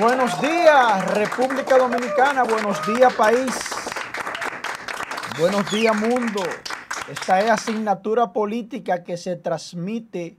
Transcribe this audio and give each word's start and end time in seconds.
Buenos 0.00 0.40
días, 0.40 1.14
República 1.14 1.76
Dominicana. 1.76 2.44
Buenos 2.44 2.78
días, 2.86 3.12
país. 3.12 3.54
Buenos 5.38 5.70
días, 5.70 5.94
mundo. 5.94 6.40
Esta 7.12 7.40
es 7.40 7.50
asignatura 7.50 8.32
política 8.32 9.04
que 9.04 9.18
se 9.18 9.36
transmite 9.36 10.38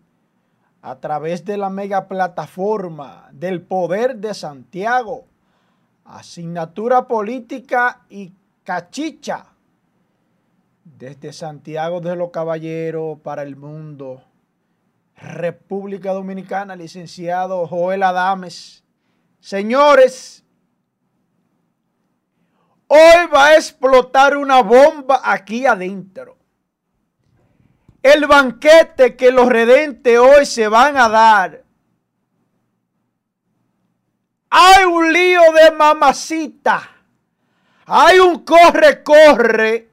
a 0.82 0.96
través 0.96 1.46
de 1.46 1.58
la 1.58 1.70
mega 1.70 2.08
plataforma 2.08 3.30
del 3.34 3.62
poder 3.62 4.16
de 4.16 4.34
Santiago. 4.34 5.26
Asignatura 6.06 7.08
política 7.08 8.02
y 8.10 8.34
cachicha. 8.64 9.46
Desde 10.84 11.34
Santiago 11.34 12.02
de 12.02 12.16
los 12.16 12.32
Caballeros 12.32 13.20
para 13.20 13.44
el 13.44 13.58
mundo. 13.58 14.24
República 15.16 16.14
Dominicana, 16.14 16.76
licenciado 16.76 17.68
Joel 17.68 18.02
Adames. 18.02 18.82
Señores, 19.42 20.44
hoy 22.86 23.26
va 23.34 23.48
a 23.48 23.56
explotar 23.56 24.38
una 24.38 24.62
bomba 24.62 25.20
aquí 25.24 25.66
adentro. 25.66 26.38
El 28.04 28.28
banquete 28.28 29.16
que 29.16 29.32
los 29.32 29.50
redentes 29.50 30.18
hoy 30.20 30.46
se 30.46 30.68
van 30.68 30.96
a 30.96 31.10
dar. 31.10 31.64
Hay 34.52 34.84
un 34.86 35.12
lío 35.12 35.42
de 35.54 35.72
mamacita. 35.72 36.88
Hay 37.88 38.20
un 38.20 38.46
corre-corre 38.46 39.90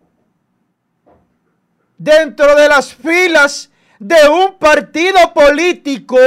dentro 1.97 2.55
de 2.55 2.69
las 2.69 2.95
filas 2.95 3.71
de 3.99 4.29
un 4.29 4.59
partido 4.59 5.33
político. 5.33 6.19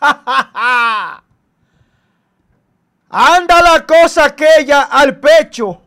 Anda 3.16 3.62
la 3.62 3.86
cosa 3.86 4.24
aquella 4.24 4.82
al 4.90 5.20
pecho. 5.20 5.80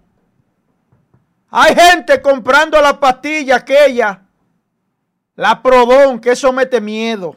Hay 1.49 1.75
gente 1.75 2.21
comprando 2.21 2.81
la 2.81 2.97
pastilla 2.97 3.57
aquella. 3.57 4.21
La 5.35 5.61
Prodón, 5.61 6.21
que 6.21 6.31
eso 6.31 6.53
mete 6.53 6.79
miedo. 6.79 7.35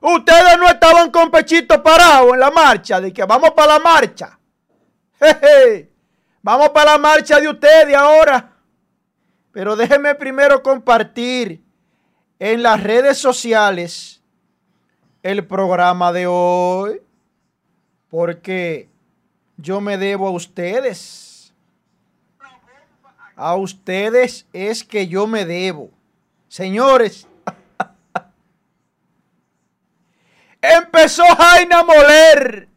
Ustedes 0.00 0.56
no 0.58 0.66
estaban 0.66 1.10
con 1.10 1.30
pechito 1.30 1.82
parado 1.82 2.32
en 2.32 2.40
la 2.40 2.50
marcha, 2.50 3.02
de 3.02 3.12
que 3.12 3.22
vamos 3.24 3.50
para 3.50 3.74
la 3.74 3.78
marcha. 3.78 4.38
Vamos 6.42 6.70
para 6.70 6.92
la 6.92 6.98
marcha 6.98 7.38
de 7.40 7.48
ustedes 7.48 7.96
ahora. 7.96 8.52
Pero 9.52 9.76
déjenme 9.76 10.14
primero 10.14 10.62
compartir 10.62 11.62
en 12.38 12.62
las 12.62 12.82
redes 12.82 13.16
sociales 13.16 14.22
el 15.22 15.46
programa 15.46 16.12
de 16.12 16.26
hoy 16.26 17.03
porque 18.14 18.88
yo 19.56 19.80
me 19.80 19.98
debo 19.98 20.28
a 20.28 20.30
ustedes. 20.30 21.52
A 23.34 23.56
ustedes 23.56 24.46
es 24.52 24.84
que 24.84 25.08
yo 25.08 25.26
me 25.26 25.44
debo. 25.44 25.90
Señores, 26.46 27.26
empezó 30.62 31.24
Jaina 31.24 31.80
a 31.80 31.84
moler. 31.84 32.68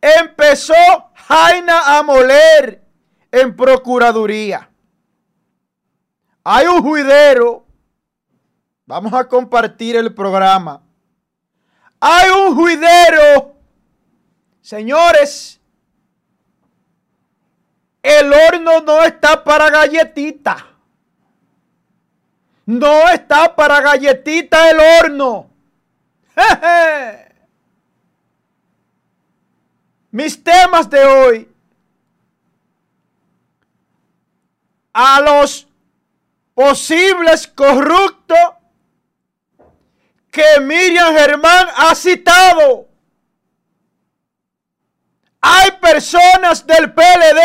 Empezó 0.00 0.72
Jaina 1.14 1.98
a 1.98 2.02
moler 2.02 2.82
en 3.30 3.54
Procuraduría. 3.54 4.70
Hay 6.42 6.66
un 6.66 6.80
juidero. 6.80 7.66
Vamos 8.86 9.12
a 9.12 9.28
compartir 9.28 9.96
el 9.96 10.14
programa 10.14 10.81
hay 12.04 12.30
un 12.30 12.56
juidero. 12.56 13.54
Señores, 14.60 15.60
el 18.02 18.32
horno 18.32 18.80
no 18.80 19.04
está 19.04 19.44
para 19.44 19.70
galletita. 19.70 20.66
No 22.66 23.08
está 23.08 23.54
para 23.54 23.80
galletita 23.80 24.68
el 24.70 24.80
horno. 24.80 25.48
Mis 30.10 30.42
temas 30.42 30.90
de 30.90 31.04
hoy. 31.04 31.48
A 34.92 35.20
los 35.20 35.68
posibles 36.52 37.46
corruptos 37.46 38.38
que 40.32 40.60
Miriam 40.60 41.14
Germán 41.14 41.68
ha 41.76 41.94
citado. 41.94 42.88
Hay 45.42 45.72
personas 45.72 46.66
del 46.66 46.90
PLD 46.92 47.40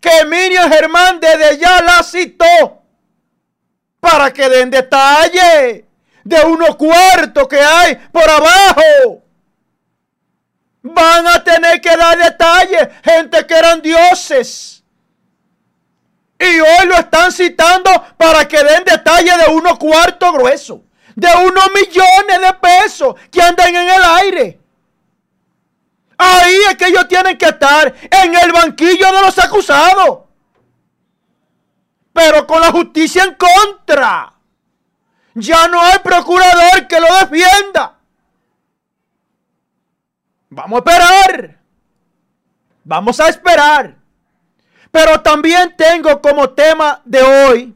que 0.00 0.24
Miriam 0.24 0.72
Germán 0.72 1.20
desde 1.20 1.58
ya 1.58 1.82
la 1.82 2.02
citó 2.02 2.82
para 4.00 4.32
que 4.32 4.48
den 4.48 4.70
detalle 4.70 5.84
de 6.24 6.40
unos 6.46 6.76
cuartos 6.76 7.46
que 7.46 7.60
hay 7.60 7.96
por 8.10 8.28
abajo. 8.28 9.22
Van 10.80 11.26
a 11.26 11.44
tener 11.44 11.80
que 11.80 11.94
dar 11.94 12.16
detalle, 12.16 12.90
gente 13.04 13.46
que 13.46 13.54
eran 13.54 13.82
dioses. 13.82 14.82
Y 16.38 16.58
hoy 16.58 16.86
lo 16.86 16.94
están 16.94 17.30
citando 17.30 17.90
para 18.16 18.48
que 18.48 18.64
den 18.64 18.82
detalle 18.82 19.36
de 19.36 19.52
unos 19.52 19.78
cuartos 19.78 20.32
gruesos 20.32 20.80
de 21.14 21.28
unos 21.46 21.70
millones 21.74 22.40
de 22.40 22.52
pesos 22.54 23.14
que 23.30 23.42
andan 23.42 23.74
en 23.74 23.88
el 23.88 24.02
aire. 24.02 24.60
Ahí 26.18 26.56
es 26.70 26.76
que 26.76 26.86
ellos 26.86 27.08
tienen 27.08 27.36
que 27.36 27.46
estar 27.46 27.92
en 28.10 28.34
el 28.36 28.52
banquillo 28.52 29.12
de 29.12 29.22
los 29.22 29.38
acusados. 29.38 30.20
Pero 32.12 32.46
con 32.46 32.60
la 32.60 32.70
justicia 32.70 33.24
en 33.24 33.34
contra. 33.34 34.34
Ya 35.34 35.66
no 35.68 35.80
hay 35.80 35.98
procurador 35.98 36.86
que 36.86 37.00
lo 37.00 37.06
defienda. 37.16 37.98
Vamos 40.50 40.82
a 40.84 40.90
esperar. 40.90 41.58
Vamos 42.84 43.20
a 43.20 43.28
esperar. 43.28 43.96
Pero 44.90 45.20
también 45.22 45.74
tengo 45.76 46.20
como 46.20 46.50
tema 46.50 47.00
de 47.04 47.22
hoy 47.22 47.74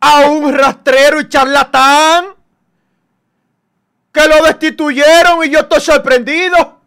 a 0.00 0.26
un 0.30 0.52
rastrero 0.52 1.20
y 1.20 1.28
charlatán 1.28 2.34
que 4.12 4.26
lo 4.26 4.44
destituyeron 4.44 5.44
y 5.44 5.50
yo 5.50 5.60
estoy 5.60 5.80
sorprendido. 5.80 6.80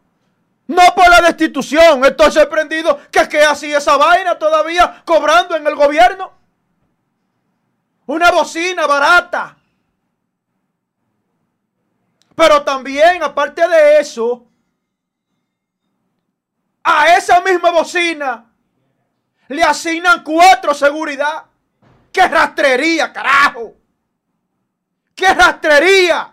No 0.68 0.84
por 0.96 1.10
la 1.10 1.22
destitución, 1.22 2.04
estoy 2.06 2.32
sorprendido 2.32 3.00
que 3.12 3.28
que 3.28 3.44
así 3.44 3.74
esa 3.74 3.98
vaina 3.98 4.40
todavía 4.40 5.04
cobrando 5.06 5.56
en 5.56 5.68
el 5.68 5.76
gobierno. 5.76 6.32
Una 8.06 8.32
bocina 8.32 8.86
barata. 8.88 9.58
Pero 12.36 12.64
también, 12.64 13.22
aparte 13.22 13.68
de 13.68 14.00
eso, 14.00 14.48
a 16.84 17.16
esa 17.16 17.42
misma 17.42 17.70
bocina 17.72 18.46
le 19.48 19.64
asignan 19.64 20.24
cuatro 20.24 20.74
seguridad. 20.74 21.46
¡Qué 22.14 22.28
rastrería, 22.28 23.12
carajo! 23.12 23.74
¡Qué 25.16 25.34
rastrería! 25.34 26.32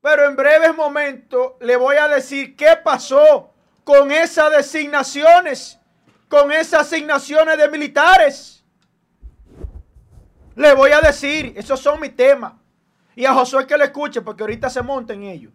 Pero 0.00 0.28
en 0.28 0.36
breves 0.36 0.76
momentos 0.76 1.54
le 1.60 1.76
voy 1.76 1.96
a 1.96 2.06
decir 2.06 2.54
qué 2.54 2.76
pasó 2.76 3.52
con 3.82 4.12
esas 4.12 4.52
designaciones, 4.52 5.80
con 6.28 6.52
esas 6.52 6.82
asignaciones 6.82 7.58
de 7.58 7.68
militares. 7.68 8.64
Le 10.54 10.72
voy 10.74 10.92
a 10.92 11.00
decir, 11.00 11.54
esos 11.56 11.80
son 11.80 12.00
mis 12.00 12.14
temas. 12.14 12.52
Y 13.16 13.24
a 13.24 13.34
Josué 13.34 13.66
que 13.66 13.76
le 13.76 13.86
escuche, 13.86 14.22
porque 14.22 14.44
ahorita 14.44 14.70
se 14.70 14.80
monta 14.80 15.12
en 15.12 15.24
ellos. 15.24 15.52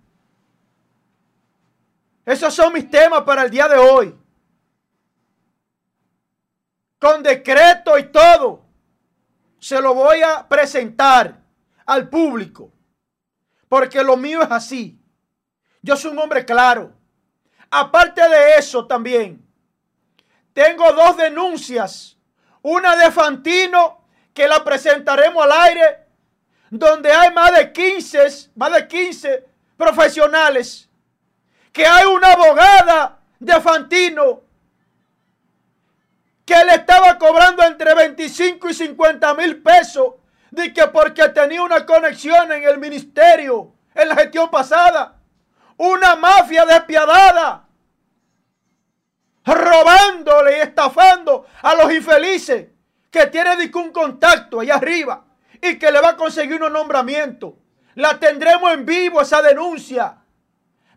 Esos 2.25 2.53
son 2.53 2.73
mis 2.73 2.89
temas 2.89 3.21
para 3.21 3.43
el 3.43 3.49
día 3.49 3.69
de 3.69 3.77
hoy 3.77 4.20
con 7.01 7.23
decreto 7.23 7.97
y 7.97 8.03
todo, 8.11 8.63
se 9.57 9.81
lo 9.81 9.95
voy 9.95 10.21
a 10.21 10.47
presentar 10.47 11.35
al 11.87 12.07
público. 12.07 12.71
Porque 13.67 14.03
lo 14.03 14.15
mío 14.17 14.43
es 14.43 14.51
así. 14.51 15.01
Yo 15.81 15.97
soy 15.97 16.11
un 16.11 16.19
hombre 16.19 16.45
claro. 16.45 16.93
Aparte 17.71 18.21
de 18.29 18.57
eso 18.57 18.85
también, 18.85 19.43
tengo 20.53 20.91
dos 20.93 21.17
denuncias. 21.17 22.17
Una 22.61 22.95
de 22.95 23.09
Fantino, 23.09 24.05
que 24.31 24.47
la 24.47 24.63
presentaremos 24.63 25.43
al 25.43 25.51
aire, 25.53 26.05
donde 26.69 27.11
hay 27.11 27.33
más 27.33 27.51
de 27.57 27.71
15, 27.71 28.51
más 28.55 28.73
de 28.73 28.87
15 28.87 29.45
profesionales. 29.75 30.87
Que 31.73 31.83
hay 31.83 32.05
una 32.05 32.33
abogada 32.33 33.19
de 33.39 33.59
Fantino 33.59 34.50
que 36.45 36.65
le 36.65 36.75
estaba 36.75 37.17
cobrando 37.17 37.63
entre 37.63 37.93
25 37.93 38.69
y 38.69 38.73
50 38.73 39.33
mil 39.35 39.61
pesos 39.61 40.15
de 40.49 40.73
que 40.73 40.87
porque 40.87 41.29
tenía 41.29 41.61
una 41.61 41.85
conexión 41.85 42.51
en 42.51 42.63
el 42.63 42.77
ministerio, 42.77 43.73
en 43.95 44.09
la 44.09 44.15
gestión 44.15 44.49
pasada, 44.49 45.17
una 45.77 46.15
mafia 46.15 46.65
despiadada, 46.65 47.67
robándole 49.45 50.57
y 50.57 50.61
estafando 50.61 51.47
a 51.61 51.73
los 51.75 51.91
infelices 51.91 52.67
que 53.09 53.27
tienen 53.27 53.71
un 53.75 53.91
contacto 53.91 54.59
allá 54.59 54.75
arriba 54.75 55.25
y 55.61 55.77
que 55.77 55.91
le 55.91 56.01
va 56.01 56.09
a 56.09 56.17
conseguir 56.17 56.61
un 56.61 56.73
nombramiento. 56.73 57.57
La 57.95 58.19
tendremos 58.19 58.71
en 58.73 58.85
vivo 58.85 59.21
esa 59.21 59.41
denuncia 59.41 60.17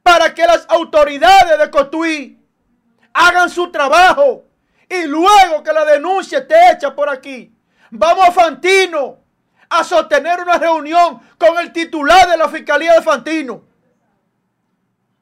para 0.02 0.34
que 0.34 0.46
las 0.46 0.66
autoridades 0.68 1.58
de 1.58 1.70
Cotuí 1.70 2.40
hagan 3.12 3.50
su 3.50 3.70
trabajo 3.70 4.44
y 5.02 5.06
luego 5.06 5.62
que 5.62 5.72
la 5.72 5.84
denuncia 5.84 6.38
esté 6.38 6.72
hecha 6.72 6.94
por 6.94 7.08
aquí, 7.08 7.54
vamos 7.90 8.28
a 8.28 8.32
Fantino 8.32 9.18
a 9.68 9.82
sostener 9.82 10.40
una 10.40 10.58
reunión 10.58 11.20
con 11.38 11.58
el 11.58 11.72
titular 11.72 12.28
de 12.28 12.36
la 12.36 12.48
Fiscalía 12.48 12.94
de 12.94 13.02
Fantino. 13.02 13.64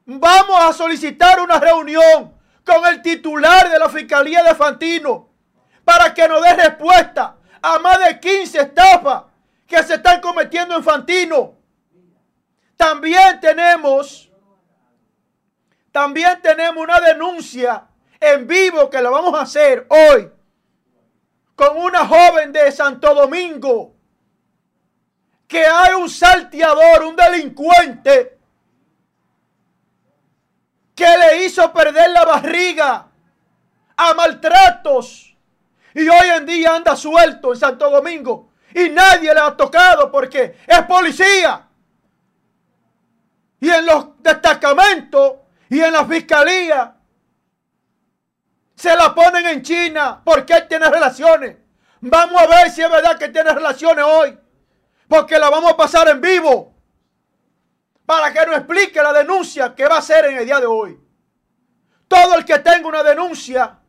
Vamos 0.05 0.61
a 0.61 0.73
solicitar 0.73 1.39
una 1.39 1.59
reunión 1.59 2.33
con 2.65 2.85
el 2.87 3.01
titular 3.01 3.69
de 3.69 3.79
la 3.79 3.89
Fiscalía 3.89 4.43
de 4.43 4.55
Fantino 4.55 5.29
para 5.83 6.13
que 6.13 6.27
nos 6.27 6.41
dé 6.41 6.53
respuesta 6.53 7.35
a 7.61 7.79
más 7.79 7.99
de 8.05 8.19
15 8.19 8.59
estafas 8.61 9.23
que 9.65 9.81
se 9.83 9.95
están 9.95 10.21
cometiendo 10.21 10.75
en 10.75 10.83
Fantino. 10.83 11.55
También 12.75 13.39
tenemos, 13.39 14.29
también 15.91 16.41
tenemos 16.41 16.83
una 16.83 16.99
denuncia 16.99 17.87
en 18.23 18.47
vivo 18.47 18.89
que 18.89 19.01
la 19.01 19.09
vamos 19.09 19.33
a 19.35 19.41
hacer 19.41 19.85
hoy 19.89 20.31
con 21.55 21.77
una 21.77 22.07
joven 22.07 22.51
de 22.51 22.71
Santo 22.71 23.13
Domingo 23.13 23.93
que 25.47 25.65
hay 25.65 25.93
un 25.93 26.09
salteador, 26.09 27.03
un 27.03 27.15
delincuente 27.15 28.39
que 30.95 31.05
le 31.05 31.45
hizo 31.45 31.71
perder 31.73 32.11
la 32.11 32.25
barriga 32.25 33.07
a 33.95 34.13
maltratos 34.13 35.35
y 35.93 36.07
hoy 36.07 36.27
en 36.37 36.45
día 36.45 36.75
anda 36.75 36.95
suelto 36.95 37.53
en 37.53 37.59
Santo 37.59 37.89
Domingo 37.89 38.53
y 38.73 38.89
nadie 38.89 39.33
le 39.33 39.39
ha 39.39 39.55
tocado 39.55 40.11
porque 40.11 40.57
es 40.65 40.81
policía. 40.83 41.67
Y 43.59 43.69
en 43.69 43.85
los 43.85 44.21
destacamentos 44.21 45.33
y 45.69 45.79
en 45.79 45.93
la 45.93 46.05
fiscalía 46.05 46.95
se 48.83 48.93
la 48.97 49.15
ponen 49.15 49.45
en 49.45 49.61
China 49.61 50.21
porque 50.25 50.51
él 50.51 50.67
tiene 50.67 50.89
relaciones. 50.89 51.55
Vamos 52.01 52.41
a 52.41 52.47
ver 52.47 52.69
si 52.69 52.81
es 52.81 52.91
verdad 52.91 53.17
que 53.17 53.29
tiene 53.29 53.53
relaciones 53.53 54.03
hoy. 54.05 54.37
Porque 55.07 55.39
la 55.39 55.49
vamos 55.49 55.71
a 55.71 55.77
pasar 55.77 56.09
en 56.09 56.19
vivo. 56.19 56.75
Para 58.05 58.33
que 58.33 58.45
nos 58.45 58.57
explique 58.57 59.01
la 59.01 59.13
denuncia 59.13 59.73
que 59.73 59.87
va 59.87 59.95
a 59.95 59.99
hacer 59.99 60.25
en 60.25 60.37
el 60.37 60.45
día 60.45 60.59
de 60.59 60.65
hoy. 60.65 60.99
Todo 62.09 62.35
el 62.35 62.43
que 62.43 62.59
tenga 62.59 62.85
una 62.89 63.03
denuncia, 63.03 63.79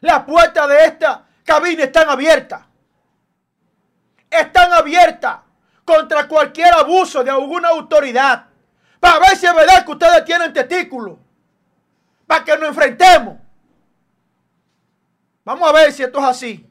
la 0.00 0.24
puerta 0.24 0.66
de 0.68 0.84
esta 0.86 1.26
cabina 1.44 1.84
están 1.84 2.08
abiertas. 2.08 2.62
Están 4.30 4.72
abiertas 4.72 5.40
contra 5.84 6.26
cualquier 6.26 6.72
abuso 6.72 7.22
de 7.22 7.30
alguna 7.30 7.68
autoridad. 7.68 8.46
Para 8.98 9.18
ver 9.18 9.36
si 9.36 9.44
es 9.44 9.54
verdad 9.54 9.84
que 9.84 9.92
ustedes 9.92 10.24
tienen 10.24 10.50
testículos. 10.50 11.18
Para 12.26 12.42
que 12.42 12.56
nos 12.56 12.70
enfrentemos. 12.70 13.43
Vamos 15.44 15.68
a 15.68 15.72
ver 15.72 15.92
si 15.92 16.02
esto 16.02 16.18
es 16.18 16.24
así. 16.24 16.70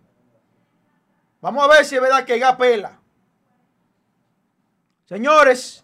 Vamos 1.39 1.63
a 1.63 1.67
ver 1.67 1.85
si 1.85 1.95
es 1.95 2.01
verdad 2.01 2.25
que 2.25 2.39
ya 2.39 2.57
pela. 2.57 2.99
Señores, 5.05 5.83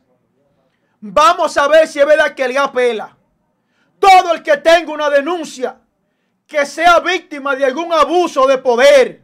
vamos 0.99 1.55
a 1.57 1.67
ver 1.67 1.87
si 1.87 1.99
es 1.99 2.05
verdad 2.05 2.33
que 2.33 2.45
el 2.45 2.55
pela. 2.71 3.15
Todo 3.99 4.33
el 4.33 4.41
que 4.41 4.57
tenga 4.57 4.91
una 4.91 5.09
denuncia 5.09 5.79
que 6.47 6.65
sea 6.65 6.99
víctima 6.99 7.55
de 7.55 7.65
algún 7.65 7.93
abuso 7.93 8.47
de 8.47 8.57
poder 8.57 9.21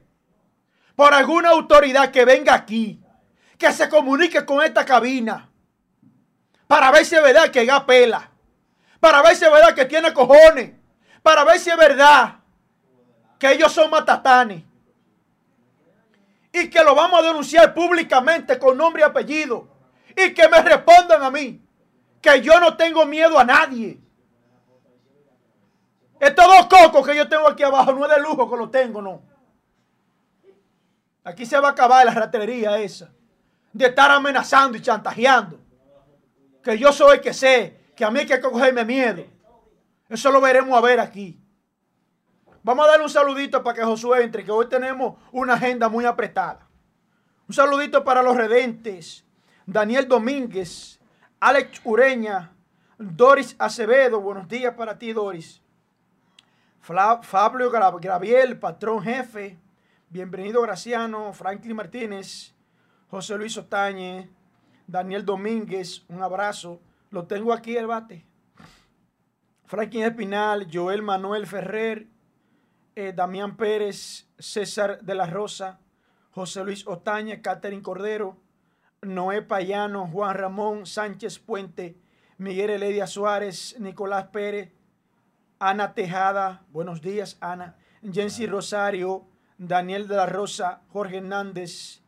por 0.95 1.13
alguna 1.13 1.49
autoridad 1.49 2.11
que 2.11 2.23
venga 2.23 2.53
aquí, 2.53 3.01
que 3.57 3.71
se 3.71 3.89
comunique 3.89 4.45
con 4.45 4.63
esta 4.63 4.85
cabina 4.85 5.49
para 6.67 6.91
ver 6.91 7.05
si 7.05 7.15
es 7.15 7.23
verdad 7.23 7.49
que 7.49 7.65
ya 7.65 7.85
pela, 7.85 8.29
para 8.99 9.21
ver 9.21 9.35
si 9.35 9.45
es 9.45 9.51
verdad 9.51 9.73
que 9.73 9.85
tiene 9.85 10.13
cojones, 10.13 10.73
para 11.23 11.43
ver 11.43 11.59
si 11.59 11.69
es 11.69 11.77
verdad 11.77 12.39
que 13.45 13.53
ellos 13.53 13.71
son 13.71 13.91
matatanes 13.91 14.63
y 16.51 16.67
que 16.67 16.83
lo 16.83 16.95
vamos 16.95 17.19
a 17.19 17.27
denunciar 17.27 17.75
públicamente 17.75 18.57
con 18.57 18.75
nombre 18.75 19.03
y 19.03 19.05
apellido 19.05 19.67
y 20.15 20.33
que 20.33 20.49
me 20.49 20.61
respondan 20.63 21.21
a 21.21 21.29
mí 21.29 21.61
que 22.19 22.41
yo 22.41 22.59
no 22.59 22.75
tengo 22.75 23.05
miedo 23.05 23.37
a 23.37 23.43
nadie. 23.43 23.99
Estos 26.19 26.45
dos 26.45 26.65
cocos 26.65 27.05
que 27.05 27.15
yo 27.15 27.29
tengo 27.29 27.47
aquí 27.47 27.61
abajo 27.61 27.93
no 27.93 28.05
es 28.05 28.15
de 28.15 28.21
lujo 28.21 28.49
que 28.49 28.57
lo 28.57 28.69
tengo, 28.69 28.99
no. 28.99 29.21
Aquí 31.23 31.45
se 31.45 31.59
va 31.59 31.67
a 31.67 31.71
acabar 31.71 32.03
la 32.03 32.13
ratería 32.13 32.79
esa 32.79 33.11
de 33.73 33.85
estar 33.85 34.09
amenazando 34.09 34.75
y 34.75 34.81
chantajeando. 34.81 35.59
Que 36.63 36.79
yo 36.79 36.91
soy 36.91 37.17
el 37.17 37.21
que 37.21 37.33
sé, 37.33 37.91
que 37.95 38.03
a 38.05 38.09
mí 38.09 38.21
hay 38.21 38.25
que 38.25 38.41
cogerme 38.41 38.83
miedo. 38.85 39.23
Eso 40.09 40.31
lo 40.31 40.41
veremos 40.41 40.75
a 40.75 40.81
ver 40.81 40.99
aquí. 40.99 41.44
Vamos 42.65 42.87
a 42.87 42.89
darle 42.89 43.03
un 43.03 43.11
saludito 43.11 43.61
para 43.61 43.75
que 43.75 43.85
Josué 43.85 44.23
entre, 44.23 44.43
que 44.43 44.49
hoy 44.49 44.67
tenemos 44.67 45.19
una 45.31 45.53
agenda 45.53 45.87
muy 45.87 46.03
apretada. 46.03 46.67
Un 47.47 47.53
saludito 47.53 48.03
para 48.03 48.23
los 48.23 48.35
redentes. 48.35 49.23
Daniel 49.67 50.07
Domínguez, 50.07 50.99
Alex 51.39 51.79
Ureña, 51.83 52.55
Doris 52.97 53.55
Acevedo. 53.59 54.19
Buenos 54.19 54.47
días 54.47 54.73
para 54.73 54.97
ti, 54.97 55.13
Doris. 55.13 55.61
Fabio 56.79 57.69
Graviel, 57.69 58.57
patrón 58.57 59.03
jefe. 59.03 59.59
Bienvenido, 60.09 60.59
Graciano. 60.63 61.33
Franklin 61.33 61.75
Martínez, 61.75 62.55
José 63.11 63.37
Luis 63.37 63.55
Otañe, 63.57 64.27
Daniel 64.87 65.23
Domínguez. 65.23 66.03
Un 66.09 66.23
abrazo. 66.23 66.81
Lo 67.11 67.27
tengo 67.27 67.53
aquí 67.53 67.77
el 67.77 67.85
bate. 67.85 68.25
Franklin 69.65 70.05
Espinal, 70.05 70.67
Joel 70.73 71.03
Manuel 71.03 71.45
Ferrer, 71.45 72.14
eh, 72.95 73.13
Damián 73.13 73.57
Pérez, 73.57 74.27
César 74.39 75.01
de 75.01 75.15
la 75.15 75.25
Rosa, 75.25 75.79
José 76.31 76.63
Luis 76.63 76.87
Otaña, 76.87 77.41
Catherine 77.41 77.81
Cordero, 77.81 78.37
Noé 79.01 79.41
Payano, 79.41 80.07
Juan 80.07 80.35
Ramón 80.35 80.85
Sánchez 80.85 81.39
Puente, 81.39 81.97
Miguel 82.37 82.71
Eledia 82.71 83.07
Suárez, 83.07 83.75
Nicolás 83.79 84.27
Pérez, 84.31 84.71
Ana 85.59 85.93
Tejada, 85.93 86.63
buenos 86.71 87.01
días 87.01 87.37
Ana, 87.39 87.75
Jensi 88.01 88.47
Rosario, 88.47 89.25
Daniel 89.57 90.07
de 90.07 90.15
la 90.15 90.25
Rosa, 90.25 90.81
Jorge 90.91 91.17
Hernández, 91.17 92.01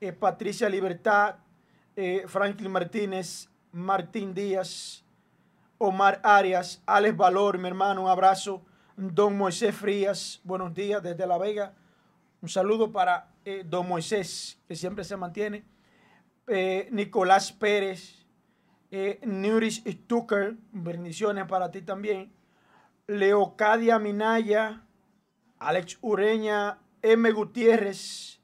eh, 0.00 0.12
Patricia 0.12 0.68
Libertad, 0.68 1.36
eh, 1.94 2.24
Franklin 2.26 2.70
Martínez, 2.70 3.48
Martín 3.72 4.34
Díaz, 4.34 5.04
Omar 5.78 6.20
Arias, 6.22 6.82
Alex 6.86 7.16
Valor, 7.16 7.58
mi 7.58 7.68
hermano, 7.68 8.02
un 8.02 8.08
abrazo. 8.08 8.62
Don 8.98 9.36
Moisés 9.36 9.74
Frías, 9.74 10.40
buenos 10.42 10.72
días 10.72 11.02
desde 11.02 11.26
La 11.26 11.36
Vega. 11.36 11.74
Un 12.40 12.48
saludo 12.48 12.92
para 12.92 13.28
eh, 13.44 13.62
don 13.62 13.86
Moisés, 13.86 14.58
que 14.66 14.74
siempre 14.74 15.04
se 15.04 15.18
mantiene. 15.18 15.66
Eh, 16.46 16.88
Nicolás 16.90 17.52
Pérez, 17.52 18.24
eh, 18.90 19.20
Nuris 19.22 19.82
Stucker, 19.86 20.56
bendiciones 20.72 21.44
para 21.44 21.70
ti 21.70 21.82
también. 21.82 22.32
Leocadia 23.06 23.98
Minaya, 23.98 24.86
Alex 25.58 25.98
Ureña, 26.00 26.78
M. 27.02 27.30
Gutiérrez, 27.32 28.40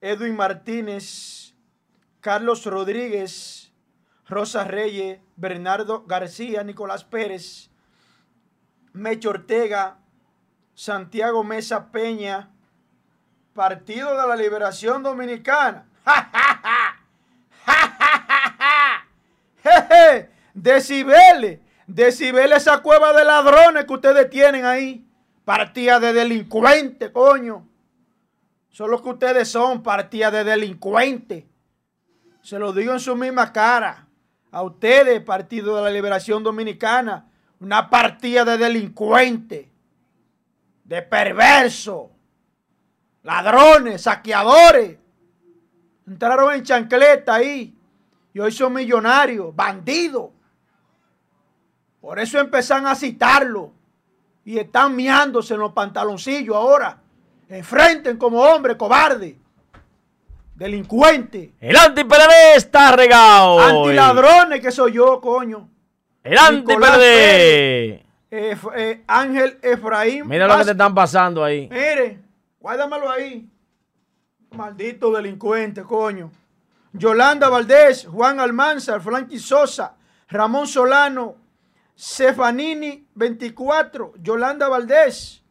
Edwin 0.00 0.36
Martínez, 0.36 1.54
Carlos 2.20 2.64
Rodríguez, 2.64 3.74
Rosa 4.26 4.64
Reyes, 4.64 5.20
Bernardo 5.36 6.06
García, 6.06 6.64
Nicolás 6.64 7.04
Pérez, 7.04 7.71
Mecho 8.92 9.30
Ortega, 9.30 9.96
Santiago 10.74 11.44
Mesa 11.44 11.90
Peña, 11.90 12.50
Partido 13.54 14.10
de 14.10 14.28
la 14.28 14.36
Liberación 14.36 15.02
Dominicana. 15.02 15.86
Decibeles, 20.54 21.60
decibeles 21.86 22.58
esa 22.58 22.82
cueva 22.82 23.12
de 23.12 23.24
ladrones 23.24 23.84
que 23.84 23.92
ustedes 23.92 24.28
tienen 24.28 24.64
ahí. 24.64 25.06
Partida 25.44 25.98
de 25.98 26.12
delincuentes, 26.12 27.10
coño. 27.10 27.66
Son 28.70 28.90
lo 28.90 29.02
que 29.02 29.10
ustedes 29.10 29.48
son, 29.48 29.82
partida 29.82 30.30
de 30.30 30.44
delincuentes. 30.44 31.44
Se 32.42 32.58
lo 32.58 32.72
digo 32.72 32.92
en 32.92 33.00
su 33.00 33.16
misma 33.16 33.52
cara. 33.52 34.06
A 34.50 34.62
ustedes, 34.62 35.20
Partido 35.22 35.76
de 35.76 35.82
la 35.82 35.90
Liberación 35.90 36.42
Dominicana 36.42 37.31
una 37.62 37.88
partida 37.88 38.44
de 38.44 38.58
delincuentes, 38.58 39.66
de 40.82 41.02
perversos, 41.02 42.08
ladrones, 43.22 44.02
saqueadores. 44.02 44.98
Entraron 46.04 46.54
en 46.54 46.64
chancleta 46.64 47.34
ahí. 47.34 47.72
Y 48.34 48.40
hoy 48.40 48.50
son 48.50 48.72
millonarios, 48.72 49.54
bandidos. 49.54 50.30
Por 52.00 52.18
eso 52.18 52.40
empezaron 52.40 52.88
a 52.88 52.96
citarlo. 52.96 53.72
Y 54.44 54.58
están 54.58 54.96
miándose 54.96 55.54
en 55.54 55.60
los 55.60 55.72
pantaloncillos 55.72 56.56
ahora. 56.56 56.98
Enfrenten 57.48 58.16
como 58.16 58.40
hombre 58.40 58.76
cobarde. 58.76 59.38
Delincuente. 60.56 61.54
El 61.60 61.76
anti-PLD 61.76 62.56
está 62.56 62.90
regado. 62.90 63.60
Antiladrones 63.60 64.60
que 64.60 64.72
soy 64.72 64.94
yo, 64.94 65.20
coño. 65.20 65.68
El 66.22 66.38
anti-PLD. 66.38 67.02
Eh, 68.34 68.56
eh, 68.76 69.04
Ángel 69.06 69.58
Efraín. 69.60 70.26
Mira 70.26 70.46
lo 70.46 70.56
que 70.56 70.64
te 70.64 70.70
están 70.70 70.94
pasando 70.94 71.44
ahí. 71.44 71.68
Mire, 71.70 72.20
guárdamelo 72.60 73.10
ahí. 73.10 73.48
Maldito 74.52 75.10
delincuente, 75.12 75.82
coño. 75.82 76.30
Yolanda 76.92 77.48
Valdés, 77.48 78.06
Juan 78.06 78.38
Almanzar, 78.38 79.00
Frankie 79.00 79.38
Sosa, 79.38 79.96
Ramón 80.28 80.66
Solano, 80.66 81.36
Cefanini 81.96 83.06
24, 83.14 84.14
Yolanda 84.20 84.68
Valdés, 84.68 85.42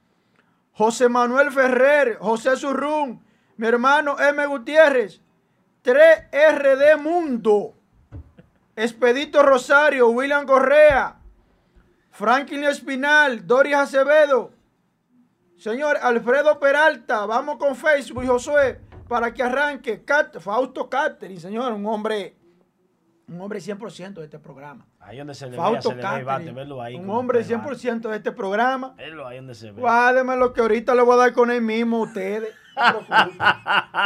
José 0.73 1.09
Manuel 1.09 1.51
Ferrer, 1.51 2.17
José 2.19 2.55
Surrún, 2.55 3.23
mi 3.57 3.67
hermano 3.67 4.19
M. 4.19 4.45
Gutiérrez, 4.45 5.21
3RD 5.83 6.97
Mundo, 6.99 7.73
Expedito 8.81 9.43
Rosario, 9.43 10.09
William 10.09 10.45
Correa, 10.45 11.19
Franklin 12.09 12.63
Espinal, 12.63 13.45
Doris 13.45 13.75
Acevedo, 13.75 14.51
señor 15.57 15.97
Alfredo 16.01 16.59
Peralta, 16.59 17.25
vamos 17.25 17.57
con 17.57 17.75
Facebook, 17.75 18.25
Josué 18.25 18.79
para 19.11 19.33
que 19.33 19.43
arranque. 19.43 20.05
Fausto 20.39 20.89
Catering, 20.89 21.37
señor, 21.37 21.73
un 21.73 21.85
hombre, 21.85 22.37
un 23.27 23.41
hombre 23.41 23.59
100% 23.59 24.13
de 24.13 24.23
este 24.23 24.39
programa. 24.39 24.87
Ahí 25.01 25.17
donde 25.17 25.35
se 25.35 25.49
le 25.49 25.57
Fausto 25.57 25.93
ve, 25.93 26.01
Catering, 26.01 26.55
verlo 26.55 26.81
ahí. 26.81 26.95
Un 26.95 27.09
hombre 27.09 27.43
100% 27.43 28.09
de 28.09 28.15
este 28.15 28.31
programa. 28.31 28.93
Verlo 28.95 29.27
ahí 29.27 29.35
donde 29.35 29.53
se 29.53 29.71
ve. 29.71 29.81
Guárdeme 29.81 30.37
lo 30.37 30.53
que 30.53 30.61
ahorita 30.61 30.95
le 30.95 31.01
voy 31.01 31.15
a 31.15 31.17
dar 31.17 31.33
con 31.33 31.51
él 31.51 31.61
mismo 31.61 31.97
a 31.97 32.01
ustedes. 32.03 32.55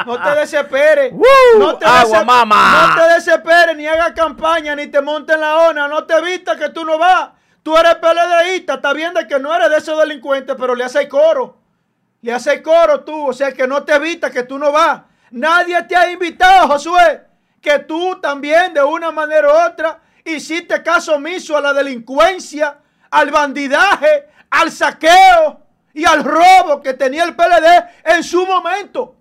No 0.05 0.21
te 0.21 0.39
desesperes. 0.39 1.13
no, 1.57 1.77
te 1.77 1.85
no 1.85 2.95
te 2.95 3.13
desesperes, 3.13 3.75
ni 3.75 3.87
haga 3.87 4.13
campaña, 4.13 4.75
ni 4.75 4.87
te 4.87 5.01
monte 5.01 5.33
en 5.33 5.41
la 5.41 5.69
ONA. 5.69 5.87
No 5.87 6.05
te 6.05 6.21
vistas 6.21 6.57
que 6.57 6.69
tú 6.69 6.85
no 6.85 6.97
vas. 6.97 7.29
Tú 7.63 7.75
eres 7.75 7.95
PLDista, 7.95 8.75
está 8.75 8.93
bien 8.93 9.13
de 9.13 9.27
que 9.27 9.39
no 9.39 9.53
eres 9.55 9.69
de 9.69 9.77
esos 9.77 9.99
delincuentes, 9.99 10.55
pero 10.59 10.75
le 10.75 10.83
haces 10.83 11.07
coro. 11.07 11.57
Le 12.21 12.33
hace 12.33 12.61
coro 12.61 13.03
tú, 13.03 13.29
o 13.29 13.33
sea 13.33 13.51
que 13.51 13.67
no 13.67 13.83
te 13.83 13.95
evita 13.95 14.29
que 14.29 14.43
tú 14.43 14.59
no 14.59 14.71
vas. 14.71 15.01
Nadie 15.31 15.81
te 15.83 15.95
ha 15.95 16.11
invitado, 16.11 16.67
Josué, 16.67 17.23
que 17.61 17.79
tú 17.79 18.19
también 18.21 18.73
de 18.73 18.83
una 18.83 19.11
manera 19.11 19.47
u 19.47 19.67
otra 19.67 19.99
hiciste 20.23 20.81
caso 20.83 21.15
omiso 21.15 21.57
a 21.57 21.61
la 21.61 21.73
delincuencia, 21.73 22.77
al 23.09 23.31
bandidaje, 23.31 24.27
al 24.49 24.71
saqueo 24.71 25.64
y 25.95 26.05
al 26.05 26.23
robo 26.23 26.81
que 26.83 26.93
tenía 26.93 27.23
el 27.23 27.35
PLD 27.35 27.85
en 28.03 28.23
su 28.23 28.45
momento. 28.45 29.15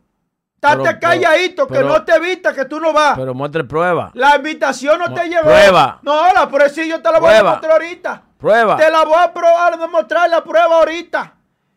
Estate 0.57 0.99
calladito, 0.99 1.67
que 1.67 1.81
no 1.81 2.03
te 2.05 2.13
evita 2.13 2.55
que 2.55 2.65
tú 2.65 2.81
no 2.81 2.93
vas. 2.93 3.17
Pero 3.19 3.35
muestre 3.35 3.65
prueba. 3.65 4.11
La 4.15 4.37
invitación 4.37 4.99
no 4.99 5.13
te 5.13 5.29
llevó. 5.29 5.43
Prueba. 5.43 5.99
No, 6.03 6.33
la 6.33 6.49
prueba 6.49 6.69
sí, 6.69 6.89
yo 6.89 7.01
te 7.01 7.13
la 7.13 7.21
voy 7.21 7.31
a 7.31 7.37
demostrar 7.37 7.73
ahorita. 7.73 8.23
Prueba. 8.39 8.77
Te 8.77 8.91
la 8.91 9.05
voy 9.05 9.19
a, 9.19 9.33
probar, 9.33 9.75
a 9.75 9.77
demostrar 9.77 10.29
la 10.29 10.43
prueba 10.43 10.77
ahorita. 10.77 11.35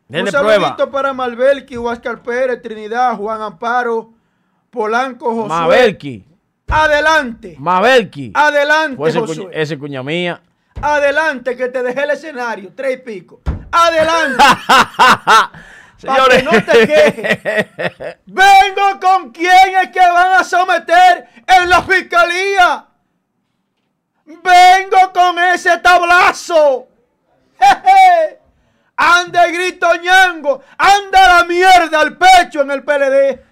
Un 0.08 0.26
saludito 0.30 0.90
para 0.90 1.12
Malbelki, 1.12 1.76
Huáscar 1.76 2.22
Pérez, 2.22 2.62
Trinidad, 2.62 3.14
Juan 3.16 3.42
Amparo, 3.42 4.14
Polanco, 4.70 5.34
Josué. 5.34 5.48
Mabelki. 5.48 6.24
Adelante. 6.66 7.56
Mabelki. 7.58 8.32
Adelante, 8.34 8.96
pues 8.96 9.14
ese, 9.52 9.78
cuña 9.78 10.02
mía. 10.02 10.42
Adelante, 10.80 11.56
que 11.56 11.68
te 11.68 11.82
dejé 11.82 12.04
el 12.04 12.10
escenario, 12.10 12.72
tres 12.74 12.94
y 12.94 12.96
pico. 12.98 13.42
Adelante. 13.86 14.44
Señores. 15.98 16.44
no 16.44 16.50
te 16.50 16.86
quejes. 16.86 17.66
Vengo 18.26 19.00
con 19.00 19.32
quién 19.32 19.76
es 19.82 19.90
que 19.90 20.00
van 20.00 20.40
a 20.40 20.44
someter 20.44 21.28
en 21.46 21.68
la 21.68 21.82
fiscalía. 21.82 22.86
Vengo 24.24 25.12
con 25.12 25.38
ese 25.38 25.78
tablazo. 25.78 26.86
Jeje. 27.58 28.38
Anda 28.96 29.44
el 29.44 29.52
grito 29.52 29.88
ñango. 29.96 30.62
Anda 30.76 31.38
la 31.38 31.44
mierda 31.44 32.00
al 32.00 32.16
pecho 32.16 32.62
en 32.62 32.70
el 32.70 32.82
PLD. 32.84 33.48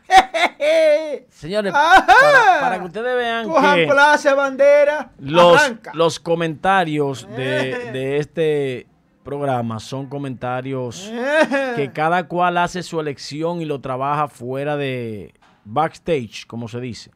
Señores, 1.31 1.73
para, 1.73 2.79
que 2.79 2.85
ustedes 2.85 3.17
vean 3.17 3.49
que 3.53 3.87
plaza, 3.87 4.35
bandera, 4.35 5.11
los, 5.19 5.61
los 5.95 6.21
comentarios 6.21 7.29
de, 7.37 7.91
de, 7.93 8.19
este 8.19 8.87
programa 9.27 9.79
son 9.81 10.07
comentarios 10.07 11.13
que 11.77 11.91
cada 11.93 12.27
cual 12.29 12.57
hace 12.57 12.83
su 12.83 12.99
elección 12.99 13.61
y 13.61 13.67
lo 13.67 13.83
trabaja 13.83 14.29
fuera 14.29 14.79
de 14.79 15.35
backstage, 15.67 16.47
como 16.47 16.69
se 16.69 16.81
dice. 16.81 17.11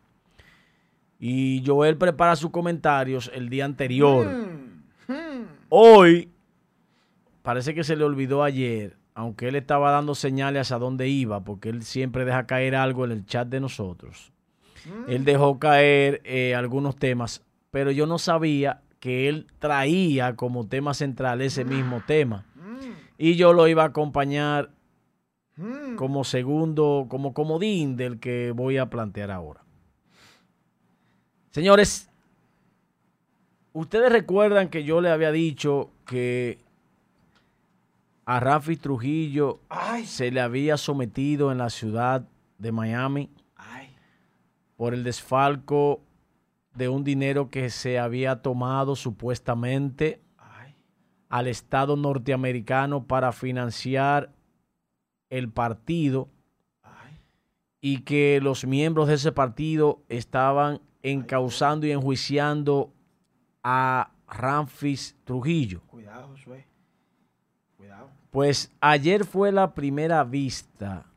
Y 1.19 1.63
Joel 1.65 1.97
prepara 1.97 2.37
sus 2.37 2.51
comentarios 2.51 3.31
el 3.35 3.49
día 3.49 3.65
anterior. 3.65 4.27
Hmm. 4.27 5.13
Hmm. 5.13 5.47
Hoy 5.69 6.31
parece 7.43 7.75
que 7.75 7.85
se 7.85 7.97
le 7.97 8.05
olvidó 8.05 8.43
ayer, 8.43 8.97
aunque 9.15 9.49
él 9.49 9.57
estaba 9.57 9.91
dando 9.91 10.15
señales 10.15 10.73
a 10.73 10.79
dónde 10.79 11.09
iba, 11.09 11.45
porque 11.45 11.69
él 11.69 11.83
siempre 11.83 12.25
deja 12.25 12.47
caer 12.47 12.75
algo 12.75 13.05
en 13.05 13.13
el 13.13 13.25
chat 13.25 13.49
de 13.49 13.61
nosotros. 13.61 14.33
Él 15.09 15.25
dejó 15.27 15.59
caer 15.59 16.23
eh, 16.25 16.55
algunos 16.55 16.97
temas, 16.97 17.45
pero 17.71 17.91
yo 17.91 18.07
no 18.07 18.19
sabía 18.19 18.81
que 19.01 19.29
él 19.29 19.47
traía 19.59 20.37
como 20.37 20.67
tema 20.67 20.95
central 20.95 21.41
ese 21.41 21.65
mismo 21.65 22.03
tema. 22.07 22.45
Mm. 22.55 22.93
Y 23.19 23.35
yo 23.35 23.53
lo 23.53 23.67
iba 23.67 23.83
a 23.83 23.87
acompañar 23.87 24.71
mm. 25.57 25.97
como 25.97 26.23
segundo, 26.23 27.07
como 27.09 27.33
comodín 27.33 27.97
del 27.97 28.21
que 28.21 28.53
voy 28.55 28.77
a 28.77 28.91
plantear 28.91 29.31
ahora. 29.31 29.63
Señores, 31.51 32.11
ustedes 33.73 34.13
recuerdan 34.13 34.69
que 34.69 34.85
yo 34.85 35.01
le 35.01 35.11
había 35.11 35.33
dicho 35.33 35.91
que 36.07 36.59
a 38.27 38.39
Rafi 38.39 38.77
Trujillo 38.77 39.59
se 40.05 40.31
le 40.31 40.41
había 40.41 40.77
sometido 40.77 41.51
en 41.51 41.59
la 41.59 41.71
ciudad 41.71 42.29
de 42.59 42.71
Miami 42.71 43.31
por 44.77 44.95
el 44.95 45.03
desfalco 45.03 46.01
de 46.75 46.89
un 46.89 47.05
dinero 47.05 47.51
que 47.51 47.71
se 47.71 47.99
había 47.99 48.43
tomado 48.43 48.97
supuestamente 48.97 50.21
al 51.29 51.47
Estado 51.47 51.97
norteamericano 51.97 53.07
para 53.07 53.33
financiar 53.33 54.33
el 55.29 55.49
partido 55.49 56.29
y 57.81 58.03
que 58.03 58.41
los 58.43 58.67
miembros 58.67 59.09
de 59.09 59.15
ese 59.15 59.33
partido 59.33 60.03
estaban 60.09 60.81
encausando 61.03 61.87
y 61.87 61.93
enjuiciando 61.93 62.93
a 63.63 64.11
Ramfis 64.29 65.17
Trujillo. 65.25 65.81
Cuidado, 65.87 66.29
Josué. 66.29 66.67
Pues 68.31 68.71
ayer 68.81 69.25
fue 69.25 69.51
la 69.51 69.75
primera 69.75 70.23
vista. 70.25 71.10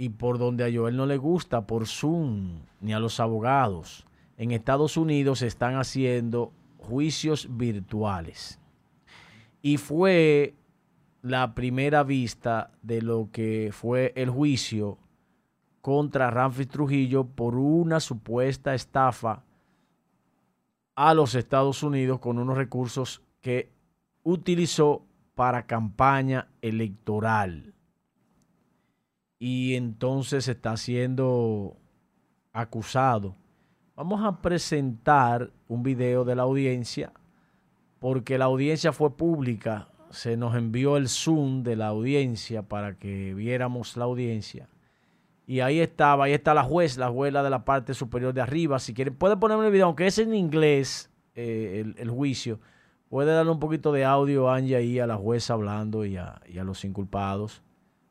Y 0.00 0.08
por 0.08 0.38
donde 0.38 0.64
a 0.64 0.74
Joel 0.74 0.96
no 0.96 1.04
le 1.04 1.18
gusta, 1.18 1.66
por 1.66 1.86
Zoom, 1.86 2.60
ni 2.80 2.94
a 2.94 2.98
los 2.98 3.20
abogados. 3.20 4.06
En 4.38 4.50
Estados 4.50 4.96
Unidos 4.96 5.42
están 5.42 5.76
haciendo 5.76 6.54
juicios 6.78 7.54
virtuales. 7.58 8.58
Y 9.60 9.76
fue 9.76 10.54
la 11.20 11.54
primera 11.54 12.02
vista 12.02 12.70
de 12.80 13.02
lo 13.02 13.28
que 13.30 13.72
fue 13.74 14.14
el 14.16 14.30
juicio 14.30 14.96
contra 15.82 16.30
Ramfis 16.30 16.68
Trujillo 16.68 17.26
por 17.26 17.56
una 17.56 18.00
supuesta 18.00 18.74
estafa 18.74 19.44
a 20.94 21.12
los 21.12 21.34
Estados 21.34 21.82
Unidos 21.82 22.20
con 22.20 22.38
unos 22.38 22.56
recursos 22.56 23.20
que 23.42 23.70
utilizó 24.22 25.04
para 25.34 25.66
campaña 25.66 26.48
electoral. 26.62 27.74
Y 29.40 29.74
entonces 29.74 30.46
está 30.48 30.76
siendo 30.76 31.76
acusado. 32.52 33.34
Vamos 33.96 34.22
a 34.22 34.42
presentar 34.42 35.50
un 35.66 35.82
video 35.82 36.24
de 36.24 36.36
la 36.36 36.42
audiencia 36.42 37.12
porque 38.00 38.36
la 38.36 38.44
audiencia 38.44 38.92
fue 38.92 39.16
pública. 39.16 39.88
Se 40.10 40.36
nos 40.36 40.54
envió 40.54 40.98
el 40.98 41.08
Zoom 41.08 41.62
de 41.62 41.74
la 41.74 41.88
audiencia 41.88 42.62
para 42.62 42.98
que 42.98 43.32
viéramos 43.32 43.96
la 43.96 44.04
audiencia. 44.04 44.68
Y 45.46 45.60
ahí 45.60 45.80
estaba, 45.80 46.24
ahí 46.24 46.32
está 46.34 46.52
la 46.52 46.62
juez, 46.62 46.98
la 46.98 47.08
juez 47.08 47.32
de 47.32 47.48
la 47.48 47.64
parte 47.64 47.94
superior 47.94 48.34
de 48.34 48.42
arriba. 48.42 48.78
Si 48.78 48.92
quieren, 48.92 49.14
puede 49.14 49.38
ponerme 49.38 49.64
el 49.66 49.72
video, 49.72 49.86
aunque 49.86 50.06
es 50.06 50.18
en 50.18 50.34
inglés 50.34 51.10
eh, 51.34 51.94
el, 51.96 52.10
juicio 52.10 52.60
Puede 53.08 53.32
darle 53.32 53.50
un 53.50 53.58
poquito 53.58 53.90
de 53.90 54.04
audio, 54.04 54.50
Angie, 54.50 54.76
ahí 54.76 54.98
a 54.98 55.06
la 55.06 55.16
jueza 55.16 55.54
hablando 55.54 56.04
y 56.04 56.18
a, 56.18 56.40
y 56.46 56.58
a 56.58 56.64
los 56.64 56.84
inculpados. 56.84 57.62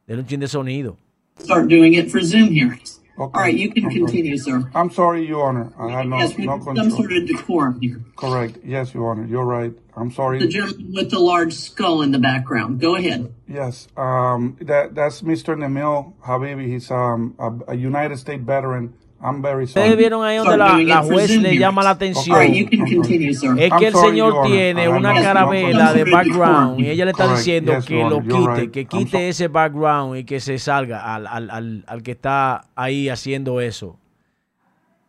Denle 0.07 0.23
un 0.23 0.27
chin 0.27 0.39
de 0.39 0.47
sonido. 0.47 0.97
Start 1.39 1.67
doing 1.67 1.93
it 1.93 2.11
for 2.11 2.21
Zoom 2.21 2.51
hearings. 2.51 2.99
Okay. 3.17 3.37
All 3.37 3.41
right, 3.43 3.53
you 3.53 3.69
can 3.71 3.85
Okay. 3.87 3.97
continue, 3.99 4.37
sir. 4.37 4.69
I'm 4.73 4.89
sorry, 4.91 5.27
Your 5.27 5.45
Honor. 5.49 5.73
I 5.77 5.89
had 5.89 6.07
no, 6.07 6.17
Yes, 6.19 6.37
no 6.37 6.51
have 6.53 6.63
some 6.63 6.75
control. 6.75 6.97
sort 7.01 7.11
of 7.11 7.27
decorum 7.27 7.81
here. 7.81 7.99
Correct. 8.15 8.59
Yes, 8.63 8.93
Your 8.93 9.11
Honor. 9.11 9.25
You're 9.25 9.43
right. 9.45 9.73
I'm 9.97 10.09
sorry. 10.11 10.39
The 10.39 10.49
sorry. 10.49 10.67
gentleman 10.67 10.93
with 10.93 11.11
the 11.11 11.19
large 11.19 11.53
skull 11.53 12.01
in 12.01 12.11
the 12.11 12.19
background. 12.19 12.79
Go 12.79 12.95
ahead. 12.95 13.33
Yes. 13.45 13.89
Um, 13.97 14.55
that 14.61 14.95
that's 14.95 15.21
Mr. 15.21 15.57
Nemil 15.57 16.13
Habibi. 16.25 16.67
He's 16.67 16.89
um 16.91 17.35
a, 17.39 17.73
a 17.73 17.75
United 17.75 18.19
States 18.19 18.41
veteran. 18.41 18.93
I'm 19.21 19.41
very 19.41 19.65
Ustedes 19.65 19.97
vieron 19.97 20.23
ahí 20.23 20.37
donde 20.37 20.55
la, 20.57 20.77
la 20.77 21.01
juez 21.03 21.35
le 21.41 21.57
llama 21.57 21.83
la 21.83 21.89
atención. 21.91 22.37
continue. 22.37 23.31
Es 23.31 23.43
I'm 23.43 23.57
que 23.79 23.87
el 23.87 23.93
sorry, 23.93 24.09
señor 24.11 24.31
Honor. 24.33 24.47
tiene 24.47 24.87
una 24.87 25.13
carabela 25.13 25.91
de 25.93 26.03
background 26.05 26.79
y 26.79 26.89
ella 26.89 27.03
le 27.03 27.11
está 27.11 27.23
Correct. 27.25 27.37
diciendo 27.39 27.73
Yes, 27.75 27.85
que 27.85 28.03
lo 28.03 28.21
quite, 28.21 28.55
right. 28.61 28.71
que 28.71 28.85
quite 28.85 29.27
ese 29.29 29.49
background 29.49 30.15
y 30.17 30.23
que 30.23 30.39
se 30.39 30.57
salga 30.57 31.13
al, 31.13 31.27
al- 31.27 31.49
al- 31.49 31.83
al 31.87 32.01
que 32.03 32.11
está 32.11 32.65
ahí 32.75 33.09
haciendo 33.09 33.59
eso. 33.59 33.97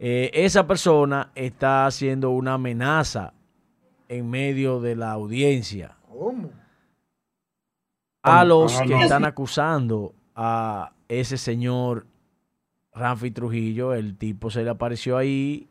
Eh, 0.01 0.31
esa 0.35 0.67
persona 0.67 1.31
está 1.37 1.87
haciendo 1.87 2.31
una 2.31 2.55
amenaza 2.55 3.33
en 4.09 4.29
medio 4.29 4.81
de 4.81 4.97
la 4.97 5.13
audiencia 5.13 5.93
¿Cómo? 6.09 6.51
a 8.23 8.45
los 8.45 8.81
ah, 8.81 8.85
que 8.87 9.01
están 9.03 9.25
acusando 9.25 10.15
a 10.35 10.91
ese 11.09 11.37
señor 11.39 12.07
Ramfi 12.95 13.31
Trujillo. 13.31 13.95
El 13.95 14.17
tipo 14.17 14.51
se 14.51 14.63
le 14.63 14.71
apareció 14.71 15.17
ahí 15.17 15.69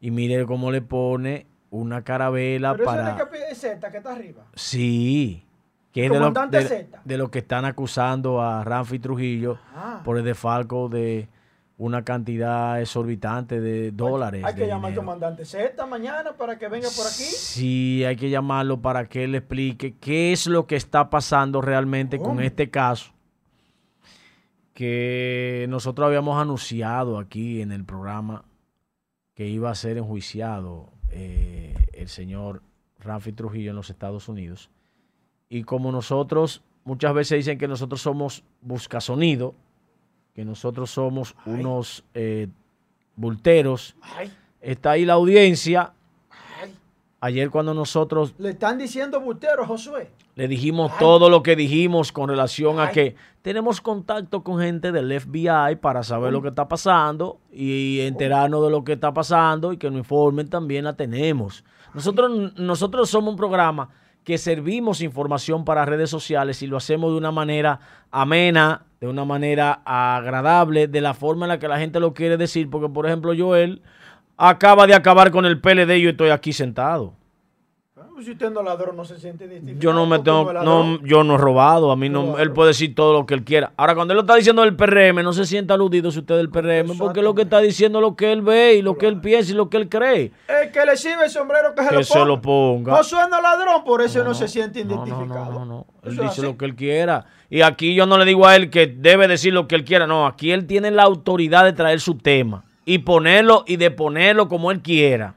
y 0.00 0.10
mire 0.10 0.44
cómo 0.46 0.70
le 0.70 0.82
pone 0.82 1.46
una 1.70 2.02
carabela 2.02 2.72
Pero 2.72 2.84
para... 2.84 3.10
es 3.10 3.16
de 3.18 3.24
que- 3.48 3.54
Z 3.54 3.90
que 3.90 3.96
está 3.98 4.12
arriba. 4.12 4.44
Sí, 4.54 5.44
que 5.92 6.04
es 6.06 6.10
de 6.12 6.18
lo, 6.18 6.26
Comandante 6.32 6.64
de, 6.64 6.88
de 7.04 7.18
lo 7.18 7.30
que 7.30 7.40
están 7.40 7.64
acusando 7.64 8.40
a 8.40 8.62
Ramfi 8.64 8.98
Trujillo 8.98 9.58
Ah. 9.74 10.00
por 10.04 10.16
el 10.18 10.24
desfalco 10.24 10.88
de 10.88 11.28
una 11.76 12.02
cantidad 12.04 12.80
exorbitante 12.80 13.60
de 13.60 13.92
dólares. 13.92 14.44
Hay 14.44 14.54
que 14.54 14.66
llamar 14.66 14.90
al 14.90 14.96
comandante 14.96 15.44
Z 15.44 15.86
mañana 15.86 16.32
para 16.32 16.58
que 16.58 16.68
venga 16.68 16.88
por 16.96 17.06
aquí. 17.06 17.22
Sí, 17.22 18.04
hay 18.04 18.16
que 18.16 18.30
llamarlo 18.30 18.80
para 18.80 19.08
que 19.08 19.24
él 19.24 19.34
explique 19.36 19.94
qué 19.98 20.32
es 20.32 20.46
lo 20.48 20.66
que 20.66 20.74
está 20.76 21.08
pasando 21.10 21.60
realmente 21.60 22.18
con 22.18 22.40
este 22.42 22.68
caso 22.70 23.12
que 24.78 25.66
nosotros 25.68 26.06
habíamos 26.06 26.40
anunciado 26.40 27.18
aquí 27.18 27.62
en 27.62 27.72
el 27.72 27.84
programa 27.84 28.44
que 29.34 29.48
iba 29.48 29.70
a 29.70 29.74
ser 29.74 29.98
enjuiciado 29.98 30.92
eh, 31.10 31.74
el 31.94 32.06
señor 32.06 32.62
Rafi 33.00 33.32
Trujillo 33.32 33.70
en 33.70 33.76
los 33.76 33.90
Estados 33.90 34.28
Unidos. 34.28 34.70
Y 35.48 35.64
como 35.64 35.90
nosotros, 35.90 36.62
muchas 36.84 37.12
veces 37.12 37.38
dicen 37.38 37.58
que 37.58 37.66
nosotros 37.66 38.00
somos 38.00 38.44
buscasonido, 38.60 39.52
que 40.32 40.44
nosotros 40.44 40.92
somos 40.92 41.34
Ay. 41.44 41.54
unos 41.54 42.04
eh, 42.14 42.46
bulteros, 43.16 43.96
Ay, 44.00 44.30
está 44.60 44.92
ahí 44.92 45.04
la 45.04 45.14
audiencia. 45.14 45.92
Ay. 47.20 47.32
Ayer 47.34 47.50
cuando 47.50 47.74
nosotros 47.74 48.34
Le 48.38 48.50
están 48.50 48.78
diciendo 48.78 49.20
bustero 49.20 49.62
a 49.64 49.66
Josué. 49.66 50.10
le 50.34 50.48
dijimos 50.48 50.90
Ay. 50.92 50.98
todo 51.00 51.28
lo 51.30 51.42
que 51.42 51.56
dijimos 51.56 52.12
con 52.12 52.28
relación 52.28 52.78
a 52.80 52.90
que 52.90 53.16
tenemos 53.42 53.80
contacto 53.80 54.42
con 54.44 54.60
gente 54.60 54.92
del 54.92 55.20
FBI 55.20 55.76
para 55.80 56.02
saber 56.02 56.32
lo 56.32 56.42
que 56.42 56.48
está 56.48 56.68
pasando 56.68 57.38
y 57.52 58.00
enterarnos 58.00 58.62
de 58.64 58.70
lo 58.70 58.84
que 58.84 58.92
está 58.92 59.12
pasando 59.12 59.72
y 59.72 59.78
que 59.78 59.90
nos 59.90 59.98
informen 59.98 60.48
también 60.48 60.84
la 60.84 60.94
tenemos. 60.96 61.64
Nosotros, 61.94 62.52
nosotros 62.56 63.08
somos 63.08 63.30
un 63.32 63.36
programa 63.36 63.88
que 64.24 64.36
servimos 64.36 65.00
información 65.00 65.64
para 65.64 65.86
redes 65.86 66.10
sociales 66.10 66.62
y 66.62 66.66
lo 66.66 66.76
hacemos 66.76 67.12
de 67.12 67.16
una 67.18 67.30
manera 67.32 67.80
amena, 68.10 68.84
de 69.00 69.08
una 69.08 69.24
manera 69.24 69.80
agradable, 69.86 70.86
de 70.86 71.00
la 71.00 71.14
forma 71.14 71.46
en 71.46 71.48
la 71.48 71.58
que 71.58 71.66
la 71.68 71.78
gente 71.78 71.98
lo 71.98 72.12
quiere 72.12 72.36
decir, 72.36 72.68
porque 72.68 72.90
por 72.90 73.06
ejemplo 73.06 73.32
Joel 73.36 73.80
acaba 74.38 74.86
de 74.86 74.94
acabar 74.94 75.30
con 75.30 75.44
el 75.44 75.60
PLD 75.60 75.96
y 75.98 76.02
yo 76.02 76.10
estoy 76.10 76.30
aquí 76.30 76.52
sentado. 76.52 77.12
Ah, 77.96 78.02
pues 78.14 78.24
Si 78.26 78.32
usted 78.32 78.50
no 78.50 78.62
ladrón, 78.62 78.96
no 78.96 79.04
se 79.04 79.18
siente 79.18 79.44
identificado. 79.46 79.80
Yo 79.80 79.92
no 79.92 80.06
me 80.06 80.20
tengo, 80.20 80.52
no, 80.52 81.00
yo 81.02 81.24
no 81.24 81.34
he 81.34 81.38
robado, 81.38 81.90
a 81.90 81.96
mí 81.96 82.08
No, 82.08 82.22
no, 82.22 82.32
no. 82.32 82.38
él 82.38 82.52
puede 82.52 82.68
decir 82.68 82.94
todo 82.94 83.12
lo 83.12 83.26
que 83.26 83.34
él 83.34 83.42
quiera. 83.44 83.72
Ahora, 83.76 83.96
cuando 83.96 84.12
él 84.12 84.16
lo 84.16 84.20
está 84.22 84.36
diciendo 84.36 84.62
del 84.62 84.76
PRM, 84.76 85.22
no 85.24 85.32
se 85.32 85.44
sienta 85.44 85.74
aludido 85.74 86.12
si 86.12 86.20
usted 86.20 86.36
es 86.36 86.38
del 86.38 86.50
PRM, 86.50 86.96
porque 86.96 87.20
lo 87.20 87.34
que 87.34 87.42
está 87.42 87.58
diciendo 87.60 87.98
es 87.98 88.02
lo 88.02 88.14
que 88.14 88.30
él 88.32 88.42
ve 88.42 88.74
y 88.76 88.82
lo 88.82 88.96
que 88.96 89.06
él 89.08 89.20
piensa 89.20 89.50
y 89.50 89.54
lo 89.54 89.68
que 89.68 89.76
él 89.76 89.88
cree. 89.88 90.30
El 90.46 90.70
que 90.70 90.84
le 90.86 90.96
sirve 90.96 91.24
el 91.24 91.30
sombrero 91.30 91.74
que 91.74 91.82
se 91.82 91.88
Que 91.88 91.94
lo 91.96 92.02
se 92.04 92.12
ponga. 92.14 92.26
lo 92.26 92.40
ponga. 92.40 92.92
No 92.92 93.00
es 93.00 93.12
ladrón, 93.12 93.84
por 93.84 94.02
eso 94.02 94.22
no, 94.22 94.34
se 94.34 94.46
siente 94.46 94.84
No, 94.84 94.96
no, 94.96 95.06
identificado. 95.06 95.52
no, 95.52 95.58
no, 95.60 95.64
no. 95.66 95.86
Él 96.04 96.12
dice 96.12 96.24
así. 96.26 96.42
lo 96.42 96.56
que 96.56 96.64
él 96.64 96.76
quiera. 96.76 97.26
Y 97.50 97.62
aquí 97.62 97.94
yo 97.94 98.06
no 98.06 98.18
le 98.18 98.24
digo 98.24 98.46
a 98.46 98.54
él 98.54 98.70
que 98.70 98.86
debe 98.86 99.26
decir 99.26 99.52
lo 99.52 99.66
que 99.66 99.74
él 99.74 99.84
quiera. 99.84 100.06
No, 100.06 100.26
aquí 100.26 100.52
él 100.52 100.66
tiene 100.66 100.90
la 100.92 101.02
autoridad 101.02 101.64
de 101.64 101.72
traer 101.72 101.98
su 102.00 102.16
tema 102.16 102.64
y 102.88 103.00
ponerlo 103.00 103.64
y 103.66 103.76
de 103.76 103.90
ponerlo 103.90 104.48
como 104.48 104.70
él 104.70 104.80
quiera. 104.80 105.34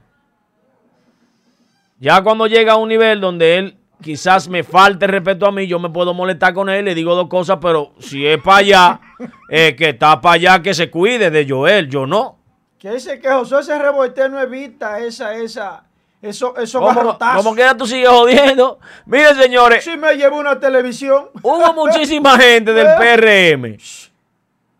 Ya 2.00 2.22
cuando 2.22 2.46
llega 2.46 2.72
a 2.72 2.76
un 2.76 2.88
nivel 2.88 3.20
donde 3.20 3.58
él 3.58 3.76
quizás 4.00 4.48
me 4.48 4.64
falte 4.64 5.06
respeto 5.06 5.46
a 5.46 5.52
mí, 5.52 5.66
yo 5.66 5.78
me 5.78 5.90
puedo 5.90 6.14
molestar 6.14 6.54
con 6.54 6.70
él, 6.70 6.86
le 6.86 6.94
digo 6.94 7.14
dos 7.14 7.28
cosas, 7.28 7.58
pero 7.60 7.92
si 7.98 8.26
es 8.26 8.40
para 8.40 8.56
allá, 8.56 9.00
eh, 9.50 9.76
que 9.76 9.90
está 9.90 10.18
para 10.18 10.36
allá, 10.36 10.62
que 10.62 10.72
se 10.72 10.90
cuide 10.90 11.30
de 11.30 11.46
Joel, 11.46 11.90
yo 11.90 12.06
no. 12.06 12.38
Que 12.78 12.92
dice 12.92 13.20
que 13.20 13.28
Josué 13.28 13.62
se 13.62 13.78
revoltea 13.78 14.28
no 14.28 14.40
evita 14.40 14.98
esa, 15.00 15.34
esa, 15.34 15.84
eso, 16.22 16.56
esos 16.56 16.80
Como, 16.80 17.18
como 17.18 17.54
quiera 17.54 17.76
tú 17.76 17.86
sigues 17.86 18.08
jodiendo. 18.08 18.78
Miren, 19.04 19.36
señores, 19.36 19.84
Si 19.84 19.98
me 19.98 20.14
llevo 20.14 20.38
una 20.38 20.58
televisión. 20.58 21.26
Hubo 21.42 21.74
muchísima 21.74 22.38
gente 22.38 22.72
del 22.72 22.86
PRM 22.96 23.76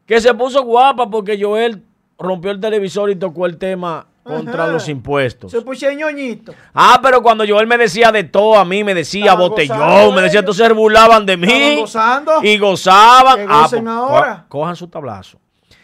que 0.06 0.20
se 0.20 0.34
puso 0.34 0.62
guapa 0.62 1.08
porque 1.08 1.38
Joel 1.40 1.82
rompió 2.18 2.50
el 2.50 2.60
televisor 2.60 3.10
y 3.10 3.16
tocó 3.16 3.46
el 3.46 3.56
tema 3.58 4.06
contra 4.22 4.64
Ajá. 4.64 4.72
los 4.72 4.88
impuestos. 4.88 5.50
Se 5.50 5.60
puso 5.62 5.90
ñoñito. 5.90 6.54
Ah, 6.72 7.00
pero 7.02 7.22
cuando 7.22 7.44
Joel 7.46 7.66
me 7.66 7.76
decía 7.76 8.12
de 8.12 8.22
todo 8.24 8.56
a 8.56 8.64
mí, 8.64 8.84
me 8.84 8.94
decía 8.94 9.34
botellón, 9.34 10.14
me 10.14 10.22
decía, 10.22 10.40
entonces 10.40 10.64
se 10.66 10.72
burlaban 10.72 11.26
de 11.26 11.36
mí 11.36 11.76
gozando. 11.76 12.32
y 12.42 12.56
gozaban. 12.58 13.38
Que 13.38 13.46
Ah, 13.48 13.66
pues, 13.68 13.84
ahora. 13.86 14.44
co- 14.48 14.58
cojan 14.60 14.76
su 14.76 14.86
tablazo. 14.86 15.38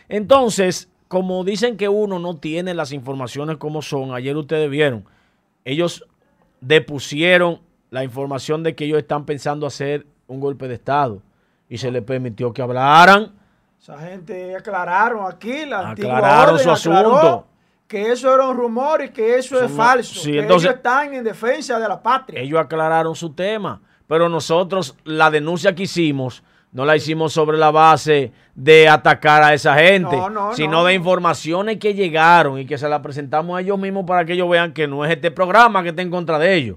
Entonces, 0.08 0.88
como 1.08 1.42
dicen 1.42 1.76
que 1.76 1.88
uno 1.88 2.18
no 2.20 2.36
tiene 2.36 2.74
las 2.74 2.92
informaciones 2.92 3.56
como 3.56 3.82
son, 3.82 4.14
ayer 4.14 4.36
ustedes 4.36 4.70
vieron, 4.70 5.04
ellos 5.64 6.04
depusieron 6.60 7.60
la 7.90 8.04
información 8.04 8.62
de 8.62 8.74
que 8.74 8.84
ellos 8.84 8.98
están 8.98 9.24
pensando 9.24 9.66
hacer 9.66 10.06
un 10.26 10.40
golpe 10.40 10.68
de 10.68 10.74
Estado 10.74 11.22
y 11.68 11.78
se 11.78 11.90
les 11.90 12.02
permitió 12.02 12.52
que 12.52 12.62
hablaran. 12.62 13.32
Esa 13.80 13.98
gente 13.98 14.56
aclararon 14.56 15.30
aquí, 15.30 15.64
la 15.64 15.90
Aclararon 15.90 16.54
orden 16.54 16.64
su 16.64 16.70
asunto. 16.70 17.46
Que 17.86 18.12
eso 18.12 18.34
era 18.34 18.46
un 18.48 18.56
rumor 18.56 19.02
y 19.02 19.08
que 19.10 19.36
eso 19.36 19.62
es 19.64 19.70
falso. 19.72 20.20
sí, 20.20 20.32
que 20.32 20.40
entonces- 20.40 20.66
ellos 20.66 20.76
están 20.76 21.14
en 21.14 21.24
defensa 21.24 21.78
de 21.78 21.88
la 21.88 22.02
patria. 22.02 22.40
Ellos 22.40 22.60
aclararon 22.60 23.14
su 23.14 23.32
tema, 23.32 23.80
pero 24.06 24.28
nosotros 24.28 24.94
la 25.04 25.30
denuncia 25.30 25.74
que 25.74 25.84
hicimos 25.84 26.42
no 26.70 26.84
la 26.84 26.96
hicimos 26.96 27.32
sobre 27.32 27.56
la 27.56 27.70
base 27.70 28.30
de 28.54 28.88
atacar 28.90 29.42
a 29.42 29.54
esa 29.54 29.74
gente, 29.74 30.14
No, 30.14 30.28
no, 30.28 30.54
sino 30.54 30.72
no. 30.72 30.84
de 30.84 30.92
informaciones 30.92 31.78
que 31.78 31.94
llegaron 31.94 32.58
y 32.58 32.66
que 32.66 32.76
se 32.76 32.90
las 32.90 33.00
presentamos 33.00 33.56
a 33.56 33.62
ellos 33.62 33.78
mismos 33.78 34.04
para 34.06 34.26
que 34.26 34.34
ellos 34.34 34.50
vean 34.50 34.74
que 34.74 34.86
no 34.86 35.02
es 35.02 35.10
este 35.12 35.30
programa 35.30 35.82
que 35.82 35.88
está 35.90 36.02
en 36.02 36.10
contra 36.10 36.38
de 36.38 36.54
ellos. 36.54 36.76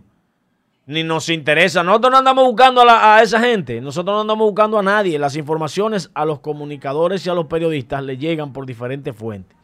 Ni 0.85 1.03
nos 1.03 1.29
interesa. 1.29 1.83
Nosotros 1.83 2.11
no 2.11 2.17
andamos 2.17 2.45
buscando 2.45 2.81
a, 2.87 3.21
esa 3.21 3.39
gente. 3.39 3.79
Nosotros 3.81 4.15
no 4.15 4.21
andamos 4.21 4.47
buscando 4.47 4.79
a 4.79 4.83
nadie. 4.83 5.19
Las 5.19 5.35
informaciones 5.35 6.09
a 6.13 6.25
los 6.25 6.39
comunicadores 6.39 7.25
y 7.25 7.29
a 7.29 7.33
los 7.33 7.45
periodistas 7.45 8.03
le 8.03 8.17
llegan 8.17 8.51
por 8.51 8.65
diferentes 8.65 9.15
fuentes. 9.15 9.55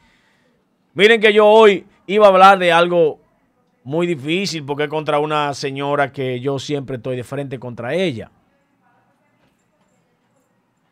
Miren 0.93 1.19
que 1.19 1.34
yo 1.34 1.45
hoy 1.45 1.86
iba 2.06 2.25
a 2.25 2.30
hablar 2.30 2.60
de 2.60 2.71
algo 2.71 3.19
muy 3.84 4.06
difícil 4.06 4.65
porque 4.65 4.89
contra 4.89 5.19
una 5.19 5.53
señora 5.53 6.12
que 6.12 6.39
yo 6.39 6.60
siempre 6.60 6.97
estoy 6.97 7.15
de 7.15 7.23
frente 7.23 7.60
contra 7.60 7.93
ella. 7.93 8.32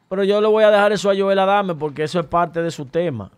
Pero 0.08 0.24
yo 0.24 0.40
le 0.40 0.48
voy 0.48 0.64
a 0.64 0.72
dejar 0.72 0.92
eso 0.92 1.10
a 1.10 1.16
Joel 1.16 1.40
Adame 1.40 1.76
porque 1.76 2.04
eso 2.04 2.20
es 2.20 2.26
parte 2.26 2.62
de 2.62 2.72
su 2.72 2.86
tema. 2.86 3.32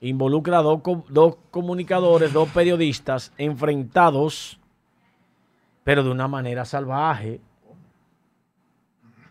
Involucra 0.00 0.58
a 0.58 0.62
dos, 0.62 0.80
dos 1.08 1.36
comunicadores, 1.50 2.32
dos 2.32 2.48
periodistas 2.48 3.32
enfrentados, 3.36 4.57
pero 5.88 6.04
de 6.04 6.10
una 6.10 6.28
manera 6.28 6.66
salvaje. 6.66 7.40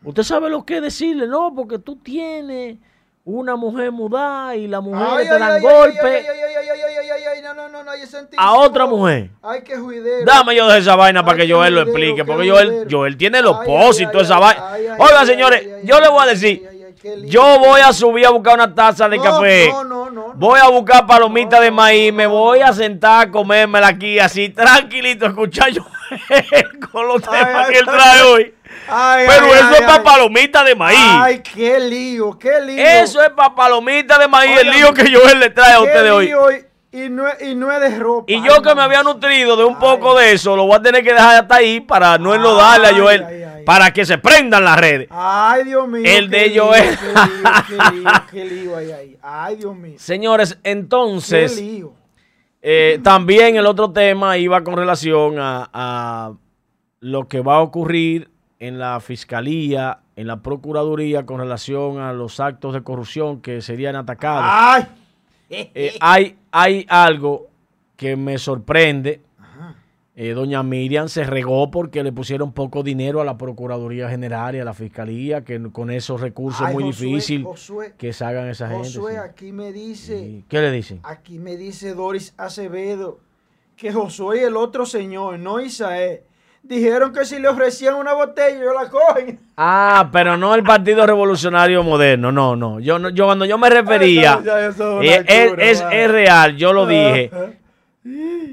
Usted 0.04 0.24
sabe 0.24 0.50
lo 0.50 0.65
que 0.65 0.82
decirle, 0.82 1.28
no, 1.28 1.54
porque 1.56 1.78
tú 1.78 1.98
tienes 1.98 2.80
una 3.24 3.56
mujer 3.56 3.91
mudada 3.91 4.56
y 4.56 4.65
la 4.65 4.82
mujer 4.82 5.30
te 5.30 5.38
dan 5.38 5.62
golpe. 5.62 6.26
A 8.38 8.54
otra 8.56 8.88
mujer. 8.88 9.30
Dame 10.26 10.56
yo 10.56 10.67
de 10.67 10.80
esa 10.80 10.96
vaina 10.96 11.24
para 11.24 11.38
que 11.38 11.48
Joel 11.48 11.76
lo 11.76 11.82
explique, 11.84 12.26
porque 12.26 12.50
Joel, 12.50 12.88
Joel 12.89 13.17
tiene 13.17 13.43
los 13.43 13.58
pósitos, 13.58 14.24
esa 14.24 14.39
vaina. 14.39 14.63
Oiga, 14.98 15.28
señores, 15.28 15.63
yo 15.84 16.02
le 16.02 16.10
voy 16.10 16.24
a 16.24 16.26
decir. 16.26 16.67
Yo 17.28 17.60
voy 17.60 17.82
a 17.82 17.93
subir 17.93 18.26
a 18.26 18.32
buscar 18.32 18.56
una 18.56 18.74
taza 18.74 19.08
de 19.08 19.20
café. 19.20 19.70
No, 19.70 19.84
no, 19.84 20.10
no. 20.10 20.34
Voy 20.34 20.60
a 20.60 20.70
buscar 20.70 21.06
palomitas 21.06 21.62
de 21.62 21.70
maíz. 21.70 22.12
me 22.12 22.26
voy 22.26 22.62
a 22.62 22.74
sentar 22.74 23.28
a 23.28 23.32
comérmela 23.32 23.89
aquí 23.89 24.17
así, 24.17 24.50
tranquilito, 24.50 25.28
escuchando. 25.28 25.86
con 26.91 27.08
los 27.08 27.22
Ay, 27.28 27.46
temas 27.46 27.65
ay, 27.67 27.72
que 27.74 27.80
él 27.80 27.86
ay, 27.88 27.96
trae 27.96 28.20
ay. 28.22 28.28
hoy. 28.32 28.54
Ay, 28.89 29.26
Pero 29.28 29.46
ay, 29.46 29.52
eso 29.52 29.67
ay, 29.67 29.74
es 29.76 29.82
para 29.82 29.93
ay. 29.96 30.04
palomita 30.04 30.63
de 30.63 30.76
maíz. 30.76 31.00
Ay, 31.02 31.41
qué 31.41 31.80
lío, 31.80 32.38
qué 32.38 32.62
lío. 32.62 32.84
Eso 32.86 33.22
es 33.24 33.30
para 33.32 33.54
palomita 33.56 34.17
de 34.20 34.28
maíz, 34.28 34.58
el 34.60 34.70
lío 34.72 34.93
que 34.93 35.04
Joel 35.13 35.39
le 35.39 35.50
trae 35.50 35.74
a 35.74 35.78
Qué 35.78 35.84
ustedes 35.84 36.12
hoy. 36.12 36.26
y- 36.28 37.10
no, 37.10 37.28
es- 37.28 37.41
y 37.41 37.54
no 37.56 37.72
es 37.72 37.80
de 37.82 38.00
ropa. 38.00 38.32
Y 38.32 38.41
yo 38.43 38.62
que 38.62 38.74
me 38.74 38.82
había 38.82 39.04
nutrido 39.04 39.56
de 39.56 39.63
un 39.65 39.78
poco 39.78 40.17
de 40.17 40.32
eso, 40.32 40.56
lo 40.56 40.65
voy 40.65 40.78
a 40.78 40.82
tener 40.82 41.04
que 41.04 41.13
dejar 41.13 41.36
hasta 41.43 41.56
ahí 41.56 41.80
para 41.82 42.17
no 42.17 42.34
enlodarle 42.34 42.88
a 42.88 42.89
Ay, 42.89 43.00
Joel, 43.00 43.24
ay, 43.28 43.43
ay. 43.43 43.63
para 43.65 43.91
que 43.93 44.06
se 44.06 44.17
prendan 44.17 44.63
las 44.63 44.80
redes. 44.80 45.08
Ay, 45.12 45.65
Dios 45.65 45.88
mío. 45.88 46.02
El 46.06 46.30
qué 46.30 46.38
de 46.38 46.48
lío, 46.48 46.65
Joel. 46.67 46.98
Qué 46.98 47.06
lío, 47.06 47.52
qué 47.67 47.96
lío, 47.96 48.12
qué 48.32 48.46
lío 48.46 48.78
hay 48.78 48.91
ahí. 48.91 49.17
Ay, 49.22 49.56
Dios 49.58 49.76
mío. 49.76 49.96
Señores, 50.00 50.58
Qué 50.63 50.72
entonces, 50.72 51.56
lío. 51.58 51.93
Eh, 52.70 53.00
también 53.02 53.56
el 53.56 53.66
otro 53.66 53.92
tema 53.92 54.38
iba 54.38 54.62
con 54.62 54.76
relación 54.76 55.40
a, 55.40 55.70
a 55.72 56.34
lo 57.00 57.28
que 57.30 57.40
va 57.40 57.56
a 57.56 57.62
ocurrir 57.62 58.30
en 58.60 58.78
la 58.78 59.00
fiscalía, 59.00 60.00
en 60.18 60.28
la 60.28 60.42
procuraduría 60.42 61.26
con 61.26 61.40
relación 61.40 62.00
a 62.00 62.12
los 62.12 62.42
actos 62.42 62.74
de 62.74 62.84
corrupción 62.84 63.42
que 63.42 63.62
serían 63.62 63.96
atacados. 63.96 64.44
Ay. 64.46 64.84
Eh, 65.50 65.96
hay, 66.02 66.36
hay 66.52 66.86
algo 66.90 67.48
que 67.96 68.18
me 68.18 68.38
sorprende. 68.38 69.22
Eh, 70.20 70.34
doña 70.34 70.64
Miriam 70.64 71.10
se 71.10 71.24
regó 71.26 71.70
porque 71.70 72.02
le 72.04 72.12
pusieron 72.12 72.52
poco 72.52 72.82
dinero 72.82 73.22
a 73.22 73.24
la 73.24 73.38
Procuraduría 73.38 74.10
General 74.10 74.56
y 74.56 74.60
a 74.60 74.66
la 74.66 74.74
Fiscalía, 74.74 75.44
que 75.44 75.62
con 75.72 75.92
esos 75.92 76.20
recursos 76.22 76.60
Ay, 76.64 76.70
es 76.70 76.74
muy 76.74 76.84
Josué, 76.86 77.06
difícil 77.08 77.44
Josué, 77.44 77.94
que 78.00 78.12
se 78.14 78.26
hagan 78.26 78.48
esa 78.50 78.68
gente. 78.68 78.88
Josué, 78.88 79.12
sí. 79.14 79.18
aquí 79.20 79.52
me 79.52 79.72
dice, 79.72 80.18
Sí. 80.18 80.46
¿Qué 80.50 80.60
le 80.60 80.72
dicen? 80.72 81.02
aquí 81.04 81.38
me 81.38 81.56
dice 81.56 81.94
Doris 81.94 82.34
Acevedo 82.36 83.20
que 83.76 83.94
Josué 83.94 84.42
y 84.42 84.46
el 84.46 84.58
otro 84.58 84.88
señor, 84.88 85.38
no 85.38 85.60
Isael, 85.60 86.22
dijeron 86.64 87.14
que 87.14 87.24
si 87.24 87.38
le 87.38 87.48
ofrecían 87.48 87.94
una 87.94 88.14
botella, 88.14 88.58
yo 88.60 88.74
la 88.74 88.90
cogen. 88.90 89.40
Ah, 89.56 90.10
pero 90.12 90.36
no 90.36 90.56
el 90.56 90.64
Partido 90.64 91.06
Revolucionario 91.06 91.84
Moderno, 91.84 92.32
no, 92.32 92.56
no. 92.56 92.80
Yo, 92.80 92.98
no, 92.98 93.10
yo 93.10 93.26
cuando 93.26 93.46
yo 93.46 93.60
me 93.60 93.70
refería, 93.70 94.42
ya- 94.44 94.66
eso 94.68 95.00
es 95.04 95.20
una 95.20 95.32
eh, 95.32 95.56
es- 95.60 95.86
es 95.92 96.12
real, 96.12 96.58
yo 96.58 96.74
lo 96.74 96.88
dije, 96.88 97.30
Ajá. 97.32 97.52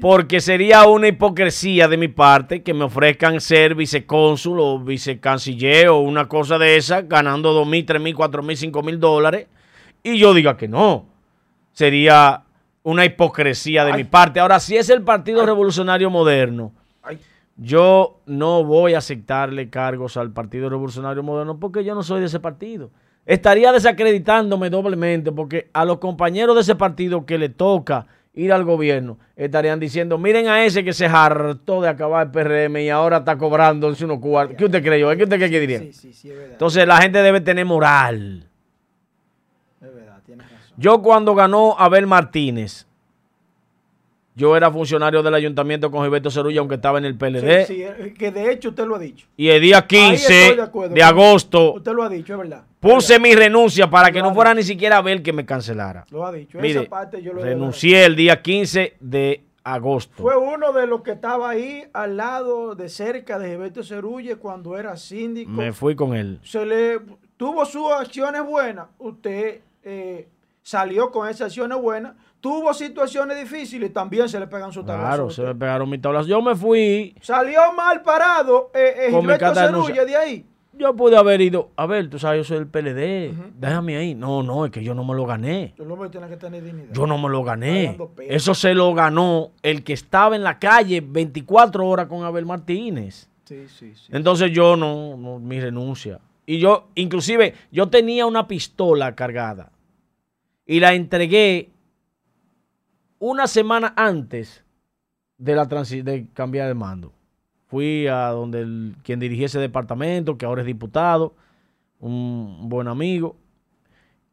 Porque 0.01 0.41
sería 0.41 0.85
una 0.85 1.07
hipocresía 1.07 1.87
de 1.87 1.97
mi 1.97 2.07
parte 2.07 2.63
que 2.63 2.73
me 2.73 2.83
ofrezcan 2.83 3.41
ser 3.41 3.75
vicecónsul 3.75 4.59
o 4.59 4.79
vicecanciller 4.79 5.89
o 5.89 5.99
una 5.99 6.27
cosa 6.27 6.57
de 6.57 6.77
esa, 6.77 7.01
ganando 7.01 7.53
dos 7.53 7.67
mil, 7.67 7.85
tres 7.85 8.01
mil, 8.01 8.15
cuatro 8.15 8.43
mil, 8.43 8.57
cinco 8.57 8.83
mil 8.83 8.99
dólares, 8.99 9.47
y 10.03 10.17
yo 10.17 10.33
diga 10.33 10.57
que 10.57 10.67
no. 10.67 11.07
Sería 11.71 12.43
una 12.83 13.03
hipocresía 13.03 13.83
de 13.83 13.91
Ay. 13.93 13.97
mi 13.97 14.03
parte. 14.03 14.39
Ahora, 14.39 14.59
si 14.59 14.77
es 14.77 14.89
el 14.89 15.01
Partido 15.01 15.45
Revolucionario 15.45 16.09
Moderno, 16.09 16.71
Ay, 17.01 17.19
yo 17.57 18.21
no 18.25 18.63
voy 18.63 18.93
a 18.93 18.99
aceptarle 18.99 19.69
cargos 19.69 20.17
al 20.17 20.31
Partido 20.31 20.69
Revolucionario 20.69 21.23
Moderno 21.23 21.59
porque 21.59 21.83
yo 21.83 21.95
no 21.95 22.03
soy 22.03 22.19
de 22.19 22.27
ese 22.27 22.39
partido. 22.39 22.91
Estaría 23.25 23.71
desacreditándome 23.71 24.69
doblemente 24.69 25.31
porque 25.31 25.69
a 25.73 25.83
los 25.83 25.97
compañeros 25.97 26.55
de 26.55 26.61
ese 26.61 26.75
partido 26.75 27.25
que 27.25 27.39
le 27.39 27.49
toca 27.49 28.05
ir 28.35 28.51
al 28.53 28.63
gobierno 28.63 29.17
estarían 29.35 29.79
diciendo, 29.79 30.17
miren 30.17 30.47
a 30.47 30.63
ese 30.63 30.83
que 30.83 30.93
se 30.93 31.05
hartó 31.05 31.81
de 31.81 31.89
acabar 31.89 32.27
el 32.27 32.31
PRM 32.31 32.77
y 32.77 32.89
ahora 32.89 33.17
está 33.17 33.37
cobrando 33.37 33.87
unos 33.87 34.19
cuartos. 34.19 34.57
¿Qué 34.57 34.65
usted 34.65 34.83
cree 34.83 34.99
yo? 34.99 35.15
¿Qué 35.15 35.23
usted 35.23 35.39
qué 35.39 35.59
diría? 35.59 35.79
sí, 35.79 35.93
sí, 35.93 36.13
sí, 36.13 36.29
es 36.29 36.35
verdad. 36.35 36.51
Entonces 36.51 36.87
la 36.87 36.97
gente 36.97 37.21
debe 37.21 37.41
tener 37.41 37.65
moral. 37.65 38.47
es 39.81 39.93
verdad, 39.93 40.19
tienes 40.25 40.51
razón. 40.51 40.75
Yo 40.77 41.01
cuando 41.01 41.33
ganó 41.33 41.75
Abel 41.79 42.07
Martínez, 42.07 42.85
yo 44.35 44.55
era 44.57 44.69
funcionario 44.69 45.23
del 45.23 45.33
ayuntamiento 45.33 45.89
con 45.89 46.03
Gilberto 46.03 46.29
Cerulla, 46.29 46.59
aunque 46.59 46.75
estaba 46.75 46.97
en 46.97 47.05
el 47.05 47.17
PLD. 47.17 47.65
Sí, 47.65 47.75
sí, 47.75 47.83
eh, 47.83 48.13
que 48.17 48.31
de 48.31 48.51
hecho 48.51 48.69
usted 48.69 48.85
lo 48.85 48.95
ha 48.95 48.99
dicho. 48.99 49.25
Y 49.37 49.47
el 49.47 49.61
día 49.61 49.77
Ahí 49.77 49.83
estoy 49.83 49.99
15 50.09 50.55
de 50.55 50.61
acuerdo. 50.61 50.93
de 50.93 51.03
agosto 51.03 51.73
Usted 51.73 51.93
lo 51.93 52.03
ha 52.03 52.09
dicho, 52.09 52.33
es 52.33 52.39
verdad. 52.39 52.63
puse 52.79 53.15
Es 53.15 53.21
verdad. 53.21 53.23
mi 53.23 53.35
renuncia 53.35 53.89
para 53.89 54.11
que 54.11 54.19
Lo 54.19 54.25
no 54.25 54.33
fuera 54.35 54.51
dicho. 54.51 54.57
ni 54.57 54.63
siquiera 54.63 54.97
a 54.97 55.01
ver 55.01 55.23
que 55.23 55.31
me 55.33 55.45
cancelara. 55.45 56.05
Lo 56.11 56.25
ha 56.25 56.31
dicho. 56.31 56.57
Mire, 56.59 56.81
Esa 56.81 56.89
parte 56.89 57.21
yo 57.21 57.33
lo 57.33 57.41
he 57.41 57.45
renuncié 57.45 58.03
el 58.05 58.15
día 58.15 58.41
15 58.41 58.97
de 58.99 59.41
agosto. 59.63 60.21
Fue 60.21 60.35
uno 60.37 60.73
de 60.73 60.85
los 60.85 61.01
que 61.01 61.11
estaba 61.11 61.49
ahí 61.49 61.85
al 61.93 62.17
lado 62.17 62.75
de 62.75 62.89
cerca 62.89 63.39
de 63.39 63.49
Gilberto 63.51 63.83
Cerulle 63.83 64.35
cuando 64.35 64.77
era 64.77 64.95
síndico. 64.97 65.49
Me 65.49 65.71
fui 65.73 65.95
con 65.95 66.13
él. 66.13 66.39
Se 66.43 66.65
le 66.65 66.99
tuvo 67.37 67.65
sus 67.65 67.89
acciones 67.91 68.43
buenas. 68.45 68.87
Usted 68.99 69.61
eh, 69.83 70.27
salió 70.61 71.09
con 71.11 71.27
esas 71.29 71.47
acciones 71.47 71.77
buenas. 71.79 72.13
Tuvo 72.45 72.75
situaciones 72.75 73.39
difíciles. 73.39 73.91
También 73.91 74.29
se 74.29 74.39
le 74.39 74.45
pegan 74.45 74.71
sus 74.71 74.85
tablas. 74.85 75.07
Claro, 75.07 75.31
se 75.31 75.41
me 75.41 75.55
pegaron 75.55 75.89
mis 75.89 75.99
tablas. 75.99 76.27
Yo 76.27 76.43
me 76.43 76.55
fui. 76.55 77.15
Salió 77.19 77.73
mal 77.73 78.03
parado 78.03 78.69
eh, 78.71 79.07
eh, 79.07 79.11
Con 79.11 79.25
mi 79.25 79.33
de 79.33 80.15
ahí. 80.15 80.45
Yo 80.73 80.95
pude 80.95 81.17
haber 81.17 81.41
ido. 81.41 81.71
A 81.75 81.87
ver, 81.87 82.07
tú 82.07 82.19
sabes, 82.19 82.41
yo 82.41 82.43
soy 82.43 82.63
del 82.63 82.67
PLD. 82.67 83.33
Déjame 83.59 83.97
ahí. 83.97 84.13
No, 84.13 84.43
no, 84.43 84.63
es 84.63 84.71
que 84.71 84.83
yo 84.83 84.93
no 84.93 85.03
me 85.03 85.15
lo 85.15 85.25
gané. 85.25 85.73
El 85.79 85.89
hombre 85.89 86.09
tiene 86.09 86.27
que 86.27 86.37
tener 86.37 86.63
dignidad. 86.63 86.93
Yo 86.93 87.07
no 87.07 87.17
me 87.17 87.29
lo 87.29 87.43
gané. 87.43 87.97
Eso 88.19 88.53
se 88.53 88.75
lo 88.75 88.93
ganó 88.93 89.49
el 89.63 89.83
que 89.83 89.93
estaba 89.93 90.35
en 90.35 90.43
la 90.43 90.59
calle 90.59 91.01
24 91.01 91.83
horas 91.83 92.05
con 92.05 92.23
Abel 92.23 92.45
Martínez. 92.45 93.27
Sí, 93.45 93.67
sí, 93.67 93.95
sí. 93.95 94.11
Entonces 94.11 94.51
yo 94.51 94.75
no, 94.75 95.17
no, 95.17 95.39
mi 95.39 95.59
renuncia. 95.59 96.19
Y 96.45 96.59
yo, 96.59 96.89
inclusive, 96.93 97.55
yo 97.71 97.87
tenía 97.89 98.27
una 98.27 98.47
pistola 98.47 99.15
cargada 99.15 99.71
y 100.67 100.79
la 100.79 100.93
entregué 100.93 101.71
una 103.19 103.47
semana 103.47 103.93
antes 103.95 104.63
de 105.37 105.55
la 105.55 105.65
de 105.65 106.27
cambiar 106.33 106.67
de 106.67 106.73
mando. 106.73 107.11
Fui 107.67 108.07
a 108.07 108.27
donde 108.29 108.61
el- 108.61 108.95
quien 109.03 109.19
dirigía 109.19 109.47
ese 109.47 109.59
departamento, 109.59 110.37
que 110.37 110.45
ahora 110.45 110.61
es 110.61 110.67
diputado, 110.67 111.33
un 111.99 112.69
buen 112.69 112.87
amigo, 112.87 113.35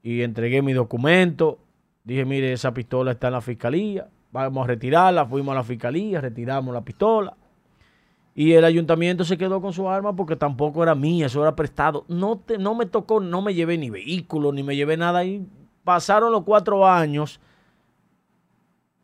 y 0.03 0.23
entregué 0.23 0.62
mi 0.62 0.73
documento. 0.73 1.59
Dije, 2.05 2.25
mire, 2.25 2.53
esa 2.53 2.75
pistola 2.75 3.12
está 3.12 3.29
en 3.29 3.35
la 3.35 3.40
fiscalía, 3.40 4.09
vamos 4.33 4.64
a 4.64 4.68
retirarla. 4.68 5.25
Fuimos 5.27 5.53
a 5.53 5.57
la 5.57 5.64
fiscalía, 5.64 6.21
retiramos 6.21 6.75
la 6.75 6.83
pistola. 6.83 7.37
Y 8.35 8.53
el 8.53 8.64
ayuntamiento 8.64 9.25
se 9.25 9.37
quedó 9.37 9.61
con 9.61 9.73
su 9.73 9.88
arma 9.88 10.16
porque 10.16 10.37
tampoco 10.37 10.83
era 10.83 10.95
mía, 10.95 11.27
eso 11.27 11.42
era 11.42 11.55
prestado. 11.55 12.05
No, 12.09 12.38
te, 12.38 12.59
no 12.59 12.75
me 12.75 12.87
tocó, 12.87 13.21
no 13.21 13.42
me 13.42 13.55
llevé 13.55 13.77
ni 13.79 13.90
vehículo, 13.90 14.53
ni 14.53 14.62
me 14.62 14.75
llevé 14.75 14.97
nada. 14.97 15.25
Y 15.25 15.47
pasaron 15.85 16.33
los 16.33 16.42
cuatro 16.42 16.88
años 16.88 17.40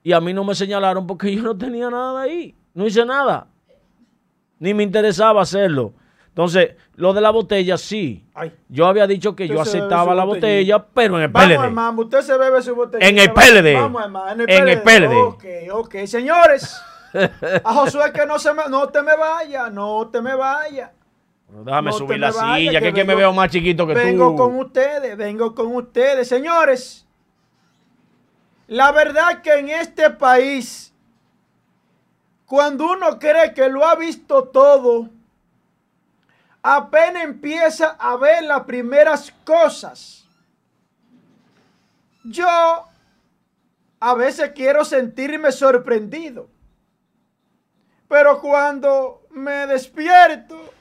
y 0.09 0.12
a 0.14 0.21
mí 0.21 0.33
no 0.33 0.42
me 0.44 0.55
señalaron 0.55 1.07
porque 1.07 1.35
yo 1.35 1.42
no 1.42 1.57
tenía 1.57 1.90
nada 1.90 2.23
ahí. 2.23 2.55
No 2.73 2.87
hice 2.87 3.05
nada. 3.05 3.47
Ni 4.59 4.73
me 4.75 4.83
interesaba 4.83 5.42
hacerlo. 5.42 5.92
Entonces, 6.29 6.77
lo 6.94 7.12
de 7.12 7.21
la 7.21 7.31
botella, 7.31 7.77
sí. 7.77 8.25
Ay. 8.35 8.53
Yo 8.68 8.87
había 8.87 9.07
dicho 9.07 9.35
que 9.37 9.47
yo 9.49 9.61
Usted 9.61 9.71
aceptaba 9.81 10.14
la 10.14 10.25
botella, 10.25 10.85
pero 10.94 11.16
en 11.16 11.25
el 11.25 11.29
Vamos, 11.29 11.49
PLD. 11.57 11.64
hermano, 11.64 12.01
usted 12.03 12.21
se 12.23 12.38
bebe 12.38 12.62
su 12.62 12.75
botella. 12.75 13.07
En 13.07 13.18
el 13.18 13.33
PLD. 13.33 13.75
Vamos, 13.75 14.03
hermano, 14.03 14.44
en 14.44 14.51
el 14.51 14.51
En 14.51 14.68
el 14.68 14.83
PLD. 14.83 15.14
Ok, 15.14 15.44
ok. 15.73 15.94
Señores, 16.07 16.81
a 17.64 17.75
Josué 17.75 18.12
que 18.14 18.25
no 18.25 18.38
se 18.38 18.55
me, 18.55 18.62
no 18.71 18.88
te 18.88 19.03
me 19.03 19.16
vaya, 19.16 19.68
no 19.71 20.09
te 20.11 20.21
me 20.23 20.35
vaya. 20.35 20.92
Pero 21.51 21.64
déjame 21.64 21.90
No 21.90 21.97
subir 21.97 22.18
la 22.21 22.31
vaya, 22.31 22.57
silla, 22.57 22.73
que 22.73 22.79
que, 22.81 22.88
es 22.88 22.94
que 22.94 23.05
me 23.05 23.14
vengo- 23.14 23.18
veo 23.18 23.33
más 23.33 23.51
chiquito 23.51 23.87
que 23.87 23.94
vengo 23.94 24.31
tú. 24.31 24.37
con 24.37 24.57
ustedes, 24.59 25.16
vengo 25.16 25.55
con 25.55 25.75
ustedes. 25.75 26.29
Señores, 26.29 27.07
la 28.68 28.92
verdad 28.92 29.40
que 29.40 29.54
en 29.54 29.70
este 29.70 30.11
país, 30.11 30.92
cuando 32.44 32.92
uno 32.92 33.18
cree 33.18 33.54
que 33.54 33.68
lo 33.68 33.85
ha 33.85 33.94
visto 33.96 34.44
todo, 34.44 35.09
apenas 36.62 37.24
empieza 37.24 37.96
a 37.98 38.16
ver 38.16 38.44
las 38.44 38.64
primeras 38.64 39.33
cosas. 39.44 40.26
Yo 42.24 42.87
a 44.00 44.14
veces 44.14 44.52
quiero 44.54 44.85
sentirme 44.85 45.50
sorprendido, 45.50 46.48
pero 48.07 48.38
cuando 48.40 49.26
me 49.31 49.66
despierto, 49.66 50.74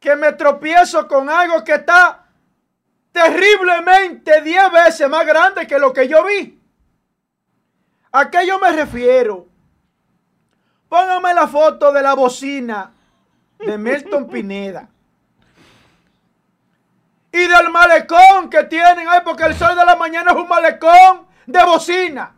que 0.00 0.16
me 0.16 0.32
tropiezo 0.32 1.06
con 1.08 1.28
algo 1.28 1.62
que 1.62 1.74
está 1.74 2.23
terriblemente 3.14 4.42
10 4.42 4.72
veces 4.72 5.08
más 5.08 5.24
grande 5.24 5.68
que 5.68 5.78
lo 5.78 5.92
que 5.92 6.08
yo 6.08 6.24
vi. 6.24 6.60
¿A 8.10 8.28
qué 8.28 8.44
yo 8.44 8.58
me 8.58 8.72
refiero? 8.72 9.46
Póngame 10.88 11.32
la 11.32 11.46
foto 11.46 11.92
de 11.92 12.02
la 12.02 12.14
bocina 12.14 12.90
de 13.60 13.78
Milton 13.78 14.26
Pineda. 14.26 14.88
Y 17.30 17.38
del 17.38 17.70
malecón 17.70 18.50
que 18.50 18.64
tienen 18.64 19.08
ahí, 19.08 19.20
porque 19.24 19.44
el 19.44 19.54
sol 19.54 19.76
de 19.76 19.84
la 19.84 19.94
mañana 19.94 20.32
es 20.32 20.36
un 20.36 20.48
malecón 20.48 21.28
de 21.46 21.64
bocina. 21.64 22.34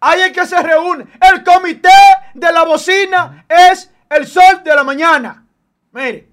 Ahí 0.00 0.20
es 0.20 0.32
que 0.32 0.46
se 0.46 0.62
reúne. 0.62 1.06
El 1.18 1.42
comité 1.42 1.88
de 2.34 2.52
la 2.52 2.64
bocina 2.64 3.46
es 3.48 3.90
el 4.10 4.26
sol 4.26 4.62
de 4.62 4.74
la 4.74 4.84
mañana. 4.84 5.46
Mire, 5.92 6.28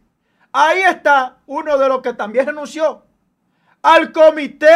ahí 0.52 0.82
está 0.82 1.38
uno 1.45 1.78
de 1.78 1.88
los 1.88 2.02
que 2.02 2.13
también 2.13 2.45
renunció 2.45 3.06
al 3.82 4.12
comité 4.12 4.76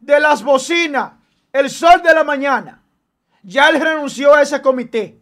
de 0.00 0.20
las 0.20 0.42
bocinas, 0.42 1.12
el 1.52 1.70
sol 1.70 2.02
de 2.02 2.14
la 2.14 2.24
mañana. 2.24 2.82
Ya 3.42 3.68
él 3.68 3.80
renunció 3.80 4.34
a 4.34 4.42
ese 4.42 4.60
comité. 4.60 5.18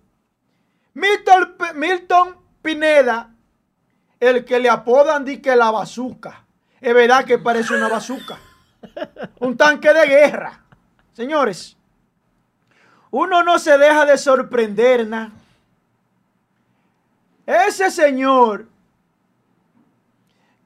Milton, 0.95 1.57
Milton 1.75 2.37
Pineda 2.63 3.31
el 4.19 4.45
que 4.45 4.59
le 4.59 4.69
apodan 4.69 5.25
di 5.25 5.39
que 5.39 5.55
la 5.57 5.71
bazuca. 5.71 6.45
Es 6.81 6.95
verdad 6.95 7.25
que 7.25 7.39
parece 7.39 7.75
una 7.75 7.89
bazuca. 7.89 8.39
Un 9.41 9.57
tanque 9.57 9.93
de 9.93 10.07
guerra. 10.07 10.61
Señores, 11.13 11.77
uno 13.11 13.43
no 13.43 13.59
se 13.59 13.77
deja 13.79 14.05
de 14.05 14.19
sorprender, 14.19 15.07
¿na? 15.07 15.33
Ese 17.47 17.91
señor 17.91 18.67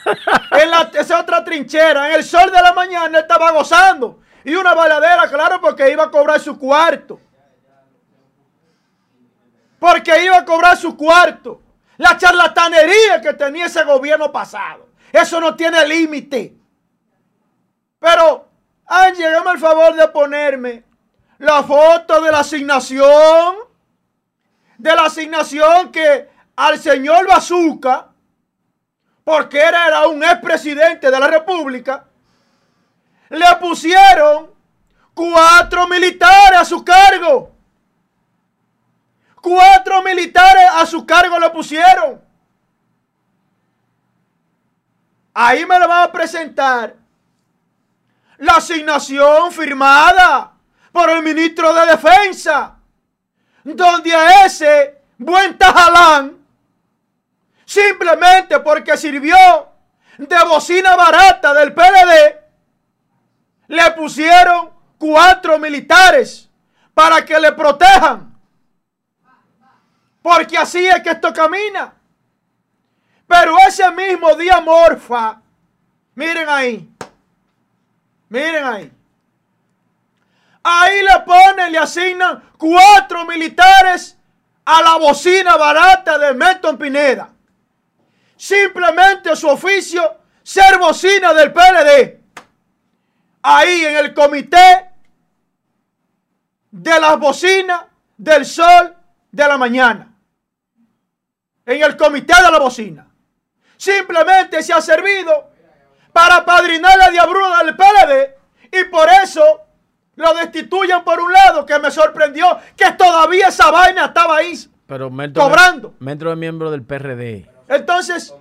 en 0.63 0.71
la, 0.71 0.91
es 0.95 1.11
otra 1.11 1.45
trinchera. 1.45 2.09
En 2.09 2.15
el 2.17 2.25
sol 2.25 2.51
de 2.51 2.61
la 2.61 2.73
mañana 2.73 3.21
estaba 3.21 3.51
gozando. 3.53 4.21
Y 4.45 4.55
una 4.55 4.75
bailadera, 4.75 5.29
claro, 5.29 5.61
porque 5.61 5.91
iba 5.91 6.05
a 6.05 6.11
cobrar 6.11 6.41
su 6.41 6.59
cuarto. 6.59 7.21
Porque 9.79 10.25
iba 10.25 10.39
a 10.39 10.45
cobrar 10.45 10.77
su 10.77 10.97
cuarto. 10.97 11.63
La 11.99 12.17
charlatanería 12.17 13.21
que 13.21 13.35
tenía 13.35 13.67
ese 13.67 13.85
gobierno 13.85 14.31
pasado. 14.33 14.89
Eso 15.13 15.41
no 15.41 15.55
tiene 15.55 15.87
límite. 15.87 16.57
Pero, 17.99 18.48
Angie, 18.89 19.27
hágame 19.27 19.51
el 19.53 19.59
favor 19.59 19.95
de 19.95 20.09
ponerme 20.09 20.83
la 21.39 21.63
foto 21.63 22.23
de 22.23 22.33
la 22.33 22.41
asignación. 22.41 23.57
De 24.79 24.95
la 24.95 25.05
asignación 25.05 25.93
que 25.93 26.29
al 26.57 26.79
señor 26.79 27.27
Bazuca, 27.29 28.09
porque 29.25 29.59
era, 29.59 29.89
era 29.89 30.07
un 30.07 30.25
expresidente 30.25 31.11
de 31.11 31.21
la 31.21 31.27
República, 31.27 32.07
le 33.29 33.57
pusieron 33.61 34.51
cuatro 35.13 35.87
militares 35.87 36.59
a 36.59 36.65
su 36.65 36.83
cargo. 36.83 37.53
Cuatro 39.43 40.03
militares 40.03 40.65
a 40.73 40.87
su 40.87 41.05
cargo 41.05 41.39
le 41.39 41.51
pusieron. 41.51 42.23
Ahí 45.35 45.67
me 45.67 45.79
lo 45.79 45.87
van 45.87 46.09
a 46.09 46.13
presentar 46.13 46.98
la 48.39 48.53
asignación 48.55 49.53
firmada 49.53 50.53
por 50.93 51.11
el 51.11 51.23
ministro 51.23 51.73
de 51.75 51.87
Defensa, 51.87 52.77
donde 53.65 54.15
a 54.15 54.47
ese 54.47 55.03
buen 55.19 55.59
Tajalán, 55.59 56.39
simplemente 57.65 58.61
porque 58.61 58.97
sirvió 58.97 59.37
de 60.17 60.45
bocina 60.45 60.97
barata 60.97 61.53
del 61.55 61.75
PLD, 61.75 62.37
le 63.69 63.91
pusieron 63.93 64.71
cuatro 64.99 65.59
militares 65.59 66.49
para 66.95 67.25
que 67.25 67.39
le 67.39 67.53
protejan. 67.53 68.37
Porque 70.23 70.59
así 70.59 70.87
es 70.87 71.01
que 71.03 71.11
esto 71.11 71.33
camina. 71.33 71.95
Pero 73.27 73.57
ese 73.67 73.91
mismo 73.93 74.35
día 74.35 74.61
morfa, 74.61 75.41
miren 76.15 76.49
ahí, 76.49 76.91
miren 78.29 78.65
ahí. 78.65 78.93
Ahí 80.63 81.03
le 81.03 81.21
ponen, 81.21 81.73
le 81.73 81.79
asignan 81.79 82.43
cuatro 82.59 83.25
militares 83.25 84.17
a 84.65 84.83
la 84.83 84.97
bocina 84.97 85.57
barata 85.57 86.19
de 86.19 86.35
Melton 86.35 86.77
Pineda. 86.77 87.31
Simplemente 88.37 89.35
su 89.35 89.49
oficio, 89.49 90.19
ser 90.43 90.79
bocina 90.79 91.33
del 91.33 91.53
PLD. 91.53 92.21
Ahí 93.43 93.85
en 93.85 93.97
el 93.97 94.13
comité 94.13 94.91
de 96.71 97.01
las 97.01 97.19
bocinas 97.19 97.85
del 98.17 98.45
sol 98.45 98.95
de 99.33 99.49
la 99.49 99.57
mañana. 99.57 100.13
En 101.65 101.83
el 101.83 101.97
comité 101.97 102.35
de 102.35 102.51
la 102.51 102.59
bocina. 102.59 103.07
Simplemente 103.77 104.63
se 104.63 104.73
ha 104.73 104.83
servido 104.83 105.51
para 106.13 106.45
padrinar 106.45 106.99
la 106.99 107.11
diabrura 107.11 107.63
del 107.65 107.77
PLD 107.77 108.35
y 108.73 108.85
por 108.85 109.09
eso 109.09 109.63
lo 110.17 110.35
destituyen 110.35 111.05
por 111.05 111.21
un 111.21 111.33
lado, 111.33 111.65
que 111.81 111.87
me 111.87 111.91
sorprendió 111.91 112.59
que 112.77 112.91
todavía 112.93 113.49
esa 113.49 113.71
vaina 113.71 114.07
estaba 114.07 114.37
ahí 114.39 114.55
Pero 114.87 115.11
cobrando. 115.35 115.95
Melton 116.01 116.29
es 116.33 116.37
miembro 116.37 116.71
del 116.71 116.83
PRD. 116.83 117.51
Entonces, 117.69 118.35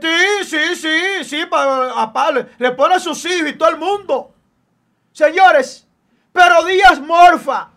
sí, 0.00 0.44
sí, 0.44 0.76
sí, 0.76 1.24
sí, 1.24 1.46
pa- 1.46 2.02
a 2.02 2.32
le- 2.32 2.46
le 2.58 2.70
pone 2.72 2.94
a 2.96 3.00
sus 3.00 3.24
hijos 3.24 3.48
y 3.50 3.52
todo 3.54 3.68
el 3.70 3.76
mundo. 3.76 4.32
Señores, 5.12 5.86
pero 6.32 6.64
Díaz 6.64 7.00
Morfa 7.00 7.70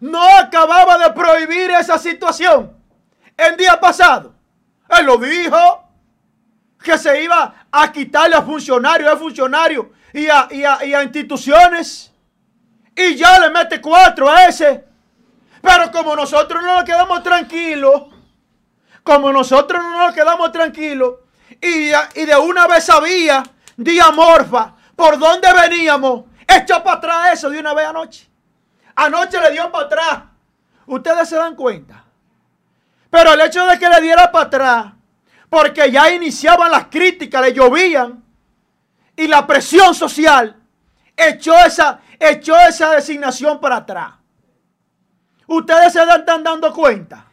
no 0.00 0.22
acababa 0.38 0.98
de 0.98 1.10
prohibir 1.12 1.70
esa 1.70 1.98
situación 1.98 2.72
el 3.36 3.56
día 3.56 3.78
pasado. 3.80 4.34
Él 4.88 5.06
lo 5.06 5.16
dijo, 5.18 5.82
que 6.82 6.96
se 6.98 7.22
iba 7.24 7.66
a 7.72 7.90
quitarle 7.92 8.36
a 8.36 8.42
funcionarios, 8.42 9.10
a 9.12 9.16
funcionarios 9.16 9.86
y 10.12 10.28
a, 10.28 10.46
y 10.50 10.62
a- 10.64 10.84
y 10.84 10.94
a 10.94 11.02
instituciones. 11.02 12.12
Y 12.96 13.14
ya 13.14 13.38
le 13.38 13.50
mete 13.50 13.80
cuatro 13.80 14.30
a 14.30 14.46
ese. 14.46 14.84
Pero 15.60 15.90
como 15.92 16.16
nosotros 16.16 16.62
no 16.62 16.76
nos 16.76 16.84
quedamos 16.84 17.22
tranquilos, 17.22 18.04
como 19.02 19.32
nosotros 19.32 19.82
no 19.82 20.06
nos 20.06 20.14
quedamos 20.14 20.50
tranquilos 20.50 21.16
y, 21.60 21.90
y 21.90 22.24
de 22.24 22.36
una 22.36 22.66
vez 22.66 22.84
sabía, 22.84 23.42
Diamorfa, 23.76 24.74
por 24.94 25.18
dónde 25.18 25.52
veníamos, 25.52 26.24
echó 26.46 26.82
para 26.82 26.96
atrás 26.96 27.32
eso 27.34 27.50
de 27.50 27.60
una 27.60 27.74
vez 27.74 27.86
anoche. 27.86 28.28
Anoche 28.94 29.40
le 29.40 29.52
dio 29.52 29.70
para 29.70 29.86
atrás. 29.86 30.22
Ustedes 30.86 31.28
se 31.28 31.36
dan 31.36 31.54
cuenta. 31.54 32.04
Pero 33.10 33.34
el 33.34 33.40
hecho 33.42 33.66
de 33.66 33.78
que 33.78 33.88
le 33.88 34.00
diera 34.00 34.30
para 34.32 34.46
atrás, 34.46 34.86
porque 35.50 35.90
ya 35.90 36.10
iniciaban 36.10 36.70
las 36.70 36.86
críticas, 36.86 37.42
le 37.42 37.52
llovían, 37.52 38.24
y 39.16 39.26
la 39.28 39.46
presión 39.46 39.94
social 39.94 40.56
echó 41.16 41.56
esa, 41.58 42.00
echó 42.20 42.58
esa 42.60 42.90
designación 42.92 43.60
para 43.60 43.76
atrás. 43.76 44.14
Ustedes 45.46 45.92
se 45.92 46.02
están 46.02 46.42
dando 46.42 46.72
cuenta. 46.72 47.26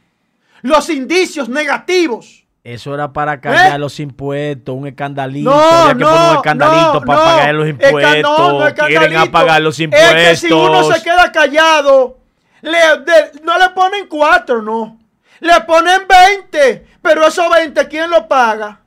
Los 0.61 0.89
indicios 0.89 1.49
negativos. 1.49 2.45
Eso 2.63 2.93
era 2.93 3.11
para 3.11 3.41
callar 3.41 3.75
¿Eh? 3.75 3.79
los 3.79 3.99
impuestos, 3.99 4.73
un 4.73 4.87
escandalito. 4.87 5.49
No, 5.49 5.59
Había 5.59 5.93
que 5.97 6.03
poner 6.05 6.19
un 6.19 6.27
no, 6.27 6.33
escandalito 6.35 6.93
no, 6.93 7.01
para 7.01 7.19
no. 7.19 7.25
pagar 7.25 7.55
los 7.55 7.67
impuestos. 7.67 8.21
no, 8.21 8.59
no, 8.69 8.75
Quieren 8.87 9.17
apagar 9.17 9.61
los 9.61 9.79
impuestos. 9.79 10.13
Es 10.15 10.41
que 10.41 10.47
si 10.47 10.53
uno 10.53 10.83
se 10.93 11.03
queda 11.03 11.29
callado, 11.31 12.19
le- 12.61 12.71
de- 12.71 13.41
no 13.43 13.57
le 13.57 13.69
ponen 13.71 14.07
cuatro, 14.07 14.61
no. 14.61 14.97
Le 15.41 15.59
ponen 15.61 16.03
20. 16.07 16.87
Pero 17.01 17.27
esos 17.27 17.49
20, 17.49 17.85
¿quién 17.89 18.09
lo 18.09 18.25
paga? 18.29 18.79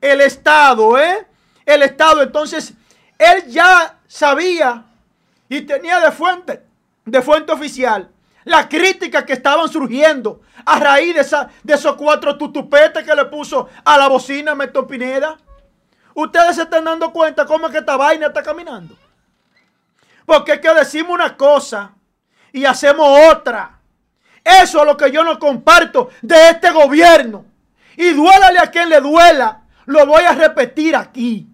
El 0.00 0.20
Estado, 0.20 0.96
¿eh? 0.96 1.26
El 1.66 1.82
Estado. 1.82 2.22
Entonces, 2.22 2.72
él 3.18 3.46
ya 3.48 3.96
sabía 4.06 4.84
y 5.48 5.62
tenía 5.62 6.00
de 6.00 6.12
fuente, 6.12 6.62
de 7.04 7.22
fuente 7.22 7.52
oficial, 7.52 8.10
la 8.44 8.68
crítica 8.68 9.24
que 9.24 9.34
estaban 9.34 9.68
surgiendo 9.68 10.40
a 10.64 10.78
raíz 10.78 11.14
de, 11.14 11.74
esos 11.74 11.96
cuatro 11.96 12.36
tutupetes 12.36 13.04
que 13.04 13.14
le 13.14 13.26
puso 13.26 13.68
a 13.84 13.98
la 13.98 14.08
bocina 14.08 14.54
Meto 14.54 14.86
Pineda. 14.86 15.36
ustedes 16.14 16.56
se 16.56 16.62
están 16.62 16.84
dando 16.84 17.12
cuenta 17.12 17.46
cómo 17.46 17.66
es 17.66 17.72
que 17.72 17.78
esta 17.78 17.96
vaina 17.96 18.28
está 18.28 18.42
caminando. 18.42 18.96
Porque 20.24 20.52
es 20.52 20.60
que 20.60 20.74
decimos 20.74 21.12
una 21.14 21.36
cosa 21.36 21.94
y 22.52 22.64
hacemos 22.64 23.06
otra. 23.30 23.78
Eso 24.44 24.80
es 24.80 24.86
lo 24.86 24.96
que 24.96 25.10
yo 25.10 25.24
no 25.24 25.38
comparto 25.38 26.10
de 26.22 26.50
este 26.50 26.70
gobierno. 26.70 27.44
Y 27.96 28.10
duélale 28.10 28.58
a 28.58 28.70
quien 28.70 28.88
le 28.88 29.00
duela, 29.00 29.62
lo 29.86 30.06
voy 30.06 30.22
a 30.22 30.32
repetir 30.32 30.94
aquí. 30.96 31.47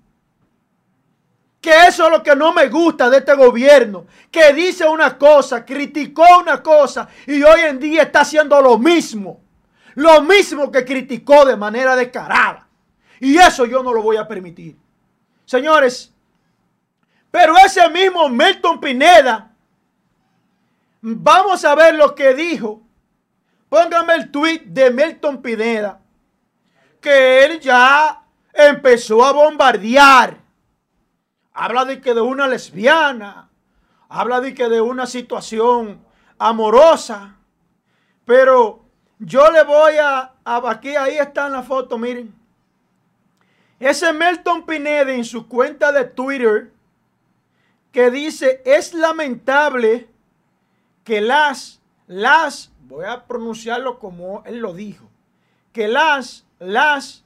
Que 1.65 1.87
eso 1.87 2.05
es 2.05 2.11
lo 2.11 2.23
que 2.23 2.37
no 2.37 2.53
me 2.53 2.69
gusta 2.69 3.09
de 3.09 3.17
este 3.17 3.35
gobierno. 3.35 4.05
Que 4.31 4.53
dice 4.53 4.87
una 4.87 5.17
cosa, 5.17 5.65
criticó 5.65 6.23
una 6.39 6.63
cosa 6.63 7.09
y 7.27 7.43
hoy 7.43 7.61
en 7.63 7.81
día 7.81 8.03
está 8.03 8.21
haciendo 8.21 8.61
lo 8.61 8.77
mismo. 8.77 9.41
Lo 9.95 10.21
mismo 10.21 10.71
que 10.71 10.85
criticó 10.85 11.47
de 11.47 11.57
manera 11.57 11.97
descarada. 11.97 12.69
Y 13.19 13.39
eso 13.39 13.65
yo 13.65 13.83
no 13.83 13.95
lo 13.95 14.03
voy 14.03 14.19
a 14.19 14.29
permitir. 14.29 14.77
Señores, 15.47 16.13
pero 17.31 17.57
ese 17.57 17.89
mismo 17.89 18.29
Milton 18.29 18.79
Pineda, 18.79 19.51
vamos 21.01 21.65
a 21.65 21.75
ver 21.75 21.95
lo 21.95 22.15
que 22.15 22.35
dijo. 22.35 22.83
Póngame 23.71 24.17
el 24.17 24.31
tweet 24.31 24.65
de 24.67 24.91
Milton 24.91 25.41
Pineda, 25.41 25.99
que 27.01 27.47
él 27.47 27.59
ya 27.59 28.23
empezó 28.53 29.25
a 29.25 29.33
bombardear. 29.33 30.44
Habla 31.55 31.85
de 31.85 32.01
que 32.01 32.15
de 32.15 32.21
una 32.21 32.49
lesbiana, 32.49 33.49
habla 34.09 34.41
de 34.41 34.55
que 34.55 34.69
de 34.69 34.81
una 34.81 35.07
situación 35.07 36.05
amorosa, 36.37 37.37
pero 38.25 38.85
yo 39.19 39.51
le 39.53 39.63
voy 39.63 39.95
a, 39.97 40.33
aquí, 40.45 40.97
ahí 40.97 41.17
está 41.17 41.47
en 41.47 41.53
la 41.53 41.63
foto, 41.63 41.97
miren. 41.97 42.35
Ese 43.79 44.13
Milton 44.13 44.67
Pineda 44.67 45.13
en 45.13 45.25
su 45.25 45.47
cuenta 45.47 45.93
de 45.93 46.05
Twitter 46.05 46.73
que 47.93 48.11
dice, 48.11 48.61
es 48.65 48.93
lamentable 48.93 50.09
que 51.05 51.21
las, 51.21 51.81
las, 52.09 52.73
voy 52.81 53.05
a 53.05 53.25
pronunciarlo 53.27 54.01
como 54.01 54.43
él 54.47 54.59
lo 54.59 54.75
dijo, 54.75 55.09
que 55.73 55.87
las, 55.87 56.45
las 56.59 57.25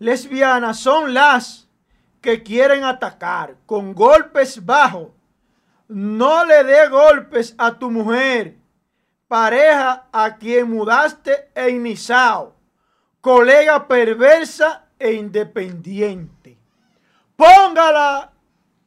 lesbianas 0.00 0.80
son 0.80 1.14
las 1.14 1.69
que 2.20 2.42
quieren 2.42 2.84
atacar 2.84 3.56
con 3.66 3.94
golpes 3.94 4.64
bajos. 4.64 5.08
No 5.88 6.44
le 6.44 6.62
dé 6.64 6.88
golpes 6.88 7.54
a 7.58 7.78
tu 7.78 7.90
mujer, 7.90 8.56
pareja 9.26 10.06
a 10.12 10.36
quien 10.36 10.70
mudaste 10.70 11.50
e 11.54 11.70
iniciado, 11.70 12.54
colega 13.20 13.88
perversa 13.88 14.86
e 14.98 15.14
independiente. 15.14 16.58
Póngala 17.34 18.32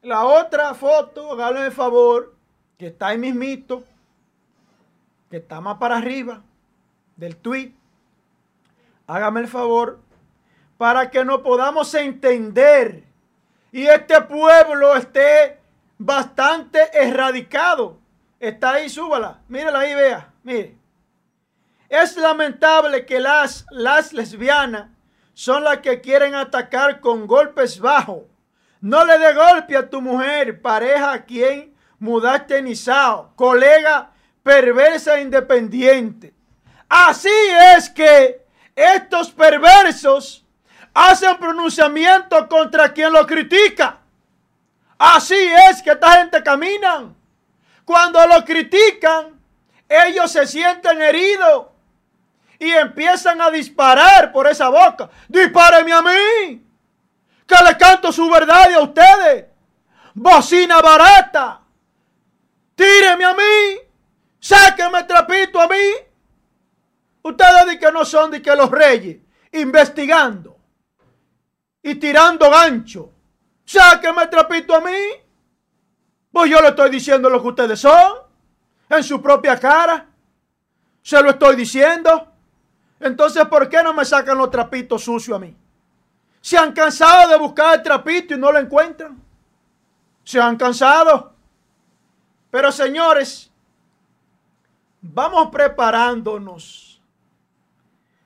la 0.01 0.25
otra 0.25 0.73
foto, 0.73 1.33
hágale 1.33 1.65
el 1.65 1.71
favor, 1.71 2.35
que 2.77 2.87
está 2.87 3.07
ahí 3.07 3.17
mismito, 3.17 3.83
que 5.29 5.37
está 5.37 5.59
más 5.59 5.77
para 5.77 5.97
arriba 5.97 6.41
del 7.15 7.35
tweet. 7.35 7.73
Hágame 9.07 9.41
el 9.41 9.47
favor 9.47 9.99
para 10.77 11.09
que 11.09 11.25
nos 11.25 11.41
podamos 11.41 11.93
entender 11.95 13.12
y 13.73 13.87
este 13.87 14.21
pueblo 14.21 14.95
esté 14.95 15.59
bastante 15.97 16.79
erradicado. 16.93 17.99
Está 18.39 18.73
ahí, 18.73 18.87
súbala. 18.87 19.41
Mírala 19.47 19.79
ahí, 19.79 19.95
vea. 19.95 20.31
Mire. 20.43 20.77
Es 21.89 22.15
lamentable 22.15 23.03
que 23.07 23.19
las, 23.19 23.65
las 23.71 24.13
lesbianas 24.13 24.89
son 25.33 25.63
las 25.63 25.79
que 25.79 26.01
quieren 26.01 26.35
atacar 26.35 26.99
con 26.99 27.25
golpes 27.25 27.79
bajos. 27.79 28.21
No 28.79 29.03
le 29.05 29.17
dé 29.17 29.33
golpe 29.33 29.75
a 29.75 29.89
tu 29.89 30.01
mujer, 30.01 30.61
pareja 30.61 31.11
a 31.11 31.25
quien 31.25 31.73
mudaste 31.97 32.59
en 32.59 32.67
Isao, 32.67 33.33
colega 33.35 34.11
perversa 34.43 35.17
e 35.17 35.21
independiente. 35.21 36.33
Así 36.87 37.29
es 37.75 37.89
que 37.89 38.45
estos 38.75 39.31
perversos 39.31 40.42
hacen 40.93 41.37
pronunciamiento 41.37 42.47
contra 42.47 42.93
quien 42.93 43.11
lo 43.11 43.25
critica. 43.25 43.99
Así 44.97 45.35
es 45.69 45.81
que 45.81 45.91
esta 45.91 46.11
gente 46.19 46.43
camina. 46.43 47.13
Cuando 47.83 48.25
lo 48.27 48.45
critican, 48.45 49.39
ellos 49.89 50.31
se 50.31 50.47
sienten 50.47 51.01
heridos 51.01 51.67
y 52.59 52.71
empiezan 52.71 53.41
a 53.41 53.49
disparar 53.51 54.31
por 54.31 54.47
esa 54.47 54.69
boca. 54.69 55.09
Dispáreme 55.27 55.91
a 55.91 56.01
mí, 56.01 56.65
que 57.45 57.55
le 57.65 57.77
canto 57.77 58.11
su 58.11 58.29
verdad 58.29 58.71
a 58.73 58.79
ustedes. 58.79 59.45
Bocina 60.13 60.79
barata. 60.81 61.61
Tíreme 62.75 63.25
a 63.25 63.33
mí. 63.33 63.79
Sáqueme 64.39 65.03
trapito 65.03 65.59
a 65.59 65.67
mí. 65.67 65.91
Ustedes 67.23 67.65
dicen 67.65 67.79
que 67.79 67.91
no 67.91 68.05
son 68.05 68.31
de 68.31 68.41
que 68.41 68.55
los 68.55 68.69
reyes 68.69 69.17
investigando 69.51 70.52
y 71.83 71.95
tirando 71.95 72.49
gancho. 72.49 73.11
Sáqueme 73.65 74.27
trapito 74.27 74.73
a 74.73 74.81
mí. 74.81 74.97
Pues 76.31 76.49
yo 76.49 76.61
le 76.61 76.69
estoy 76.69 76.89
diciendo 76.89 77.29
lo 77.29 77.41
que 77.41 77.49
ustedes 77.49 77.79
son. 77.79 78.13
En 78.89 79.03
su 79.03 79.21
propia 79.21 79.59
cara. 79.59 80.07
Se 81.01 81.21
lo 81.21 81.31
estoy 81.31 81.57
diciendo. 81.57 82.29
Entonces, 82.99 83.45
¿por 83.47 83.67
qué 83.67 83.83
no 83.83 83.93
me 83.93 84.05
sacan 84.05 84.37
los 84.37 84.49
trapitos 84.49 85.03
sucios 85.03 85.35
a 85.35 85.39
mí? 85.39 85.55
Se 86.39 86.57
han 86.57 86.71
cansado 86.71 87.29
de 87.29 87.37
buscar 87.37 87.75
el 87.75 87.83
trapito 87.83 88.33
y 88.33 88.37
no 88.37 88.51
lo 88.51 88.59
encuentran. 88.59 89.21
Se 90.23 90.39
han 90.39 90.55
cansado. 90.55 91.33
Pero 92.49 92.71
señores, 92.71 93.51
vamos 95.01 95.49
preparándonos. 95.51 97.01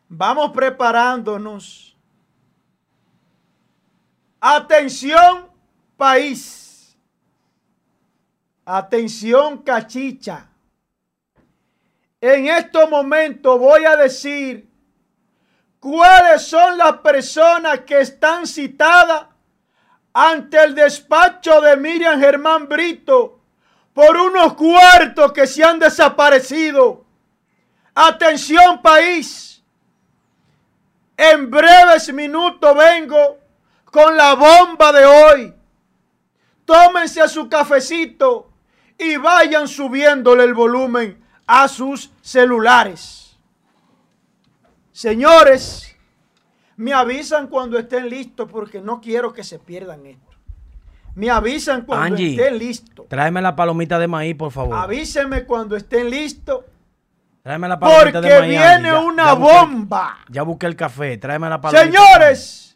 Vamos 0.10 0.52
preparándonos. 0.52 1.87
Atención, 4.40 5.50
país. 5.96 6.96
Atención, 8.66 9.60
cachicha. 9.60 10.50
En 12.22 12.48
estos 12.48 12.90
momentos 12.90 13.60
voy 13.60 13.86
a 13.86 13.96
decir 13.96 14.70
cuáles 15.80 16.44
son 16.48 16.78
las 16.78 16.98
personas 16.98 17.82
que 17.82 18.02
están 18.02 18.46
citadas 18.46 19.28
ante 20.14 20.64
el 20.64 20.76
despacho 20.76 21.62
de 21.62 21.78
Miriam 21.78 22.20
Germán 22.20 22.68
Brito 22.68 23.40
por 23.94 24.18
unos 24.18 24.54
cuartos 24.54 25.32
que 25.32 25.48
se 25.48 25.64
han 25.64 25.80
desaparecido. 25.80 27.06
Atención 27.96 28.82
país. 28.82 29.64
En 31.16 31.50
breves 31.50 32.14
minutos 32.14 32.76
vengo 32.76 33.47
con 33.92 34.16
la 34.16 34.36
bomba 34.36 34.92
de 34.92 35.06
hoy. 35.06 35.54
Tómense 36.66 37.22
a 37.22 37.28
su 37.28 37.48
cafecito 37.48 38.50
y 38.98 39.18
vayan 39.18 39.68
subiéndole 39.68 40.44
el 40.44 40.54
volumen 40.54 41.24
a 41.46 41.68
sus 41.68 42.12
celulares. 42.22 43.38
Señores, 44.92 45.96
me 46.76 46.94
avisan 46.94 47.48
cuando 47.48 47.80
estén 47.80 48.10
listos 48.10 48.50
porque 48.52 48.82
no 48.82 49.00
quiero 49.00 49.34
que 49.34 49.44
se 49.44 49.60
pierdan 49.60 50.06
esto. 50.06 50.28
Me 51.16 51.30
avisan 51.32 51.82
cuando 51.84 52.16
estén 52.16 52.60
listos. 52.60 53.08
Tráeme 53.08 53.42
la 53.42 53.56
palomita 53.56 53.98
de 53.98 54.08
maíz, 54.08 54.36
por 54.36 54.52
favor. 54.52 54.76
Avísenme 54.76 55.46
cuando 55.46 55.76
estén 55.76 56.10
listos. 56.10 56.66
Tráeme 57.42 57.68
la 57.68 57.80
palomita 57.80 58.22
de 58.22 58.30
maíz. 58.40 58.60
Porque 58.60 58.80
viene 58.80 58.98
una 58.98 59.34
bomba. 59.34 60.20
ya 60.30 60.44
busqué 60.44 60.68
el 60.68 60.76
café. 60.76 61.18
Tráeme 61.18 61.50
la 61.50 61.62
palomita. 61.62 61.86
Señores, 61.86 62.67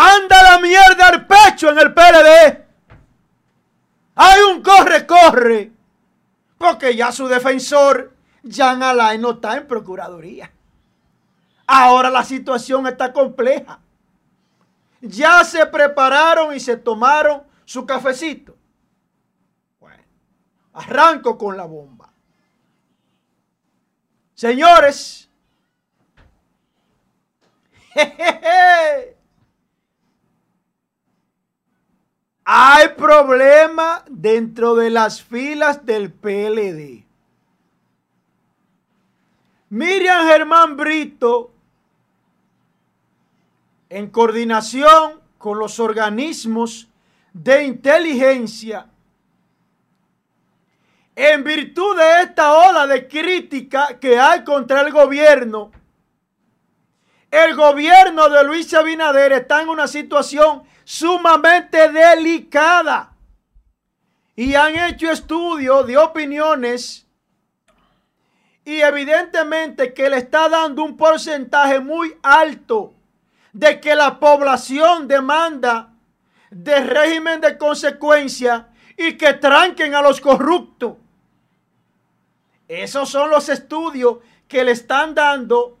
anda 0.00 0.42
la 0.44 0.58
mierda 0.60 1.08
al 1.08 1.26
pecho 1.26 1.70
en 1.70 1.78
el 1.80 1.92
PLD. 1.92 2.64
Hay 4.14 4.40
un 4.52 4.62
corre, 4.62 5.06
corre 5.06 5.72
porque 6.56 6.94
ya 6.94 7.10
su 7.10 7.26
defensor, 7.26 8.14
Jean 8.42 8.82
Alain, 8.82 9.20
no 9.20 9.32
está 9.32 9.56
en 9.56 9.66
Procuraduría. 9.66 10.52
Ahora 11.66 12.10
la 12.10 12.24
situación 12.24 12.86
está 12.86 13.12
compleja. 13.12 13.80
Ya 15.00 15.44
se 15.44 15.66
prepararon 15.66 16.54
y 16.54 16.60
se 16.60 16.76
tomaron 16.76 17.42
su 17.64 17.84
cafecito. 17.84 18.56
Bueno, 19.80 20.02
arranco 20.74 21.36
con 21.36 21.56
la 21.56 21.64
bomba. 21.64 22.12
Señores, 24.34 25.28
jejeje, 27.92 29.17
Hay 32.50 32.88
problema 32.96 34.02
dentro 34.08 34.74
de 34.74 34.88
las 34.88 35.22
filas 35.22 35.84
del 35.84 36.10
PLD. 36.10 37.04
Miriam 39.68 40.26
Germán 40.26 40.74
Brito, 40.74 41.52
en 43.90 44.08
coordinación 44.08 45.20
con 45.36 45.58
los 45.58 45.78
organismos 45.78 46.88
de 47.34 47.64
inteligencia 47.64 48.86
en 51.16 51.44
virtud 51.44 51.98
de 51.98 52.22
esta 52.22 52.54
ola 52.54 52.86
de 52.86 53.06
crítica 53.08 53.98
que 54.00 54.18
hay 54.18 54.42
contra 54.42 54.80
el 54.80 54.90
gobierno, 54.90 55.70
el 57.30 57.54
gobierno 57.54 58.30
de 58.30 58.42
Luis 58.44 58.72
Abinader 58.72 59.32
está 59.32 59.60
en 59.60 59.68
una 59.68 59.86
situación 59.86 60.62
sumamente 60.88 61.92
delicada 61.92 63.12
y 64.34 64.54
han 64.54 64.74
hecho 64.74 65.10
estudios 65.10 65.86
de 65.86 65.98
opiniones 65.98 67.06
y 68.64 68.80
evidentemente 68.80 69.92
que 69.92 70.08
le 70.08 70.16
está 70.16 70.48
dando 70.48 70.82
un 70.82 70.96
porcentaje 70.96 71.78
muy 71.78 72.16
alto 72.22 72.94
de 73.52 73.80
que 73.80 73.94
la 73.94 74.18
población 74.18 75.06
demanda 75.06 75.92
de 76.50 76.80
régimen 76.80 77.42
de 77.42 77.58
consecuencia 77.58 78.68
y 78.96 79.18
que 79.18 79.34
tranquen 79.34 79.94
a 79.94 80.00
los 80.00 80.22
corruptos. 80.22 80.94
Esos 82.66 83.10
son 83.10 83.28
los 83.28 83.50
estudios 83.50 84.20
que 84.48 84.64
le 84.64 84.72
están 84.72 85.14
dando 85.14 85.76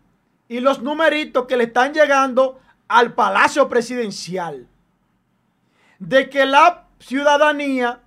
y 0.48 0.60
los 0.60 0.82
numeritos 0.82 1.46
que 1.46 1.56
le 1.56 1.64
están 1.64 1.94
llegando 1.94 2.60
al 2.88 3.14
Palacio 3.14 3.70
Presidencial. 3.70 4.68
De 5.98 6.30
que 6.30 6.46
la 6.46 6.86
ciudadanía 6.98 8.00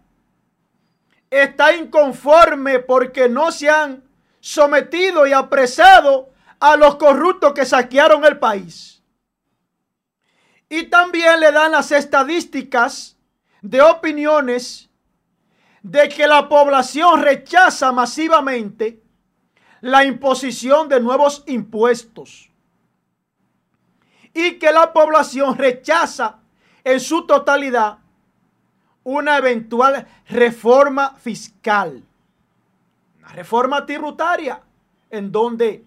está 1.30 1.76
inconforme 1.76 2.80
porque 2.80 3.30
no 3.30 3.52
se 3.52 3.70
han 3.70 4.04
sometido 4.40 5.26
y 5.26 5.34
apresado 5.34 6.30
a 6.60 6.76
los 6.76 6.96
corruptos 6.96 7.54
que 7.54 7.66
saquearon 7.66 8.26
el 8.26 8.38
país. 8.38 9.02
Y 10.70 10.84
también 10.84 11.40
le 11.40 11.52
dan 11.52 11.72
las 11.72 11.92
estadísticas 11.92 13.18
de 13.62 13.82
opiniones 13.82 14.90
de 15.82 16.10
que 16.10 16.28
la 16.28 16.48
población 16.48 17.22
rechaza 17.22 17.92
masivamente 17.92 19.02
la 19.82 20.06
imposición 20.06 20.88
de 20.88 21.00
nuevos 21.00 21.44
impuestos 21.48 22.52
y 24.34 24.60
que 24.60 24.72
la 24.72 24.94
población 24.94 25.58
rechaza 25.58 26.41
en 26.84 27.00
su 27.00 27.26
totalidad 27.26 28.00
una 29.04 29.38
eventual 29.38 30.08
reforma 30.28 31.16
fiscal, 31.16 32.04
una 33.18 33.30
reforma 33.30 33.86
tributaria, 33.86 34.62
en 35.10 35.32
donde 35.32 35.84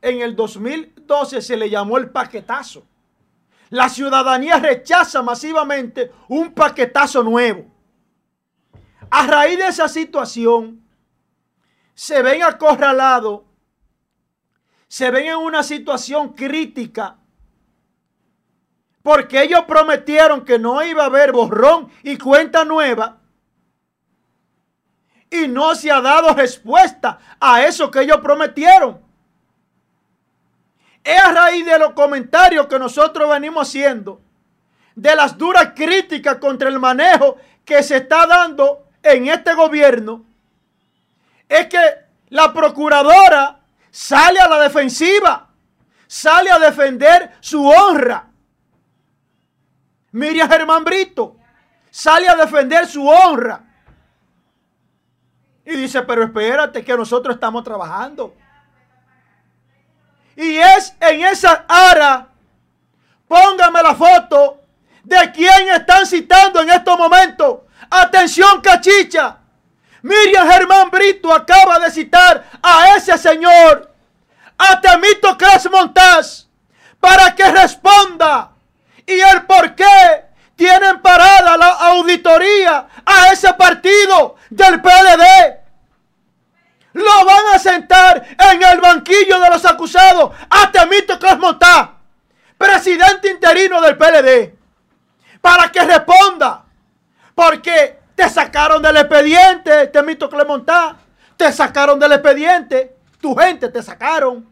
en 0.00 0.20
el 0.20 0.36
2012 0.36 1.40
se 1.40 1.56
le 1.56 1.70
llamó 1.70 1.98
el 1.98 2.10
paquetazo. 2.10 2.84
La 3.70 3.88
ciudadanía 3.88 4.58
rechaza 4.58 5.22
masivamente 5.22 6.12
un 6.28 6.52
paquetazo 6.52 7.22
nuevo. 7.22 7.64
A 9.10 9.26
raíz 9.26 9.58
de 9.58 9.68
esa 9.68 9.88
situación, 9.88 10.82
se 11.94 12.22
ven 12.22 12.42
acorralados, 12.42 13.42
se 14.88 15.10
ven 15.10 15.26
en 15.26 15.36
una 15.36 15.62
situación 15.62 16.34
crítica, 16.34 17.16
porque 19.02 19.42
ellos 19.42 19.64
prometieron 19.66 20.44
que 20.44 20.58
no 20.58 20.82
iba 20.82 21.02
a 21.02 21.06
haber 21.06 21.32
borrón 21.32 21.90
y 22.02 22.16
cuenta 22.16 22.64
nueva, 22.64 23.18
y 25.30 25.48
no 25.48 25.74
se 25.74 25.90
ha 25.90 26.00
dado 26.00 26.34
respuesta 26.34 27.18
a 27.40 27.62
eso 27.62 27.90
que 27.90 28.00
ellos 28.00 28.18
prometieron. 28.18 29.00
Es 31.02 31.18
a 31.18 31.32
raíz 31.32 31.64
de 31.64 31.78
los 31.78 31.94
comentarios 31.94 32.66
que 32.66 32.78
nosotros 32.78 33.30
venimos 33.30 33.66
haciendo, 33.66 34.20
de 34.94 35.16
las 35.16 35.36
duras 35.38 35.72
críticas 35.74 36.36
contra 36.36 36.68
el 36.68 36.78
manejo 36.78 37.38
que 37.64 37.82
se 37.82 37.96
está 37.96 38.26
dando 38.26 38.86
en 39.02 39.28
este 39.28 39.54
gobierno 39.54 40.26
es 41.52 41.66
que 41.66 41.78
la 42.30 42.52
procuradora 42.52 43.60
sale 43.90 44.40
a 44.40 44.48
la 44.48 44.58
defensiva, 44.60 45.48
sale 46.06 46.50
a 46.50 46.58
defender 46.58 47.32
su 47.40 47.66
honra. 47.66 48.26
Miriam 50.12 50.48
Germán 50.48 50.84
Brito 50.84 51.36
sale 51.90 52.28
a 52.28 52.36
defender 52.36 52.86
su 52.86 53.06
honra. 53.06 53.64
Y 55.64 55.76
dice, 55.76 56.02
pero 56.02 56.24
espérate 56.24 56.84
que 56.84 56.96
nosotros 56.96 57.34
estamos 57.34 57.62
trabajando. 57.64 58.34
Y 60.36 60.56
es 60.56 60.94
en 61.00 61.22
esa 61.24 61.64
ara, 61.68 62.28
póngame 63.28 63.82
la 63.82 63.94
foto 63.94 64.60
de 65.04 65.32
quién 65.32 65.68
están 65.68 66.06
citando 66.06 66.60
en 66.60 66.70
estos 66.70 66.98
momentos 66.98 67.60
Atención, 67.94 68.62
cachicha. 68.62 69.36
Miriam 70.00 70.48
Germán 70.50 70.90
Brito 70.90 71.30
acaba 71.30 71.78
de 71.78 71.90
citar 71.90 72.42
a 72.62 72.96
ese 72.96 73.18
señor, 73.18 73.94
a 74.56 74.80
Temito 74.80 75.36
Clas 75.36 75.70
Montaz, 75.70 76.46
para 76.98 77.34
que 77.34 77.44
responda 77.52 78.51
y 79.16 79.20
el 79.20 79.42
por 79.46 79.74
qué 79.74 80.24
tienen 80.56 81.00
parada 81.00 81.56
la 81.56 81.68
auditoría 81.68 82.86
a 83.04 83.32
ese 83.32 83.52
partido 83.54 84.36
del 84.50 84.80
PLD. 84.80 85.60
Lo 86.94 87.24
van 87.24 87.54
a 87.54 87.58
sentar 87.58 88.22
en 88.38 88.62
el 88.62 88.80
banquillo 88.80 89.40
de 89.40 89.48
los 89.48 89.64
acusados 89.64 90.32
a 90.50 90.70
Temito 90.70 91.18
Clas 91.18 91.38
Montaz, 91.38 91.88
presidente 92.58 93.30
interino 93.30 93.80
del 93.80 93.96
PLD, 93.96 94.54
para 95.40 95.72
que 95.72 95.80
responda 95.80 96.64
porque 97.34 97.98
te 98.14 98.28
sacaron 98.28 98.82
del 98.82 98.96
expediente, 98.98 99.86
Temito 99.88 100.28
Clemontá. 100.28 100.96
Te 101.36 101.52
sacaron 101.52 101.98
del 101.98 102.12
expediente. 102.12 102.96
Tu 103.20 103.34
gente 103.34 103.68
te 103.68 103.82
sacaron. 103.82 104.46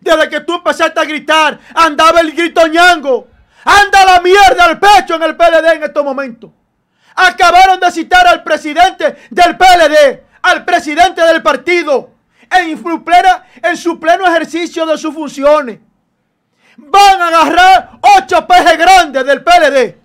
Desde 0.00 0.28
que 0.28 0.40
tú 0.40 0.54
empezaste 0.54 1.00
a 1.00 1.04
gritar, 1.04 1.58
andaba 1.74 2.20
el 2.20 2.32
grito 2.32 2.66
ñango. 2.66 3.28
Anda 3.64 4.04
la 4.04 4.20
mierda 4.20 4.64
al 4.64 4.78
pecho 4.78 5.14
en 5.14 5.22
el 5.22 5.36
PLD 5.36 5.74
en 5.74 5.82
estos 5.84 6.04
momentos. 6.04 6.50
Acabaron 7.14 7.80
de 7.80 7.90
citar 7.90 8.26
al 8.26 8.42
presidente 8.42 9.16
del 9.30 9.56
PLD, 9.56 10.22
al 10.42 10.64
presidente 10.64 11.22
del 11.22 11.42
partido, 11.42 12.10
en 12.50 12.76
su, 12.82 13.04
en 13.62 13.76
su 13.76 14.00
pleno 14.00 14.26
ejercicio 14.26 14.84
de 14.86 14.98
sus 14.98 15.14
funciones. 15.14 15.78
Van 16.76 17.22
a 17.22 17.28
agarrar 17.28 17.90
ocho 18.18 18.46
pejes 18.46 18.76
grandes 18.76 19.24
del 19.24 19.42
PLD 19.42 20.04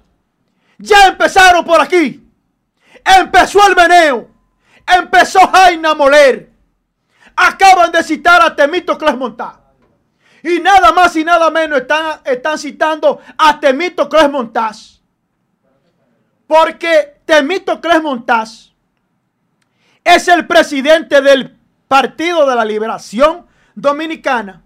ya 0.79 1.07
empezaron 1.07 1.63
por 1.63 1.79
aquí. 1.79 2.25
Empezó 3.03 3.59
el 3.67 3.75
meneo. 3.75 4.29
Empezó 4.87 5.39
Jaina 5.47 5.93
moler. 5.93 6.49
Acaban 7.35 7.91
de 7.91 8.01
citar 8.01 8.41
a 8.41 8.55
Temito 8.55 8.97
Montaz. 9.17 9.57
Y 10.43 10.59
nada 10.59 10.91
más 10.91 11.15
y 11.15 11.23
nada 11.23 11.49
menos 11.49 11.81
están, 11.81 12.21
están 12.25 12.57
citando 12.57 13.19
a 13.37 13.59
Temito 13.59 14.09
Montaz. 14.31 15.01
Porque 16.47 17.21
Temito 17.25 17.79
Montaz 18.01 18.71
es 20.03 20.27
el 20.27 20.47
presidente 20.47 21.21
del 21.21 21.57
Partido 21.87 22.47
de 22.47 22.55
la 22.55 22.65
Liberación 22.65 23.45
Dominicana. 23.75 24.61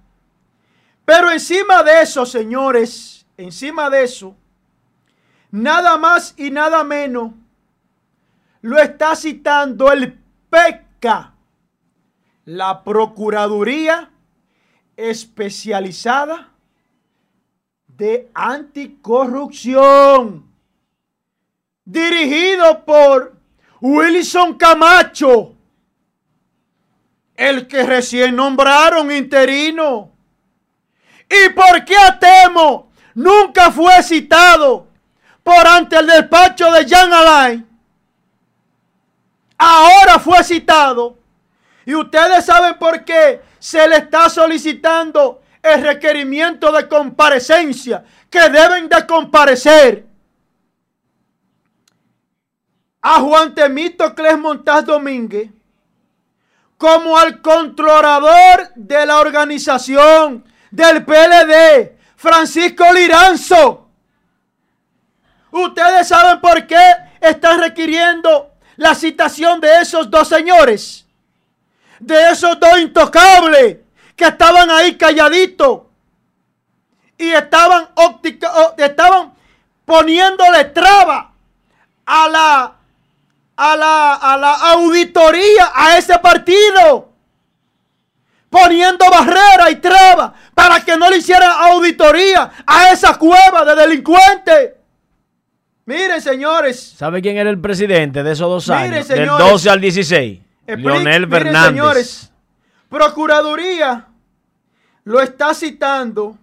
Pero 1.06 1.32
encima 1.32 1.84
de 1.84 2.02
eso, 2.02 2.26
señores, 2.26 3.26
encima 3.38 3.90
de 3.90 4.04
eso, 4.04 4.36
nada 5.52 5.98
más 5.98 6.34
y 6.38 6.50
nada 6.50 6.84
menos, 6.84 7.32
lo 8.62 8.80
está 8.80 9.16
citando 9.16 9.92
el 9.92 10.18
PECA, 10.50 11.34
la 12.46 12.84
Procuraduría 12.84 14.13
Especializada 14.96 16.50
de 17.88 18.30
Anticorrupción, 18.34 20.50
dirigido 21.86 22.84
por 22.86 23.36
Wilson 23.82 24.58
Camacho, 24.58 25.54
el 27.36 27.68
que 27.68 27.84
recién 27.84 28.36
nombraron 28.36 29.12
interino. 29.12 30.12
¿Y 31.30 31.50
por 31.50 31.86
qué 31.86 31.96
Atemo 31.98 32.90
nunca 33.14 33.72
fue 33.72 34.02
citado? 34.02 34.88
por 35.44 35.68
ante 35.68 35.98
el 35.98 36.08
despacho 36.08 36.72
de 36.72 36.86
Jean 36.86 37.14
Alain, 37.14 37.68
ahora 39.58 40.18
fue 40.20 40.44
citado. 40.44 41.18
Y 41.86 41.94
ustedes 41.94 42.46
saben 42.46 42.80
por 42.80 43.04
qué 43.04 43.42
se 43.64 43.88
le 43.88 43.96
está 43.96 44.30
solicitando 44.30 45.42
el 45.62 45.82
requerimiento 45.82 46.70
de 46.74 46.86
comparecencia, 46.86 48.04
que 48.30 48.50
deben 48.50 48.90
de 48.90 49.08
comparecer. 49.08 50.06
A 53.02 53.22
Juan 53.22 53.56
Temito 53.56 54.14
Cles 54.14 54.38
Montaz 54.38 54.86
Domínguez 54.86 55.50
como 56.78 57.18
al 57.18 57.42
controlador 57.42 58.74
de 58.76 59.06
la 59.06 59.22
organización 59.22 60.44
del 60.70 61.06
PLD, 61.06 61.98
Francisco 62.18 62.84
Liranzo. 62.92 63.88
Ustedes 65.52 66.10
saben 66.10 66.42
por 66.42 66.68
qué 66.68 66.84
están 67.22 67.62
requiriendo 67.62 68.52
la 68.76 68.94
citación 68.94 69.62
de 69.62 69.80
esos 69.80 70.12
dos 70.12 70.28
señores, 70.28 71.03
de 72.00 72.32
esos 72.32 72.60
dos 72.60 72.80
intocables 72.80 73.78
que 74.16 74.26
estaban 74.26 74.70
ahí 74.70 74.96
calladitos 74.96 75.82
y 77.18 77.32
estaban, 77.32 77.90
óptica, 77.96 78.52
estaban 78.78 79.34
poniéndole 79.86 80.66
traba 80.66 81.32
a 82.06 82.28
la, 82.30 82.76
a, 83.56 83.78
la, 83.78 84.14
a 84.16 84.38
la 84.38 84.54
auditoría 84.72 85.72
a 85.74 85.98
ese 85.98 86.18
partido. 86.20 87.10
Poniendo 88.50 89.10
barrera 89.10 89.72
y 89.72 89.78
traba 89.78 90.32
para 90.54 90.80
que 90.82 90.96
no 90.96 91.10
le 91.10 91.18
hicieran 91.18 91.50
auditoría 91.72 92.52
a 92.68 92.92
esa 92.92 93.18
cueva 93.18 93.66
de 93.66 93.76
delincuentes. 93.76 94.74
Miren, 95.86 96.22
señores. 96.22 96.94
¿Sabe 96.96 97.22
quién 97.22 97.38
era 97.38 97.50
el 97.50 97.60
presidente 97.60 98.22
de 98.22 98.32
esos 98.32 98.48
dos 98.48 98.70
años? 98.70 99.08
del 99.08 99.26
12 99.28 99.70
al 99.70 99.82
16. 99.82 100.40
Leonel 100.66 101.28
Fernández. 101.28 101.68
señores, 101.68 102.34
Procuraduría 102.90 104.08
lo 105.04 105.20
está 105.20 105.54
citando 105.56 106.38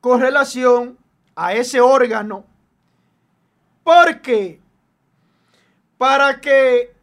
con 0.00 0.20
relación 0.20 0.98
a 1.36 1.52
ese 1.52 1.80
órgano. 1.80 2.46
Porque 3.84 4.60
para 5.98 6.40
que 6.40 6.94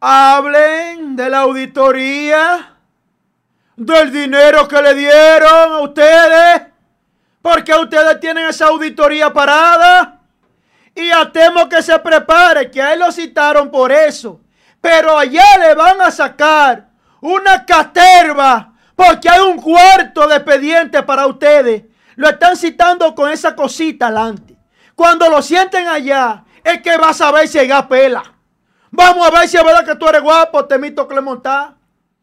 hablen 0.00 1.16
de 1.16 1.30
la 1.30 1.40
auditoría, 1.40 2.76
del 3.74 4.12
dinero 4.12 4.68
que 4.68 4.82
le 4.82 4.94
dieron 4.94 5.72
a 5.72 5.80
ustedes, 5.80 6.62
porque 7.40 7.72
ustedes 7.74 8.20
tienen 8.20 8.46
esa 8.48 8.66
auditoría 8.66 9.32
parada. 9.32 10.17
Y 10.98 11.12
a 11.12 11.30
temo 11.30 11.68
que 11.68 11.80
se 11.80 11.96
prepare, 12.00 12.72
que 12.72 12.82
a 12.82 12.92
él 12.92 12.98
lo 12.98 13.12
citaron 13.12 13.70
por 13.70 13.92
eso. 13.92 14.40
Pero 14.80 15.16
allá 15.16 15.44
le 15.60 15.72
van 15.76 16.00
a 16.00 16.10
sacar 16.10 16.88
una 17.20 17.64
caterva 17.64 18.72
porque 18.96 19.28
hay 19.28 19.38
un 19.38 19.60
cuarto 19.60 20.26
de 20.26 20.34
expediente 20.34 21.04
para 21.04 21.28
ustedes. 21.28 21.84
Lo 22.16 22.28
están 22.28 22.56
citando 22.56 23.14
con 23.14 23.30
esa 23.30 23.54
cosita 23.54 24.08
adelante. 24.08 24.56
Cuando 24.96 25.28
lo 25.28 25.40
sienten 25.40 25.86
allá, 25.86 26.42
es 26.64 26.82
que 26.82 26.96
vas 26.96 27.20
a 27.20 27.30
ver 27.30 27.46
si 27.46 27.60
hay 27.60 27.70
pela. 27.88 28.24
Vamos 28.90 29.24
a 29.24 29.30
ver 29.30 29.48
si 29.48 29.56
es 29.56 29.62
verdad 29.62 29.84
que 29.84 29.94
tú 29.94 30.08
eres 30.08 30.20
guapo, 30.20 30.64
Temito 30.64 31.06
Clemontá. 31.06 31.76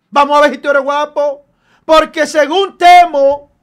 Vamos 0.09 0.37
a 0.37 0.41
ver 0.41 0.51
si 0.51 0.57
tú 0.57 0.69
eres 0.69 0.83
guapo. 0.83 1.45
Porque 1.85 2.27
según 2.27 2.77
temo, 2.77 3.53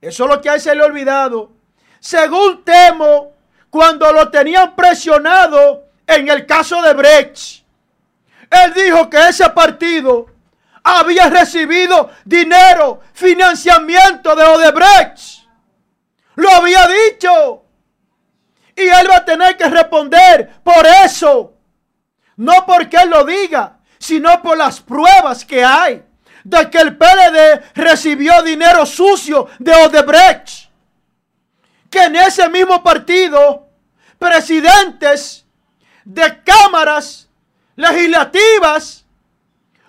eso 0.00 0.24
es 0.24 0.30
lo 0.30 0.40
que 0.40 0.50
a 0.50 0.54
él 0.54 0.60
se 0.60 0.74
le 0.74 0.82
ha 0.82 0.86
olvidado. 0.86 1.52
Según 2.00 2.64
temo, 2.64 3.33
cuando 3.74 4.12
lo 4.12 4.30
tenían 4.30 4.76
presionado 4.76 5.88
en 6.06 6.28
el 6.28 6.46
caso 6.46 6.80
de 6.80 6.94
Brecht, 6.94 7.64
él 8.48 8.72
dijo 8.72 9.10
que 9.10 9.30
ese 9.30 9.50
partido 9.50 10.26
había 10.84 11.28
recibido 11.28 12.08
dinero, 12.24 13.00
financiamiento 13.12 14.36
de 14.36 14.44
Odebrecht. 14.44 15.48
Lo 16.36 16.48
había 16.50 16.86
dicho. 16.86 17.64
Y 18.76 18.82
él 18.82 19.10
va 19.10 19.16
a 19.16 19.24
tener 19.24 19.56
que 19.56 19.68
responder 19.68 20.50
por 20.62 20.86
eso. 21.04 21.54
No 22.36 22.64
porque 22.64 22.98
él 22.98 23.10
lo 23.10 23.24
diga, 23.24 23.78
sino 23.98 24.40
por 24.40 24.56
las 24.56 24.80
pruebas 24.80 25.44
que 25.44 25.64
hay 25.64 26.00
de 26.44 26.70
que 26.70 26.78
el 26.78 26.96
PLD 26.96 27.72
recibió 27.74 28.40
dinero 28.44 28.86
sucio 28.86 29.48
de 29.58 29.72
Odebrecht. 29.74 30.70
Que 31.90 32.04
en 32.04 32.14
ese 32.14 32.48
mismo 32.48 32.82
partido, 32.82 33.63
presidentes 34.18 35.44
de 36.04 36.42
cámaras 36.42 37.28
legislativas 37.76 39.04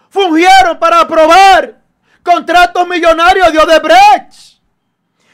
fungieron 0.10 0.80
para 0.80 1.02
aprobar 1.02 1.82
contratos 2.24 2.88
millonarios 2.88 3.52
de 3.52 3.60
Odebrecht 3.60 4.60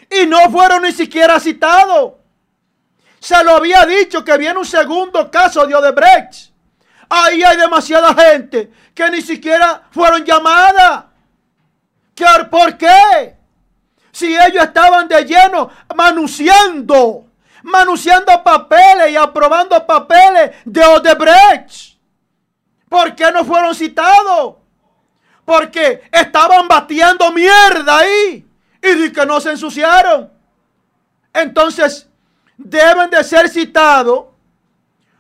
y 0.10 0.26
no 0.26 0.50
fueron 0.50 0.82
ni 0.82 0.92
siquiera 0.92 1.40
citados. 1.40 2.14
Se 3.20 3.44
lo 3.44 3.58
había 3.58 3.86
dicho 3.86 4.26
que 4.26 4.38
viene 4.38 4.60
un 4.60 4.66
segundo 4.66 5.30
caso 5.30 5.66
de 5.66 5.76
Odebrecht. 5.76 6.52
Ahí 7.08 7.44
hay 7.44 7.58
demasiada 7.58 8.14
gente 8.14 8.72
que 8.94 9.10
ni 9.12 9.22
siquiera 9.22 9.84
fueron 9.92 10.26
llamadas. 10.26 11.06
¿Por 12.50 12.78
qué? 12.78 13.36
Si 14.12 14.36
ellos 14.36 14.64
estaban 14.64 15.08
de 15.08 15.24
lleno 15.24 15.70
manunciando, 15.96 17.31
manunciando 17.64 18.44
papeles 18.44 19.12
y 19.12 19.16
aprobando 19.16 19.86
papeles 19.86 20.52
de 20.66 20.84
Odebrecht. 20.84 21.98
¿Por 22.90 23.16
qué 23.16 23.32
no 23.32 23.46
fueron 23.46 23.74
citados? 23.74 24.56
Porque 25.46 26.04
estaban 26.12 26.68
batiendo 26.68 27.32
mierda 27.32 28.00
ahí. 28.00 28.46
Y 28.82 29.12
que 29.12 29.26
no 29.26 29.40
se 29.40 29.52
ensuciaron. 29.52 30.32
Entonces, 31.34 32.10
deben 32.58 33.10
de 33.10 33.24
ser 33.24 33.48
citados. 33.48 34.26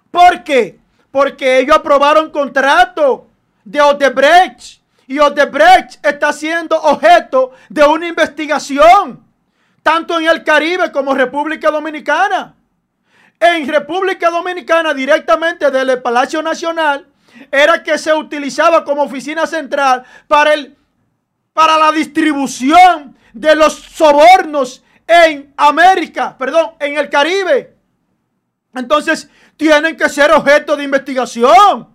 ¿Por 0.09 0.43
qué? 0.43 0.79
Porque 1.11 1.59
ellos 1.59 1.77
aprobaron 1.77 2.31
contrato 2.31 3.27
de 3.63 3.81
Odebrecht. 3.81 4.81
Y 5.07 5.19
Odebrecht 5.19 6.05
está 6.05 6.33
siendo 6.33 6.81
objeto 6.81 7.51
de 7.69 7.83
una 7.83 8.07
investigación. 8.07 9.30
Tanto 9.83 10.19
en 10.19 10.27
el 10.27 10.43
Caribe 10.43 10.91
como 10.91 11.13
República 11.13 11.71
Dominicana. 11.71 12.55
En 13.39 13.67
República 13.67 14.29
Dominicana, 14.29 14.93
directamente 14.93 15.71
del 15.71 16.01
Palacio 16.01 16.41
Nacional, 16.41 17.07
era 17.51 17.81
que 17.81 17.97
se 17.97 18.13
utilizaba 18.13 18.83
como 18.83 19.03
oficina 19.03 19.47
central 19.47 20.03
para, 20.27 20.53
el, 20.53 20.77
para 21.53 21.77
la 21.77 21.91
distribución 21.91 23.17
de 23.33 23.55
los 23.55 23.73
sobornos 23.73 24.83
en 25.07 25.53
América, 25.57 26.37
perdón, 26.37 26.71
en 26.79 26.97
el 26.97 27.09
Caribe. 27.09 27.75
Entonces, 28.73 29.29
tienen 29.57 29.97
que 29.97 30.07
ser 30.09 30.31
objeto 30.31 30.77
de 30.77 30.83
investigación 30.83 31.89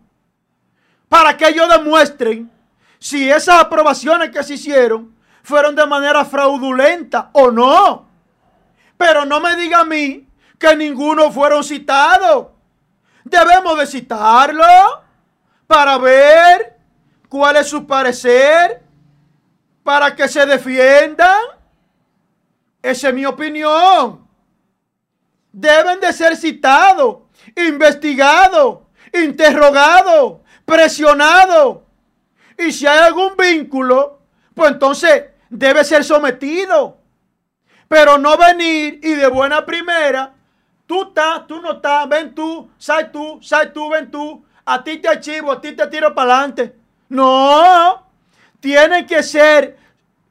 para 1.08 1.36
que 1.36 1.48
ellos 1.48 1.68
demuestren 1.68 2.50
si 2.98 3.30
esas 3.30 3.60
aprobaciones 3.60 4.30
que 4.30 4.42
se 4.42 4.54
hicieron 4.54 5.15
fueron 5.46 5.76
de 5.76 5.86
manera 5.86 6.24
fraudulenta 6.24 7.30
o 7.32 7.52
no. 7.52 8.08
Pero 8.98 9.24
no 9.24 9.38
me 9.38 9.54
diga 9.54 9.78
a 9.78 9.84
mí 9.84 10.28
que 10.58 10.74
ninguno 10.74 11.30
fueron 11.30 11.62
citados. 11.62 12.48
Debemos 13.22 13.78
de 13.78 13.86
citarlo 13.86 14.64
para 15.68 15.98
ver 15.98 16.76
cuál 17.28 17.54
es 17.58 17.68
su 17.68 17.86
parecer, 17.86 18.82
para 19.84 20.16
que 20.16 20.26
se 20.26 20.44
defiendan. 20.46 21.40
Esa 22.82 23.08
es 23.10 23.14
mi 23.14 23.24
opinión. 23.24 24.26
Deben 25.52 26.00
de 26.00 26.12
ser 26.12 26.36
citados, 26.36 27.18
investigados, 27.54 28.80
interrogados, 29.14 30.40
presionados. 30.64 31.82
Y 32.58 32.72
si 32.72 32.84
hay 32.88 32.98
algún 32.98 33.36
vínculo, 33.36 34.22
pues 34.52 34.72
entonces 34.72 35.35
debe 35.50 35.84
ser 35.84 36.04
sometido. 36.04 36.98
Pero 37.88 38.18
no 38.18 38.36
venir 38.36 39.00
y 39.02 39.14
de 39.14 39.28
buena 39.28 39.64
primera, 39.64 40.34
tú 40.86 41.08
estás, 41.08 41.46
tú 41.46 41.60
no 41.60 41.72
estás, 41.72 42.08
ven 42.08 42.34
tú, 42.34 42.70
sal 42.78 43.10
tú, 43.12 43.40
sal 43.42 43.72
tú, 43.72 43.90
ven 43.90 44.10
tú, 44.10 44.44
a 44.64 44.82
ti 44.82 44.98
te 44.98 45.08
archivo, 45.08 45.52
a 45.52 45.60
ti 45.60 45.72
te 45.72 45.86
tiro 45.86 46.14
para 46.14 46.38
adelante. 46.38 46.74
No, 47.08 48.06
tiene 48.58 49.06
que 49.06 49.22
ser 49.22 49.78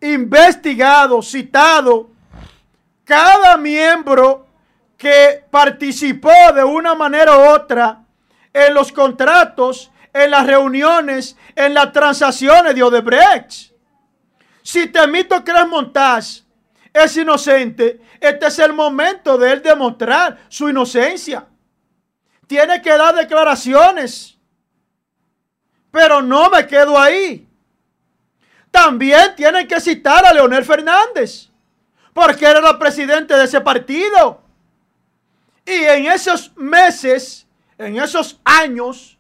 investigado, 0.02 1.22
citado, 1.22 2.10
cada 3.06 3.56
miembro 3.56 4.48
que 4.98 5.46
participó 5.50 6.32
de 6.54 6.64
una 6.64 6.96
manera 6.96 7.38
u 7.38 7.54
otra 7.54 8.02
en 8.52 8.74
los 8.74 8.92
contratos, 8.92 9.92
en 10.14 10.32
las 10.32 10.48
reuniones, 10.48 11.38
en 11.56 11.74
las 11.74 11.92
transacciones 11.92 12.76
de 12.76 12.84
Odebrecht. 12.84 13.75
Si 14.66 14.88
Temito 14.88 15.46
Cres 15.46 15.68
Montaz 15.68 16.44
es 16.92 17.16
inocente, 17.16 18.02
este 18.20 18.48
es 18.48 18.58
el 18.58 18.74
momento 18.74 19.38
de 19.38 19.54
él 19.54 19.62
demostrar 19.62 20.40
su 20.50 20.68
inocencia 20.68 21.46
tiene 22.48 22.82
que 22.82 22.92
dar 22.92 23.16
declaraciones. 23.16 24.38
Pero 25.92 26.22
no 26.22 26.50
me 26.50 26.68
quedo 26.68 27.00
ahí. 27.00 27.48
También 28.72 29.36
tienen 29.36 29.68
que 29.68 29.80
citar 29.80 30.26
a 30.26 30.34
Leonel 30.34 30.66
Fernández, 30.66 31.50
porque 32.14 32.46
era 32.46 32.70
el 32.70 32.78
presidente 32.78 33.36
de 33.36 33.46
ese 33.46 33.62
partido. 33.62 34.42
Y 35.66 35.72
en 35.72 36.08
esos 36.08 36.56
meses, 36.58 37.48
en 37.78 37.98
esos 37.98 38.40
años, 38.44 39.18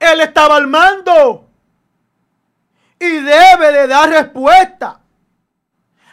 él 0.00 0.20
estaba 0.20 0.56
al 0.56 0.66
mando 0.66 1.47
y 2.98 3.20
debe 3.20 3.72
de 3.72 3.86
dar 3.86 4.08
respuesta. 4.08 5.00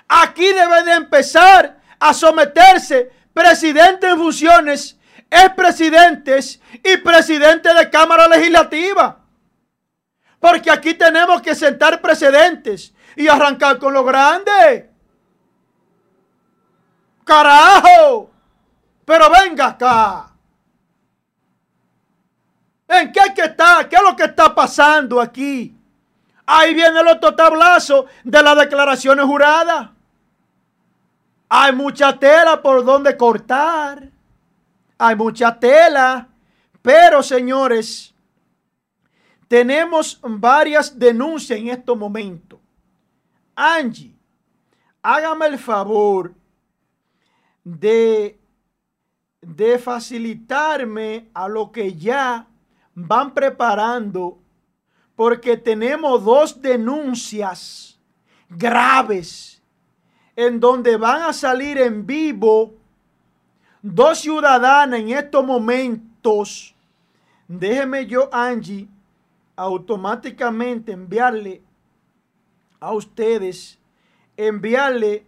Aquí 0.08 0.46
debe 0.46 0.84
de 0.84 0.94
empezar 0.94 1.78
a 2.00 2.14
someterse 2.14 3.12
presidente 3.34 4.08
en 4.10 4.18
funciones, 4.18 4.98
expresidentes 5.30 6.62
y 6.84 6.98
presidente 6.98 7.74
de 7.74 7.90
Cámara 7.90 8.28
Legislativa. 8.28 9.20
Porque 10.40 10.70
aquí 10.70 10.94
tenemos 10.94 11.42
que 11.42 11.56
sentar 11.56 12.02
precedentes 12.02 12.94
y 13.16 13.28
arrancar 13.28 13.80
con 13.80 13.94
lo 13.94 14.04
grande. 14.04 14.92
Carajo. 17.24 18.30
Pero 19.04 19.30
venga 19.30 19.68
acá. 19.68 20.32
¿En 22.88 23.12
qué 23.12 23.34
que 23.36 23.42
está? 23.42 23.88
¿Qué 23.90 23.96
es 23.96 24.02
lo 24.04 24.16
que 24.16 24.26
está 24.26 24.54
pasando 24.54 25.20
aquí? 25.20 25.76
Ahí 26.46 26.74
viene 26.74 27.00
el 27.00 27.08
otro 27.08 27.36
tablazo 27.36 28.06
de 28.24 28.44
las 28.44 28.58
declaraciones 28.58 29.26
juradas. 29.26 29.90
Hay 31.50 31.74
mucha 31.74 32.18
tela 32.18 32.62
por 32.62 32.84
donde 32.84 33.18
cortar. 33.18 34.10
Hay 34.98 35.16
mucha 35.16 35.60
tela. 35.60 36.28
Pero, 36.82 37.24
señores, 37.24 38.14
tenemos 39.48 40.20
varias 40.22 40.98
denuncias 40.98 41.60
en 41.60 41.70
estos 41.70 41.98
momentos. 41.98 42.60
Angie, 43.56 44.16
hágame 45.02 45.48
el 45.48 45.58
favor 45.58 46.34
de, 47.64 48.40
de 49.42 49.80
facilitarme 49.80 51.30
a 51.34 51.48
lo 51.48 51.72
que 51.72 51.96
ya 51.96 52.48
van 52.94 53.34
preparando, 53.34 54.40
porque 55.16 55.58
tenemos 55.58 56.24
dos 56.24 56.62
denuncias 56.62 57.98
graves 58.50 59.62
en 60.36 60.60
donde 60.60 60.98
van 60.98 61.24
a 61.24 61.34
salir 61.34 61.78
en 61.78 62.06
vivo 62.06 62.74
dos 63.82 64.20
ciudadanas 64.20 65.00
en 65.00 65.10
estos 65.10 65.46
momentos. 65.46 66.76
Déjeme 67.48 68.08
yo, 68.08 68.30
Angie, 68.34 68.88
automáticamente 69.56 70.92
enviarle 70.92 71.62
a 72.80 72.92
ustedes, 72.94 73.78
enviarle 74.36 75.26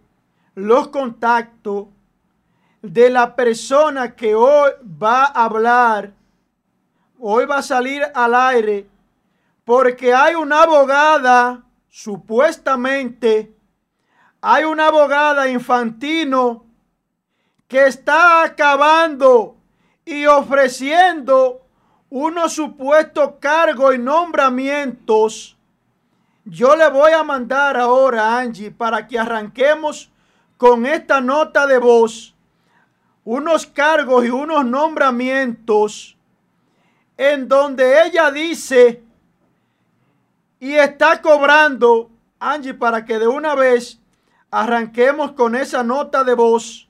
los 0.54 0.88
contactos 0.88 1.86
de 2.82 3.10
la 3.10 3.36
persona 3.36 4.14
que 4.14 4.34
hoy 4.34 4.70
va 4.84 5.24
a 5.24 5.44
hablar, 5.44 6.12
hoy 7.18 7.46
va 7.46 7.58
a 7.58 7.62
salir 7.62 8.02
al 8.12 8.34
aire, 8.34 8.86
porque 9.68 10.14
hay 10.14 10.34
una 10.34 10.62
abogada, 10.62 11.62
supuestamente, 11.90 13.54
hay 14.40 14.64
una 14.64 14.86
abogada 14.86 15.46
infantino 15.46 16.64
que 17.66 17.84
está 17.84 18.44
acabando 18.44 19.58
y 20.06 20.24
ofreciendo 20.24 21.66
unos 22.08 22.54
supuestos 22.54 23.32
cargos 23.40 23.94
y 23.94 23.98
nombramientos. 23.98 25.58
Yo 26.46 26.74
le 26.74 26.88
voy 26.88 27.12
a 27.12 27.22
mandar 27.22 27.76
ahora 27.76 28.38
Angie 28.38 28.70
para 28.70 29.06
que 29.06 29.18
arranquemos 29.18 30.10
con 30.56 30.86
esta 30.86 31.20
nota 31.20 31.66
de 31.66 31.76
voz 31.76 32.34
unos 33.22 33.66
cargos 33.66 34.24
y 34.24 34.30
unos 34.30 34.64
nombramientos 34.64 36.16
en 37.18 37.46
donde 37.46 38.06
ella 38.06 38.30
dice 38.30 39.04
y 40.60 40.74
está 40.74 41.22
cobrando, 41.22 42.10
Angie, 42.38 42.74
para 42.74 43.04
que 43.04 43.18
de 43.18 43.28
una 43.28 43.54
vez 43.54 44.00
arranquemos 44.50 45.32
con 45.32 45.54
esa 45.54 45.82
nota 45.82 46.24
de 46.24 46.34
voz, 46.34 46.88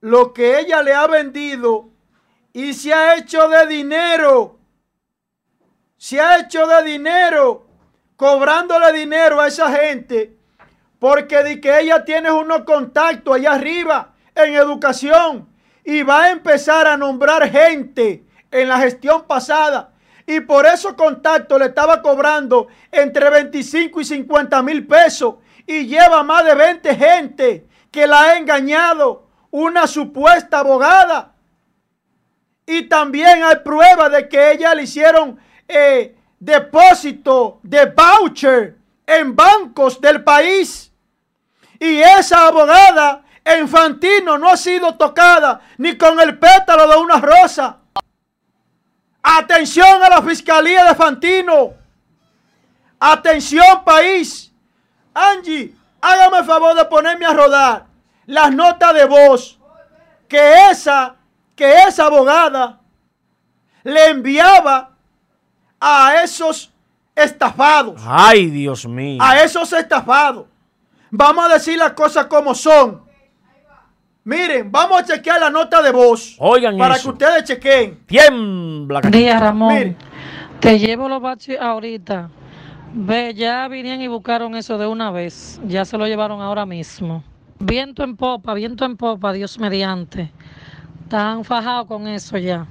lo 0.00 0.32
que 0.32 0.60
ella 0.60 0.82
le 0.82 0.94
ha 0.94 1.06
vendido 1.06 1.88
y 2.52 2.74
se 2.74 2.92
ha 2.92 3.16
hecho 3.16 3.48
de 3.48 3.66
dinero, 3.66 4.58
se 5.96 6.20
ha 6.20 6.38
hecho 6.38 6.66
de 6.66 6.84
dinero, 6.84 7.66
cobrándole 8.16 8.92
dinero 8.92 9.40
a 9.40 9.48
esa 9.48 9.70
gente, 9.72 10.36
porque 10.98 11.42
de 11.42 11.60
que 11.60 11.80
ella 11.80 12.04
tiene 12.04 12.30
unos 12.30 12.62
contactos 12.62 13.36
allá 13.36 13.52
arriba 13.52 14.14
en 14.34 14.54
educación 14.54 15.48
y 15.84 16.02
va 16.02 16.24
a 16.24 16.30
empezar 16.30 16.86
a 16.86 16.96
nombrar 16.96 17.48
gente 17.50 18.24
en 18.50 18.68
la 18.68 18.78
gestión 18.78 19.24
pasada. 19.26 19.92
Y 20.28 20.40
por 20.40 20.66
esos 20.66 20.92
contactos 20.92 21.58
le 21.58 21.64
estaba 21.68 22.02
cobrando 22.02 22.68
entre 22.92 23.30
25 23.30 24.02
y 24.02 24.04
50 24.04 24.62
mil 24.62 24.86
pesos. 24.86 25.36
Y 25.66 25.86
lleva 25.86 26.22
más 26.22 26.44
de 26.44 26.54
20 26.54 26.94
gente 26.96 27.66
que 27.90 28.06
la 28.06 28.20
ha 28.20 28.36
engañado. 28.36 29.26
Una 29.50 29.86
supuesta 29.86 30.58
abogada. 30.58 31.34
Y 32.66 32.82
también 32.82 33.42
hay 33.42 33.56
pruebas 33.64 34.12
de 34.12 34.28
que 34.28 34.52
ella 34.52 34.74
le 34.74 34.82
hicieron 34.82 35.40
eh, 35.66 36.14
depósito 36.38 37.60
de 37.62 37.86
voucher 37.86 38.76
en 39.06 39.34
bancos 39.34 39.98
del 39.98 40.22
país. 40.22 40.92
Y 41.80 42.00
esa 42.00 42.48
abogada 42.48 43.24
Infantino 43.56 44.36
no 44.36 44.50
ha 44.50 44.58
sido 44.58 44.96
tocada 44.96 45.62
ni 45.78 45.96
con 45.96 46.20
el 46.20 46.38
pétalo 46.38 46.86
de 46.86 46.98
una 46.98 47.18
rosa. 47.18 47.78
Atención 49.30 50.02
a 50.02 50.08
la 50.08 50.22
Fiscalía 50.22 50.84
de 50.86 50.94
Fantino. 50.94 51.74
Atención 52.98 53.84
país. 53.84 54.50
Angie, 55.12 55.74
hágame 56.00 56.38
el 56.38 56.44
favor 56.46 56.74
de 56.74 56.86
ponerme 56.86 57.26
a 57.26 57.34
rodar 57.34 57.86
las 58.24 58.50
notas 58.54 58.94
de 58.94 59.04
voz 59.04 59.58
que 60.26 60.70
esa, 60.70 61.16
que 61.54 61.82
esa 61.82 62.06
abogada 62.06 62.80
le 63.82 64.06
enviaba 64.06 64.96
a 65.78 66.22
esos 66.22 66.72
estafados. 67.14 68.00
Ay, 68.06 68.46
Dios 68.46 68.86
mío. 68.86 69.22
A 69.22 69.42
esos 69.42 69.70
estafados. 69.74 70.46
Vamos 71.10 71.44
a 71.44 71.54
decir 71.54 71.76
las 71.76 71.92
cosas 71.92 72.26
como 72.26 72.54
son. 72.54 73.06
Miren, 74.28 74.70
vamos 74.70 75.00
a 75.00 75.04
chequear 75.06 75.40
la 75.40 75.48
nota 75.48 75.80
de 75.80 75.90
voz. 75.90 76.36
Oigan 76.38 76.76
Para 76.76 76.98
que 76.98 77.08
ustedes 77.08 77.44
chequen. 77.44 78.00
Tiembla. 78.04 79.00
Día, 79.00 79.40
Ramón. 79.40 79.72
Miren. 79.72 79.96
Te 80.60 80.78
llevo 80.78 81.08
los 81.08 81.22
baches 81.22 81.58
ahorita. 81.58 82.28
Ve, 82.92 83.32
ya 83.32 83.66
vinieron 83.68 84.02
y 84.02 84.06
buscaron 84.06 84.54
eso 84.54 84.76
de 84.76 84.86
una 84.86 85.10
vez. 85.10 85.58
Ya 85.66 85.86
se 85.86 85.96
lo 85.96 86.06
llevaron 86.06 86.42
ahora 86.42 86.66
mismo. 86.66 87.24
Viento 87.58 88.04
en 88.04 88.16
popa, 88.16 88.52
viento 88.52 88.84
en 88.84 88.98
popa, 88.98 89.32
Dios 89.32 89.58
mediante. 89.58 90.30
Están 91.04 91.42
fajados 91.42 91.86
con 91.86 92.06
eso 92.06 92.36
ya. 92.36 92.66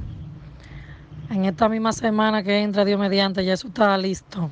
En 1.31 1.45
esta 1.45 1.67
misma 1.67 1.91
semana 1.91 2.43
que 2.43 2.55
entra 2.59 2.85
Dios 2.85 2.99
mediante, 2.99 3.43
ya 3.43 3.53
eso 3.53 3.69
está 3.69 3.97
listo. 3.97 4.51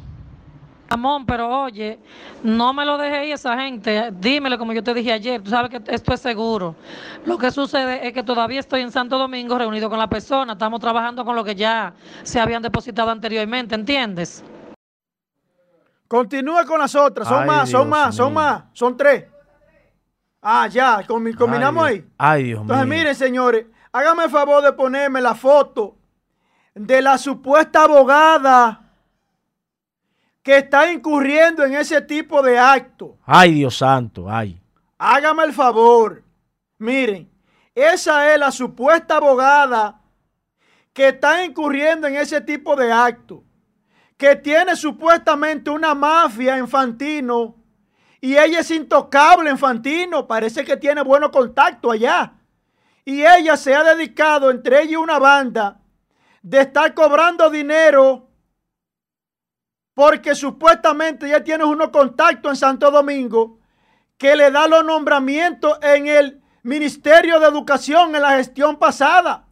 Ramón, 0.89 1.25
pero 1.25 1.63
oye, 1.63 1.99
no 2.43 2.73
me 2.73 2.85
lo 2.85 2.97
deje 2.97 3.27
ir 3.27 3.33
esa 3.33 3.57
gente. 3.59 4.11
Dímelo 4.13 4.57
como 4.57 4.71
yo 4.73 4.83
te 4.83 4.93
dije 4.93 5.11
ayer. 5.11 5.41
Tú 5.41 5.49
sabes 5.49 5.69
que 5.71 5.81
esto 5.91 6.13
es 6.13 6.21
seguro. 6.21 6.75
Lo 7.25 7.37
que 7.37 7.51
sucede 7.51 8.07
es 8.07 8.13
que 8.13 8.23
todavía 8.23 8.59
estoy 8.59 8.81
en 8.81 8.91
Santo 8.91 9.17
Domingo 9.17 9.57
reunido 9.57 9.89
con 9.89 9.97
la 9.99 10.07
persona. 10.07 10.53
Estamos 10.53 10.79
trabajando 10.79 11.25
con 11.25 11.35
lo 11.35 11.43
que 11.43 11.55
ya 11.55 11.93
se 12.23 12.39
habían 12.39 12.61
depositado 12.61 13.09
anteriormente, 13.09 13.75
¿entiendes? 13.75 14.43
Continúa 16.07 16.65
con 16.65 16.79
las 16.79 16.95
otras. 16.95 17.27
Son 17.27 17.41
Ay, 17.41 17.47
más, 17.47 17.69
son 17.69 17.89
más, 17.89 18.15
son 18.15 18.33
más. 18.33 18.63
Son 18.73 18.95
tres. 18.95 19.25
Ah, 20.41 20.67
ya. 20.67 21.01
combi- 21.07 21.35
Combinamos 21.35 21.83
Ay, 21.83 21.95
ahí. 21.95 22.05
Ay, 22.17 22.43
Dios 22.43 22.61
Entonces, 22.61 22.85
mío. 22.85 22.97
miren, 22.97 23.15
señores, 23.15 23.65
háganme 23.91 24.25
el 24.25 24.29
favor 24.29 24.63
de 24.63 24.71
ponerme 24.73 25.19
la 25.21 25.33
foto 25.33 25.97
de 26.75 27.01
la 27.01 27.17
supuesta 27.17 27.83
abogada 27.85 28.84
que 30.45 30.57
está 30.57 30.91
incurriendo 30.91 31.65
en 31.65 31.73
ese 31.73 32.01
tipo 32.01 32.43
de 32.43 32.59
acto. 32.59 33.17
Ay, 33.25 33.55
Dios 33.55 33.77
santo. 33.77 34.29
Ay. 34.29 34.61
Hágame 34.99 35.43
el 35.43 35.53
favor. 35.53 36.23
Miren, 36.77 37.31
esa 37.73 38.31
es 38.31 38.39
la 38.39 38.51
supuesta 38.51 39.15
abogada 39.15 40.03
que 40.93 41.07
está 41.07 41.43
incurriendo 41.43 42.05
en 42.05 42.17
ese 42.17 42.41
tipo 42.41 42.75
de 42.75 42.91
acto. 42.91 43.43
Que 44.17 44.35
tiene 44.35 44.75
supuestamente 44.75 45.71
una 45.71 45.95
mafia 45.95 46.59
infantino. 46.59 47.55
Y 48.21 48.37
ella 48.37 48.59
es 48.59 48.69
intocable 48.69 49.49
infantino. 49.49 50.27
Parece 50.27 50.63
que 50.63 50.77
tiene 50.77 51.01
buenos 51.01 51.31
contactos 51.31 51.93
allá. 51.93 52.33
Y 53.03 53.25
ella 53.25 53.57
se 53.57 53.73
ha 53.73 53.83
dedicado, 53.83 54.51
entre 54.51 54.83
ella 54.83 54.91
y 54.91 54.95
una 54.95 55.17
banda, 55.17 55.81
de 56.43 56.61
estar 56.61 56.93
cobrando 56.93 57.49
dinero 57.49 58.24
porque 59.95 60.35
supuestamente 60.35 61.27
ya 61.27 61.43
tiene 61.43 61.63
unos 61.63 61.89
contactos 61.89 62.51
en 62.51 62.55
Santo 62.57 62.91
Domingo 62.91 63.57
que 64.17 64.35
le 64.35 64.51
da 64.51 64.67
los 64.67 64.85
nombramientos 64.85 65.79
en 65.81 66.07
el 66.07 66.41
Ministerio 66.63 67.39
de 67.39 67.47
Educación 67.47 68.13
en 68.13 68.21
la 68.21 68.37
gestión 68.37 68.77
pasada. 68.77 69.47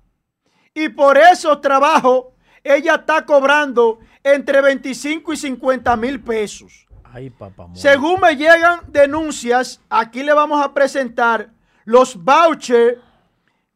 Y 0.74 0.90
por 0.90 1.18
esos 1.18 1.62
trabajos 1.62 2.26
ella 2.64 2.96
está 2.96 3.26
cobrando 3.26 4.00
entre 4.22 4.62
25 4.62 5.34
y 5.34 5.38
50 5.38 5.96
mil 5.96 6.22
pesos. 6.22 6.86
Ay, 7.04 7.30
papá. 7.30 7.70
Según 7.74 8.20
me 8.20 8.36
llegan 8.36 8.82
denuncias, 8.88 9.82
aquí 9.90 10.24
le 10.24 10.34
vamos 10.34 10.64
a 10.64 10.74
presentar 10.74 11.52
los 11.86 12.16
vouchers 12.16 12.98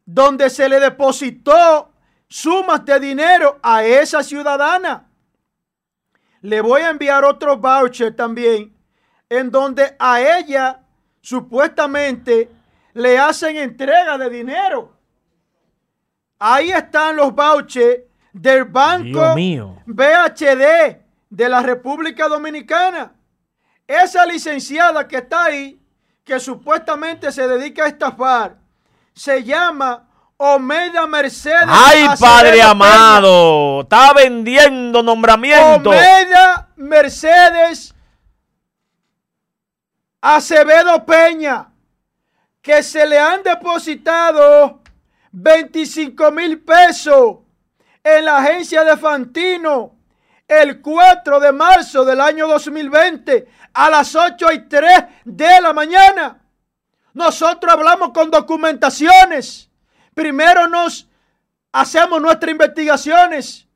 donde 0.04 0.50
se 0.50 0.68
le 0.68 0.80
depositó 0.80 1.92
sumas 2.28 2.84
de 2.84 3.00
dinero 3.00 3.58
a 3.62 3.84
esa 3.84 4.22
ciudadana. 4.22 5.07
Le 6.42 6.60
voy 6.60 6.82
a 6.82 6.90
enviar 6.90 7.24
otro 7.24 7.56
voucher 7.56 8.14
también 8.14 8.74
en 9.28 9.50
donde 9.50 9.94
a 9.98 10.20
ella 10.20 10.80
supuestamente 11.20 12.50
le 12.94 13.18
hacen 13.18 13.56
entrega 13.56 14.16
de 14.16 14.30
dinero. 14.30 14.92
Ahí 16.38 16.70
están 16.70 17.16
los 17.16 17.34
vouchers 17.34 18.00
del 18.32 18.64
Banco 18.64 19.34
mío. 19.34 19.76
BHD 19.86 20.96
de 21.30 21.48
la 21.48 21.62
República 21.62 22.28
Dominicana. 22.28 23.12
Esa 23.86 24.24
licenciada 24.26 25.06
que 25.08 25.16
está 25.16 25.44
ahí, 25.44 25.80
que 26.24 26.38
supuestamente 26.38 27.32
se 27.32 27.48
dedica 27.48 27.84
a 27.84 27.88
estafar, 27.88 28.58
se 29.12 29.42
llama 29.42 30.07
Omeda 30.38 31.06
Mercedes. 31.06 31.66
¡Ay, 31.66 32.04
Acevedo 32.04 32.18
Padre 32.20 32.50
Peña. 32.52 32.70
amado! 32.70 33.80
Está 33.82 34.12
vendiendo 34.12 35.02
nombramiento. 35.02 35.90
Omeda 35.90 36.68
Mercedes 36.76 37.94
Acevedo 40.20 41.04
Peña, 41.04 41.68
que 42.60 42.82
se 42.82 43.06
le 43.06 43.18
han 43.18 43.42
depositado 43.42 44.80
25 45.32 46.30
mil 46.32 46.60
pesos 46.62 47.38
en 48.02 48.24
la 48.24 48.38
agencia 48.38 48.82
de 48.84 48.96
Fantino 48.96 49.96
el 50.46 50.80
4 50.80 51.40
de 51.40 51.52
marzo 51.52 52.04
del 52.04 52.20
año 52.20 52.48
2020 52.48 53.48
a 53.74 53.90
las 53.90 54.14
8 54.14 54.52
y 54.52 54.68
3 54.68 55.04
de 55.24 55.60
la 55.60 55.72
mañana. 55.72 56.40
Nosotros 57.12 57.72
hablamos 57.72 58.10
con 58.10 58.30
documentaciones. 58.30 59.67
Primero 60.18 60.66
nos 60.66 61.08
hacemos 61.70 62.20
nuestras 62.20 62.50
investigaciones. 62.50 63.68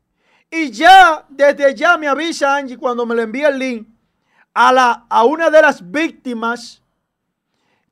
Y 0.51 0.73
ya, 0.73 1.25
desde 1.29 1.73
ya 1.73 1.97
me 1.97 2.09
avisa 2.09 2.57
Angie 2.57 2.77
cuando 2.77 3.07
me 3.07 3.15
le 3.15 3.23
envía 3.23 3.47
el 3.47 3.61
link 3.61 3.87
a, 4.53 4.73
la, 4.73 5.07
a 5.09 5.23
una 5.23 5.51
de 5.51 5.63
las 5.63 5.89
víctimas 5.89 6.83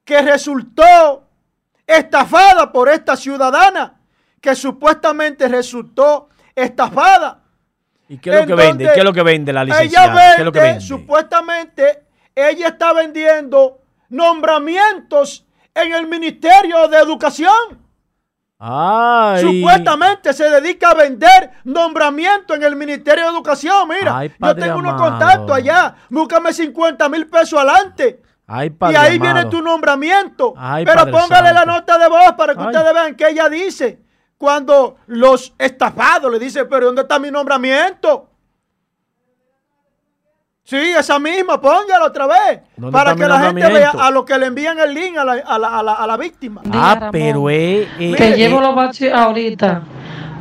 que 0.04 0.20
resultó 0.20 1.28
estafada 1.86 2.72
por 2.72 2.88
esta 2.88 3.16
ciudadana 3.16 4.00
que 4.40 4.56
supuestamente 4.56 5.46
resultó 5.46 6.28
estafada. 6.52 7.44
¿Y 8.08 8.18
qué 8.18 8.30
es 8.30 8.40
lo 8.40 8.46
que 8.48 8.54
vende? 8.56 8.90
¿Qué 8.92 8.98
es 8.98 9.04
lo 9.04 9.12
que 9.12 9.22
vende 9.22 9.52
la 9.52 9.62
Ella 9.62 9.74
licenciada? 9.76 10.06
vende, 10.08 10.34
¿Qué 10.34 10.40
es 10.40 10.44
lo 10.44 10.52
que 10.52 10.60
vende? 10.60 10.80
supuestamente, 10.80 12.02
ella 12.34 12.66
está 12.66 12.92
vendiendo 12.94 13.80
nombramientos 14.08 15.46
en 15.72 15.92
el 15.92 16.08
Ministerio 16.08 16.88
de 16.88 16.98
Educación. 16.98 17.89
Ay. 18.62 19.40
Supuestamente 19.40 20.34
se 20.34 20.50
dedica 20.50 20.90
a 20.90 20.94
vender 20.94 21.50
nombramiento 21.64 22.54
en 22.54 22.62
el 22.62 22.76
Ministerio 22.76 23.24
de 23.24 23.30
Educación. 23.30 23.88
Mira, 23.88 24.18
Ay, 24.18 24.30
yo 24.38 24.54
tengo 24.54 24.78
unos 24.78 25.00
contactos 25.00 25.56
allá. 25.56 25.94
Búscame 26.10 26.52
50 26.52 27.08
mil 27.08 27.26
pesos 27.26 27.58
adelante. 27.58 28.20
Ay, 28.46 28.70
y 28.90 28.94
ahí 28.94 29.18
viene 29.18 29.46
tu 29.46 29.62
nombramiento. 29.62 30.54
Pero 30.84 31.10
póngale 31.10 31.54
la 31.54 31.64
nota 31.64 31.96
de 31.96 32.08
voz 32.08 32.32
para 32.36 32.54
que 32.54 32.62
ustedes 32.62 32.92
vean 32.92 33.14
que 33.14 33.28
ella 33.28 33.48
dice. 33.48 34.02
Cuando 34.36 34.96
los 35.06 35.54
estafados 35.58 36.30
le 36.30 36.38
dicen, 36.38 36.66
pero 36.68 36.86
¿dónde 36.86 37.02
está 37.02 37.18
mi 37.18 37.30
nombramiento? 37.30 38.29
Sí, 40.64 40.76
esa 40.76 41.18
misma, 41.18 41.60
póngala 41.60 42.04
otra 42.06 42.26
vez. 42.26 42.60
¿Dónde 42.76 42.92
Para 42.92 43.16
que 43.16 43.26
la 43.26 43.40
gente 43.40 43.66
vea 43.72 43.90
a 43.90 44.10
lo 44.10 44.24
que 44.24 44.38
le 44.38 44.46
envían 44.46 44.78
el 44.78 44.94
link 44.94 45.16
a 45.16 45.24
la, 45.24 45.32
a 45.44 45.58
la- 45.58 45.78
a 45.78 45.82
la- 45.82 45.94
a 45.94 46.06
la 46.06 46.16
víctima. 46.16 46.60
Ah, 46.72 46.94
Ramón. 46.94 47.10
pero 47.12 47.46
Que 47.46 47.82
es- 47.98 48.36
llevo 48.36 48.60
los 48.60 48.74
baches 48.74 49.12
ahorita. 49.12 49.82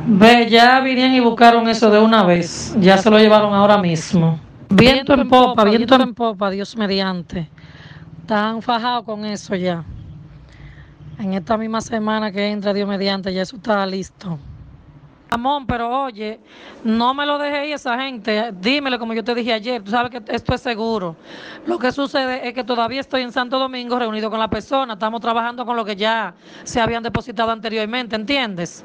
Ve, 0.06 0.48
ya 0.48 0.80
vinieron 0.80 1.14
y 1.14 1.20
buscaron 1.20 1.68
eso 1.68 1.90
de 1.90 1.98
una 1.98 2.22
vez. 2.24 2.74
Ya 2.78 2.96
se 2.98 3.10
lo 3.10 3.18
llevaron 3.18 3.52
ahora 3.54 3.78
mismo. 3.78 4.38
Viento 4.68 5.14
en 5.14 5.28
popa, 5.28 5.64
viento 5.64 5.94
en 6.00 6.14
popa, 6.14 6.48
Dios 6.50 6.76
mediante. 6.76 7.50
Están 8.20 8.62
fajados 8.62 9.04
con 9.04 9.24
eso 9.24 9.56
ya. 9.56 9.82
En 11.18 11.34
esta 11.34 11.56
misma 11.58 11.80
semana 11.80 12.30
que 12.30 12.46
entra 12.50 12.72
Dios 12.72 12.88
mediante, 12.88 13.32
ya 13.34 13.42
eso 13.42 13.56
está 13.56 13.84
listo. 13.84 14.38
Ramón, 15.30 15.64
pero 15.64 15.88
oye, 15.88 16.40
no 16.82 17.14
me 17.14 17.24
lo 17.24 17.38
deje 17.38 17.56
ahí 17.56 17.72
esa 17.72 17.96
gente. 17.96 18.50
Dímelo 18.52 18.98
como 18.98 19.14
yo 19.14 19.22
te 19.22 19.34
dije 19.34 19.52
ayer. 19.52 19.82
Tú 19.82 19.90
sabes 19.92 20.10
que 20.10 20.22
esto 20.34 20.54
es 20.54 20.60
seguro. 20.60 21.14
Lo 21.66 21.78
que 21.78 21.92
sucede 21.92 22.48
es 22.48 22.52
que 22.52 22.64
todavía 22.64 23.00
estoy 23.00 23.22
en 23.22 23.32
Santo 23.32 23.58
Domingo 23.58 23.98
reunido 23.98 24.28
con 24.28 24.40
la 24.40 24.48
persona. 24.48 24.94
Estamos 24.94 25.20
trabajando 25.20 25.64
con 25.64 25.76
lo 25.76 25.84
que 25.84 25.94
ya 25.94 26.34
se 26.64 26.80
habían 26.80 27.02
depositado 27.02 27.52
anteriormente, 27.52 28.16
¿entiendes? 28.16 28.84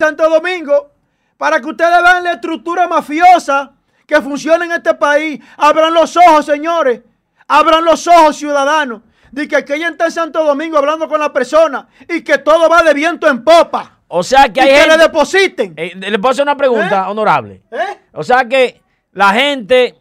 Santo 0.00 0.28
Domingo 0.28 0.90
para 1.36 1.60
que 1.60 1.68
ustedes 1.68 2.02
vean 2.02 2.24
la 2.24 2.32
estructura 2.32 2.88
mafiosa 2.88 3.72
que 4.04 4.20
funciona 4.20 4.64
en 4.64 4.72
este 4.72 4.94
país. 4.94 5.40
Abran 5.56 5.94
los 5.94 6.16
ojos, 6.16 6.44
señores. 6.44 7.02
Abran 7.46 7.84
los 7.84 8.04
ojos, 8.08 8.36
ciudadanos. 8.36 9.02
De 9.30 9.48
que 9.48 9.56
aquella 9.56 9.88
está 9.88 10.06
en 10.06 10.12
Santo 10.12 10.44
Domingo 10.44 10.78
hablando 10.78 11.08
con 11.08 11.20
la 11.20 11.32
persona 11.32 11.88
y 12.08 12.22
que 12.22 12.38
todo 12.38 12.68
va 12.68 12.82
de 12.82 12.94
viento 12.94 13.28
en 13.28 13.44
popa. 13.44 14.00
O 14.08 14.22
sea 14.22 14.48
que 14.52 14.60
Y 14.60 14.68
hay 14.68 14.82
que 14.82 14.88
le 14.88 14.98
depositen. 14.98 15.74
Eh, 15.76 15.92
le 15.96 16.18
puedo 16.18 16.32
hacer 16.32 16.42
una 16.42 16.56
pregunta, 16.56 17.08
honorable. 17.10 17.62
¿Eh? 17.70 17.98
O 18.12 18.22
sea 18.22 18.44
que 18.44 18.80
la 19.12 19.30
gente 19.32 19.96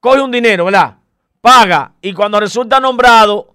coge 0.00 0.20
un 0.20 0.30
dinero, 0.30 0.66
¿verdad? 0.66 0.96
Paga 1.40 1.92
y 2.02 2.12
cuando 2.12 2.38
resulta 2.40 2.80
nombrado, 2.80 3.54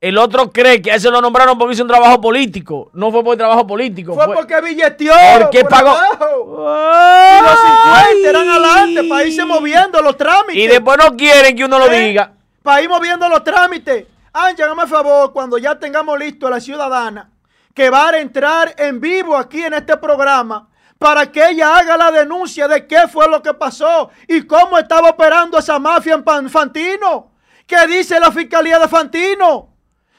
el 0.00 0.18
otro 0.18 0.52
cree 0.52 0.82
que 0.82 0.92
a 0.92 0.96
ese 0.96 1.10
lo 1.10 1.20
nombraron 1.22 1.56
porque 1.58 1.74
hizo 1.74 1.82
un 1.82 1.88
trabajo 1.88 2.20
político. 2.20 2.90
No 2.92 3.10
fue 3.10 3.24
por 3.24 3.36
trabajo 3.36 3.66
político. 3.66 4.14
Fue 4.14 4.34
porque 4.34 4.60
billeteó. 4.60 5.14
¿Por 5.38 5.50
qué 5.50 5.60
por 5.62 5.70
pagó? 5.70 5.96
Y 5.96 7.42
los 7.42 7.58
50 7.60 8.28
eran 8.28 8.48
adelante 8.48 9.04
para 9.08 9.24
irse 9.24 9.44
moviendo 9.46 10.02
los 10.02 10.16
trámites. 10.16 10.56
Y 10.56 10.66
después 10.66 10.98
no 10.98 11.16
quieren 11.16 11.56
que 11.56 11.64
uno 11.64 11.78
lo 11.78 11.90
¿Eh? 11.90 12.06
diga. 12.08 12.32
Para 12.62 12.82
ir 12.82 12.88
moviendo 12.88 13.28
los 13.28 13.42
trámites. 13.42 14.04
Ángel, 14.36 14.64
hágame 14.64 14.88
favor, 14.88 15.32
cuando 15.32 15.58
ya 15.58 15.78
tengamos 15.78 16.18
listo 16.18 16.48
a 16.48 16.50
la 16.50 16.60
ciudadana 16.60 17.30
que 17.72 17.88
va 17.88 18.08
a 18.08 18.18
entrar 18.18 18.74
en 18.78 19.00
vivo 19.00 19.36
aquí 19.36 19.62
en 19.62 19.74
este 19.74 19.96
programa 19.96 20.68
para 20.98 21.30
que 21.30 21.50
ella 21.50 21.76
haga 21.76 21.96
la 21.96 22.10
denuncia 22.10 22.66
de 22.66 22.84
qué 22.86 23.06
fue 23.08 23.28
lo 23.28 23.40
que 23.40 23.54
pasó 23.54 24.10
y 24.26 24.42
cómo 24.42 24.76
estaba 24.76 25.10
operando 25.10 25.56
esa 25.58 25.78
mafia 25.78 26.14
en 26.14 26.24
Pan- 26.24 26.50
Fantino. 26.50 27.30
¿Qué 27.64 27.86
dice 27.86 28.18
la 28.18 28.32
Fiscalía 28.32 28.78
de 28.80 28.88
Fantino? 28.88 29.68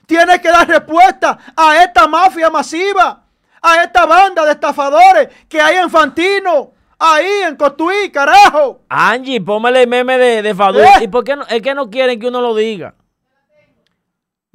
Tiene 0.05 0.39
que 0.39 0.49
dar 0.49 0.65
respuesta 0.67 1.37
a 1.55 1.83
esta 1.83 2.07
mafia 2.07 2.49
masiva, 2.49 3.23
a 3.61 3.83
esta 3.83 4.05
banda 4.05 4.45
de 4.45 4.51
estafadores 4.51 5.27
que 5.49 5.59
hay 5.59 5.75
en 5.77 5.89
Fantino, 5.89 6.71
ahí 6.99 7.41
en 7.47 7.55
Cotuí, 7.57 8.11
carajo. 8.11 8.81
Angie, 8.87 9.41
póngale 9.41 9.81
el 9.83 9.89
meme 9.89 10.17
de, 10.17 10.41
de 10.41 10.55
Fadul. 10.55 10.83
¿Eh? 10.83 11.03
¿Y 11.03 11.07
por 11.09 11.23
qué 11.25 11.35
no, 11.35 11.43
es 11.47 11.61
que 11.61 11.73
no 11.75 11.89
quieren 11.89 12.17
que 12.19 12.27
uno 12.27 12.39
lo 12.41 12.55
diga? 12.55 12.93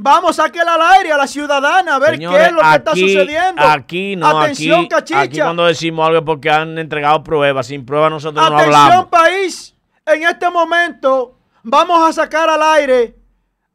Vamos, 0.03 0.37
sáquela 0.37 0.75
al 0.75 0.83
aire 0.99 1.13
a 1.13 1.19
la 1.19 1.27
ciudadana 1.27 1.97
a 1.97 1.99
ver 1.99 2.19
qué 2.19 2.25
es 2.25 2.53
lo 2.53 2.61
que 2.63 2.75
está 2.75 2.93
sucediendo. 2.93 3.63
Aquí 3.63 4.17
no, 4.17 4.27
Atención, 4.41 4.81
aquí, 4.81 4.89
cachicha. 4.89 5.21
aquí 5.21 5.41
cuando 5.41 5.67
decimos 5.67 6.07
algo 6.07 6.19
es 6.21 6.25
porque 6.25 6.49
han 6.51 6.79
entregado 6.79 7.23
pruebas. 7.23 7.67
Sin 7.67 7.85
pruebas 7.85 8.11
nosotros 8.11 8.49
no 8.51 8.57
Atención, 8.57 8.81
hablamos. 8.83 9.07
país. 9.07 9.75
En 10.07 10.23
este 10.23 10.49
momento 10.49 11.37
vamos 11.63 12.09
a 12.09 12.13
sacar 12.15 12.49
al 12.49 12.63
aire 12.63 13.15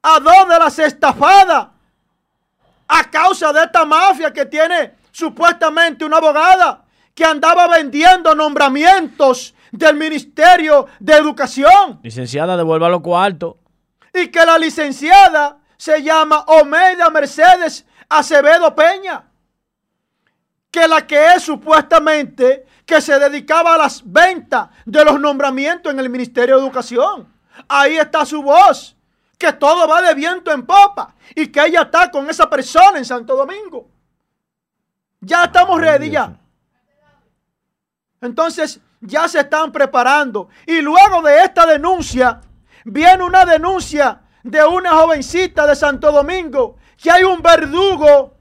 a 0.01 0.19
dos 0.19 0.49
de 0.49 0.57
las 0.59 0.79
estafadas 0.79 1.67
a 2.87 3.03
causa 3.11 3.53
de 3.53 3.63
esta 3.63 3.85
mafia 3.85 4.31
que 4.33 4.45
tiene 4.45 4.93
supuestamente 5.11 6.05
una 6.05 6.17
abogada 6.17 6.83
que 7.13 7.23
andaba 7.23 7.67
vendiendo 7.67 8.33
nombramientos 8.35 9.53
del 9.71 9.95
Ministerio 9.95 10.87
de 10.99 11.13
Educación 11.13 11.99
Licenciada, 12.03 12.57
devuelva 12.57 12.89
los 12.89 13.01
cuartos. 13.01 13.55
y 14.13 14.27
que 14.27 14.45
la 14.45 14.57
licenciada 14.57 15.57
se 15.77 16.01
llama 16.01 16.45
Omeida 16.47 17.09
Mercedes 17.09 17.85
Acevedo 18.09 18.73
Peña, 18.75 19.23
que 20.71 20.87
la 20.87 21.05
que 21.05 21.33
es 21.33 21.43
supuestamente 21.43 22.65
que 22.85 23.01
se 23.01 23.17
dedicaba 23.17 23.75
a 23.75 23.77
las 23.79 24.01
ventas 24.05 24.69
de 24.85 25.03
los 25.03 25.19
nombramientos 25.19 25.91
en 25.91 25.99
el 25.99 26.09
Ministerio 26.09 26.55
de 26.55 26.61
Educación. 26.61 27.33
Ahí 27.67 27.97
está 27.97 28.25
su 28.25 28.41
voz, 28.43 28.95
que 29.37 29.51
todo 29.53 29.87
va 29.87 30.01
de 30.01 30.13
viento 30.13 30.51
en 30.51 30.65
popa 30.65 31.15
y 31.33 31.47
que 31.47 31.65
ella 31.65 31.83
está 31.83 32.11
con 32.11 32.29
esa 32.29 32.49
persona 32.49 32.97
en 32.97 33.05
Santo 33.05 33.35
Domingo. 33.35 33.89
Ya 35.19 35.45
estamos 35.45 35.79
ready 35.81 36.11
ya. 36.11 36.37
Entonces 38.21 38.79
ya 39.01 39.27
se 39.27 39.39
están 39.39 39.71
preparando. 39.71 40.49
Y 40.65 40.81
luego 40.81 41.21
de 41.21 41.43
esta 41.43 41.65
denuncia, 41.65 42.41
viene 42.83 43.23
una 43.23 43.45
denuncia 43.45 44.21
de 44.45 44.63
una 44.63 44.91
jovencita 44.91 45.65
de 45.65 45.75
Santo 45.75 46.11
Domingo, 46.11 46.77
que 47.01 47.09
hay 47.09 47.23
un 47.23 47.41
verdugo 47.41 48.37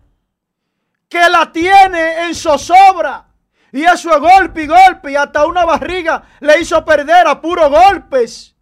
que 1.09 1.31
la 1.31 1.51
tiene 1.51 2.27
en 2.27 2.35
zozobra. 2.35 3.27
Y 3.73 3.83
eso 3.85 4.11
es 4.13 4.21
golpe 4.21 4.65
y 4.65 4.67
golpe, 4.67 5.13
y 5.13 5.17
hasta 5.17 5.47
una 5.47 5.65
barriga 5.65 6.23
le 6.41 6.61
hizo 6.61 6.85
perder 6.85 7.27
a 7.27 7.41
puro 7.41 7.71
golpes. 7.71 8.55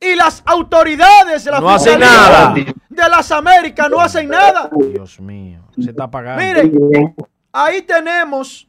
Y 0.00 0.16
las 0.16 0.42
autoridades 0.44 1.44
de 1.44 1.50
la 1.52 1.60
No 1.60 1.70
hacen 1.70 2.00
Fiscalía 2.00 2.28
nada. 2.28 2.54
de 2.88 3.08
las 3.08 3.30
Américas 3.30 3.88
no 3.88 4.00
hacen 4.00 4.28
nada. 4.28 4.68
Dios 4.72 5.20
mío, 5.20 5.62
se 5.80 5.90
está 5.90 6.10
pagando. 6.10 6.42
Miren, 6.42 7.14
ahí 7.52 7.82
tenemos 7.82 8.66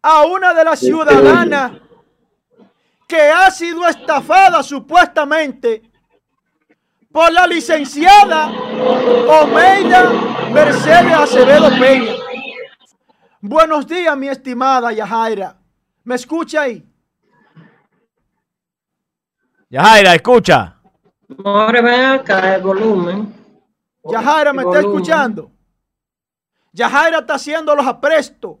a 0.00 0.24
una 0.24 0.54
de 0.54 0.64
las 0.64 0.78
ciudadanas 0.80 1.72
que 3.06 3.20
ha 3.20 3.50
sido 3.50 3.86
estafada 3.86 4.62
supuestamente 4.62 5.89
por 7.12 7.32
la 7.32 7.46
licenciada 7.46 8.48
Omeida 8.48 10.10
Mercedes 10.52 11.12
Acevedo 11.12 11.68
Peña. 11.78 12.12
Buenos 13.40 13.86
días, 13.86 14.16
mi 14.16 14.28
estimada 14.28 14.92
Yajaira. 14.92 15.56
¿Me 16.04 16.14
escucha 16.14 16.62
ahí? 16.62 16.84
Yajaira, 19.70 20.14
escucha. 20.14 20.76
More, 21.44 21.80
ven 21.80 22.04
acá 22.04 22.56
el 22.56 22.62
volumen. 22.62 23.34
Yajaira, 24.04 24.52
¿me 24.52 24.62
El 24.62 24.68
está 24.68 24.80
volumen. 24.80 25.00
escuchando? 25.00 25.50
Yajaira 26.72 27.18
está 27.20 27.34
haciendo 27.34 27.74
los 27.74 27.86
aprestos 27.86 28.56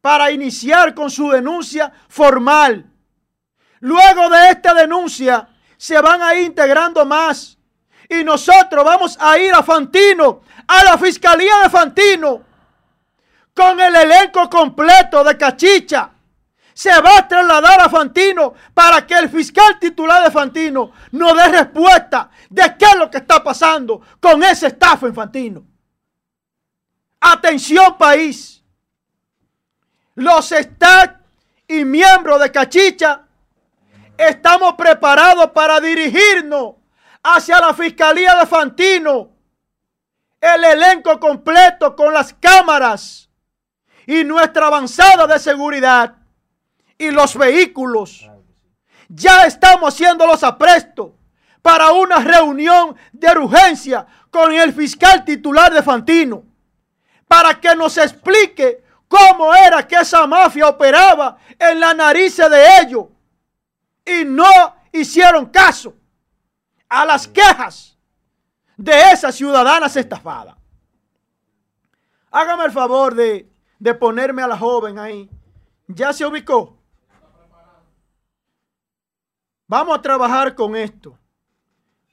para 0.00 0.30
iniciar 0.30 0.94
con 0.94 1.10
su 1.10 1.30
denuncia 1.30 1.92
formal. 2.08 2.86
Luego 3.80 4.28
de 4.28 4.50
esta 4.50 4.74
denuncia 4.74 5.48
se 5.76 6.00
van 6.00 6.22
a 6.22 6.34
ir 6.34 6.46
integrando 6.46 7.04
más. 7.06 7.58
Y 8.10 8.24
nosotros 8.24 8.84
vamos 8.84 9.16
a 9.20 9.38
ir 9.38 9.54
a 9.54 9.62
Fantino, 9.62 10.42
a 10.66 10.82
la 10.82 10.98
Fiscalía 10.98 11.60
de 11.62 11.70
Fantino, 11.70 12.42
con 13.54 13.80
el 13.80 13.94
elenco 13.94 14.50
completo 14.50 15.22
de 15.22 15.38
Cachicha. 15.38 16.10
Se 16.74 16.90
va 17.00 17.18
a 17.18 17.28
trasladar 17.28 17.80
a 17.80 17.88
Fantino 17.88 18.54
para 18.74 19.06
que 19.06 19.14
el 19.14 19.28
fiscal 19.28 19.78
titular 19.78 20.24
de 20.24 20.30
Fantino 20.32 20.90
nos 21.12 21.36
dé 21.36 21.48
respuesta 21.50 22.30
de 22.48 22.76
qué 22.76 22.86
es 22.86 22.96
lo 22.96 23.08
que 23.08 23.18
está 23.18 23.44
pasando 23.44 24.00
con 24.18 24.42
ese 24.42 24.66
estafa 24.66 25.06
en 25.06 25.14
Fantino. 25.14 25.62
Atención 27.20 27.96
país. 27.96 28.60
Los 30.16 30.50
staff 30.50 31.12
y 31.68 31.84
miembros 31.84 32.40
de 32.40 32.50
Cachicha 32.50 33.22
estamos 34.18 34.74
preparados 34.74 35.50
para 35.52 35.80
dirigirnos 35.80 36.79
hacia 37.22 37.60
la 37.60 37.74
Fiscalía 37.74 38.36
de 38.36 38.46
Fantino. 38.46 39.30
El 40.40 40.64
elenco 40.64 41.20
completo 41.20 41.94
con 41.94 42.14
las 42.14 42.32
cámaras 42.34 43.28
y 44.06 44.24
nuestra 44.24 44.66
avanzada 44.66 45.26
de 45.26 45.38
seguridad 45.38 46.16
y 46.96 47.10
los 47.10 47.36
vehículos. 47.36 48.28
Ya 49.08 49.44
estamos 49.44 49.92
haciendo 49.92 50.26
los 50.26 50.42
aprestos 50.42 51.10
para 51.60 51.92
una 51.92 52.20
reunión 52.20 52.96
de 53.12 53.28
urgencia 53.36 54.06
con 54.30 54.52
el 54.52 54.72
fiscal 54.72 55.24
titular 55.24 55.72
de 55.72 55.82
Fantino 55.82 56.44
para 57.28 57.60
que 57.60 57.76
nos 57.76 57.98
explique 57.98 58.82
cómo 59.06 59.54
era 59.54 59.86
que 59.86 59.96
esa 59.96 60.26
mafia 60.26 60.68
operaba 60.68 61.36
en 61.58 61.78
la 61.78 61.92
narices 61.92 62.50
de 62.50 62.78
ellos 62.80 63.04
y 64.04 64.24
no 64.24 64.50
hicieron 64.92 65.46
caso 65.46 65.94
a 66.90 67.04
las 67.06 67.26
quejas 67.26 67.96
de 68.76 68.92
esas 69.12 69.34
ciudadanas 69.34 69.96
estafadas. 69.96 70.56
Hágame 72.30 72.64
el 72.64 72.72
favor 72.72 73.14
de, 73.14 73.48
de 73.78 73.94
ponerme 73.94 74.42
a 74.42 74.48
la 74.48 74.58
joven 74.58 74.98
ahí. 74.98 75.30
Ya 75.88 76.12
se 76.12 76.26
ubicó. 76.26 76.76
Vamos 79.66 79.98
a 79.98 80.02
trabajar 80.02 80.54
con 80.54 80.74
esto. 80.76 81.16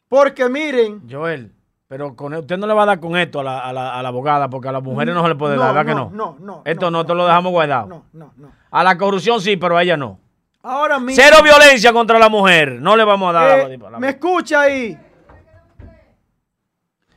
Porque 0.07 0.47
miren, 0.47 1.07
Joel, 1.09 1.53
pero 1.87 2.15
con, 2.15 2.33
usted 2.35 2.57
no 2.57 2.67
le 2.67 2.73
va 2.73 2.83
a 2.83 2.85
dar 2.87 2.99
con 2.99 3.17
esto 3.17 3.39
a 3.39 3.43
la, 3.43 3.59
a 3.59 3.73
la- 3.73 3.97
a 3.99 4.01
la 4.03 4.09
abogada, 4.09 4.49
porque 4.49 4.69
a 4.69 4.71
las 4.71 4.83
mujeres 4.83 5.13
no 5.13 5.21
se 5.23 5.29
le 5.29 5.35
puede 5.35 5.57
dar, 5.57 5.73
¿verdad 5.73 5.85
que 5.85 5.95
no? 5.95 6.09
No, 6.11 6.37
no. 6.39 6.61
Esto 6.65 6.89
no, 6.91 7.01
esto 7.01 7.13
lo 7.15 7.25
dejamos 7.25 7.51
guardado. 7.51 7.87
No, 7.87 8.05
no, 8.13 8.33
no. 8.37 8.51
A 8.71 8.83
la 8.83 8.97
corrupción 8.97 9.41
sí, 9.41 9.57
pero 9.57 9.75
a 9.77 9.83
ella 9.83 9.97
no. 9.97 10.19
Ahora 10.63 10.99
mismo. 10.99 11.21
Cero 11.23 11.37
violencia 11.43 11.93
contra 11.93 12.19
la 12.19 12.29
mujer. 12.29 12.73
No 12.81 12.95
le 12.97 13.03
vamos 13.03 13.29
a 13.29 13.33
dar 13.33 13.59
Eh, 13.71 13.79
a 13.85 13.89
la- 13.91 13.99
¿Me 13.99 14.09
escucha 14.09 14.61
ahí? 14.61 14.97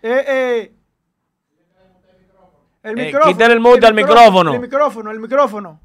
Eh, 0.02 0.24
eh. 0.26 0.74
El 2.82 2.98
Eh, 2.98 3.04
micrófono. 3.06 3.32
quítale 3.32 3.54
el 3.54 3.60
mute 3.60 3.86
al 3.86 3.94
micrófono. 3.94 4.54
El 4.54 4.60
micrófono, 4.60 5.10
el 5.10 5.20
micrófono. 5.20 5.80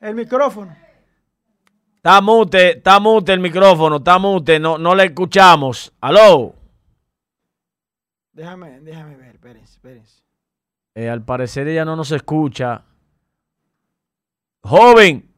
El 0.00 0.14
micrófono. 0.16 0.76
Está 1.96 2.20
mute, 2.20 2.78
está 2.78 2.98
mute 2.98 3.32
el 3.32 3.38
micrófono, 3.38 3.98
está 3.98 4.18
mute, 4.18 4.58
no, 4.58 4.76
no 4.76 4.94
le 4.96 5.04
escuchamos. 5.04 5.92
Aló. 6.00 6.56
Déjame, 8.32 8.80
déjame 8.80 9.14
ver, 9.16 9.34
espérense, 9.36 9.74
espérense. 9.74 10.22
Eh, 10.94 11.08
al 11.08 11.22
parecer 11.24 11.68
ella 11.68 11.84
no 11.84 11.94
nos 11.94 12.10
escucha. 12.10 12.82
Joven, 14.62 15.28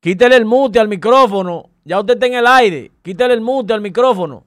quítele 0.00 0.36
el 0.36 0.44
mute 0.44 0.78
al 0.78 0.88
micrófono. 0.88 1.70
Ya 1.84 2.00
usted 2.00 2.14
está 2.14 2.26
en 2.26 2.34
el 2.34 2.46
aire. 2.46 2.92
Quítele 3.02 3.34
el 3.34 3.40
mute 3.40 3.72
al 3.72 3.80
micrófono. 3.80 4.44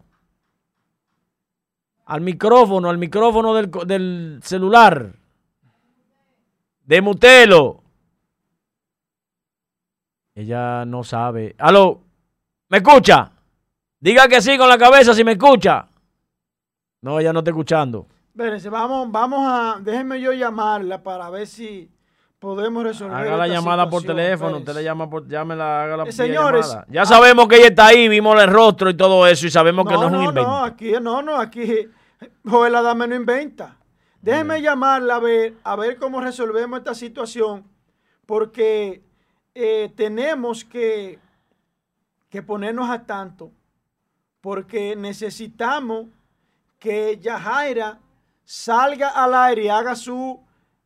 Al 2.06 2.22
micrófono, 2.22 2.90
al 2.90 2.98
micrófono 2.98 3.54
del, 3.54 3.72
del 3.86 4.40
celular. 4.44 5.14
Demutelo. 6.84 7.84
Ella 10.34 10.86
no 10.86 11.04
sabe. 11.04 11.56
Aló, 11.58 12.02
¿me 12.70 12.78
escucha? 12.78 13.32
Diga 14.00 14.28
que 14.28 14.42
sí 14.42 14.58
con 14.58 14.70
la 14.70 14.78
cabeza 14.78 15.14
si 15.14 15.24
me 15.24 15.34
escucha. 15.34 15.88
No, 17.02 17.20
ella 17.20 17.34
no 17.34 17.40
está 17.40 17.52
escuchando. 17.52 18.08
Vamos, 18.34 19.12
vamos 19.12 19.40
a. 19.44 19.80
Déjenme 19.82 20.22
yo 20.22 20.32
llamarla 20.34 21.04
para 21.04 21.30
ver 21.30 21.48
si 21.48 21.90
podemos 22.42 22.84
resolver. 22.84 23.16
Haga 23.16 23.38
la 23.38 23.48
llamada 23.48 23.88
por 23.88 24.02
teléfono, 24.02 24.58
usted 24.58 24.74
le 24.74 24.84
llama 24.84 25.08
por, 25.08 25.28
llámela, 25.28 25.84
haga 25.84 25.98
la 25.98 26.04
Eh, 26.06 26.12
señores, 26.12 26.68
llamada. 26.68 26.88
Ya 26.90 27.06
sabemos 27.06 27.48
que 27.48 27.58
ella 27.58 27.68
está 27.68 27.86
ahí, 27.86 28.10
vimos 28.10 28.42
el 28.42 28.50
rostro 28.50 28.90
y 28.90 28.98
todo 28.98 29.28
eso 29.28 29.46
y 29.46 29.52
sabemos 29.52 29.86
que 29.88 29.94
no, 29.94 30.08
es 30.08 30.12
un 30.12 30.24
invento. 30.24 30.50
no, 30.50 30.64
aquí 30.66 30.92
no, 31.00 31.22
no, 31.22 31.38
aquí 31.38 31.88
Joel 32.44 32.76
Adame 32.76 33.08
no 33.08 33.16
inventa. 33.16 33.78
Déjeme 34.24 34.60
llamarla 34.60 35.18
a 35.18 35.20
ver, 35.20 35.54
a 35.64 35.76
ver 35.76 35.98
cómo 35.98 36.20
resolvemos 36.20 36.80
esta 36.80 36.96
situación, 36.96 37.64
porque 38.26 39.04
eh, 39.54 39.94
tenemos 39.96 40.66
que, 40.66 41.20
que 42.28 42.42
ponernos 42.42 42.90
a 42.90 43.06
tanto, 43.06 43.52
porque 44.42 44.96
necesitamos 44.96 46.08
que 46.80 47.20
Yajaira 47.20 48.00
salga 48.44 49.10
al 49.10 49.36
aire 49.36 49.66
y 49.66 49.70
haga 49.70 49.96
su 49.96 50.40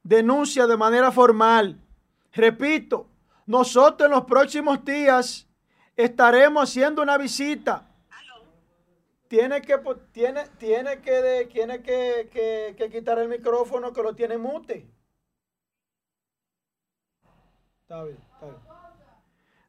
denuncia 0.05 0.67
de 0.67 0.77
manera 0.77 1.11
formal. 1.11 1.77
Repito, 2.31 3.07
nosotros 3.47 4.05
en 4.07 4.11
los 4.11 4.23
próximos 4.25 4.85
días 4.85 5.47
estaremos 5.97 6.69
haciendo 6.69 7.01
una 7.01 7.17
visita 7.17 7.87
tiene 9.27 9.59
que 9.61 9.75
tiene 10.11 10.43
tiene 10.59 11.01
que 11.01 11.11
de- 11.11 11.45
tiene 11.47 11.81
que, 11.81 12.29
que- 12.31 12.75
que 12.77 12.89
quitar 12.91 13.17
el 13.17 13.27
micrófono 13.27 13.91
que 13.91 14.03
lo 14.03 14.13
tiene 14.13 14.37
mute. 14.37 14.87
Está 17.81 18.03
bien, 18.03 18.17
está 18.33 18.45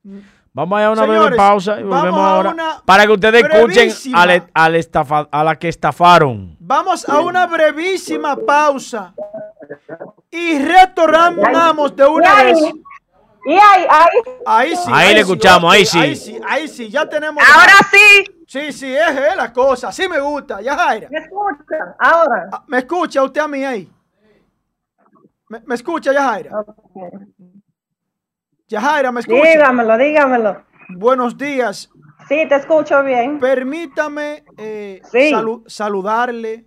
bien. 0.04 0.26
Vamos 0.52 0.80
a 0.80 0.90
una 0.90 1.04
breve 1.06 1.36
pausa 1.36 1.80
y 1.80 1.82
volvemos 1.82 2.20
ahora 2.20 2.82
para 2.84 3.06
que 3.06 3.12
ustedes 3.12 3.44
escuchen 3.44 4.14
al 4.54 4.74
estafa- 4.76 5.28
a 5.30 5.42
la 5.44 5.58
que 5.58 5.68
estafaron. 5.68 6.56
Vamos 6.60 7.08
a 7.08 7.20
una 7.20 7.46
brevísima 7.46 8.36
pausa 8.36 9.14
y 10.30 10.58
retornamos 10.58 11.94
de 11.96 12.06
una 12.06 12.42
vez. 12.44 12.58
Y 13.48 13.52
ahí, 13.52 13.86
ahí, 13.88 14.08
Ahí 14.44 14.76
sí. 14.76 14.90
Ahí 14.92 15.14
le 15.14 15.20
escuchamos, 15.20 15.72
ahí 15.72 15.86
sí. 15.86 15.98
Ahí 15.98 16.16
sí, 16.16 16.40
ahí 16.48 16.68
sí, 16.68 16.88
ya 16.90 17.08
tenemos. 17.08 17.42
ahora 17.54 17.72
sí. 17.90 18.24
Sí, 18.48 18.72
sí, 18.72 18.92
es, 18.94 19.08
es 19.16 19.36
la 19.36 19.52
cosa. 19.52 19.90
Sí 19.92 20.08
me 20.08 20.18
gusta. 20.20 20.60
Ya, 20.60 20.76
Jaira. 20.76 21.08
¿Me 21.10 21.18
escuchan? 21.18 21.94
Ahora. 21.98 22.48
Ah, 22.52 22.64
¿Me 22.66 22.78
escucha 22.78 23.22
usted 23.22 23.40
a 23.40 23.48
mí 23.48 23.64
ahí? 23.64 23.90
¿Me, 25.48 25.60
me 25.64 25.74
escucha, 25.76 26.12
Yajaira? 26.12 26.50
Yajaira, 28.68 29.12
¿me 29.12 29.20
escucha? 29.20 29.42
Dígamelo, 29.48 29.96
dígamelo. 29.98 30.62
Buenos 30.96 31.36
días. 31.38 31.88
Sí, 32.28 32.46
te 32.48 32.56
escucho 32.56 33.02
bien. 33.04 33.38
Permítame 33.38 34.44
eh, 34.56 35.00
Sí. 35.10 35.30
salu- 35.32 35.62
saludarle 35.68 36.66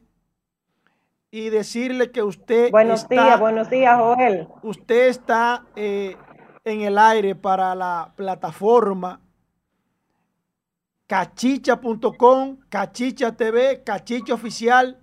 y 1.31 1.49
decirle 1.49 2.11
que 2.11 2.23
usted 2.23 2.71
Buenos 2.71 3.03
está, 3.03 3.23
días, 3.23 3.39
buenos 3.39 3.69
días, 3.69 3.97
Joel. 3.99 4.47
usted 4.63 5.07
está 5.09 5.63
eh, 5.75 6.15
en 6.65 6.81
el 6.81 6.97
aire 6.97 7.35
para 7.35 7.75
la 7.75 8.13
plataforma 8.15 9.21
cachicha.com, 11.07 12.57
cachicha 12.69 13.31
TV, 13.35 13.83
cachicha 13.83 14.33
oficial. 14.33 14.99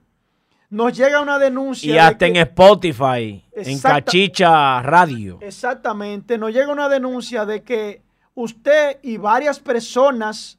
Nos 0.71 0.97
llega 0.97 1.21
una 1.21 1.39
denuncia. 1.39 1.89
Y 1.91 1.93
de 1.95 2.01
hasta 2.01 2.19
que- 2.19 2.27
en 2.27 2.37
Spotify, 2.37 3.45
en 3.53 3.79
Cachicha 3.81 4.83
Radio. 4.83 5.39
Exactamente, 5.41 6.39
nos 6.39 6.53
llega 6.53 6.73
una 6.73 6.89
denuncia 6.89 7.45
de 7.45 7.63
que 7.63 8.03
usted 8.35 8.99
y 9.03 9.17
varias 9.17 9.59
personas 9.61 10.59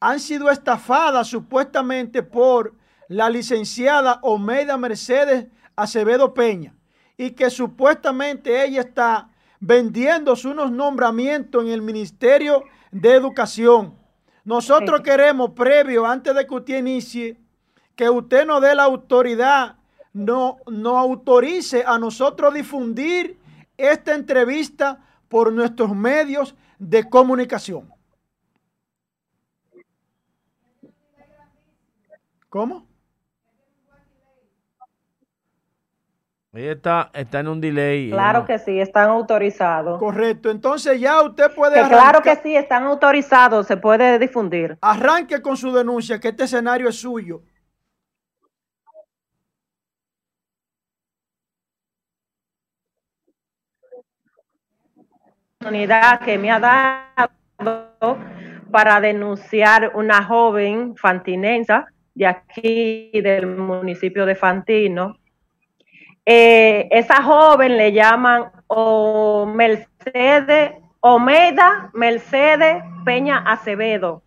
han 0.00 0.20
sido 0.20 0.50
estafadas 0.50 1.26
supuestamente 1.26 2.22
por 2.22 2.74
la 3.08 3.30
licenciada 3.30 4.20
Omeida 4.22 4.76
Mercedes 4.76 5.46
Acevedo 5.74 6.34
Peña 6.34 6.74
y 7.16 7.32
que 7.32 7.50
supuestamente 7.50 8.64
ella 8.64 8.82
está 8.82 9.30
vendiendo 9.60 10.34
unos 10.44 10.70
nombramientos 10.70 11.64
en 11.64 11.70
el 11.70 11.82
Ministerio 11.82 12.64
de 12.92 13.14
Educación. 13.14 13.98
Nosotros 14.44 15.00
queremos, 15.00 15.50
previo, 15.50 16.06
antes 16.06 16.34
de 16.34 16.46
que 16.46 16.54
usted 16.54 16.78
inicie, 16.78 17.38
que 17.96 18.08
usted 18.08 18.46
nos 18.46 18.62
dé 18.62 18.74
la 18.74 18.84
autoridad, 18.84 19.76
no, 20.12 20.58
no 20.66 20.98
autorice 20.98 21.84
a 21.86 21.98
nosotros 21.98 22.54
difundir 22.54 23.38
esta 23.76 24.14
entrevista 24.14 25.04
por 25.28 25.52
nuestros 25.52 25.94
medios 25.94 26.54
de 26.78 27.08
comunicación. 27.08 27.92
¿Cómo? 32.48 32.87
Ella 36.52 36.72
está, 36.72 37.10
está 37.12 37.40
en 37.40 37.48
un 37.48 37.60
delay. 37.60 38.10
Claro 38.10 38.44
que 38.46 38.58
sí, 38.58 38.80
están 38.80 39.10
autorizados. 39.10 39.98
Correcto. 39.98 40.50
Entonces 40.50 40.98
ya 40.98 41.22
usted 41.22 41.54
puede 41.54 41.82
Que 41.82 41.88
claro 41.88 42.22
que 42.22 42.36
sí, 42.36 42.56
están 42.56 42.84
autorizados, 42.84 43.66
se 43.66 43.76
puede 43.76 44.18
difundir. 44.18 44.78
arranque 44.80 45.42
con 45.42 45.56
su 45.56 45.72
denuncia, 45.72 46.18
que 46.18 46.28
este 46.28 46.44
escenario 46.44 46.88
es 46.88 46.96
suyo. 47.00 47.42
oportunidad 55.60 56.20
que 56.20 56.38
me 56.38 56.50
ha 56.50 56.60
dado 56.60 58.18
para 58.70 59.00
denunciar 59.00 59.92
una 59.94 60.22
joven 60.24 60.96
fantinensa 60.96 61.86
de 62.14 62.26
aquí 62.26 63.10
del 63.12 63.46
municipio 63.46 64.24
de 64.24 64.34
Fantino. 64.34 65.18
Eh, 66.30 66.88
esa 66.90 67.22
joven 67.22 67.78
le 67.78 67.90
llaman 67.90 68.52
o 68.66 69.46
Mercedes, 69.46 70.72
Omeda 71.00 71.88
Mercedes 71.94 72.84
Peña 73.02 73.38
Acevedo. 73.38 74.22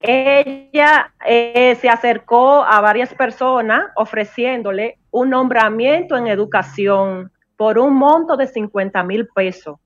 Ella 0.00 1.12
eh, 1.26 1.76
se 1.78 1.90
acercó 1.90 2.64
a 2.64 2.80
varias 2.80 3.12
personas 3.12 3.84
ofreciéndole 3.96 4.96
un 5.10 5.28
nombramiento 5.28 6.16
en 6.16 6.28
educación 6.28 7.30
por 7.54 7.78
un 7.78 7.94
monto 7.94 8.38
de 8.38 8.46
50 8.46 9.02
mil 9.02 9.28
pesos, 9.28 9.78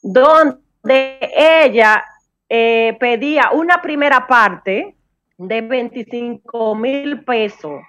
donde 0.00 1.18
ella 1.36 2.04
eh, 2.48 2.96
pedía 3.00 3.50
una 3.50 3.82
primera 3.82 4.28
parte 4.28 4.94
de 5.36 5.60
25 5.60 6.76
mil 6.76 7.24
pesos. 7.24 7.80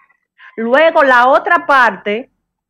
Luego 0.59 1.03
la 1.03 1.29
otra 1.29 1.65
parte 1.65 2.29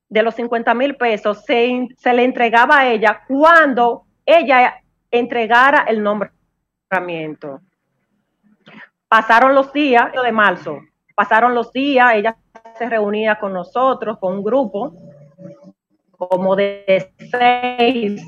de 0.10 0.22
los 0.22 0.36
50 0.36 0.76
mil 0.76 0.96
pesos 0.96 1.44
se, 1.44 1.88
se 1.98 2.14
le 2.14 2.24
entregaba 2.24 2.78
a 2.78 2.88
ella 2.88 3.22
cuando 3.28 4.04
ella 4.28 4.84
entregara 5.10 5.86
el 5.88 6.04
nombramiento. 6.04 7.62
Pasaron 9.08 9.56
los 9.56 9.74
días 9.74 10.12
de 10.12 10.32
marzo, 10.32 10.82
pasaron 11.16 11.56
los 11.56 11.74
días, 11.74 12.14
ella 12.14 12.38
se 12.78 12.88
reunía 12.88 13.40
con 13.40 13.54
nosotros, 13.54 14.20
con 14.20 14.36
un 14.36 14.44
grupo, 14.44 14.94
como 16.12 16.56
de 16.56 17.12
seis. 17.32 18.22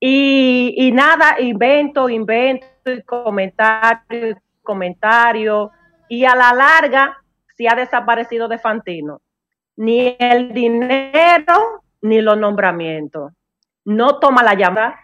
Y, 0.00 0.74
y 0.74 0.90
nada, 0.90 1.38
invento, 1.38 2.08
invento, 2.08 2.66
y 2.86 3.02
comentario, 3.02 4.38
comentario. 4.62 5.70
Y 6.08 6.24
a 6.24 6.34
la 6.34 6.54
larga 6.54 7.23
se 7.56 7.68
ha 7.68 7.74
desaparecido 7.74 8.48
de 8.48 8.58
Fantino. 8.58 9.20
Ni 9.76 10.16
el 10.18 10.52
dinero, 10.52 11.84
ni 12.00 12.20
los 12.20 12.38
nombramientos. 12.38 13.32
No 13.84 14.18
toma 14.18 14.42
la 14.42 14.54
llamada. 14.54 15.00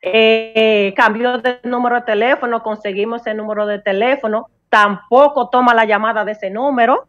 Eh, 0.00 0.92
cambió 0.96 1.38
de 1.38 1.60
número 1.62 1.96
de 1.96 2.02
teléfono, 2.02 2.62
conseguimos 2.62 3.20
ese 3.20 3.34
número 3.34 3.66
de 3.66 3.78
teléfono. 3.78 4.48
Tampoco 4.68 5.48
toma 5.50 5.74
la 5.74 5.84
llamada 5.84 6.24
de 6.24 6.32
ese 6.32 6.50
número. 6.50 7.06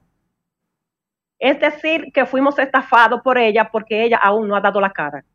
Es 1.39 1.59
decir, 1.59 2.11
que 2.13 2.25
fuimos 2.25 2.57
estafados 2.59 3.21
por 3.21 3.37
ella 3.37 3.69
porque 3.71 4.03
ella 4.03 4.17
aún 4.17 4.47
no 4.47 4.55
ha 4.55 4.61
dado 4.61 4.79
la 4.79 4.91
cara. 4.91 5.25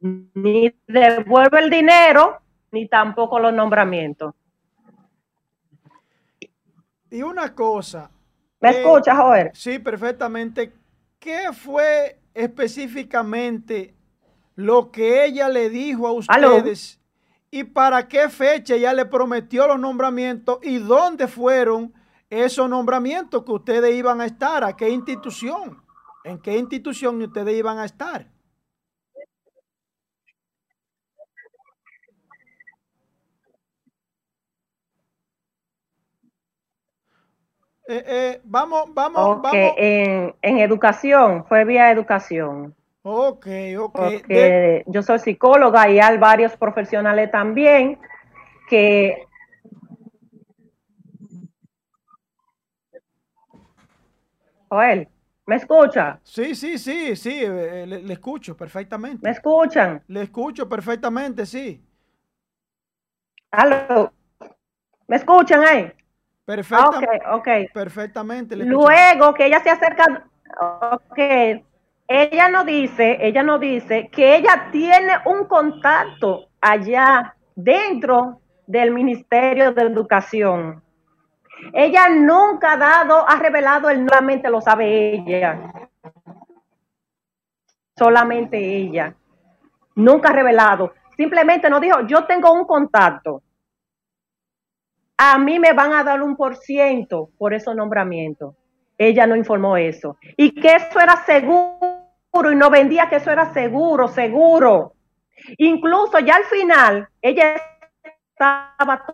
Ni 0.00 0.74
devuelve 0.86 1.60
el 1.60 1.70
dinero, 1.70 2.40
ni 2.70 2.88
tampoco 2.88 3.38
los 3.38 3.52
nombramientos. 3.52 4.34
Y 7.10 7.22
una 7.22 7.54
cosa. 7.54 8.10
¿Me 8.60 8.70
eh, 8.70 8.80
escuchas, 8.80 9.16
Joel? 9.16 9.50
Sí, 9.54 9.78
perfectamente. 9.78 10.72
¿Qué 11.18 11.52
fue 11.52 12.20
específicamente 12.34 13.94
lo 14.54 14.90
que 14.90 15.24
ella 15.24 15.48
le 15.48 15.70
dijo 15.70 16.06
a 16.06 16.34
Aló. 16.34 16.56
ustedes? 16.56 17.00
¿Y 17.50 17.64
para 17.64 18.06
qué 18.06 18.28
fecha 18.28 18.74
ella 18.74 18.92
le 18.92 19.06
prometió 19.06 19.66
los 19.66 19.80
nombramientos? 19.80 20.58
¿Y 20.62 20.78
dónde 20.78 21.26
fueron 21.26 21.92
esos 22.28 22.68
nombramientos 22.68 23.44
que 23.44 23.52
ustedes 23.52 23.94
iban 23.94 24.20
a 24.20 24.26
estar? 24.26 24.62
¿A 24.62 24.76
qué 24.76 24.88
institución? 24.88 25.82
¿En 26.22 26.38
qué 26.38 26.56
institución 26.56 27.20
ustedes 27.22 27.56
iban 27.56 27.78
a 27.78 27.84
estar? 27.84 28.28
Eh, 37.92 38.04
eh, 38.06 38.40
vamos, 38.44 38.84
vamos, 38.94 39.32
Ok, 39.36 39.42
vamos. 39.42 39.74
en, 39.76 40.34
en 40.42 40.58
educación, 40.58 41.44
fue 41.46 41.64
vía 41.64 41.90
educación. 41.90 42.74
Ok, 43.02 43.46
ok. 43.78 43.98
Porque 43.98 44.24
De- 44.26 44.84
yo 44.86 45.02
soy 45.02 45.18
psicóloga 45.18 45.88
y 45.90 45.98
hay 46.00 46.16
varios 46.18 46.56
profesionales 46.56 47.30
también 47.30 47.98
que 48.68 49.24
Joel, 54.70 55.08
¿me 55.46 55.56
escucha? 55.56 56.20
sí, 56.22 56.54
sí, 56.54 56.78
sí, 56.78 57.16
sí, 57.16 57.30
eh, 57.42 57.86
le, 57.86 58.02
le 58.02 58.12
escucho 58.14 58.56
perfectamente. 58.56 59.22
¿Me 59.22 59.30
escuchan? 59.30 60.02
Le 60.08 60.22
escucho 60.22 60.68
perfectamente, 60.68 61.46
sí. 61.46 61.84
¿Aló? 63.52 64.12
¿Me 65.08 65.16
escuchan 65.16 65.62
ahí? 65.64 65.92
Ah. 67.24 67.70
Perfectamente. 67.72 68.56
le 68.56 68.64
escucho. 68.64 68.86
Luego 68.86 69.34
que 69.34 69.46
ella 69.46 69.60
se 69.60 69.70
acerca, 69.70 70.24
ok, 70.92 71.18
ella 72.08 72.48
no 72.48 72.64
dice, 72.64 73.18
ella 73.20 73.42
no 73.42 73.58
dice 73.58 74.08
que 74.08 74.36
ella 74.36 74.68
tiene 74.72 75.12
un 75.26 75.46
contacto 75.46 76.48
allá 76.60 77.36
dentro 77.54 78.40
del 78.66 78.90
Ministerio 78.90 79.72
de 79.72 79.82
Educación. 79.82 80.82
Ella 81.72 82.08
nunca 82.08 82.72
ha 82.72 82.76
dado, 82.76 83.28
ha 83.28 83.36
revelado 83.36 83.90
el 83.90 84.08
solamente 84.08 84.50
lo 84.50 84.60
sabe 84.60 85.14
ella. 85.14 85.72
Solamente 87.96 88.58
ella. 88.58 89.14
Nunca 89.94 90.30
ha 90.30 90.32
revelado. 90.32 90.92
Simplemente 91.16 91.68
nos 91.68 91.80
dijo, 91.80 92.00
yo 92.06 92.24
tengo 92.24 92.52
un 92.52 92.64
contacto. 92.64 93.42
A 95.22 95.36
mí 95.36 95.58
me 95.58 95.74
van 95.74 95.92
a 95.92 96.02
dar 96.02 96.22
un 96.22 96.34
por 96.34 96.56
ciento 96.56 97.28
por 97.36 97.52
esos 97.52 97.76
nombramientos. 97.76 98.54
Ella 98.96 99.26
no 99.26 99.36
informó 99.36 99.76
eso. 99.76 100.16
Y 100.34 100.58
que 100.58 100.76
eso 100.76 100.98
era 100.98 101.14
seguro 101.26 102.50
y 102.50 102.56
no 102.56 102.70
vendía 102.70 103.10
que 103.10 103.16
eso 103.16 103.30
era 103.30 103.52
seguro, 103.52 104.08
seguro. 104.08 104.94
Incluso 105.58 106.20
ya 106.20 106.36
al 106.36 106.44
final, 106.44 107.06
ella 107.20 107.56
estaba, 108.32 109.04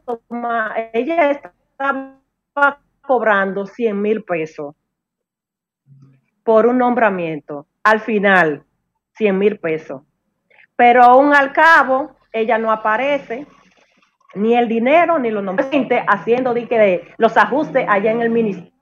cobrando 3.02 3.66
100 3.66 4.00
mil 4.00 4.22
pesos 4.22 4.76
por 6.44 6.68
un 6.68 6.78
nombramiento. 6.78 7.66
Al 7.82 7.98
final, 7.98 8.62
100 9.16 9.36
mil 9.36 9.58
pesos. 9.58 10.02
Pero 10.76 11.02
aún 11.02 11.34
al 11.34 11.52
cabo, 11.52 12.16
ella 12.32 12.58
no 12.58 12.70
aparece, 12.70 13.48
ni 14.36 14.54
el 14.54 14.68
dinero, 14.68 15.18
ni 15.18 15.30
los 15.30 15.42
nombramientos, 15.42 15.98
haciendo 16.06 16.54
que 16.54 17.14
los 17.16 17.36
ajustes 17.36 17.86
allá 17.88 18.12
en 18.12 18.22
el 18.22 18.30
ministerio. 18.30 18.72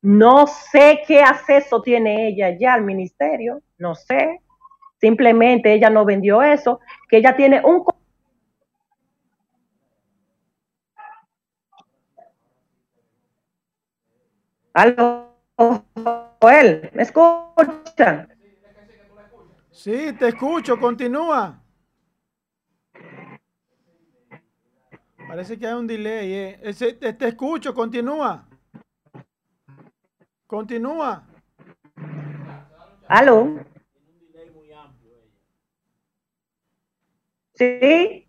No 0.00 0.46
sé 0.46 1.02
qué 1.06 1.22
acceso 1.22 1.82
tiene 1.82 2.28
ella 2.28 2.56
ya 2.56 2.74
al 2.74 2.84
ministerio, 2.84 3.62
no 3.78 3.94
sé. 3.94 4.40
Simplemente 5.00 5.72
ella 5.72 5.90
no 5.90 6.04
vendió 6.04 6.42
eso, 6.42 6.80
que 7.08 7.18
ella 7.18 7.36
tiene 7.36 7.62
un... 7.64 7.84
Aló, 14.74 15.34
Joel, 16.40 16.90
¿me 16.94 17.02
escuchan? 17.02 18.37
Sí, 19.82 20.12
te 20.18 20.28
escucho, 20.28 20.76
continúa. 20.80 21.62
Parece 25.28 25.56
que 25.56 25.66
hay 25.68 25.74
un 25.74 25.86
delay. 25.86 26.32
eh. 26.32 26.60
Ese- 26.62 26.94
te, 26.94 27.12
te 27.12 27.28
escucho, 27.28 27.72
continúa. 27.72 28.48
Continúa. 30.48 31.24
¿Aló? 33.08 33.60
Sí, 37.54 38.27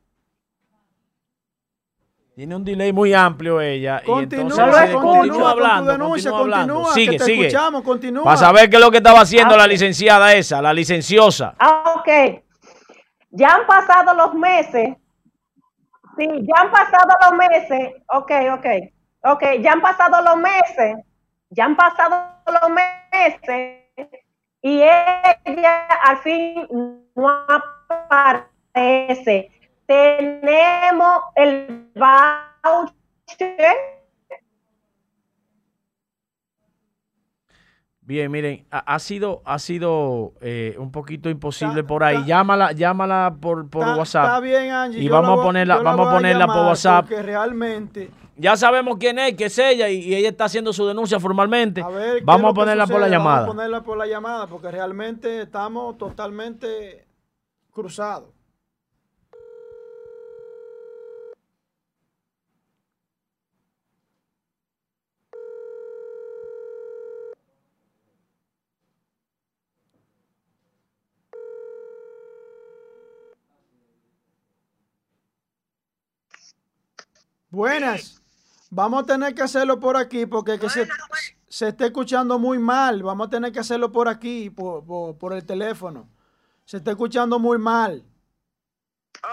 Tiene 2.40 2.56
un 2.56 2.64
delay 2.64 2.94
muy 2.94 3.14
amplio 3.14 3.60
ella. 3.60 4.00
y 4.02 4.06
Continúa, 4.06 4.44
entonces, 4.44 4.82
eh, 4.82 4.86
escucho. 4.86 5.02
continúa 5.08 5.52
hablando, 5.52 5.92
denuncia, 5.92 6.32
continúa 6.32 6.40
hablando. 6.62 6.74
continúa, 6.76 6.94
Sigue, 6.94 7.12
que 7.12 7.18
te 7.18 7.24
sigue. 7.26 7.48
escuchamos, 7.48 7.82
continúa. 7.84 8.24
Para 8.24 8.38
saber 8.38 8.70
qué 8.70 8.76
es 8.78 8.82
lo 8.82 8.92
que 8.92 8.98
estaba 9.00 9.20
haciendo 9.20 9.56
Ah, 9.56 9.58
la 9.58 9.68
licenciada 9.68 10.34
esa, 10.34 10.62
la 10.62 10.74
licenciosa. 10.74 11.54
Ah, 11.60 11.96
ok. 11.98 12.08
Ya 13.32 13.56
han 13.56 13.68
pasado 13.68 14.14
los 14.16 14.34
meses. 14.36 14.96
Sí, 16.18 16.30
ya 16.30 16.62
han 16.62 16.72
pasado 16.72 17.10
los 17.30 17.38
meses. 17.38 17.90
Ok, 18.08 18.32
ok. 18.54 18.66
Ok, 19.34 19.44
ya 19.62 19.74
han 19.74 19.82
pasado 19.82 20.24
los 20.24 20.38
meses. 20.38 20.96
Ya 21.50 21.66
han 21.66 21.76
pasado 21.76 22.24
los 22.46 22.70
meses. 22.72 23.84
Y 24.62 24.82
ella 24.82 25.88
al 26.06 26.18
fin 26.20 26.66
no 27.16 27.46
aparece. 27.90 29.52
Tenemos 29.90 31.22
el 31.36 31.90
voucher. 31.96 33.76
Bien, 38.02 38.30
miren, 38.32 38.68
ha, 38.70 38.80
ha 38.96 39.00
sido, 39.00 39.42
ha 39.46 39.58
sido 39.58 40.34
eh, 40.42 40.76
un 40.78 40.92
poquito 40.92 41.28
imposible 41.32 41.80
Está- 41.82 41.88
por 41.88 42.04
ahí. 42.04 42.18
está- 42.18 42.28
Llámala, 42.28 42.72
llámala 42.74 43.36
por, 43.42 43.68
por 43.68 43.82
Está- 43.82 43.98
WhatsApp. 43.98 44.26
Está 44.26 44.40
bien, 44.42 44.70
Angie. 44.72 45.00
Y 45.02 45.06
yo 45.08 45.12
vamos 45.12 45.38
la 45.38 45.42
a 45.42 45.46
ponerla- 45.46 45.78
vamos 45.82 46.08
a 46.08 46.12
ponerla 46.12 46.46
por 46.46 46.66
WhatsApp. 46.68 47.08
Porque 47.08 47.24
realmente. 47.24 48.12
Ya 48.38 48.56
sabemos 48.58 48.98
quién 49.00 49.18
es, 49.18 49.34
que 49.36 49.46
es 49.46 49.58
ella, 49.58 49.90
y, 49.90 50.02
y 50.02 50.14
ella 50.16 50.30
está 50.30 50.46
haciendo 50.46 50.72
su 50.72 50.86
denuncia 50.86 51.20
formalmente. 51.20 51.82
A 51.82 51.88
ver, 51.90 52.12
¿qué 52.14 52.18
es 52.20 52.26
vamos 52.26 52.52
a 52.52 52.54
ponerla 52.54 52.86
por 52.86 53.02
la 53.02 53.08
llamada. 53.10 53.40
Vamos 53.42 53.54
a 53.54 53.58
ponerla 53.58 53.82
por 53.82 53.98
la 53.98 54.06
llamada 54.06 54.46
porque 54.46 54.70
realmente 54.70 55.42
estamos 55.42 55.98
totalmente 55.98 57.08
cruzados. 57.72 58.30
Buenas. 77.50 78.22
Vamos 78.70 79.04
a 79.04 79.06
tener 79.06 79.34
que 79.34 79.41
hacerlo 79.41 79.80
por 79.80 79.97
aquí 79.97 80.26
porque 80.26 80.60
que 80.60 80.70
se, 80.70 80.88
se 81.47 81.70
está 81.70 81.86
escuchando 81.86 82.38
muy 82.38 82.60
mal. 82.60 83.02
Vamos 83.02 83.28
a 83.28 83.30
tener 83.30 83.52
que 83.52 83.60
hacerlo 83.60 83.91
por 83.91 84.08
aquí, 84.08 84.50
por, 84.50 84.86
por- 84.86 85.18
por 85.18 85.34
el 85.34 85.45
teléfono. 85.45 86.08
Se 86.66 86.78
está 86.78 86.91
escuchando 86.91 87.39
muy 87.39 87.58
mal. 87.58 88.04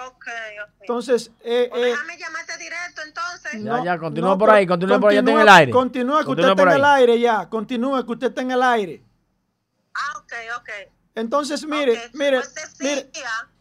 Ok, 0.09 0.27
ok. 0.65 0.75
Entonces, 0.81 1.31
eh, 1.41 1.69
Pues 1.71 1.83
eh, 1.83 1.87
déjame 1.91 2.19
llamarte 2.19 2.57
directo 2.59 3.03
entonces. 3.07 3.53
Ya, 3.53 3.59
no- 3.77 3.85
ya, 3.85 3.99
continúa 3.99 4.31
no, 4.31 4.39
por 4.39 4.51
ahí, 4.51 4.67
continúa 4.67 4.99
por 4.99 5.11
ahí, 5.11 5.17
ya 5.17 5.21
está 5.21 5.31
en 5.33 5.39
el 5.41 5.49
aire. 5.49 5.73
Continúa 5.73 6.19
que 6.21 6.25
Continúa 6.27 6.51
usted 6.53 6.63
está 6.65 6.73
en 6.73 6.79
el 6.79 6.85
aire 6.85 7.21
ya. 7.21 7.49
Continúa 7.51 8.07
que 8.07 8.13
usted 8.13 8.27
está 8.29 8.41
en 8.43 8.51
el 8.51 8.63
aire. 8.63 9.03
Ah, 9.95 10.19
ok, 10.19 10.33
ok. 10.59 10.69
Entonces, 11.15 11.65
mire, 11.67 12.11
mire, 12.15 12.41
pues 12.41 12.77
mire. 12.81 13.11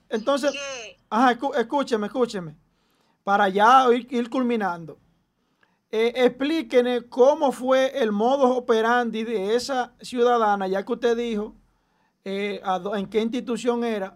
Entonces, 0.10 0.52
que 0.54 1.00
Ajá, 1.10 1.34
escú- 1.34 1.56
escúcheme, 1.56 2.08
escúcheme. 2.08 2.56
Para 3.26 3.50
ya 3.50 3.92
ir, 3.92 4.08
ir 4.12 4.30
culminando. 4.30 5.00
Eh, 5.90 6.14
explíqueme 6.16 7.10
cómo 7.10 7.52
fue 7.52 7.92
el 7.98 8.12
modus 8.12 8.56
operandi 8.56 9.24
de 9.24 9.56
esa 9.56 9.96
ciudadana, 10.00 10.68
ya 10.68 10.86
que 10.86 10.94
usted 10.94 11.18
dijo 11.18 11.56
eh, 12.24 12.62
en 12.94 13.08
qué 13.08 13.22
institución 13.22 13.84
era. 13.84 14.16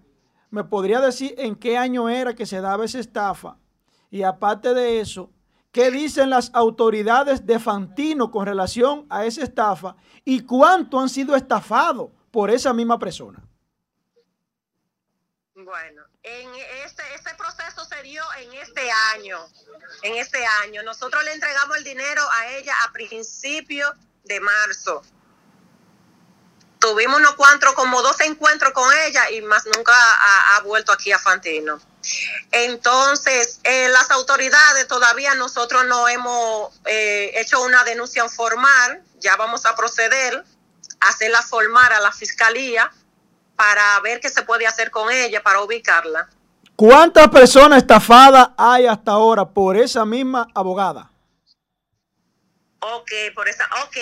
¿Me 0.52 0.64
podría 0.64 1.00
decir 1.00 1.34
en 1.40 1.56
qué 1.56 1.76
año 1.76 2.08
era 2.08 2.36
que 2.36 2.46
se 2.46 2.62
daba 2.62 2.86
esa 2.86 3.00
estafa? 3.00 3.58
Y 4.12 4.22
aparte 4.22 4.76
de 4.76 5.00
eso, 5.00 5.32
¿qué 5.72 5.90
dicen 5.90 6.30
las 6.30 6.54
autoridades 6.54 7.48
de 7.48 7.58
Fantino 7.58 8.30
con 8.30 8.46
relación 8.46 9.08
a 9.10 9.26
esa 9.26 9.42
estafa? 9.42 9.96
¿Y 10.24 10.42
cuánto 10.42 11.00
han 11.00 11.10
sido 11.10 11.36
estafados 11.36 12.12
por 12.30 12.52
esa 12.52 12.74
misma 12.74 13.00
persona? 13.00 13.44
Bueno, 15.56 16.04
en 16.30 16.56
este, 16.86 17.04
este 17.16 17.34
proceso 17.36 17.86
se 17.86 18.02
dio 18.04 18.24
en 18.38 18.54
este 18.54 18.92
año. 19.14 19.40
En 20.04 20.16
este 20.16 20.46
año. 20.64 20.84
Nosotros 20.84 21.24
le 21.24 21.34
entregamos 21.34 21.78
el 21.78 21.84
dinero 21.84 22.22
a 22.32 22.48
ella 22.50 22.76
a 22.84 22.92
principios 22.92 23.92
de 24.24 24.40
marzo. 24.40 25.04
Tuvimos 26.80 27.18
unos 27.18 27.36
cuantos, 27.36 27.74
como 27.74 28.02
dos 28.02 28.20
encuentros 28.22 28.72
con 28.72 28.90
ella 29.06 29.30
y 29.32 29.42
más 29.42 29.66
nunca 29.76 29.94
ha, 29.94 30.62
vuelto 30.62 30.94
aquí 30.94 31.12
a 31.12 31.20
Fantino. 31.20 31.82
Entonces, 32.52 33.60
eh, 33.64 33.90
las 33.90 34.10
autoridades 34.12 34.88
todavía 34.88 35.36
nosotros 35.36 35.86
no 35.86 36.08
hemos 36.08 36.74
eh, 36.86 37.32
hecho 37.36 37.62
una 37.62 37.84
denuncia 37.84 38.30
formal. 38.30 39.04
Ya 39.20 39.36
vamos 39.36 39.66
a 39.66 39.76
proceder 39.76 40.46
a 41.02 41.10
hacerla 41.10 41.42
formar 41.42 41.92
a 41.92 42.00
la 42.00 42.14
fiscalía 42.14 42.90
para 43.60 44.00
ver 44.00 44.22
qué 44.22 44.30
se 44.30 44.44
puede 44.44 44.66
hacer 44.66 44.90
con 44.90 45.12
ella, 45.12 45.44
para 45.44 45.60
ubicarla. 45.60 46.30
¿Cuántas 46.78 47.28
personas 47.28 47.80
estafadas 47.80 48.52
hay 48.58 48.88
hasta 48.88 49.12
ahora 49.12 49.44
por 49.50 49.76
esa 49.76 50.06
misma 50.06 50.48
abogada? 50.56 51.12
Ok, 52.80 53.12
por 53.36 53.50
esa, 53.50 53.66
ok. 53.84 53.98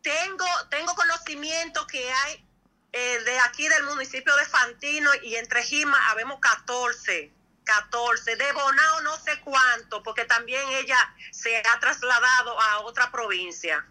Tengo, 0.00 0.46
tengo 0.70 0.94
conocimiento 0.94 1.86
que 1.86 2.10
hay 2.10 2.42
eh, 2.90 3.18
de 3.22 3.38
aquí 3.40 3.68
del 3.68 3.84
municipio 3.84 4.34
de 4.34 4.46
Fantino 4.46 5.10
y 5.22 5.34
entre 5.34 5.62
Gima 5.62 5.98
habemos 6.08 6.40
14, 6.40 7.30
14, 7.64 8.36
de 8.36 8.52
Bonao 8.52 9.00
no 9.02 9.18
sé 9.18 9.38
cuánto, 9.44 10.02
porque 10.02 10.24
también 10.24 10.66
ella 10.70 10.96
se 11.32 11.54
ha 11.54 11.80
trasladado 11.80 12.58
a 12.58 12.78
otra 12.80 13.12
provincia. 13.12 13.84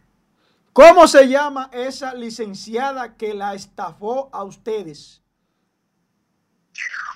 ¿Cómo 0.76 1.08
se 1.08 1.30
llama 1.30 1.70
esa 1.72 2.14
licenciada 2.14 3.16
que 3.16 3.34
la 3.34 3.54
estafó 3.54 4.30
a 4.34 4.44
ustedes? 4.44 5.22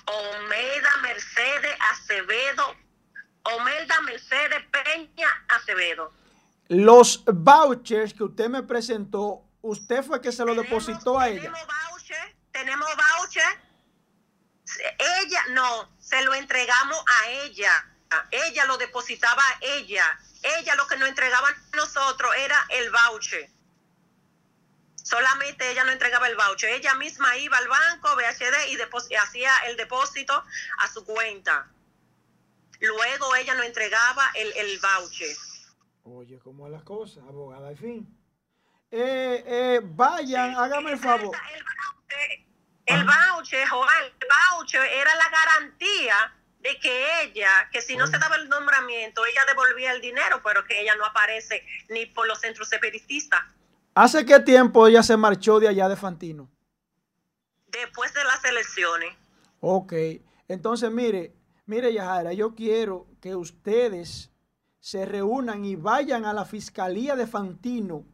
Omelda 0.05 0.89
Mercedes 1.01 1.75
Acevedo, 1.91 2.73
Omelda 3.43 3.99
Mercedes 4.03 4.63
Peña 4.71 5.27
Acevedo. 5.49 6.13
Los 6.69 7.21
vouchers 7.25 8.13
que 8.13 8.23
usted 8.23 8.47
me 8.47 8.63
presentó, 8.63 9.43
usted 9.61 10.05
fue 10.05 10.21
que 10.21 10.31
se 10.31 10.45
lo 10.45 10.55
depositó 10.55 11.19
a 11.19 11.27
ella. 11.27 11.41
Tenemos 11.41 11.67
voucher, 11.89 12.35
tenemos 12.53 12.89
voucher. 12.95 13.59
Ella, 15.19 15.43
no, 15.49 15.89
se 15.99 16.23
lo 16.23 16.33
entregamos 16.33 17.03
a 17.05 17.29
ella. 17.29 17.71
Ella 18.31 18.63
lo 18.67 18.77
depositaba 18.77 19.43
a 19.43 19.57
ella. 19.59 20.17
Ella 20.41 20.75
lo 20.75 20.87
que 20.87 20.97
nos 20.97 21.09
entregaba 21.09 21.49
a 21.49 21.75
nosotros 21.75 22.31
era 22.37 22.65
el 22.69 22.91
voucher. 22.91 23.49
Solamente 24.95 25.71
ella 25.71 25.83
no 25.83 25.91
entregaba 25.91 26.27
el 26.27 26.35
voucher. 26.35 26.69
Ella 26.69 26.93
misma 26.95 27.35
iba 27.37 27.57
al 27.57 27.67
banco, 27.67 28.15
BHD, 28.15 28.69
y 29.09 29.15
hacía 29.15 29.51
el 29.67 29.75
depósito 29.75 30.43
a 30.77 30.87
su 30.87 31.03
cuenta. 31.03 31.67
Luego 32.79 33.35
ella 33.35 33.55
nos 33.55 33.65
entregaba 33.65 34.31
el, 34.35 34.51
el 34.55 34.79
voucher. 34.79 35.35
Oye, 36.03 36.39
¿cómo 36.39 36.67
es 36.67 36.71
las 36.71 36.83
cosas, 36.83 37.23
abogada? 37.27 37.71
En 37.71 37.77
fin. 37.77 38.19
Eh, 38.91 39.43
eh, 39.45 39.81
vayan, 39.83 40.55
hágame 40.55 40.91
el 40.91 40.99
favor. 40.99 41.35
El 41.35 41.63
voucher, 41.63 42.45
el 42.85 43.03
voucher, 43.05 43.67
Joel, 43.67 44.13
el 44.19 44.27
voucher 44.55 44.81
era 44.81 45.15
la 45.15 45.29
garantía 45.29 46.38
de 46.59 46.77
que 46.79 47.23
ella, 47.23 47.49
que 47.71 47.81
si 47.81 47.95
no 47.95 48.05
se 48.07 48.17
daba 48.17 48.35
el 48.35 48.49
nombramiento, 48.49 49.25
ella 49.25 49.41
devolvía 49.47 49.91
el 49.93 50.01
dinero, 50.01 50.41
pero 50.43 50.65
que 50.65 50.81
ella 50.81 50.95
no 50.95 51.05
aparece 51.05 51.65
ni 51.89 52.05
por 52.05 52.27
los 52.27 52.39
centros 52.39 52.67
separatistas. 52.67 53.41
¿Hace 53.95 54.25
qué 54.25 54.39
tiempo 54.39 54.87
ella 54.87 55.03
se 55.03 55.17
marchó 55.17 55.59
de 55.59 55.69
allá 55.69 55.87
de 55.89 55.95
Fantino? 55.95 56.49
Después 57.67 58.13
de 58.13 58.23
las 58.23 58.43
elecciones. 58.43 59.15
Ok, 59.61 59.93
entonces 60.47 60.91
mire, 60.91 61.33
mire 61.65 61.93
Yajaira, 61.93 62.33
yo 62.33 62.55
quiero 62.55 63.07
que 63.21 63.35
ustedes 63.35 64.31
se 64.79 65.05
reúnan 65.05 65.65
y 65.65 65.75
vayan 65.75 66.25
a 66.25 66.33
la 66.33 66.45
Fiscalía 66.45 67.15
de 67.15 67.27
Fantino 67.27 68.05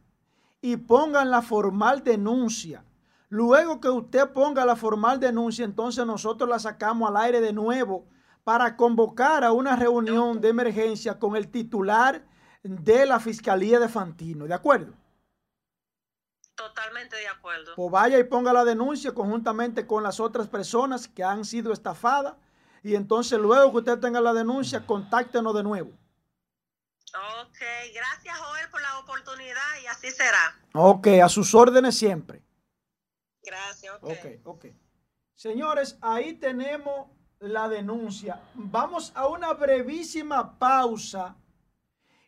y 0.60 0.76
pongan 0.76 1.30
la 1.30 1.42
formal 1.42 2.02
denuncia. 2.02 2.84
Luego 3.28 3.80
que 3.80 3.88
usted 3.88 4.30
ponga 4.30 4.64
la 4.64 4.76
formal 4.76 5.18
denuncia, 5.18 5.64
entonces 5.64 6.06
nosotros 6.06 6.48
la 6.48 6.58
sacamos 6.58 7.08
al 7.08 7.16
aire 7.16 7.40
de 7.40 7.52
nuevo 7.52 8.06
para 8.46 8.76
convocar 8.76 9.42
a 9.42 9.50
una 9.50 9.74
reunión 9.74 10.40
de 10.40 10.50
emergencia 10.50 11.18
con 11.18 11.34
el 11.34 11.50
titular 11.50 12.24
de 12.62 13.04
la 13.04 13.18
Fiscalía 13.18 13.80
de 13.80 13.88
Fantino. 13.88 14.46
¿De 14.46 14.54
acuerdo? 14.54 14.94
Totalmente 16.54 17.16
de 17.16 17.26
acuerdo. 17.26 17.74
Pues 17.74 17.90
vaya 17.90 18.20
y 18.20 18.22
ponga 18.22 18.52
la 18.52 18.64
denuncia 18.64 19.12
conjuntamente 19.12 19.84
con 19.84 20.04
las 20.04 20.20
otras 20.20 20.46
personas 20.46 21.08
que 21.08 21.24
han 21.24 21.44
sido 21.44 21.72
estafadas. 21.72 22.36
Y 22.84 22.94
entonces 22.94 23.36
luego 23.40 23.72
que 23.72 23.78
usted 23.78 23.98
tenga 23.98 24.20
la 24.20 24.32
denuncia, 24.32 24.86
contáctenos 24.86 25.52
de 25.52 25.64
nuevo. 25.64 25.90
Ok, 27.42 27.58
gracias 27.92 28.38
Joel 28.38 28.70
por 28.70 28.80
la 28.80 28.98
oportunidad 29.00 29.80
y 29.82 29.86
así 29.86 30.12
será. 30.12 30.56
Ok, 30.72 31.08
a 31.20 31.28
sus 31.28 31.52
órdenes 31.52 31.98
siempre. 31.98 32.44
Gracias, 33.42 33.92
ok. 33.96 34.04
Ok, 34.04 34.26
ok. 34.44 34.66
Señores, 35.34 35.98
ahí 36.00 36.34
tenemos 36.34 37.15
la 37.40 37.68
denuncia. 37.68 38.40
Vamos 38.54 39.12
a 39.14 39.26
una 39.26 39.52
brevísima 39.52 40.58
pausa. 40.58 41.36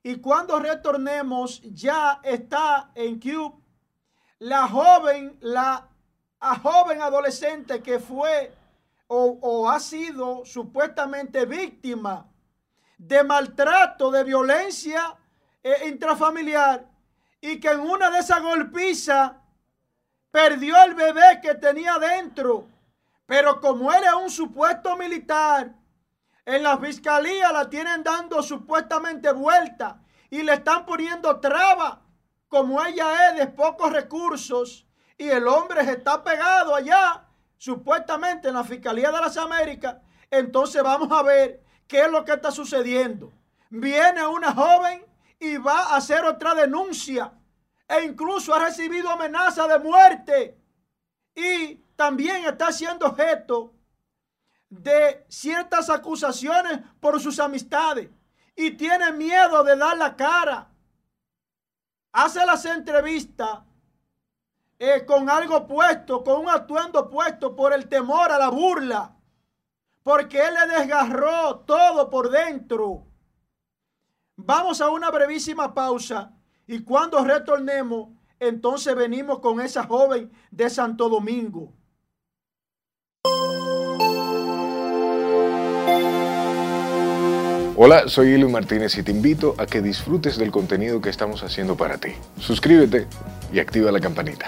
Y 0.02 0.16
cuando 0.16 0.58
retornemos, 0.58 1.60
ya 1.62 2.20
está 2.22 2.90
en 2.94 3.18
Cube 3.18 3.54
la 4.38 4.68
joven, 4.68 5.36
la 5.40 5.88
joven 6.62 7.02
adolescente 7.02 7.82
que 7.82 7.98
fue 7.98 8.54
o, 9.08 9.68
ha 9.70 9.80
sido 9.80 10.44
supuestamente 10.44 11.46
víctima 11.46 12.26
de 12.98 13.24
maltrato, 13.24 14.10
de 14.10 14.22
violencia 14.22 15.16
eh, 15.62 15.88
intrafamiliar 15.88 16.86
y 17.40 17.58
que 17.58 17.68
en 17.68 17.80
una 17.80 18.10
de 18.10 18.18
esas 18.18 18.42
golpizas 18.42 19.32
perdió 20.30 20.76
el 20.84 20.94
bebé 20.94 21.40
que 21.42 21.54
tenía 21.54 21.98
dentro. 21.98 22.68
Pero 23.28 23.60
como 23.60 23.92
él 23.92 24.02
es 24.04 24.14
un 24.14 24.30
supuesto 24.30 24.96
militar, 24.96 25.74
en 26.46 26.62
la 26.62 26.78
fiscalía 26.78 27.52
la 27.52 27.68
tienen 27.68 28.02
dando 28.02 28.42
supuestamente 28.42 29.30
vuelta 29.32 30.00
y 30.30 30.42
le 30.42 30.54
están 30.54 30.86
poniendo 30.86 31.38
traba. 31.38 32.00
Como 32.48 32.82
ella 32.82 33.28
es 33.28 33.36
de 33.36 33.46
pocos 33.48 33.92
recursos 33.92 34.86
y 35.18 35.28
el 35.28 35.46
hombre 35.46 35.82
está 35.82 36.24
pegado 36.24 36.74
allá, 36.74 37.26
supuestamente 37.58 38.48
en 38.48 38.54
la 38.54 38.64
Fiscalía 38.64 39.10
de 39.12 39.20
las 39.20 39.36
Américas, 39.36 39.96
entonces 40.30 40.82
vamos 40.82 41.12
a 41.12 41.22
ver 41.22 41.62
qué 41.86 42.04
es 42.04 42.10
lo 42.10 42.24
que 42.24 42.32
está 42.32 42.50
sucediendo. 42.50 43.30
Viene 43.68 44.26
una 44.26 44.54
joven 44.54 45.04
y 45.38 45.58
va 45.58 45.80
a 45.80 45.96
hacer 45.96 46.24
otra 46.24 46.54
denuncia 46.54 47.30
e 47.86 48.04
incluso 48.04 48.54
ha 48.54 48.64
recibido 48.64 49.10
amenaza 49.10 49.68
de 49.68 49.78
muerte 49.80 50.58
y 51.34 51.84
también 51.98 52.44
está 52.44 52.70
siendo 52.70 53.06
objeto 53.06 53.74
de 54.70 55.26
ciertas 55.28 55.90
acusaciones 55.90 56.78
por 57.00 57.20
sus 57.20 57.40
amistades 57.40 58.08
y 58.54 58.70
tiene 58.70 59.10
miedo 59.10 59.64
de 59.64 59.74
dar 59.76 59.96
la 59.98 60.14
cara. 60.14 60.70
Hace 62.12 62.46
las 62.46 62.64
entrevistas 62.66 63.62
eh, 64.78 65.04
con 65.04 65.28
algo 65.28 65.66
puesto, 65.66 66.22
con 66.22 66.42
un 66.42 66.48
atuendo 66.48 67.10
puesto 67.10 67.56
por 67.56 67.72
el 67.72 67.88
temor 67.88 68.30
a 68.30 68.38
la 68.38 68.48
burla, 68.48 69.16
porque 70.04 70.38
él 70.38 70.54
le 70.54 70.78
desgarró 70.78 71.58
todo 71.66 72.08
por 72.08 72.30
dentro. 72.30 73.08
Vamos 74.36 74.80
a 74.80 74.88
una 74.90 75.10
brevísima 75.10 75.74
pausa 75.74 76.32
y 76.64 76.84
cuando 76.84 77.24
retornemos, 77.24 78.10
entonces 78.38 78.94
venimos 78.94 79.40
con 79.40 79.60
esa 79.60 79.82
joven 79.82 80.30
de 80.52 80.70
Santo 80.70 81.08
Domingo. 81.08 81.74
Hola, 87.80 88.08
soy 88.08 88.34
Eli 88.34 88.44
Martínez 88.46 88.98
y 88.98 89.04
te 89.04 89.12
invito 89.12 89.54
a 89.56 89.64
que 89.64 89.80
disfrutes 89.80 90.36
del 90.36 90.50
contenido 90.50 91.00
que 91.00 91.10
estamos 91.10 91.44
haciendo 91.44 91.76
para 91.76 91.96
ti. 91.96 92.08
Suscríbete 92.40 93.06
y 93.52 93.60
activa 93.60 93.92
la 93.92 94.00
campanita. 94.00 94.46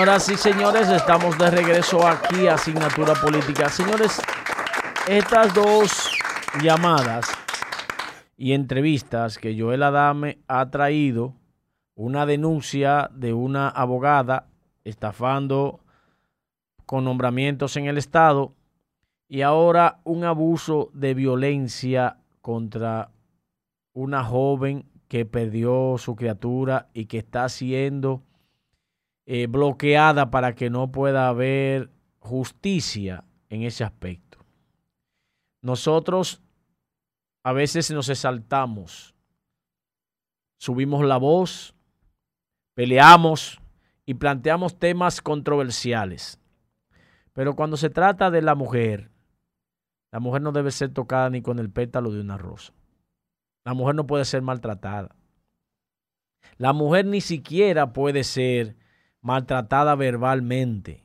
Señoras 0.00 0.30
y 0.30 0.36
señores, 0.38 0.88
estamos 0.88 1.36
de 1.36 1.50
regreso 1.50 2.08
aquí 2.08 2.46
a 2.46 2.54
Asignatura 2.54 3.12
Política. 3.12 3.68
Señores, 3.68 4.18
estas 5.06 5.52
dos 5.52 6.10
llamadas 6.62 7.26
y 8.38 8.54
entrevistas 8.54 9.36
que 9.36 9.60
Joel 9.60 9.82
Adame 9.82 10.38
ha 10.48 10.70
traído, 10.70 11.34
una 11.94 12.24
denuncia 12.24 13.10
de 13.12 13.34
una 13.34 13.68
abogada 13.68 14.46
estafando 14.84 15.80
con 16.86 17.04
nombramientos 17.04 17.76
en 17.76 17.84
el 17.84 17.98
Estado 17.98 18.54
y 19.28 19.42
ahora 19.42 20.00
un 20.04 20.24
abuso 20.24 20.88
de 20.94 21.12
violencia 21.12 22.16
contra 22.40 23.10
una 23.92 24.24
joven 24.24 24.86
que 25.08 25.26
perdió 25.26 25.96
su 25.98 26.16
criatura 26.16 26.88
y 26.94 27.04
que 27.04 27.18
está 27.18 27.46
siendo 27.50 28.22
eh, 29.32 29.46
bloqueada 29.46 30.32
para 30.32 30.56
que 30.56 30.70
no 30.70 30.90
pueda 30.90 31.28
haber 31.28 31.88
justicia 32.18 33.22
en 33.48 33.62
ese 33.62 33.84
aspecto. 33.84 34.44
Nosotros 35.62 36.42
a 37.44 37.52
veces 37.52 37.92
nos 37.92 38.08
exaltamos, 38.08 39.14
subimos 40.58 41.04
la 41.04 41.16
voz, 41.16 41.76
peleamos 42.74 43.60
y 44.04 44.14
planteamos 44.14 44.80
temas 44.80 45.22
controversiales. 45.22 46.40
Pero 47.32 47.54
cuando 47.54 47.76
se 47.76 47.88
trata 47.88 48.32
de 48.32 48.42
la 48.42 48.56
mujer, 48.56 49.12
la 50.10 50.18
mujer 50.18 50.42
no 50.42 50.50
debe 50.50 50.72
ser 50.72 50.92
tocada 50.92 51.30
ni 51.30 51.40
con 51.40 51.60
el 51.60 51.70
pétalo 51.70 52.10
de 52.10 52.20
una 52.20 52.36
rosa. 52.36 52.72
La 53.64 53.74
mujer 53.74 53.94
no 53.94 54.08
puede 54.08 54.24
ser 54.24 54.42
maltratada. 54.42 55.14
La 56.56 56.72
mujer 56.72 57.06
ni 57.06 57.20
siquiera 57.20 57.92
puede 57.92 58.24
ser 58.24 58.74
maltratada 59.20 59.94
verbalmente. 59.94 61.04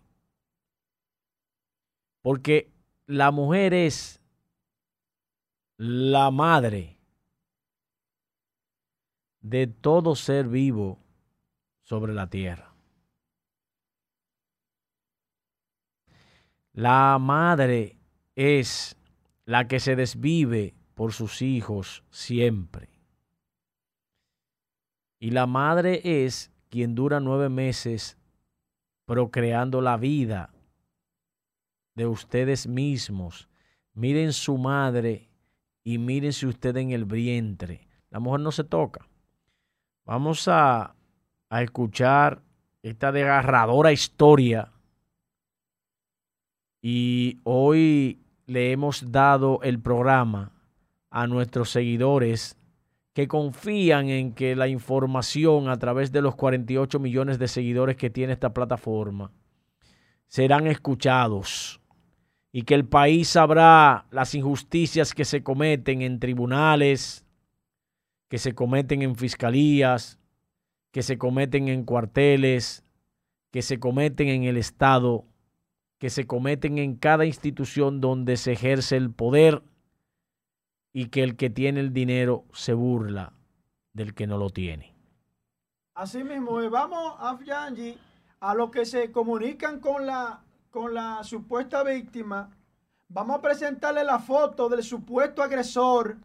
Porque 2.21 2.71
la 3.05 3.31
mujer 3.31 3.73
es 3.73 4.21
la 5.77 6.31
madre 6.31 6.97
de 9.41 9.67
todo 9.67 10.15
ser 10.15 10.47
vivo 10.47 10.97
sobre 11.83 12.13
la 12.13 12.27
tierra. 12.29 12.73
La 16.73 17.17
madre 17.19 17.97
es 18.35 18.97
la 19.45 19.67
que 19.67 19.79
se 19.79 19.95
desvive 19.95 20.73
por 20.95 21.13
sus 21.13 21.41
hijos 21.41 22.03
siempre. 22.09 22.89
Y 25.19 25.31
la 25.31 25.45
madre 25.45 26.01
es 26.25 26.51
quien 26.75 26.93
dura 26.93 27.21
nueve 27.21 27.47
meses 27.47 28.17
procreando 29.05 29.79
la 29.79 29.95
vida 29.95 30.53
de 31.95 32.05
ustedes 32.05 32.67
mismos. 32.67 33.47
Miren 33.93 34.33
su 34.33 34.57
madre 34.57 35.29
y 35.85 35.99
mírense 35.99 36.45
ustedes 36.45 36.83
en 36.83 36.91
el 36.91 37.05
vientre. 37.05 37.87
La 38.09 38.19
mujer 38.19 38.41
no 38.41 38.51
se 38.51 38.65
toca. 38.65 39.07
Vamos 40.03 40.49
a, 40.49 40.97
a 41.49 41.63
escuchar 41.63 42.41
esta 42.83 43.13
desgarradora 43.13 43.93
historia. 43.93 44.73
Y 46.81 47.39
hoy 47.45 48.19
le 48.47 48.73
hemos 48.73 49.13
dado 49.13 49.61
el 49.63 49.79
programa 49.79 50.51
a 51.09 51.25
nuestros 51.25 51.69
seguidores 51.69 52.57
que 53.15 53.29
confían 53.29 54.09
en 54.09 54.33
que 54.33 54.57
la 54.57 54.67
información 54.67 55.69
a 55.69 55.79
través 55.79 56.11
de 56.11 56.21
los 56.21 56.35
48 56.35 56.99
millones 56.99 57.39
de 57.39 57.47
seguidores 57.47 57.95
que 57.95 58.09
tiene 58.09 58.33
esta 58.33 58.53
plataforma 58.53 59.31
serán 60.27 60.67
escuchados 60.67 61.79
y 62.51 62.63
que 62.63 62.73
el 62.73 62.83
país 62.83 63.29
sabrá 63.29 64.05
las 64.11 64.35
injusticias 64.35 65.13
que 65.13 65.23
se 65.23 65.43
cometen 65.43 66.01
en 66.01 66.19
tribunales, 66.19 67.25
que 68.27 68.37
se 68.37 68.53
cometen 68.53 69.01
en 69.01 69.15
fiscalías, 69.15 70.19
que 70.91 71.01
se 71.01 71.17
cometen 71.17 71.69
en 71.69 71.85
cuarteles, 71.85 72.83
que 73.49 73.61
se 73.61 73.79
cometen 73.79 74.27
en 74.27 74.43
el 74.43 74.57
Estado, 74.57 75.23
que 75.99 76.09
se 76.09 76.27
cometen 76.27 76.79
en 76.79 76.95
cada 76.95 77.25
institución 77.25 78.01
donde 78.01 78.35
se 78.35 78.51
ejerce 78.51 78.97
el 78.97 79.09
poder 79.09 79.63
y 80.97 81.09
que 81.09 81.23
el 81.23 81.35
que 81.35 81.49
tiene 81.49 81.81
el 81.81 81.91
dinero 81.91 82.45
se 82.53 82.73
burla 82.73 83.33
del 83.91 84.13
que 84.13 84.27
no 84.27 84.37
lo 84.37 84.49
tiene. 84.49 84.95
Así 85.93 86.23
mismo, 86.23 86.53
vamos 86.69 87.17
a 87.19 87.37
Yanji, 87.43 87.97
a 88.39 88.55
los 88.55 88.71
que 88.71 88.85
se 88.85 89.11
comunican 89.11 89.81
con 89.81 90.05
la, 90.05 90.41
con 90.69 90.93
la 90.93 91.21
supuesta 91.25 91.83
víctima. 91.83 92.49
Vamos 93.09 93.37
a 93.37 93.41
presentarle 93.41 94.05
la 94.05 94.19
foto 94.19 94.69
del 94.69 94.83
supuesto 94.83 95.43
agresor 95.43 96.15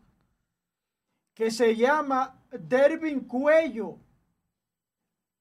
que 1.35 1.51
se 1.51 1.75
llama 1.75 2.41
Dervin 2.53 3.27
Cuello. 3.27 3.97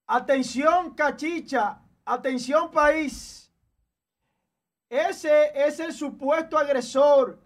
Atención, 0.08 0.92
cachicha. 0.96 1.80
Atención, 2.04 2.72
país. 2.72 3.48
Ese 4.88 5.52
es 5.54 5.78
el 5.78 5.92
supuesto 5.92 6.58
agresor 6.58 7.38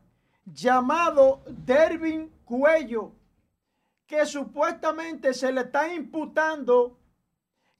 llamado 0.44 1.42
Dervin 1.46 2.30
Cuello, 2.44 3.12
que 4.06 4.26
supuestamente 4.26 5.32
se 5.32 5.50
le 5.52 5.62
está 5.62 5.92
imputando 5.92 6.98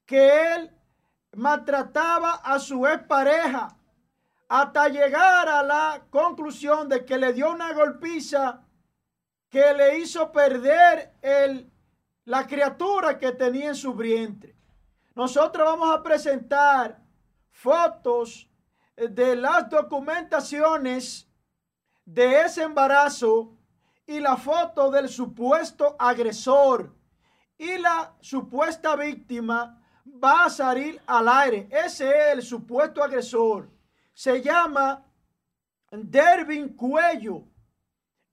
que 0.05 0.53
él 0.53 0.71
maltrataba 1.33 2.35
a 2.35 2.59
su 2.59 2.85
expareja 2.87 3.75
hasta 4.47 4.87
llegar 4.89 5.49
a 5.49 5.63
la 5.63 6.05
conclusión 6.09 6.87
de 6.87 7.05
que 7.05 7.17
le 7.17 7.33
dio 7.33 7.51
una 7.51 7.73
golpiza 7.73 8.61
que 9.49 9.73
le 9.73 9.99
hizo 9.99 10.31
perder 10.31 11.13
el, 11.21 11.71
la 12.25 12.45
criatura 12.45 13.17
que 13.17 13.31
tenía 13.31 13.69
en 13.69 13.75
su 13.75 13.93
vientre. 13.93 14.55
Nosotros 15.15 15.65
vamos 15.65 15.95
a 15.95 16.03
presentar 16.03 16.99
fotos 17.51 18.49
de 18.95 19.35
las 19.35 19.69
documentaciones 19.69 21.24
de 22.05 22.41
ese 22.41 22.63
embarazo 22.63 23.57
y 24.05 24.19
la 24.19 24.37
foto 24.37 24.91
del 24.91 25.09
supuesto 25.09 25.95
agresor 25.97 26.93
y 27.57 27.77
la 27.77 28.13
supuesta 28.21 28.95
víctima 28.95 29.81
va 30.23 30.45
a 30.45 30.49
salir 30.49 31.01
al 31.07 31.27
aire. 31.27 31.67
Ese 31.71 32.09
es 32.09 32.33
el 32.33 32.41
supuesto 32.43 33.03
agresor. 33.03 33.69
Se 34.13 34.41
llama 34.41 35.03
Dervin 35.91 36.69
Cuello, 36.75 37.43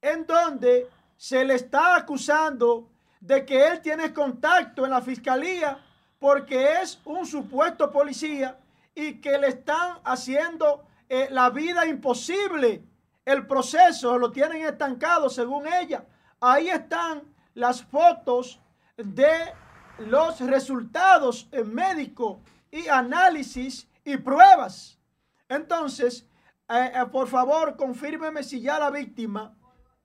en 0.00 0.26
donde 0.26 0.88
se 1.16 1.44
le 1.44 1.54
está 1.54 1.96
acusando 1.96 2.90
de 3.20 3.46
que 3.46 3.68
él 3.68 3.80
tiene 3.80 4.12
contacto 4.12 4.84
en 4.84 4.90
la 4.90 5.00
fiscalía 5.00 5.78
porque 6.18 6.80
es 6.82 7.00
un 7.04 7.24
supuesto 7.26 7.90
policía 7.90 8.58
y 8.94 9.20
que 9.20 9.38
le 9.38 9.48
están 9.48 9.98
haciendo 10.04 10.84
eh, 11.08 11.28
la 11.30 11.50
vida 11.50 11.86
imposible. 11.86 12.84
El 13.24 13.46
proceso 13.46 14.18
lo 14.18 14.30
tienen 14.30 14.66
estancado 14.66 15.28
según 15.28 15.66
ella. 15.66 16.04
Ahí 16.40 16.68
están 16.68 17.22
las 17.54 17.82
fotos 17.82 18.60
de 18.96 19.52
los 19.98 20.40
resultados 20.40 21.48
médicos 21.64 22.38
y 22.70 22.88
análisis 22.88 23.88
y 24.04 24.16
pruebas. 24.16 24.98
Entonces, 25.48 26.26
eh, 26.68 26.92
eh, 26.94 27.06
por 27.12 27.28
favor, 27.28 27.76
confírmeme 27.76 28.42
si 28.42 28.60
ya 28.60 28.78
la 28.78 28.90
víctima 28.90 29.56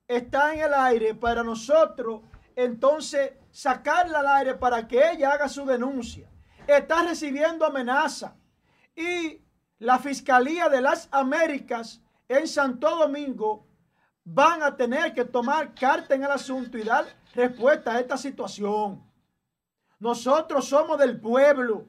está 0.06 0.54
en 0.54 0.60
el 0.60 0.74
aire 0.74 1.14
para 1.14 1.42
nosotros 1.42 2.22
entonces 2.58 3.34
sacarla 3.52 4.18
al 4.18 4.26
aire 4.26 4.54
para 4.56 4.88
que 4.88 5.12
ella 5.12 5.30
haga 5.30 5.48
su 5.48 5.64
denuncia. 5.64 6.28
Está 6.66 7.04
recibiendo 7.04 7.64
amenaza 7.64 8.34
y 8.96 9.40
la 9.78 10.00
Fiscalía 10.00 10.68
de 10.68 10.80
las 10.80 11.08
Américas 11.12 12.02
en 12.28 12.46
Santo 12.46 12.94
Domingo 12.96 13.66
van 14.22 14.62
a 14.62 14.76
tener 14.76 15.14
que 15.14 15.24
tomar 15.24 15.74
carta 15.74 16.14
en 16.14 16.22
el 16.22 16.30
asunto 16.30 16.76
y 16.76 16.82
dar 16.82 17.06
respuesta 17.34 17.92
a 17.92 18.00
esta 18.00 18.16
situación. 18.18 19.02
Nosotros 19.98 20.68
somos 20.68 20.98
del 20.98 21.18
pueblo. 21.18 21.86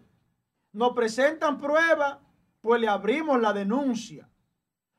Nos 0.72 0.94
presentan 0.94 1.58
pruebas, 1.58 2.18
pues 2.62 2.80
le 2.80 2.88
abrimos 2.88 3.40
la 3.42 3.52
denuncia 3.52 4.30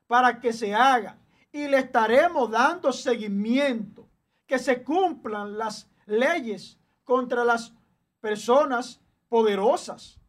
para 0.05 0.39
que 0.39 0.53
se 0.53 0.75
haga 0.75 1.17
y 1.51 1.67
le 1.67 1.79
estaremos 1.79 2.51
dando 2.51 2.91
seguimiento, 2.91 4.07
que 4.45 4.59
se 4.59 4.83
cumplan 4.83 5.57
las 5.57 5.89
leyes 6.05 6.77
contra 7.03 7.43
las 7.43 7.73
personas 8.19 9.01
poderosas. 9.29 10.19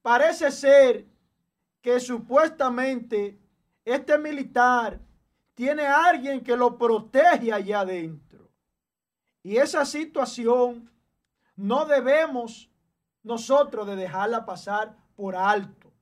Parece 0.00 0.50
ser 0.50 1.06
que 1.80 2.00
supuestamente 2.00 3.41
este 3.84 4.18
militar 4.18 5.00
tiene 5.54 5.86
a 5.86 6.06
alguien 6.06 6.42
que 6.42 6.56
lo 6.56 6.78
protege 6.78 7.52
allá 7.52 7.80
adentro. 7.80 8.50
Y 9.42 9.56
esa 9.56 9.84
situación 9.84 10.90
no 11.56 11.84
debemos 11.84 12.70
nosotros 13.22 13.86
de 13.86 13.96
dejarla 13.96 14.44
pasar 14.44 14.96
por 15.14 15.36
alto. 15.36 15.92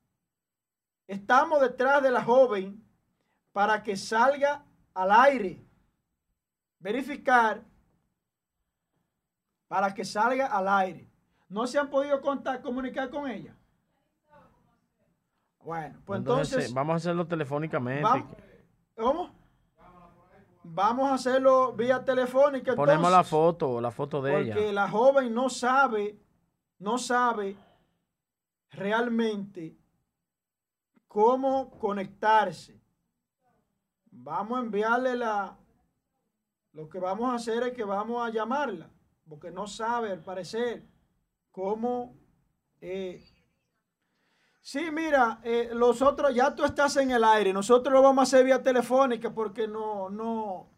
Estamos 1.07 1.61
detrás 1.61 2.03
de 2.03 2.11
la 2.11 2.23
joven 2.23 2.85
para 3.53 3.83
que 3.83 3.97
salga 3.97 4.65
al 4.95 5.11
aire. 5.11 5.65
Verificar 6.79 7.65
para 9.67 9.93
que 9.93 10.05
salga 10.05 10.47
al 10.47 10.69
aire. 10.69 11.11
No 11.49 11.67
se 11.67 11.79
han 11.79 11.91
podido 11.91 12.21
contar, 12.21 12.63
comunicar 12.63 13.11
con 13.11 13.29
ella. 13.29 13.57
Bueno, 15.65 16.01
pues 16.05 16.19
entonces, 16.19 16.73
vamos 16.73 16.95
a 16.95 16.97
hacerlo 16.97 17.27
telefónicamente. 17.27 18.25
¿Cómo? 18.97 19.31
Vamos 20.63 21.11
a 21.11 21.15
hacerlo 21.15 21.73
vía 21.73 22.05
telefónica. 22.05 22.75
Ponemos 22.75 23.11
la 23.11 23.25
foto, 23.25 23.81
la 23.81 23.91
foto 23.91 24.23
de 24.23 24.41
ella. 24.41 24.55
Porque 24.55 24.73
la 24.73 24.89
joven 24.89 25.35
no 25.35 25.49
sabe, 25.49 26.19
no 26.79 26.99
sabe 26.99 27.57
realmente 28.71 29.77
cómo 31.07 31.71
conectarse. 31.79 32.81
Vamos 34.11 34.59
a 34.59 34.63
enviarle 34.63 35.17
la... 35.17 35.57
Lo 36.73 36.89
que 36.89 37.01
vamos 37.01 37.33
a 37.33 37.35
hacer 37.35 37.63
es 37.65 37.73
que 37.73 37.83
vamos 37.83 38.25
a 38.25 38.31
llamarla, 38.31 38.91
porque 39.29 39.51
no 39.51 39.67
sabe, 39.67 40.13
al 40.13 40.21
parecer, 40.21 40.87
cómo 41.51 42.17
eh, 42.81 43.25
Sí, 44.63 44.91
mira, 44.93 45.41
eh, 45.43 45.71
los 45.73 46.03
otros, 46.03 46.35
ya 46.35 46.55
tú 46.55 46.65
estás 46.65 46.97
en 46.97 47.11
el 47.11 47.25
aire. 47.25 47.53
Nosotros 47.53 47.93
lo 47.93 48.03
vamos 48.03 48.21
a 48.21 48.23
hacer 48.25 48.45
vía 48.45 48.63
telefónica 48.63 49.33
porque 49.33 49.67
no, 49.67 50.11
no, 50.11 50.69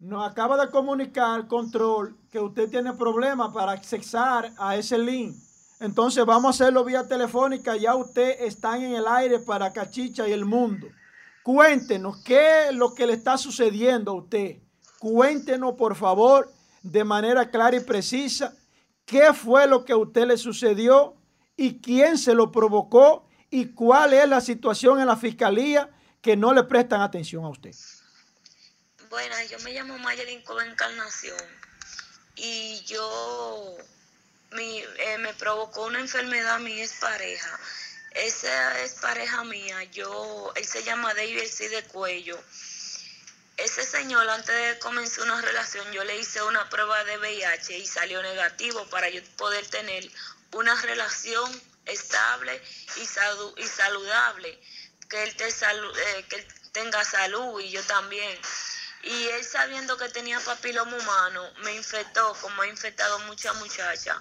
nos 0.00 0.28
acaba 0.28 0.56
de 0.56 0.70
comunicar 0.70 1.46
control 1.46 2.16
que 2.30 2.40
usted 2.40 2.68
tiene 2.68 2.92
problemas 2.92 3.52
para 3.54 3.72
accesar 3.72 4.52
a 4.58 4.76
ese 4.76 4.98
link. 4.98 5.36
Entonces 5.78 6.24
vamos 6.26 6.46
a 6.46 6.64
hacerlo 6.64 6.84
vía 6.84 7.06
telefónica. 7.06 7.76
Ya 7.76 7.94
usted 7.94 8.36
está 8.40 8.76
en 8.76 8.94
el 8.94 9.06
aire 9.06 9.38
para 9.38 9.72
Cachicha 9.72 10.28
y 10.28 10.32
el 10.32 10.44
mundo. 10.44 10.88
Cuéntenos 11.44 12.22
qué 12.24 12.68
es 12.68 12.74
lo 12.74 12.94
que 12.94 13.06
le 13.06 13.14
está 13.14 13.38
sucediendo 13.38 14.10
a 14.10 14.14
usted. 14.14 14.58
Cuéntenos, 14.98 15.74
por 15.74 15.94
favor, 15.94 16.52
de 16.82 17.04
manera 17.04 17.50
clara 17.50 17.76
y 17.76 17.80
precisa, 17.80 18.54
qué 19.04 19.32
fue 19.32 19.66
lo 19.66 19.84
que 19.84 19.92
a 19.92 19.96
usted 19.96 20.26
le 20.26 20.36
sucedió 20.36 21.14
y 21.62 21.78
quién 21.80 22.18
se 22.18 22.34
lo 22.34 22.50
provocó 22.50 23.24
y 23.48 23.66
cuál 23.66 24.14
es 24.14 24.28
la 24.28 24.40
situación 24.40 24.98
en 24.98 25.06
la 25.06 25.16
fiscalía 25.16 25.88
que 26.20 26.36
no 26.36 26.52
le 26.52 26.64
prestan 26.64 27.02
atención 27.02 27.44
a 27.44 27.50
usted. 27.50 27.72
Buenas, 29.08 29.48
yo 29.48 29.60
me 29.60 29.72
llamo 29.72 29.96
Mayelin 29.98 30.42
Cova 30.42 30.66
Encarnación 30.66 31.38
y 32.34 32.82
yo 32.84 33.76
eh, 34.58 35.18
me 35.18 35.32
provocó 35.34 35.86
una 35.86 36.00
enfermedad 36.00 36.58
mi 36.58 36.80
expareja. 36.80 37.60
Esa 38.10 38.82
es 38.82 38.94
pareja 38.94 39.44
mía, 39.44 39.84
yo, 39.84 40.52
él 40.56 40.64
se 40.64 40.82
llama 40.82 41.14
David 41.14 41.46
C. 41.48 41.68
de 41.68 41.84
Cuello. 41.84 42.42
Ese 43.56 43.84
señor 43.84 44.28
antes 44.28 44.48
de 44.48 44.80
comenzar 44.80 45.22
una 45.26 45.40
relación 45.40 45.92
yo 45.92 46.02
le 46.02 46.18
hice 46.18 46.42
una 46.42 46.68
prueba 46.68 47.04
de 47.04 47.18
VIH 47.18 47.78
y 47.78 47.86
salió 47.86 48.20
negativo 48.20 48.84
para 48.90 49.08
yo 49.10 49.20
poder 49.36 49.64
tener 49.68 50.10
una 50.52 50.74
relación 50.82 51.62
estable 51.86 52.62
y, 52.96 53.00
y 53.02 53.66
saludable, 53.66 54.60
que 55.08 55.22
él, 55.24 55.36
te 55.36 55.48
salu- 55.48 55.94
eh, 55.96 56.24
que 56.28 56.36
él 56.36 56.46
tenga 56.72 57.04
salud 57.04 57.60
y 57.60 57.70
yo 57.70 57.82
también. 57.84 58.38
Y 59.04 59.28
él 59.30 59.44
sabiendo 59.44 59.96
que 59.96 60.08
tenía 60.10 60.38
papiloma 60.40 60.96
humano, 60.96 61.52
me 61.64 61.74
infectó, 61.74 62.34
como 62.40 62.62
ha 62.62 62.68
infectado 62.68 63.18
muchas 63.20 63.54
muchachas. 63.56 64.16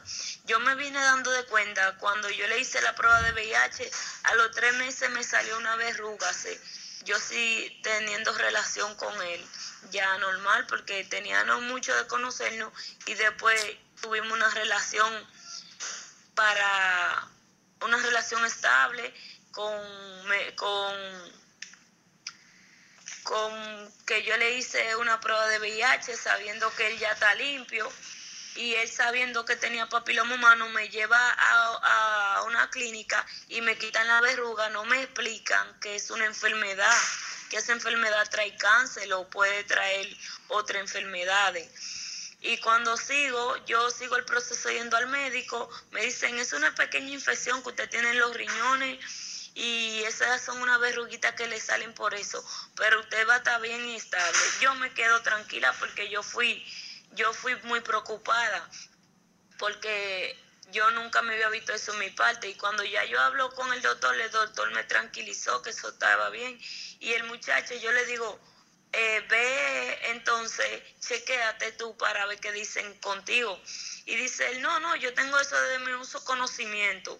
Yo 0.46 0.60
me 0.60 0.74
vine 0.76 1.00
dando 1.00 1.32
de 1.32 1.46
cuenta, 1.46 1.98
cuando 1.98 2.30
yo 2.32 2.48
le 2.48 2.60
hice 2.60 2.82
la 2.82 2.96
prueba 2.96 3.22
de 3.22 3.32
VIH, 3.34 3.92
a 4.24 4.36
los 4.36 4.52
tres 4.52 4.74
meses 4.76 5.10
me 5.12 5.24
salió 5.24 5.56
una 5.58 5.76
verruga. 5.76 6.34
sí. 6.34 6.60
Yo 7.04 7.20
sí 7.20 7.80
teniendo 7.84 8.32
relación 8.34 8.94
con 8.96 9.22
él, 9.24 9.44
ya 9.92 10.18
normal, 10.20 10.66
porque 10.68 11.04
teníamos 11.04 11.62
mucho 11.64 11.96
de 11.96 12.06
conocernos 12.08 12.72
y 13.08 13.14
después 13.16 13.60
tuvimos 14.02 14.32
una 14.32 14.50
relación 14.52 15.28
para 16.36 17.28
una 17.82 17.98
relación 17.98 18.46
estable 18.46 19.14
con, 19.52 19.76
con 20.56 21.42
con 23.24 23.94
que 24.06 24.24
yo 24.24 24.36
le 24.38 24.58
hice 24.58 24.96
una 24.96 25.20
prueba 25.20 25.48
de 25.48 25.60
VIH 25.60 26.18
sabiendo 26.18 26.74
que 26.76 26.88
él 26.88 27.00
ya 27.00 27.12
está 27.12 27.34
limpio 27.36 27.92
y 28.56 28.74
él 28.76 28.90
sabiendo 28.90 29.46
que 29.46 29.56
tenía 29.56 29.88
papiloma 29.88 30.36
humano 30.36 30.68
me 30.70 30.90
lleva 30.90 31.18
a, 31.18 32.38
a 32.38 32.44
una 32.44 32.70
clínica 32.70 33.26
y 33.48 33.62
me 33.62 33.78
quitan 33.78 34.08
la 34.08 34.22
verruga, 34.22 34.70
no 34.70 34.84
me 34.86 35.04
explican 35.04 35.80
que 35.80 35.96
es 35.96 36.12
una 36.12 36.26
enfermedad, 36.26 36.98
que 37.50 37.58
esa 37.58 37.72
enfermedad 37.72 38.28
trae 38.30 38.56
cáncer 38.58 39.14
o 39.14 39.30
puede 39.30 39.64
traer 39.64 40.08
otras 40.50 40.82
enfermedades. 40.82 41.70
Y 42.42 42.58
cuando 42.58 42.98
sigo, 42.98 43.58
yo 43.66 43.90
sigo 43.92 44.16
el 44.16 44.26
proceso 44.26 44.70
yendo 44.72 44.98
al 44.98 45.08
médico, 45.08 45.70
me 45.92 46.04
dicen, 46.04 46.38
es 46.40 46.54
una 46.54 46.74
pequeña 46.74 47.12
infección 47.12 47.62
que 47.62 47.70
usted 47.70 47.90
tiene 47.90 48.10
en 48.10 48.20
los 48.20 48.36
riñones 48.36 49.52
y 49.54 50.02
esas 50.04 50.42
son 50.42 50.62
unas 50.62 50.80
verruguitas 50.80 51.36
que 51.36 51.48
le 51.48 51.60
salen 51.60 51.94
por 51.94 52.16
eso, 52.16 52.44
pero 52.76 53.00
usted 53.02 53.28
va 53.28 53.36
a 53.36 53.38
estar 53.38 53.62
bien 53.62 53.86
y 53.86 53.96
estable. 53.96 54.40
Yo 54.60 54.74
me 54.76 54.92
quedo 54.94 55.22
tranquila 55.22 55.72
porque 55.80 56.10
yo 56.10 56.24
fui, 56.24 56.66
yo 57.12 57.32
fui 57.32 57.56
muy 57.64 57.82
preocupada 57.82 58.68
porque 59.60 60.36
yo 60.72 60.90
nunca 60.92 61.22
me 61.22 61.34
había 61.34 61.50
visto 61.50 61.74
eso 61.74 61.94
en 61.94 62.00
mi 62.00 62.10
parte 62.10 62.50
y 62.50 62.56
cuando 62.56 62.84
ya 62.84 63.04
yo 63.06 63.20
hablo 63.20 63.52
con 63.52 63.72
el 63.74 63.82
doctor, 63.84 64.20
el 64.20 64.32
doctor 64.32 64.72
me 64.72 64.84
tranquilizó 64.86 65.62
que 65.62 65.70
eso 65.70 65.90
estaba 65.90 66.30
bien 66.30 66.60
y 67.00 67.14
el 67.14 67.26
muchacho 67.26 67.76
yo 67.76 67.92
le 67.92 68.06
digo, 68.06 68.40
eh, 68.94 69.26
ve 69.30 70.12
entonces, 70.12 70.82
chequéate 71.00 71.72
tú 71.74 71.96
para 71.98 72.26
ver 72.26 72.40
qué 72.40 72.52
dicen 72.52 72.94
contigo. 73.00 73.60
Y 74.06 74.16
dice 74.16 74.50
él, 74.52 74.62
no, 74.62 74.80
no, 74.80 74.96
yo 74.96 75.14
tengo 75.14 75.40
eso 75.40 75.60
de 75.62 75.80
mi 75.80 75.94
uso 75.94 76.24
conocimiento. 76.26 77.20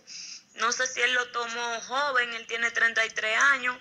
No 0.56 0.72
sé 0.72 0.86
si 0.88 1.02
él 1.02 1.14
lo 1.14 1.32
tomó 1.32 1.82
joven, 1.82 2.34
él 2.34 2.46
tiene 2.48 2.72
33 2.72 3.38
años, 3.38 3.78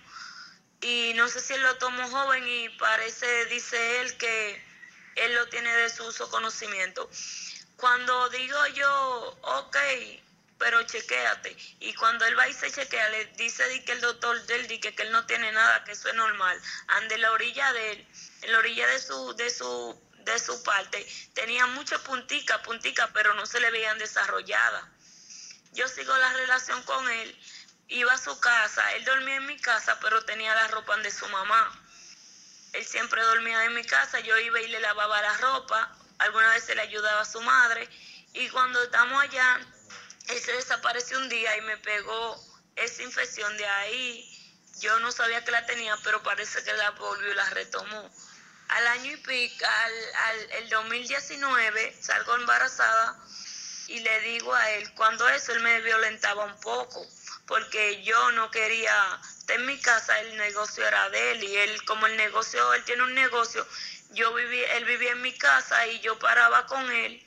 y 0.80 1.12
no 1.14 1.28
sé 1.28 1.40
si 1.40 1.54
él 1.54 1.62
lo 1.62 1.76
tomó 1.78 2.08
joven 2.08 2.46
y 2.46 2.68
parece, 2.70 3.46
dice 3.46 4.00
él, 4.00 4.16
que 4.16 4.62
él 5.16 5.34
lo 5.34 5.48
tiene 5.48 5.74
de 5.74 5.90
su 5.90 6.04
uso 6.04 6.30
conocimiento. 6.30 7.10
Cuando 7.76 8.28
digo 8.30 8.66
yo, 8.68 9.38
ok, 9.42 9.76
pero 10.60 10.80
chequéate, 10.84 11.56
y 11.80 11.92
cuando 11.94 12.24
él 12.26 12.38
va 12.38 12.48
y 12.48 12.52
se 12.52 12.70
chequea, 12.70 13.08
le 13.08 13.24
dice 13.36 13.66
di 13.68 13.84
que 13.84 13.92
el 13.92 14.00
doctor 14.00 14.40
de 14.46 14.54
él 14.54 14.68
dice 14.68 14.94
que 14.94 15.02
él 15.02 15.10
no 15.10 15.26
tiene 15.26 15.50
nada, 15.50 15.82
que 15.82 15.92
eso 15.92 16.08
es 16.08 16.14
normal. 16.14 16.60
Ande 16.86 17.18
la 17.18 17.32
orilla 17.32 17.72
de 17.72 17.92
él, 17.92 18.08
en 18.42 18.52
la 18.52 18.58
orilla 18.58 18.86
de 18.86 19.00
su, 19.00 19.34
de 19.34 19.50
su, 19.50 20.00
de 20.18 20.38
su 20.38 20.62
parte, 20.62 21.04
tenía 21.34 21.66
muchas 21.66 22.00
punticas, 22.02 22.60
punticas, 22.60 23.10
pero 23.12 23.34
no 23.34 23.44
se 23.46 23.58
le 23.58 23.72
veían 23.72 23.98
desarrolladas 23.98 24.84
yo 25.72 25.86
sigo 25.88 26.16
la 26.16 26.32
relación 26.32 26.82
con 26.82 27.08
él, 27.08 27.38
iba 27.88 28.12
a 28.12 28.18
su 28.18 28.38
casa, 28.40 28.92
él 28.94 29.04
dormía 29.04 29.36
en 29.36 29.46
mi 29.46 29.58
casa, 29.58 29.98
pero 30.00 30.24
tenía 30.24 30.54
la 30.54 30.68
ropa 30.68 30.96
de 30.98 31.10
su 31.10 31.26
mamá. 31.28 31.80
Él 32.72 32.84
siempre 32.84 33.22
dormía 33.22 33.64
en 33.64 33.74
mi 33.74 33.84
casa, 33.84 34.20
yo 34.20 34.36
iba 34.38 34.60
y 34.60 34.68
le 34.68 34.80
lavaba 34.80 35.22
la 35.22 35.36
ropa, 35.38 35.96
alguna 36.18 36.50
vez 36.50 36.64
se 36.64 36.74
le 36.74 36.82
ayudaba 36.82 37.20
a 37.20 37.24
su 37.24 37.40
madre, 37.40 37.88
y 38.32 38.48
cuando 38.48 38.82
estamos 38.82 39.22
allá, 39.22 39.60
él 40.31 40.40
se 40.40 40.52
desapareció 40.52 41.19
un 41.19 41.28
día 41.28 41.57
y 41.57 41.61
me 41.62 41.77
pegó 41.78 42.40
esa 42.77 43.02
infección 43.02 43.57
de 43.57 43.66
ahí. 43.66 44.27
Yo 44.81 44.98
no 45.01 45.12
sabía 45.12 45.44
que 45.44 45.51
la 45.51 45.66
tenía, 45.66 45.97
pero 46.05 46.23
parece 46.23 46.62
que 46.62 46.73
la 46.73 46.90
volvió 46.93 47.31
y 47.31 47.35
la 47.35 47.51
retomó. 47.51 48.11
Al 48.69 48.86
año 48.86 49.12
y 49.12 49.16
pico, 49.16 49.66
al, 49.66 50.15
al 50.15 50.52
el 50.52 50.69
2019, 50.69 51.97
salgo 52.01 52.36
embarazada 52.36 53.19
y 53.89 53.98
le 53.98 54.20
digo 54.20 54.55
a 54.55 54.70
él, 54.70 54.94
cuando 54.94 55.28
eso 55.28 55.52
él 55.52 55.61
me 55.61 55.81
violentaba 55.81 56.44
un 56.44 56.61
poco, 56.61 57.05
porque 57.47 58.02
yo 58.05 58.31
no 58.32 58.51
quería 58.52 59.20
en 59.48 59.66
mi 59.66 59.77
casa, 59.81 60.20
el 60.20 60.36
negocio 60.36 60.86
era 60.86 61.11
de 61.11 61.32
él 61.32 61.43
y 61.43 61.57
él 61.57 61.85
como 61.85 62.07
el 62.07 62.16
negocio, 62.16 62.73
él 62.74 62.85
tiene 62.85 63.02
un 63.02 63.15
negocio, 63.15 63.66
yo 64.11 64.32
vivía, 64.32 64.77
él 64.77 64.85
vivía 64.85 65.11
en 65.11 65.23
mi 65.23 65.36
casa 65.36 65.89
y 65.89 65.98
yo 65.98 66.16
paraba 66.20 66.66
con 66.66 66.89
él 66.89 67.20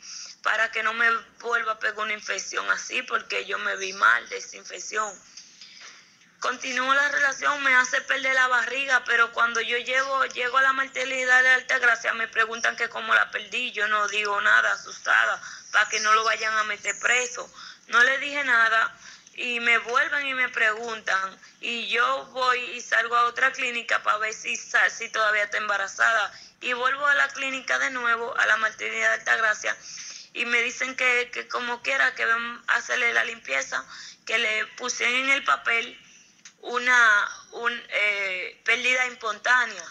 para 0.44 0.70
que 0.72 0.84
no 0.84 0.94
me 0.94 1.10
vuelva 1.40 1.72
a 1.72 1.80
pegar 1.80 2.00
una 2.00 2.14
infección 2.14 2.70
así, 2.70 3.02
porque 3.02 3.46
yo 3.46 3.58
me 3.60 3.78
vi 3.78 3.94
mal 3.94 4.28
de 4.30 4.38
esa 4.38 4.58
infección. 4.58 5.12
Continúo 6.40 6.94
la 6.94 7.08
relación, 7.08 7.64
me 7.64 7.74
hace 7.74 8.02
perder 8.02 8.36
la 8.36 8.48
barriga, 8.48 9.02
pero 9.06 9.32
cuando 9.32 9.62
yo 9.62 9.78
llego, 9.78 10.26
llego 10.26 10.58
a 10.58 10.62
la 10.62 10.74
maternidad 10.74 11.42
de 11.42 11.50
Altagracia, 11.50 12.14
me 12.14 12.28
preguntan 12.28 12.76
que 12.76 12.90
cómo 12.90 13.16
la 13.16 13.32
perdí, 13.32 13.72
yo 13.72 13.88
no 13.88 14.10
digo 14.10 14.40
nada, 14.42 14.74
asustada, 14.74 15.42
para 15.72 15.88
que 15.88 16.02
no 16.02 16.14
lo 16.14 16.26
vayan 16.26 16.54
a 16.58 16.66
meter 16.66 17.00
preso. 17.00 17.50
No 17.88 18.04
le 18.04 18.18
dije 18.18 18.44
nada 18.44 18.94
y 19.36 19.62
me 19.62 19.78
vuelven 19.78 20.28
y 20.28 20.34
me 20.34 20.50
preguntan 20.50 21.40
y 21.62 21.88
yo 21.88 22.26
voy 22.34 22.60
y 22.60 22.82
salgo 22.82 23.16
a 23.16 23.24
otra 23.26 23.54
clínica 23.54 24.04
para 24.04 24.18
ver 24.18 24.34
si, 24.34 24.58
si 24.58 25.10
todavía 25.10 25.44
está 25.44 25.58
embarazada 25.58 26.34
y 26.60 26.74
vuelvo 26.74 27.08
a 27.08 27.16
la 27.16 27.30
clínica 27.30 27.80
de 27.80 27.92
nuevo, 27.92 28.38
a 28.38 28.46
la 28.46 28.58
maternidad 28.58 29.10
de 29.10 29.16
Altagracia 29.16 29.78
y 30.34 30.46
me 30.46 30.62
dicen 30.62 30.96
que, 30.96 31.30
que 31.34 31.48
como 31.48 31.82
quiera 31.82 32.14
que 32.16 32.26
ven 32.26 32.62
hacerle 32.68 33.14
la 33.14 33.24
limpieza, 33.26 33.86
que 34.26 34.38
le 34.38 34.66
pusieron 34.78 35.16
en 35.16 35.30
el 35.30 35.44
papel 35.44 36.00
una 36.62 37.30
un, 37.52 37.84
eh, 37.90 38.62
pérdida 38.66 39.06
espontánea. 39.06 39.84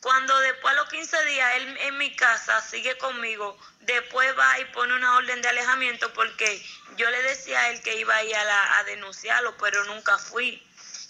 Cuando 0.00 0.38
después 0.40 0.72
a 0.72 0.76
los 0.76 0.88
15 0.90 1.24
días 1.24 1.56
él 1.56 1.76
en 1.80 1.98
mi 1.98 2.14
casa 2.14 2.60
sigue 2.62 2.96
conmigo, 2.98 3.58
después 3.80 4.32
va 4.38 4.58
y 4.60 4.64
pone 4.66 4.94
una 4.94 5.16
orden 5.16 5.42
de 5.42 5.48
alejamiento 5.48 6.12
porque 6.12 6.64
yo 6.96 7.10
le 7.10 7.20
decía 7.22 7.60
a 7.60 7.70
él 7.70 7.82
que 7.82 7.96
iba 7.98 8.14
a 8.14 8.22
ir 8.22 8.36
a, 8.36 8.44
la- 8.44 8.78
a 8.78 8.84
denunciarlo, 8.84 9.56
pero 9.58 9.82
nunca 9.84 10.16
fui. 10.18 10.62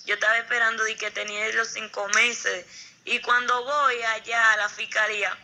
Yo 0.07 0.15
estaba 0.15 0.39
esperando 0.39 0.85
de 0.85 0.97
que 0.97 1.11
tenía 1.11 1.53
los 1.53 1.69
cinco 1.69 2.09
meses. 2.15 2.65
Y 3.05 3.21
cuando 3.21 3.63
voy 3.65 4.03
allá 4.03 4.53
a 4.53 4.57
la 4.57 4.69
fiscalía, 4.71 5.37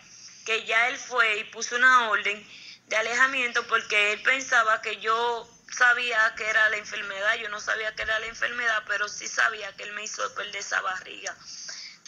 que 0.47 0.65
ya 0.65 0.89
él 0.89 0.97
fue 0.97 1.39
y 1.39 1.45
puso 1.45 1.77
una 1.77 2.09
orden 2.09 2.47
de 2.87 2.97
alejamiento 2.97 3.67
porque 3.67 4.13
él 4.13 4.23
pensaba 4.23 4.81
que 4.83 5.01
yo 5.01 5.49
sabía 5.73 6.35
que 6.37 6.49
era 6.49 6.69
la 6.69 6.77
enfermedad, 6.77 7.35
yo 7.37 7.49
no 7.49 7.61
sabía 7.61 7.95
que 7.95 8.03
era 8.03 8.19
la 8.19 8.27
enfermedad, 8.27 8.83
pero 8.87 9.09
sí 9.09 9.27
sabía 9.27 9.75
que 9.77 9.85
él 9.85 9.93
me 9.93 10.05
hizo 10.05 10.35
perder 10.35 10.57
esa 10.57 10.81
barriga. 10.81 11.37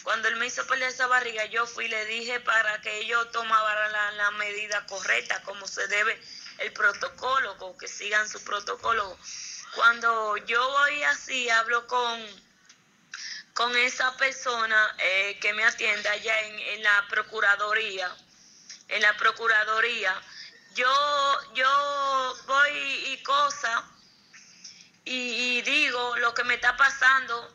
Cuando 0.03 0.29
él 0.29 0.37
me 0.37 0.45
hizo 0.45 0.65
perder 0.67 0.89
esa 0.89 1.07
barriga, 1.07 1.45
yo 1.45 1.65
fui 1.65 1.85
y 1.85 1.89
le 1.89 2.05
dije 2.05 2.39
para 2.39 2.79
que 2.81 2.99
ellos 2.99 3.29
tomaran 3.31 3.91
la, 3.91 4.11
la 4.11 4.31
medida 4.31 4.85
correcta, 4.85 5.41
como 5.43 5.67
se 5.67 5.85
debe 5.87 6.17
el 6.59 6.71
protocolo, 6.71 7.75
que 7.77 7.87
sigan 7.87 8.29
su 8.29 8.43
protocolo. 8.43 9.17
Cuando 9.75 10.37
yo 10.37 10.65
voy 10.69 11.03
así, 11.03 11.49
hablo 11.49 11.85
con, 11.87 12.25
con 13.53 13.75
esa 13.75 14.15
persona 14.17 14.95
eh, 14.99 15.37
que 15.41 15.53
me 15.53 15.65
atiende 15.65 16.07
allá 16.07 16.39
en, 16.41 16.59
en 16.59 16.83
la 16.83 17.05
Procuraduría, 17.09 18.15
en 18.87 19.01
la 19.01 19.15
Procuraduría, 19.17 20.21
yo, 20.77 21.53
yo 21.55 22.35
voy 22.45 22.69
y 23.13 23.23
cosa 23.23 23.83
y, 25.05 25.57
y 25.57 25.61
digo 25.63 26.15
lo 26.17 26.33
que 26.33 26.43
me 26.43 26.53
está 26.53 26.77
pasando, 26.77 27.53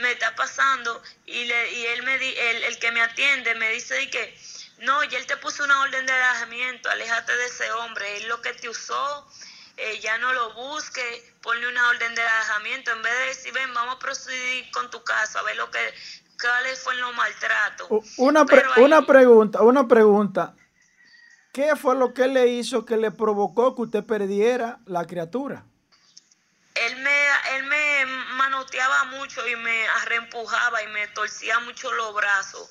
me 0.00 0.12
está 0.12 0.34
pasando 0.34 1.00
y, 1.26 1.44
le, 1.44 1.72
y 1.72 1.86
él 1.86 2.02
me 2.02 2.18
di, 2.18 2.34
el, 2.36 2.62
el 2.64 2.78
que 2.78 2.90
me 2.92 3.00
atiende 3.02 3.54
me 3.54 3.68
dice 3.70 3.94
de 3.94 4.10
que 4.10 4.38
no, 4.78 5.04
y 5.04 5.14
él 5.14 5.26
te 5.26 5.36
puso 5.36 5.62
una 5.62 5.80
orden 5.82 6.04
de 6.06 6.12
alejamiento, 6.12 6.90
aléjate 6.90 7.36
de 7.36 7.46
ese 7.46 7.70
hombre, 7.72 8.16
él 8.16 8.26
lo 8.28 8.42
que 8.42 8.52
te 8.54 8.68
usó, 8.68 9.30
eh, 9.76 10.00
ya 10.00 10.18
no 10.18 10.32
lo 10.32 10.54
busque, 10.54 11.34
ponle 11.40 11.68
una 11.68 11.88
orden 11.90 12.14
de 12.16 12.22
alejamiento, 12.22 12.90
en 12.90 13.02
vez 13.02 13.12
de 13.16 13.26
decir, 13.26 13.52
ven, 13.52 13.72
vamos 13.74 13.94
a 13.96 13.98
proceder 14.00 14.68
con 14.72 14.90
tu 14.90 15.04
caso, 15.04 15.38
a 15.38 15.42
ver 15.42 15.56
lo 15.56 15.70
que, 15.70 15.94
cuáles 16.40 16.80
fueron 16.80 17.02
los 17.02 17.14
maltratos. 17.14 17.86
Una, 18.16 18.44
pre- 18.44 18.56
Pero 18.62 18.72
ahí- 18.74 18.82
una 18.82 19.02
pregunta, 19.02 19.62
una 19.62 19.86
pregunta. 19.86 20.54
¿Qué 21.52 21.76
fue 21.76 21.94
lo 21.94 22.14
que 22.14 22.28
le 22.28 22.48
hizo 22.48 22.86
que 22.86 22.96
le 22.96 23.10
provocó 23.10 23.74
que 23.76 23.82
usted 23.82 24.04
perdiera 24.04 24.78
la 24.86 25.06
criatura? 25.06 25.64
él 26.74 26.96
me, 26.96 27.26
él 27.56 27.64
me 27.64 28.06
manoteaba 28.36 29.04
mucho 29.04 29.46
y 29.46 29.56
me 29.56 29.88
arreempujaba 29.88 30.82
y 30.82 30.86
me 30.88 31.06
torcía 31.08 31.58
mucho 31.60 31.92
los 31.92 32.14
brazos. 32.14 32.68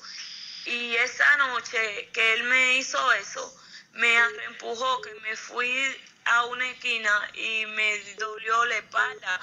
Y 0.66 0.94
esa 0.96 1.36
noche 1.38 2.10
que 2.12 2.34
él 2.34 2.44
me 2.44 2.78
hizo 2.78 3.12
eso, 3.14 3.54
me 3.92 4.16
arreempujó, 4.16 5.00
que 5.02 5.14
me 5.20 5.36
fui 5.36 5.96
a 6.24 6.44
una 6.46 6.68
esquina 6.70 7.30
y 7.34 7.66
me 7.66 8.14
dolió 8.14 8.64
la 8.66 8.76
espalda. 8.76 9.40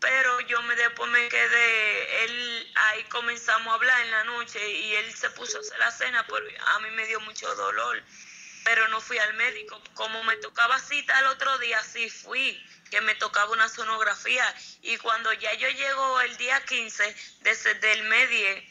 Pero 0.00 0.40
yo 0.40 0.60
me 0.62 0.74
después 0.74 1.08
me 1.10 1.28
quedé, 1.28 2.24
él 2.24 2.72
ahí 2.74 3.04
comenzamos 3.04 3.68
a 3.68 3.74
hablar 3.74 4.00
en 4.00 4.10
la 4.10 4.24
noche 4.24 4.58
y 4.68 4.94
él 4.96 5.14
se 5.14 5.30
puso 5.30 5.58
a 5.58 5.60
hacer 5.60 5.78
la 5.78 5.90
cena, 5.92 6.26
pero 6.26 6.44
a 6.74 6.80
mí 6.80 6.90
me 6.90 7.06
dio 7.06 7.20
mucho 7.20 7.54
dolor. 7.54 8.02
Pero 8.64 8.88
no 8.88 9.00
fui 9.00 9.18
al 9.18 9.34
médico. 9.34 9.82
Como 9.94 10.22
me 10.24 10.36
tocaba 10.36 10.78
cita 10.78 11.18
el 11.20 11.26
otro 11.26 11.58
día, 11.58 11.82
sí 11.82 12.08
fui, 12.08 12.60
que 12.90 13.00
me 13.00 13.14
tocaba 13.16 13.52
una 13.52 13.68
sonografía. 13.68 14.54
Y 14.82 14.96
cuando 14.98 15.32
ya 15.32 15.52
yo 15.54 15.68
llego 15.68 16.20
el 16.20 16.36
día 16.36 16.64
15 16.64 17.16
desde 17.40 17.74
del 17.74 18.02
mes 18.04 18.28
10, 18.28 18.64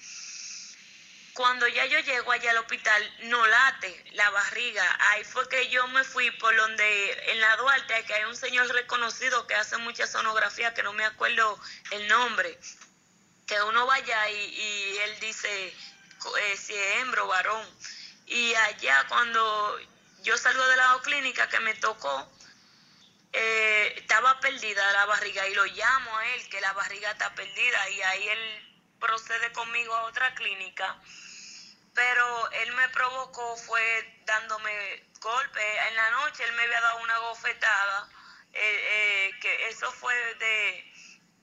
cuando 1.33 1.67
ya 1.67 1.85
yo 1.85 1.99
llego 1.99 2.31
allá 2.31 2.51
al 2.51 2.57
hospital, 2.57 3.17
no 3.23 3.45
late 3.47 4.05
la 4.11 4.29
barriga. 4.31 4.85
Ahí 5.11 5.23
fue 5.23 5.47
que 5.47 5.69
yo 5.69 5.87
me 5.87 6.03
fui 6.03 6.29
por 6.31 6.55
donde, 6.55 7.31
en 7.31 7.39
la 7.39 7.55
Duarte, 7.57 8.03
que 8.05 8.13
hay 8.13 8.25
un 8.25 8.35
señor 8.35 8.67
reconocido 8.67 9.47
que 9.47 9.55
hace 9.55 9.77
mucha 9.77 10.07
sonografía, 10.07 10.73
que 10.73 10.83
no 10.83 10.93
me 10.93 11.05
acuerdo 11.05 11.59
el 11.91 12.07
nombre. 12.07 12.59
Que 13.47 13.61
uno 13.63 13.85
vaya 13.85 14.29
y, 14.29 14.35
y 14.35 14.97
él 14.97 15.19
dice 15.19 15.73
eh, 16.39 16.57
si 16.57 16.73
es 16.73 16.97
hembra 16.97 17.23
o 17.23 17.27
varón. 17.27 17.65
Y 18.31 18.55
allá 18.55 19.05
cuando 19.09 19.77
yo 20.21 20.37
salgo 20.37 20.65
de 20.65 20.77
la 20.77 20.97
clínica 21.03 21.49
que 21.49 21.59
me 21.59 21.73
tocó, 21.75 22.31
eh, 23.33 23.93
estaba 23.97 24.39
perdida 24.39 24.89
la 24.93 25.05
barriga 25.05 25.45
y 25.49 25.53
lo 25.53 25.65
llamo 25.65 26.17
a 26.17 26.25
él 26.27 26.47
que 26.47 26.61
la 26.61 26.71
barriga 26.71 27.11
está 27.11 27.35
perdida 27.35 27.89
y 27.89 28.01
ahí 28.01 28.29
él 28.29 28.95
procede 29.01 29.51
conmigo 29.51 29.93
a 29.93 30.03
otra 30.03 30.33
clínica. 30.33 30.97
Pero 31.93 32.51
él 32.51 32.71
me 32.71 32.87
provocó 32.87 33.57
fue 33.57 34.23
dándome 34.25 35.11
golpes 35.19 35.63
en 35.89 35.95
la 35.97 36.11
noche 36.11 36.45
él 36.45 36.53
me 36.53 36.63
había 36.63 36.79
dado 36.79 36.99
una 36.99 37.17
gofetada 37.17 38.09
eh, 38.53 38.59
eh, 38.63 39.39
que 39.41 39.67
eso 39.67 39.91
fue 39.91 40.15
de 40.35 40.93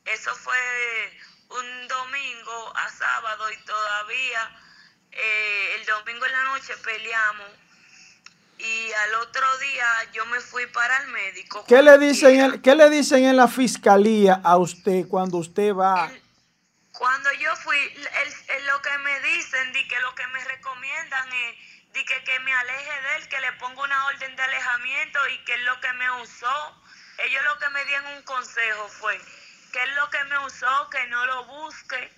eso 0.07 0.35
fue 0.37 1.21
un 1.51 1.89
domingo 1.89 2.73
a 2.77 2.89
sábado 2.89 3.53
y 3.53 3.65
todavía 3.65 4.68
eh, 5.13 5.77
el 5.81 5.87
domingo 5.87 6.27
en 6.27 6.33
la 6.33 6.45
noche 6.45 6.75
peleamos 6.85 7.49
y 8.59 8.93
al 8.93 9.15
otro 9.17 9.59
día 9.59 9.87
yo 10.13 10.27
me 10.27 10.41
fui 10.41 10.67
para 10.67 10.97
el 11.03 11.09
médico 11.09 11.65
¿Qué 11.67 11.81
le 11.83 11.97
dicen, 11.99 12.41
en- 12.41 12.63
qué 12.63 12.75
le 12.75 12.91
dicen 12.91 13.25
en 13.25 13.37
la 13.37 13.47
fiscalía 13.49 14.41
a 14.45 14.57
usted 14.57 15.07
cuando 15.09 15.39
usted 15.39 15.73
va? 15.75 16.11
Cuando 16.93 17.33
yo 17.35 17.55
fui, 17.57 17.79
el- 17.79 18.35
el- 18.57 18.67
lo 18.67 18.83
que 18.83 18.99
me 18.99 19.21
dicen, 19.21 19.73
di 19.73 19.87
que 19.87 19.99
lo 20.01 20.13
que 20.17 20.27
me 20.29 20.45
recomiendan 20.45 21.33
es 21.33 21.55
di 21.93 22.05
que, 22.05 22.23
que 22.25 22.41
me 22.41 22.53
aleje 22.53 23.01
de 23.03 23.17
él, 23.17 23.29
que 23.29 23.41
le 23.41 23.53
ponga 23.53 23.83
una 23.83 24.07
orden 24.07 24.35
de 24.37 24.43
alejamiento 24.43 25.19
y 25.29 25.39
que 25.45 25.55
es 25.55 25.61
lo 25.63 25.81
que 25.81 25.93
me 25.95 26.11
usó. 26.23 26.83
Ellos 27.19 27.43
lo 27.45 27.59
que 27.59 27.69
me 27.71 27.85
dieron 27.87 28.07
un 28.17 28.23
consejo 28.23 28.89
fue 28.89 29.21
que 29.73 29.83
es 29.83 29.95
lo 29.97 30.11
que 30.11 30.23
me 30.25 30.39
usó, 30.47 30.91
que 30.91 31.07
no 31.07 31.25
lo 31.27 31.45
busque, 31.45 32.11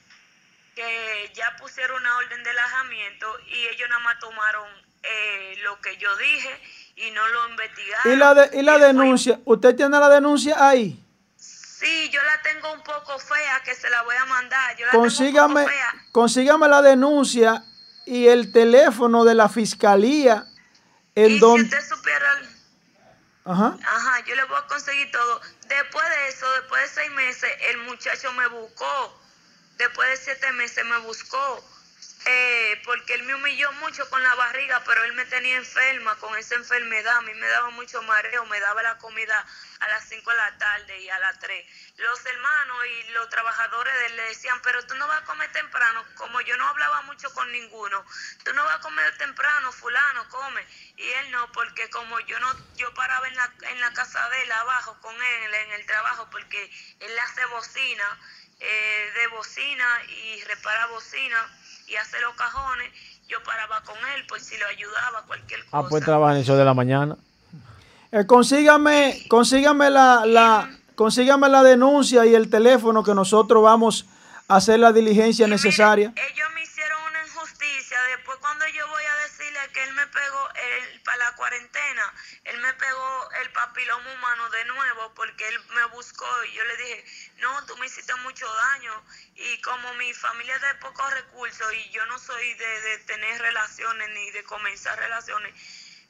que 0.80 1.32
ya 1.34 1.56
pusieron 1.58 2.00
una 2.00 2.16
orden 2.16 2.42
de 2.42 2.50
alejamiento 2.50 3.26
y 3.48 3.66
ellos 3.68 3.88
nada 3.88 4.02
más 4.02 4.18
tomaron 4.18 4.66
eh, 5.02 5.54
lo 5.62 5.80
que 5.80 5.96
yo 5.98 6.14
dije 6.16 6.60
y 6.96 7.10
no 7.10 7.26
lo 7.28 7.48
investigaron. 7.50 8.12
¿Y 8.12 8.16
la, 8.16 8.34
de- 8.34 8.58
y 8.58 8.62
la 8.62 8.78
denuncia? 8.78 9.40
¿Usted 9.44 9.74
tiene 9.76 9.98
la 9.98 10.08
denuncia 10.08 10.56
ahí? 10.68 10.98
Sí, 11.36 12.10
yo 12.10 12.22
la 12.22 12.42
tengo 12.42 12.72
un 12.72 12.82
poco 12.82 13.18
fea, 13.18 13.60
que 13.64 13.74
se 13.74 13.88
la 13.90 14.02
voy 14.02 14.14
a 14.16 14.24
mandar. 14.26 14.76
Yo 14.76 14.84
la 14.86 14.92
tengo 14.92 15.02
un 15.04 15.08
Consígame, 15.10 15.60
poco 15.62 15.68
fea. 15.72 15.94
consígame 16.12 16.68
la 16.68 16.82
denuncia 16.82 17.62
y 18.06 18.28
el 18.28 18.52
teléfono 18.52 19.24
de 19.24 19.34
la 19.34 19.48
fiscalía 19.48 20.44
en 21.14 21.38
donde... 21.40 21.64
usted 21.64 21.88
supiera 21.88 22.38
el- 22.38 22.48
Ajá. 23.46 23.76
Ajá, 23.82 24.20
yo 24.26 24.34
le 24.34 24.44
voy 24.44 24.58
a 24.58 24.66
conseguir 24.66 25.10
todo. 25.10 25.40
Después 25.66 26.04
de 26.10 26.28
eso, 26.28 26.50
después 26.52 26.82
de 26.82 26.88
seis 27.02 27.10
meses, 27.12 27.50
el 27.70 27.78
muchacho 27.78 28.30
me 28.34 28.46
buscó. 28.48 29.18
Después 29.80 30.10
de 30.10 30.16
siete 30.18 30.52
meses 30.52 30.84
me 30.84 30.98
buscó. 30.98 31.64
Eh, 32.26 32.82
porque 32.84 33.14
él 33.14 33.22
me 33.22 33.34
humilló 33.34 33.72
mucho 33.72 34.08
con 34.10 34.22
la 34.22 34.34
barriga, 34.34 34.84
pero 34.84 35.02
él 35.04 35.14
me 35.14 35.24
tenía 35.24 35.56
enferma 35.56 36.14
con 36.16 36.36
esa 36.36 36.54
enfermedad. 36.56 37.16
A 37.16 37.22
mí 37.22 37.32
me 37.32 37.48
daba 37.48 37.70
mucho 37.70 38.02
mareo, 38.02 38.44
me 38.44 38.60
daba 38.60 38.82
la 38.82 38.98
comida 38.98 39.46
a 39.80 39.88
las 39.88 40.06
5 40.06 40.30
de 40.30 40.36
la 40.36 40.58
tarde 40.58 41.00
y 41.00 41.08
a 41.08 41.18
las 41.18 41.38
3. 41.38 41.66
Los 41.96 42.26
hermanos 42.26 42.76
y 42.86 43.10
los 43.12 43.30
trabajadores 43.30 43.94
de 43.94 44.06
él 44.06 44.16
le 44.16 44.22
decían, 44.24 44.60
pero 44.62 44.84
tú 44.86 44.94
no 44.96 45.08
vas 45.08 45.22
a 45.22 45.24
comer 45.24 45.50
temprano. 45.52 46.04
Como 46.16 46.42
yo 46.42 46.58
no 46.58 46.68
hablaba 46.68 47.00
mucho 47.02 47.32
con 47.32 47.50
ninguno, 47.50 48.04
tú 48.44 48.52
no 48.52 48.62
vas 48.64 48.76
a 48.76 48.80
comer 48.80 49.16
temprano, 49.16 49.72
fulano, 49.72 50.28
come. 50.28 50.66
Y 50.98 51.08
él 51.08 51.30
no, 51.30 51.50
porque 51.52 51.88
como 51.88 52.20
yo 52.20 52.38
no, 52.38 52.54
yo 52.76 52.92
paraba 52.92 53.26
en 53.28 53.36
la, 53.36 53.50
en 53.62 53.80
la 53.80 53.94
casa 53.94 54.28
de 54.28 54.42
él 54.42 54.52
abajo 54.52 55.00
con 55.00 55.14
él 55.14 55.54
en 55.54 55.72
el 55.72 55.86
trabajo, 55.86 56.28
porque 56.30 56.70
él 57.00 57.18
hace 57.18 57.46
bocina, 57.46 58.20
eh, 58.60 59.10
de 59.18 59.26
bocina 59.28 59.86
y 60.08 60.44
repara 60.44 60.86
bocina 60.88 61.36
y 61.86 61.96
hace 61.96 62.20
los 62.20 62.34
cajones. 62.34 62.92
Yo 63.28 63.42
paraba 63.42 63.82
con 63.82 63.96
él, 64.14 64.24
pues 64.28 64.44
si 64.44 64.56
lo 64.58 64.66
ayudaba, 64.66 65.22
cualquier 65.26 65.64
cosa. 65.64 65.78
Ah, 65.78 65.86
pues 65.88 66.04
trabaja 66.04 66.32
en 66.34 66.40
el 66.40 66.44
show 66.44 66.56
de 66.56 66.64
la 66.64 66.74
mañana. 66.74 67.16
Eh, 68.12 68.26
consígame, 68.26 69.24
consígame 69.28 69.88
la, 69.88 70.26
la, 70.26 70.68
consígame 70.96 71.48
la 71.48 71.62
denuncia 71.62 72.26
y 72.26 72.34
el 72.34 72.50
teléfono 72.50 73.04
que 73.04 73.14
nosotros 73.14 73.62
vamos 73.62 74.06
a 74.48 74.56
hacer 74.56 74.80
la 74.80 74.92
diligencia 74.92 75.46
necesaria. 75.46 76.12
Ellos 76.16 76.48
me 76.54 76.62
hicieron 76.62 76.98
una 77.08 77.24
injusticia. 77.24 77.96
Después, 78.16 78.36
cuando 78.40 78.66
yo 78.66 78.86
voy 78.88 79.04
a 79.04 79.14
decirle 79.22 79.60
que 79.72 79.84
él 79.84 79.94
me 79.94 80.06
pegó 80.08 80.48
el, 80.50 81.00
para 81.02 81.18
la 81.18 81.36
cuarentena, 81.36 82.02
él 82.44 82.60
me 82.60 82.72
pegó 82.74 83.09
el 83.42 83.50
papiloma 83.52 84.12
humano 84.14 84.48
de 84.50 84.64
nuevo 84.66 85.12
porque 85.14 85.48
él 85.48 85.54
me 85.74 85.84
buscó 85.94 86.26
y 86.50 86.56
yo 86.56 86.64
le 86.64 86.76
dije, 86.76 87.04
no, 87.40 87.48
tú 87.66 87.76
me 87.78 87.86
hiciste 87.86 88.14
mucho 88.22 88.46
daño. 88.72 88.92
Y 89.36 89.60
como 89.62 89.94
mi 89.94 90.12
familia 90.14 90.54
es 90.56 90.62
de 90.62 90.74
pocos 90.80 91.10
recursos 91.14 91.66
y 91.74 91.90
yo 91.90 92.04
no 92.06 92.18
soy 92.18 92.54
de, 92.54 92.80
de 92.82 92.98
tener 93.06 93.40
relaciones 93.40 94.08
ni 94.14 94.30
de 94.32 94.42
comenzar 94.44 94.98
relaciones, 94.98 95.52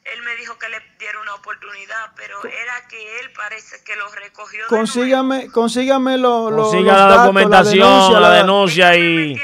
él 0.03 0.21
me 0.23 0.35
dijo 0.35 0.57
que 0.57 0.67
le 0.69 0.79
diera 0.97 1.19
una 1.21 1.35
oportunidad, 1.35 2.11
pero 2.15 2.43
era 2.45 2.87
que 2.87 3.19
él 3.19 3.31
parece 3.33 3.83
que 3.83 3.95
lo 3.95 4.09
recogió 4.11 4.63
de 4.63 4.67
Consígame, 4.67 5.51
consígame 5.51 6.17
lo, 6.17 6.49
lo- 6.49 6.63
Consiga 6.63 6.91
los 6.93 7.01
la 7.01 7.07
datos, 7.07 7.23
documentación, 7.25 8.21
la 8.21 8.31
denuncia 8.31 8.95
y... 8.95 9.39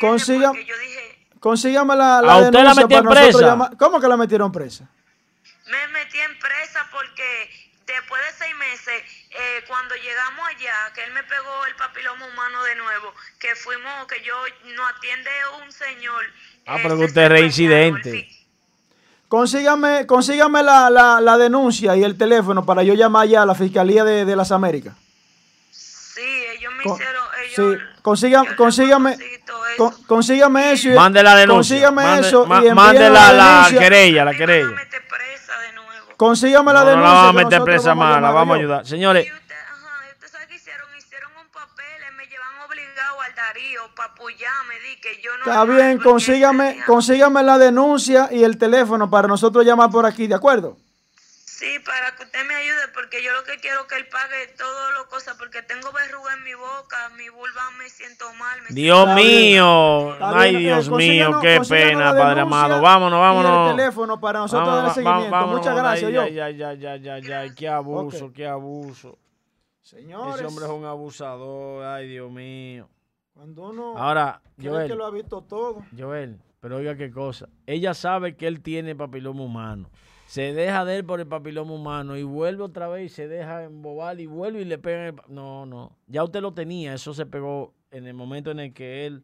Consiga, 0.00 0.52
consígame 1.40 1.96
la, 1.96 2.20
la 2.20 2.32
¿A 2.32 2.36
usted 2.38 2.52
la 2.52 2.60
denuncia 2.74 2.82
metió 2.82 2.88
para 2.88 2.98
en 2.98 3.04
nosotros 3.04 3.34
presa? 3.40 3.46
llamar- 3.54 3.76
¿Cómo 3.78 4.00
que 4.00 4.08
la 4.08 4.16
metieron 4.16 4.52
presa? 4.52 4.88
Me 5.66 5.88
metí 5.88 6.18
en 6.18 6.38
presa 6.38 6.86
porque 6.92 7.50
después 7.86 8.20
de 8.22 8.32
seis 8.44 8.54
meses, 8.56 9.02
eh, 9.30 9.64
cuando 9.68 9.94
llegamos 9.96 10.46
allá, 10.48 10.92
que 10.94 11.04
él 11.04 11.12
me 11.12 11.22
pegó 11.24 11.66
el 11.66 11.74
papiloma 11.76 12.26
humano 12.26 12.62
de 12.64 12.74
nuevo, 12.76 13.12
que 13.38 13.54
fuimos, 13.54 14.06
que 14.06 14.22
yo 14.22 14.34
no 14.74 14.86
atiende 14.88 15.30
un 15.64 15.72
señor. 15.72 16.24
Ah, 16.66 16.78
pero 16.82 16.96
que 16.98 17.04
usted 17.04 17.22
es 17.22 17.28
reincidente. 17.30 18.28
Consígame, 19.28 20.06
consígame 20.06 20.62
la, 20.62 20.88
la, 20.88 21.20
la 21.20 21.36
denuncia 21.36 21.96
y 21.96 22.04
el 22.04 22.16
teléfono 22.16 22.64
para 22.64 22.84
yo 22.84 22.94
llamar 22.94 23.26
ya 23.26 23.42
a 23.42 23.46
la 23.46 23.56
Fiscalía 23.56 24.04
de, 24.04 24.24
de 24.24 24.36
las 24.36 24.52
Américas. 24.52 24.94
Sí, 25.70 26.20
ellos 26.56 26.72
me 26.74 26.82
Con- 26.84 26.94
hicieron, 26.94 27.26
Sí, 27.54 27.62
consiga- 28.02 28.56
consígame, 28.56 29.16
con- 29.76 30.02
consígame 30.04 30.72
eso. 30.72 30.90
Mande 30.90 31.22
la 31.22 31.34
denuncia. 31.36 31.88
Consígame 31.88 32.02
Mande- 32.04 32.28
eso 32.28 32.46
ma- 32.46 32.64
y 32.64 32.70
mande 32.72 33.10
la, 33.10 33.32
la 33.32 33.44
denuncia. 33.46 33.78
querella, 33.80 34.24
la 34.24 34.34
querella. 34.34 34.68
Consígame 36.16 36.72
la 36.72 36.80
No, 36.80 36.84
no 36.84 36.90
denuncia. 36.90 37.12
la 37.12 37.14
vamos 37.22 37.28
a 37.28 37.38
que 37.38 37.44
meter 37.44 37.62
presa 37.64 37.94
más, 37.94 38.22
la 38.22 38.30
vamos 38.30 38.54
a 38.54 38.58
yo. 38.58 38.60
ayudar. 38.60 38.86
Señores, 38.86 39.26
Está 45.44 45.64
bien, 45.64 45.98
consígame, 45.98 46.78
consígame 46.86 47.42
la 47.42 47.58
denuncia 47.58 48.28
y 48.32 48.42
el 48.42 48.58
teléfono 48.58 49.08
para 49.08 49.28
nosotros 49.28 49.64
llamar 49.64 49.90
por 49.90 50.04
aquí, 50.04 50.26
¿de 50.26 50.34
acuerdo? 50.34 50.76
Sí, 51.56 51.78
para 51.86 52.14
que 52.14 52.24
usted 52.24 52.46
me 52.46 52.54
ayude, 52.54 52.82
porque 52.92 53.24
yo 53.24 53.32
lo 53.32 53.42
que 53.42 53.56
quiero 53.56 53.80
es 53.80 53.86
que 53.86 53.96
él 53.96 54.06
pague 54.12 54.52
todo 54.58 54.90
lo 54.92 55.08
cosas, 55.08 55.36
porque 55.38 55.62
tengo 55.62 55.90
verruga 55.90 56.34
en 56.34 56.44
mi 56.44 56.52
boca, 56.52 57.08
mi 57.16 57.30
vulva 57.30 57.70
me 57.78 57.88
siento 57.88 58.26
mal. 58.34 58.58
Me 58.68 58.74
Dios 58.74 59.08
mío. 59.14 60.16
Ay, 60.20 60.56
Dios 60.56 60.90
mío, 60.90 61.38
qué 61.40 61.62
pena, 61.66 62.12
Padre 62.12 62.42
amado. 62.42 62.82
Vámonos, 62.82 63.16
y 63.16 63.20
vámonos. 63.22 63.70
el 63.70 63.76
teléfono 63.76 64.20
para 64.20 64.40
nosotros 64.40 64.66
Vamos, 64.68 64.76
darle 64.76 64.88
va- 64.88 64.94
seguimiento. 64.94 65.30
vámonos, 65.30 65.56
Muchas 65.60 65.76
gracias, 65.76 66.08
ay, 66.08 66.14
yo. 66.14 66.20
ay, 66.20 66.40
ay, 66.40 66.62
ay, 66.62 66.86
ay, 66.86 67.08
ay, 67.08 67.32
ay, 67.32 67.54
qué 67.54 67.68
abuso, 67.70 68.32
qué 68.34 68.46
abuso. 68.46 69.18
Señores. 69.80 70.34
Ese 70.34 70.44
hombre 70.44 70.66
es 70.66 70.70
un 70.70 70.84
abusador, 70.84 71.86
ay, 71.86 72.06
Dios 72.08 72.30
mío. 72.30 72.86
Cuando 73.32 73.70
uno 73.70 73.96
Ahora, 73.96 74.42
Joel, 74.62 74.88
que 74.88 74.94
lo 74.94 75.06
ha 75.06 75.10
visto 75.10 75.40
todo. 75.40 75.86
Joel, 75.96 76.38
pero 76.60 76.76
oiga 76.76 76.96
qué 76.96 77.10
cosa. 77.10 77.48
Ella 77.66 77.94
sabe 77.94 78.36
que 78.36 78.46
él 78.46 78.60
tiene 78.60 78.94
papiloma 78.94 79.42
humano. 79.42 79.88
Se 80.36 80.52
deja 80.52 80.84
de 80.84 80.96
él 80.98 81.04
por 81.06 81.18
el 81.20 81.26
papiloma 81.26 81.72
humano 81.72 82.14
y 82.14 82.22
vuelve 82.22 82.62
otra 82.62 82.88
vez 82.88 83.10
y 83.10 83.14
se 83.14 83.26
deja 83.26 83.64
embobar 83.64 84.20
y 84.20 84.26
vuelve 84.26 84.60
y 84.60 84.64
le 84.66 84.76
pega. 84.76 85.08
en 85.08 85.14
el 85.14 85.20
no, 85.28 85.64
no. 85.64 85.96
Ya 86.08 86.22
usted 86.24 86.42
lo 86.42 86.52
tenía. 86.52 86.92
Eso 86.92 87.14
se 87.14 87.24
pegó 87.24 87.72
en 87.90 88.06
el 88.06 88.12
momento 88.12 88.50
en 88.50 88.60
el 88.60 88.74
que 88.74 89.06
él 89.06 89.22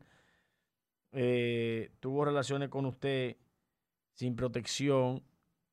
eh, 1.13 1.91
tuvo 2.01 2.25
relaciones 2.25 2.71
con 2.71 2.87
usted 2.87 3.37
sin 4.15 4.37
protección 4.37 5.23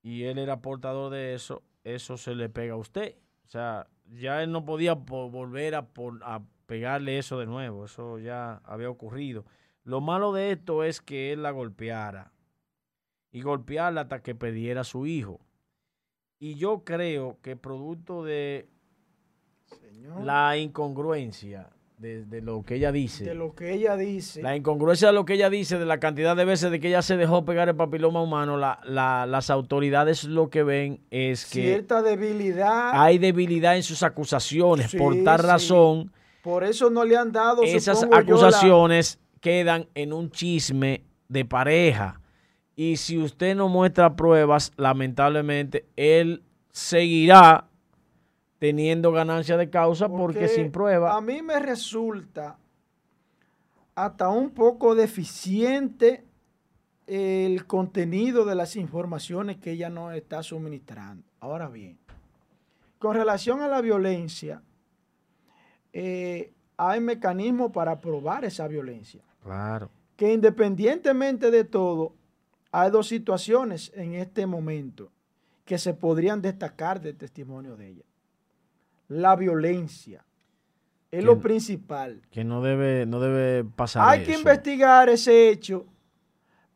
y 0.02 0.24
él 0.24 0.40
era 0.40 0.60
portador 0.62 1.10
de 1.10 1.36
eso. 1.36 1.64
Eso 1.86 2.18
se 2.18 2.36
le 2.36 2.50
pega 2.50 2.74
a 2.74 2.78
usted. 2.78 3.16
O 3.46 3.48
sea, 3.48 3.88
ya 4.10 4.44
él 4.44 4.52
no 4.52 4.66
podía 4.66 4.98
po- 4.98 5.30
volver 5.30 5.74
a, 5.76 5.88
a 6.24 6.42
pegarle 6.66 7.18
eso 7.18 7.40
de 7.40 7.46
nuevo. 7.46 7.86
Eso 7.86 8.20
ya 8.20 8.58
había 8.66 8.90
ocurrido. 8.90 9.46
Lo 9.86 10.02
malo 10.02 10.34
de 10.34 10.52
esto 10.52 10.84
es 10.84 11.00
que 11.00 11.32
él 11.32 11.44
la 11.44 11.52
golpeara 11.52 12.34
y 13.32 13.42
golpearla 13.42 14.02
hasta 14.02 14.22
que 14.22 14.36
perdiera 14.36 14.82
a 14.82 14.84
su 14.86 15.06
hijo. 15.06 15.40
Y 16.40 16.56
yo 16.56 16.84
creo 16.84 17.38
que 17.42 17.56
producto 17.56 18.24
de 18.24 18.68
la 20.24 20.58
incongruencia 20.58 21.70
de, 21.98 22.24
de 22.26 22.42
lo 22.42 22.64
que 22.64 22.76
ella 22.76 22.94
dice, 22.94 23.26
De 23.26 23.36
lo 23.36 23.54
que 23.54 23.74
ella 23.74 23.98
dice. 23.98 24.42
la 24.42 24.56
incongruencia 24.56 25.10
de 25.10 25.14
lo 25.14 25.26
que 25.26 25.34
ella 25.34 25.50
dice, 25.50 25.78
de 25.78 25.86
la 25.86 26.00
cantidad 26.00 26.36
de 26.38 26.46
veces 26.46 26.72
de 26.72 26.80
que 26.80 26.88
ella 26.88 27.02
se 27.02 27.18
dejó 27.18 27.44
pegar 27.44 27.68
el 27.68 27.76
papiloma 27.76 28.22
humano, 28.22 28.56
la- 28.58 28.80
la- 28.86 29.26
las 29.26 29.50
autoridades 29.50 30.24
lo 30.24 30.50
que 30.50 30.64
ven 30.64 31.02
es 31.12 31.46
que 31.46 31.62
cierta 31.64 32.02
debilidad. 32.02 32.92
hay 32.94 33.18
debilidad 33.18 33.76
en 33.76 33.84
sus 33.84 34.02
acusaciones. 34.02 34.96
Por 34.96 35.22
tal 35.26 35.42
sí. 35.42 35.46
razón, 35.46 36.12
Por 36.42 36.64
eso 36.64 36.90
no 36.90 37.04
le 37.04 37.18
han 37.18 37.34
dado 37.34 37.64
esas 37.64 38.00
supongo 38.00 38.22
yo, 38.24 38.36
la- 38.36 38.48
acusaciones 38.48 39.20
quedan 39.42 39.88
en 39.94 40.14
un 40.14 40.32
chisme 40.32 41.04
de 41.28 41.44
pareja. 41.44 42.19
Y 42.80 42.96
si 42.96 43.18
usted 43.18 43.58
no 43.58 43.68
muestra 43.68 44.16
pruebas, 44.16 44.72
lamentablemente 44.78 45.86
él 45.98 46.44
seguirá 46.72 47.68
teniendo 48.58 49.12
ganancia 49.12 49.58
de 49.58 49.70
causa 49.70 50.08
porque, 50.08 50.48
sin 50.48 50.72
prueba. 50.72 51.14
A 51.14 51.20
mí 51.20 51.42
me 51.42 51.60
resulta 51.60 52.58
hasta 53.96 54.30
un 54.30 54.52
poco 54.52 54.96
deficiente 54.96 56.24
el 57.06 57.66
contenido 57.66 58.46
de 58.46 58.56
las 58.56 58.78
informaciones 58.78 59.58
que 59.58 59.72
ella 59.72 59.90
nos 59.90 60.14
está 60.14 60.42
suministrando. 60.42 61.28
Ahora 61.42 61.68
bien, 61.68 61.98
con 62.98 63.14
relación 63.14 63.60
a 63.60 63.68
la 63.68 63.82
violencia, 63.82 64.62
eh, 65.92 66.54
hay 66.78 67.02
mecanismos 67.02 67.74
para 67.74 68.00
probar 68.00 68.46
esa 68.46 68.70
violencia. 68.70 69.22
Claro. 69.44 69.90
Que 70.16 70.32
independientemente 70.32 71.52
de 71.52 71.66
todo, 71.66 72.14
hay 72.72 72.92
dos 72.92 73.08
situaciones 73.08 73.92
en 73.96 74.16
este 74.16 74.46
momento 74.46 75.12
que 75.66 75.78
se 75.78 75.94
podrían 75.94 76.42
destacar 76.42 77.00
del 77.00 77.16
testimonio 77.16 77.76
de 77.76 77.90
ella. 77.90 78.04
La 79.08 79.36
violencia 79.36 80.26
es 81.12 81.24
lo 81.24 81.40
principal. 81.40 82.22
Que 82.30 82.44
no 82.44 82.62
debe, 82.62 83.06
no 83.06 83.20
debe 83.20 83.64
pasar. 83.64 84.08
Hay 84.08 84.24
que 84.24 84.34
investigar 84.34 85.10
ese 85.10 85.50
hecho 85.50 85.86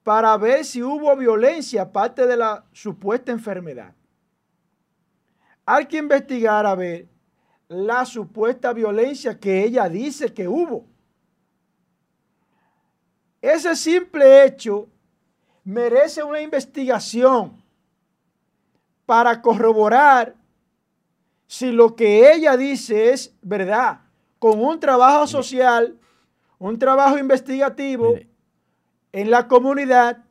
para 0.04 0.36
ver 0.38 0.66
si 0.66 0.82
hubo 0.82 1.16
violencia 1.16 1.84
aparte 1.84 2.26
de 2.26 2.38
la 2.38 2.66
supuesta 2.72 3.32
enfermedad. 3.32 3.96
Hay 5.66 5.86
que 5.86 5.98
investigar 5.98 6.66
a 6.66 6.76
ver 6.76 7.08
la 7.68 8.06
supuesta 8.06 8.74
violencia 8.74 9.40
que 9.40 9.64
ella 9.64 9.88
dice 9.88 10.34
que 10.34 10.48
hubo. 10.48 10.86
Ese 13.42 13.76
simple 13.76 14.46
hecho 14.46 14.90
merece 15.64 16.24
una 16.24 16.42
investigación 16.42 17.62
para 19.06 19.42
corroborar 19.42 20.36
si 21.48 21.72
lo 21.72 21.96
que 21.96 22.34
ella 22.34 22.58
dice 22.58 23.12
es 23.12 23.34
verdad, 23.42 24.02
con 24.40 24.64
un 24.64 24.80
trabajo 24.80 25.28
social, 25.28 25.98
un 26.58 26.80
trabajo 26.80 27.18
investigativo 27.18 28.16
en 29.12 29.30
la 29.30 29.48
comunidad 29.48 30.24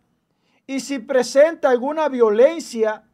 y 0.66 0.80
si 0.80 0.98
presenta 0.98 1.70
alguna 1.70 2.08
violencia 2.08 3.04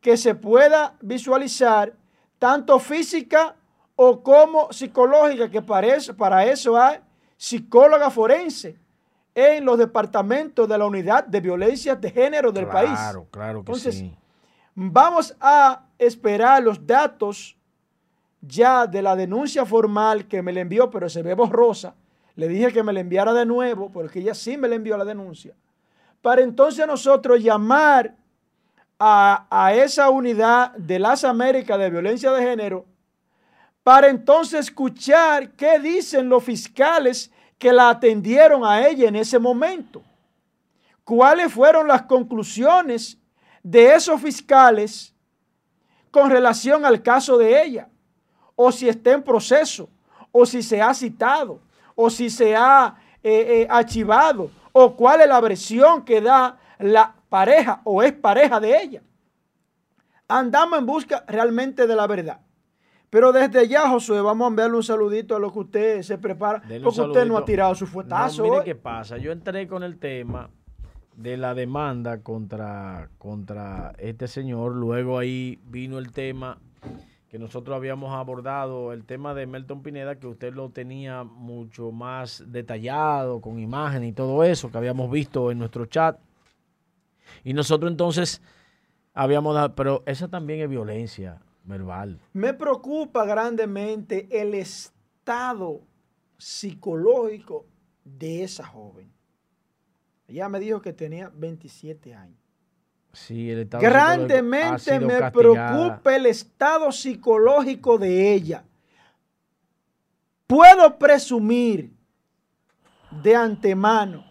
que 0.00 0.16
se 0.16 0.34
pueda 0.34 0.96
visualizar, 1.00 1.94
tanto 2.38 2.78
física 2.78 3.56
o 3.96 4.22
como 4.22 4.72
psicológica, 4.72 5.50
que 5.50 5.60
para 5.60 5.94
eso, 5.94 6.16
para 6.16 6.44
eso 6.46 6.80
hay 6.80 7.00
psicóloga 7.36 8.10
forense 8.10 8.78
en 9.38 9.64
los 9.64 9.78
departamentos 9.78 10.68
de 10.68 10.76
la 10.76 10.84
unidad 10.84 11.24
de 11.24 11.40
violencias 11.40 12.00
de 12.00 12.10
género 12.10 12.50
del 12.50 12.66
país. 12.66 12.90
Claro, 12.90 13.28
claro 13.30 13.54
que 13.62 13.70
Entonces, 13.70 13.94
sí. 13.98 14.16
Vamos 14.74 15.36
a 15.40 15.84
esperar 15.96 16.60
los 16.60 16.84
datos 16.84 17.56
ya 18.40 18.86
de 18.86 19.00
la 19.00 19.14
denuncia 19.14 19.64
formal 19.64 20.26
que 20.26 20.42
me 20.42 20.52
le 20.52 20.62
envió, 20.62 20.90
pero 20.90 21.08
se 21.08 21.22
ve 21.22 21.34
borrosa. 21.34 21.94
Le 22.34 22.48
dije 22.48 22.72
que 22.72 22.82
me 22.82 22.92
la 22.92 22.98
enviara 22.98 23.32
de 23.32 23.46
nuevo, 23.46 23.90
porque 23.90 24.18
ella 24.18 24.34
sí 24.34 24.56
me 24.56 24.68
le 24.68 24.74
envió 24.74 24.96
la 24.96 25.04
denuncia. 25.04 25.54
Para 26.20 26.42
entonces 26.42 26.84
nosotros 26.86 27.40
llamar 27.40 28.16
a, 28.98 29.46
a 29.50 29.72
esa 29.74 30.10
unidad 30.10 30.72
de 30.72 30.98
las 30.98 31.22
Américas 31.22 31.78
de 31.78 31.90
violencia 31.90 32.32
de 32.32 32.42
género, 32.42 32.86
para 33.84 34.08
entonces 34.08 34.66
escuchar 34.66 35.50
qué 35.52 35.78
dicen 35.78 36.28
los 36.28 36.42
fiscales 36.42 37.30
que 37.58 37.72
la 37.72 37.90
atendieron 37.90 38.64
a 38.64 38.86
ella 38.86 39.08
en 39.08 39.16
ese 39.16 39.38
momento. 39.38 40.02
¿Cuáles 41.04 41.52
fueron 41.52 41.88
las 41.88 42.02
conclusiones 42.02 43.18
de 43.62 43.94
esos 43.94 44.20
fiscales 44.20 45.14
con 46.10 46.30
relación 46.30 46.84
al 46.84 47.02
caso 47.02 47.36
de 47.36 47.62
ella? 47.62 47.88
O 48.54 48.70
si 48.70 48.88
está 48.88 49.12
en 49.12 49.22
proceso, 49.22 49.88
o 50.30 50.46
si 50.46 50.62
se 50.62 50.80
ha 50.80 50.94
citado, 50.94 51.60
o 51.94 52.10
si 52.10 52.30
se 52.30 52.54
ha 52.54 52.96
eh, 53.22 53.62
eh, 53.62 53.66
archivado, 53.68 54.50
o 54.72 54.94
cuál 54.94 55.20
es 55.22 55.28
la 55.28 55.40
versión 55.40 56.04
que 56.04 56.20
da 56.20 56.58
la 56.78 57.14
pareja 57.28 57.80
o 57.84 58.02
es 58.02 58.12
pareja 58.12 58.60
de 58.60 58.80
ella. 58.80 59.02
Andamos 60.28 60.78
en 60.78 60.86
busca 60.86 61.24
realmente 61.26 61.86
de 61.86 61.96
la 61.96 62.06
verdad. 62.06 62.40
Pero 63.10 63.32
desde 63.32 63.66
ya, 63.68 63.88
Josué, 63.88 64.20
vamos 64.20 64.46
a 64.46 64.48
enviarle 64.48 64.76
un 64.76 64.82
saludito 64.82 65.34
a 65.34 65.38
lo 65.38 65.52
que 65.52 65.58
usted 65.60 66.02
se 66.02 66.18
prepara, 66.18 66.60
Denle 66.60 66.84
porque 66.84 67.00
usted 67.00 67.26
no 67.26 67.38
ha 67.38 67.44
tirado 67.44 67.74
su 67.74 67.86
fuetazo. 67.86 68.42
No, 68.42 68.44
mire 68.44 68.58
hoy. 68.58 68.64
qué 68.64 68.74
pasa. 68.74 69.16
Yo 69.16 69.32
entré 69.32 69.66
con 69.66 69.82
el 69.82 69.98
tema 69.98 70.50
de 71.16 71.36
la 71.36 71.54
demanda 71.54 72.22
contra, 72.22 73.08
contra 73.16 73.92
este 73.98 74.28
señor. 74.28 74.74
Luego 74.74 75.18
ahí 75.18 75.58
vino 75.64 75.98
el 75.98 76.12
tema 76.12 76.58
que 77.30 77.38
nosotros 77.38 77.76
habíamos 77.76 78.14
abordado, 78.14 78.92
el 78.92 79.04
tema 79.04 79.34
de 79.34 79.46
Melton 79.46 79.82
Pineda, 79.82 80.16
que 80.16 80.26
usted 80.26 80.52
lo 80.54 80.70
tenía 80.70 81.24
mucho 81.24 81.92
más 81.92 82.44
detallado, 82.46 83.40
con 83.40 83.58
imagen 83.58 84.04
y 84.04 84.12
todo 84.12 84.44
eso, 84.44 84.70
que 84.70 84.78
habíamos 84.78 85.10
visto 85.10 85.50
en 85.50 85.58
nuestro 85.58 85.86
chat. 85.86 86.18
Y 87.42 87.54
nosotros 87.54 87.90
entonces 87.90 88.42
habíamos 89.14 89.54
dado, 89.54 89.74
pero 89.74 90.02
esa 90.06 90.28
también 90.28 90.60
es 90.60 90.68
violencia 90.68 91.40
verbal. 91.68 92.18
Me 92.32 92.54
preocupa 92.54 93.24
grandemente 93.24 94.26
el 94.30 94.54
estado 94.54 95.82
psicológico 96.36 97.66
de 98.04 98.42
esa 98.44 98.66
joven. 98.66 99.12
Ella 100.26 100.48
me 100.48 100.58
dijo 100.60 100.80
que 100.80 100.92
tenía 100.92 101.30
27 101.34 102.14
años. 102.14 102.38
Sí, 103.12 103.50
el 103.50 103.60
estado 103.60 103.80
psicológico 103.80 103.98
ha 103.98 104.16
Grandemente 104.16 105.00
me 105.00 105.18
castigada. 105.18 105.32
preocupa 105.32 106.16
el 106.16 106.26
estado 106.26 106.92
psicológico 106.92 107.98
de 107.98 108.32
ella. 108.32 108.64
Puedo 110.46 110.98
presumir 110.98 111.92
de 113.22 113.36
antemano 113.36 114.24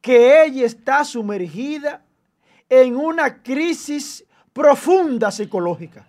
que 0.00 0.44
ella 0.44 0.64
está 0.64 1.04
sumergida 1.04 2.04
en 2.68 2.96
una 2.96 3.42
crisis 3.42 4.24
profunda 4.52 5.30
psicológica. 5.30 6.06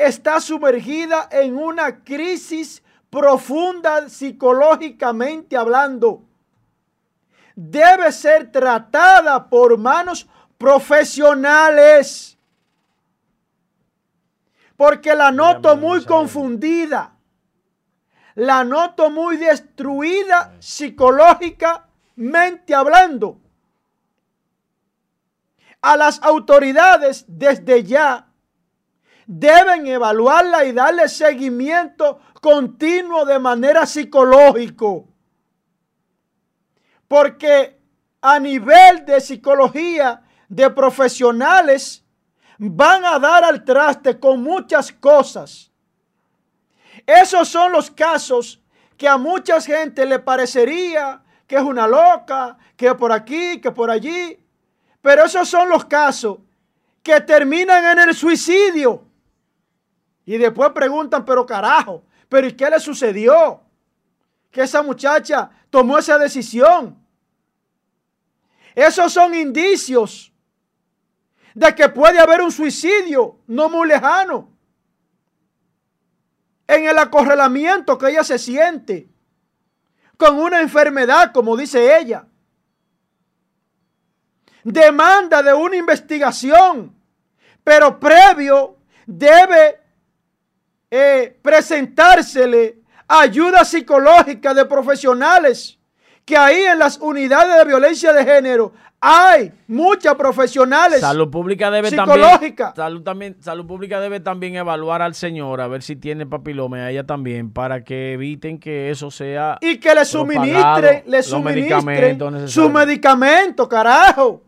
Está 0.00 0.40
sumergida 0.40 1.28
en 1.30 1.56
una 1.56 2.02
crisis 2.02 2.82
profunda 3.10 4.08
psicológicamente 4.08 5.56
hablando 5.56 6.24
debe 7.68 8.10
ser 8.10 8.50
tratada 8.50 9.48
por 9.48 9.76
manos 9.76 10.26
profesionales. 10.56 12.38
Porque 14.76 15.14
la 15.14 15.30
noto 15.30 15.76
muy 15.76 16.02
confundida. 16.06 17.14
La 18.34 18.64
noto 18.64 19.10
muy 19.10 19.36
destruida 19.36 20.56
psicológicamente 20.60 22.74
hablando. 22.74 23.38
A 25.82 25.96
las 25.96 26.22
autoridades 26.22 27.24
desde 27.28 27.84
ya 27.84 28.29
deben 29.32 29.86
evaluarla 29.86 30.64
y 30.64 30.72
darle 30.72 31.08
seguimiento 31.08 32.18
continuo 32.40 33.24
de 33.24 33.38
manera 33.38 33.86
psicológico. 33.86 35.06
Porque 37.06 37.80
a 38.20 38.40
nivel 38.40 39.06
de 39.06 39.20
psicología 39.20 40.20
de 40.48 40.68
profesionales 40.70 42.04
van 42.58 43.04
a 43.04 43.20
dar 43.20 43.44
al 43.44 43.64
traste 43.64 44.18
con 44.18 44.42
muchas 44.42 44.90
cosas. 44.90 45.70
Esos 47.06 47.48
son 47.48 47.70
los 47.70 47.88
casos 47.88 48.60
que 48.96 49.06
a 49.06 49.16
mucha 49.16 49.60
gente 49.60 50.06
le 50.06 50.18
parecería 50.18 51.22
que 51.46 51.54
es 51.54 51.62
una 51.62 51.86
loca, 51.86 52.58
que 52.76 52.96
por 52.96 53.12
aquí, 53.12 53.60
que 53.60 53.70
por 53.70 53.92
allí. 53.92 54.44
Pero 55.00 55.24
esos 55.24 55.48
son 55.48 55.68
los 55.68 55.84
casos 55.84 56.38
que 57.00 57.20
terminan 57.20 57.84
en 57.96 58.08
el 58.08 58.14
suicidio. 58.14 59.09
Y 60.30 60.38
después 60.38 60.70
preguntan, 60.70 61.24
pero 61.24 61.44
carajo, 61.44 62.04
pero 62.28 62.46
¿y 62.46 62.52
qué 62.52 62.70
le 62.70 62.78
sucedió? 62.78 63.62
Que 64.52 64.62
esa 64.62 64.80
muchacha 64.80 65.50
tomó 65.70 65.98
esa 65.98 66.18
decisión. 66.18 67.04
Esos 68.76 69.12
son 69.12 69.34
indicios 69.34 70.32
de 71.52 71.74
que 71.74 71.88
puede 71.88 72.20
haber 72.20 72.42
un 72.42 72.52
suicidio 72.52 73.40
no 73.48 73.68
muy 73.68 73.88
lejano. 73.88 74.56
En 76.68 76.86
el 76.86 76.96
acorralamiento 76.96 77.98
que 77.98 78.10
ella 78.10 78.22
se 78.22 78.38
siente 78.38 79.10
con 80.16 80.38
una 80.38 80.60
enfermedad, 80.60 81.32
como 81.32 81.56
dice 81.56 81.98
ella. 81.98 82.24
Demanda 84.62 85.42
de 85.42 85.52
una 85.54 85.74
investigación, 85.74 86.94
pero 87.64 87.98
previo 87.98 88.76
debe 89.08 89.80
eh, 90.90 91.36
presentársele 91.42 92.78
ayuda 93.06 93.64
psicológica 93.64 94.54
de 94.54 94.64
profesionales 94.64 95.78
que 96.24 96.36
ahí 96.36 96.62
en 96.62 96.78
las 96.78 96.98
unidades 96.98 97.58
de 97.58 97.64
violencia 97.64 98.12
de 98.12 98.24
género 98.24 98.72
hay 99.00 99.50
muchas 99.66 100.14
profesionales. 100.14 101.00
Salud 101.00 101.30
pública 101.30 101.70
debe 101.70 101.88
psicológica. 101.88 102.74
también, 102.74 102.76
salud 102.76 103.02
también, 103.02 103.36
salud 103.40 103.66
pública 103.66 103.98
debe 103.98 104.20
también 104.20 104.56
evaluar 104.56 105.00
al 105.00 105.14
señor 105.14 105.62
a 105.62 105.68
ver 105.68 105.82
si 105.82 105.96
tiene 105.96 106.26
papiloma 106.26 106.76
a 106.76 106.90
ella 106.90 107.06
también 107.06 107.50
para 107.50 107.82
que 107.82 108.12
eviten 108.12 108.60
que 108.60 108.90
eso 108.90 109.10
sea 109.10 109.56
y 109.60 109.78
que 109.78 109.94
le 109.94 110.04
suministren, 110.04 111.04
le 111.06 111.22
suministren 111.22 112.48
su 112.48 112.68
medicamento, 112.68 113.68
carajo. 113.68 114.42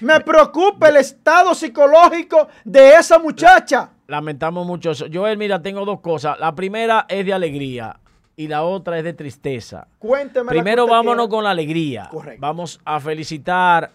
Me 0.00 0.20
preocupa 0.20 0.88
el 0.88 0.96
estado 0.96 1.54
psicológico 1.54 2.48
de 2.64 2.94
esa 2.94 3.18
muchacha. 3.18 3.90
Lamentamos 4.12 4.66
mucho 4.66 4.90
eso. 4.90 5.06
Joel, 5.10 5.38
mira, 5.38 5.62
tengo 5.62 5.86
dos 5.86 6.00
cosas. 6.00 6.38
La 6.38 6.54
primera 6.54 7.06
es 7.08 7.24
de 7.24 7.32
alegría 7.32 7.98
y 8.36 8.46
la 8.46 8.62
otra 8.62 8.98
es 8.98 9.04
de 9.04 9.14
tristeza. 9.14 9.86
Cuénteme. 9.98 10.50
Primero 10.50 10.86
vámonos 10.86 11.28
con 11.28 11.44
la 11.44 11.50
alegría. 11.52 12.10
Vamos 12.38 12.78
a 12.84 13.00
felicitar 13.00 13.90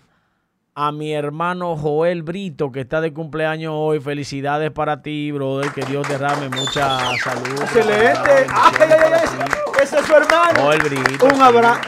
a 0.80 0.92
mi 0.92 1.12
hermano 1.12 1.76
Joel 1.76 2.22
Brito, 2.22 2.72
que 2.72 2.82
está 2.82 3.02
de 3.02 3.12
cumpleaños 3.12 3.74
hoy. 3.76 4.00
Felicidades 4.00 4.70
para 4.70 5.02
ti, 5.02 5.32
brother. 5.32 5.72
Que 5.72 5.82
Dios 5.82 6.08
derrame 6.08 6.50
mucha 6.50 7.00
salud. 7.18 7.62
Excelente. 7.64 8.46
Ay, 8.54 8.74
ay, 8.80 8.90
ay, 9.12 9.50
ese 9.82 9.98
es 9.98 10.06
su 10.06 10.14
hermano. 10.14 10.60
Joel 10.60 10.80
Brito. 10.82 11.26
Un 11.26 11.42
abrazo. 11.42 11.82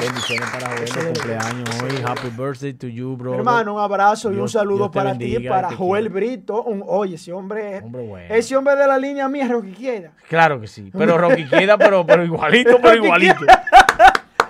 Bendiciones 0.00 0.50
para 0.50 0.70
Joel 0.70 0.92
de 0.92 1.04
cumpleaños 1.04 1.68
hoy. 1.80 2.02
Happy 2.04 2.28
birthday 2.36 2.74
to 2.74 2.88
you, 2.88 3.16
bro. 3.16 3.36
Hermano, 3.36 3.74
un 3.74 3.80
abrazo 3.80 4.32
y 4.32 4.38
un 4.38 4.48
saludo 4.48 4.90
para 4.90 5.16
ti, 5.16 5.38
para 5.38 5.70
Joel 5.70 6.08
Brito. 6.08 6.64
Un, 6.64 6.82
oye, 6.84 7.14
ese 7.14 7.32
hombre, 7.32 7.78
hombre 7.78 8.08
bueno. 8.08 8.34
ese 8.34 8.56
hombre 8.56 8.74
de 8.74 8.88
la 8.88 8.98
línea 8.98 9.28
mía, 9.28 9.46
Rocky 9.48 9.70
Quieda. 9.70 10.10
Claro 10.28 10.60
que 10.60 10.66
sí. 10.66 10.90
Pero 10.92 11.16
Rocky 11.16 11.44
Quieda, 11.44 11.78
pero, 11.78 12.04
pero 12.04 12.24
igualito, 12.24 12.80
pero 12.82 13.04
igualito. 13.04 13.46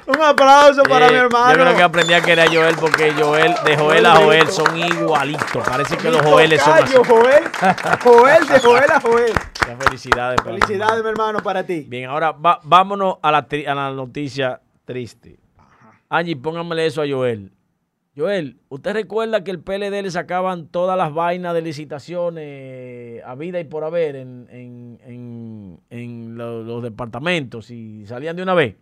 Un 0.09 0.23
aplauso 0.23 0.83
para 0.85 1.09
Eh, 1.09 1.11
mi 1.13 1.17
hermano. 1.19 1.55
Yo 1.55 1.61
creo 1.65 1.77
que 1.77 1.83
aprendí 1.83 2.15
a 2.15 2.21
querer 2.23 2.41
a 2.49 2.51
Joel 2.51 2.77
porque 2.81 3.13
Joel, 3.13 3.55
de 3.65 3.77
Joel 3.77 4.07
a 4.07 4.17
Joel 4.17 4.49
son 4.49 4.77
igualitos. 4.79 5.69
Parece 5.69 5.97
que 5.99 6.11
los 6.11 6.23
Joeles 6.23 6.63
son 6.63 6.73
así. 6.79 6.95
Joel, 6.97 7.45
Joel, 8.03 8.47
de 8.49 8.59
Joel 8.61 8.91
a 8.91 9.01
Joel. 9.01 9.33
Ya, 9.67 9.77
felicidades. 9.81 10.41
para 10.41 10.55
Felicidades, 10.57 11.05
mi 11.05 11.11
hermano, 11.11 11.41
para 11.41 11.63
ti. 11.65 11.85
Bien, 11.89 12.09
ahora 12.09 12.33
va- 12.33 12.59
vámonos 12.65 13.17
a 13.23 13.31
la, 13.31 13.47
a 13.67 13.75
la 13.75 13.91
noticia 13.91 14.61
triste. 14.87 15.39
Angie, 16.09 16.37
póngamele 16.37 16.87
eso 16.87 17.03
a 17.03 17.07
Joel. 17.07 17.53
Joel, 18.17 18.57
¿usted 18.71 18.95
recuerda 18.95 19.45
que 19.45 19.51
el 19.51 19.61
PLD 19.61 20.03
le 20.03 20.11
sacaban 20.11 20.69
todas 20.69 20.97
las 20.97 21.13
vainas 21.13 21.53
de 21.55 21.61
licitaciones 21.63 23.23
a 23.25 23.35
vida 23.35 23.61
y 23.61 23.65
por 23.65 23.85
haber 23.85 24.17
en, 24.17 24.49
en- 24.51 24.99
en- 25.05 25.81
en 25.91 26.37
lo- 26.39 26.63
los 26.63 26.83
departamentos 26.83 27.71
y 27.71 28.07
salían 28.07 28.35
de 28.37 28.43
una 28.43 28.55
vez? 28.55 28.75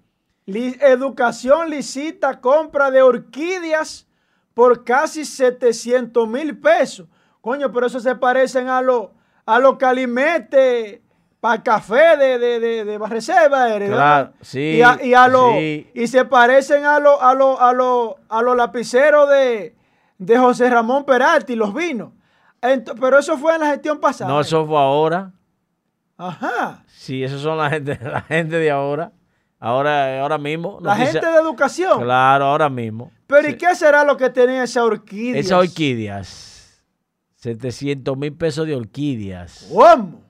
Educación 0.47 1.71
licita 1.71 2.41
compra 2.41 2.91
de 2.91 3.03
orquídeas 3.03 4.07
por 4.55 4.85
casi 4.85 5.25
700 5.25 6.29
mil 6.29 6.59
pesos. 6.59 7.07
Coño, 7.41 7.73
pero 7.73 7.87
eso 7.87 8.01
se 8.01 8.15
parecen 8.15 8.69
a 8.69 8.81
los 8.83 9.09
a 9.45 9.59
los 9.59 9.77
calimetes 9.77 11.01
para 11.41 11.63
café 11.63 12.17
de, 12.17 12.39
de, 12.39 12.59
de, 12.61 12.85
de 12.85 12.99
¿verdad? 12.99 14.33
Claro, 14.33 14.33
sí, 14.41 14.61
Y, 14.79 14.83
a, 14.83 14.99
y, 15.05 15.15
a 15.15 15.29
los- 15.29 15.53
sí. 15.53 15.91
y 15.95 16.07
se 16.09 16.25
parecen 16.25 16.85
a 16.85 16.99
los 16.99 17.21
a 17.23 17.35
los 17.35 17.61
a 17.61 17.73
los 17.73 18.15
a 18.29 18.43
los 18.43 18.57
lapiceros 18.57 19.29
de, 19.31 19.77
de 20.19 20.39
José 20.39 20.69
Ramón 20.71 21.05
Peralta 21.05 21.53
y 21.53 21.57
los 21.57 21.73
vinos. 21.75 22.11
Pero 23.01 23.19
eso 23.19 23.39
fue 23.39 23.55
en 23.55 23.61
la 23.61 23.67
gestión 23.71 24.01
pasada. 24.01 24.29
No, 24.31 24.41
eso 24.41 24.67
fue 24.67 24.79
ahora. 24.79 25.31
Ajá. 26.17 26.83
Sí, 26.89 27.23
esos 27.23 27.43
son 27.43 27.59
la 27.59 27.71
gente, 27.71 27.99
la 28.03 28.23
gente 28.23 28.57
de 28.59 28.71
ahora. 28.71 29.13
Ahora, 29.59 30.21
ahora 30.21 30.39
mismo. 30.39 30.79
La 30.83 30.95
noticia- 30.97 31.21
gente 31.21 31.27
de 31.33 31.39
educación. 31.41 32.03
Claro, 32.03 32.45
ahora 32.47 32.69
mismo. 32.69 33.11
Pero 33.27 33.49
¿y 33.49 33.57
qué 33.57 33.75
será 33.75 34.05
lo 34.05 34.17
que 34.17 34.29
tenía 34.31 34.63
esa 34.65 34.85
orquídea? 34.85 35.41
Esas 35.41 35.59
orquídeas. 35.59 36.85
700 37.37 38.17
mil 38.17 38.33
pesos 38.35 38.67
de 38.67 38.75
orquídeas. 38.77 39.69
¿Cómo? 39.73 40.21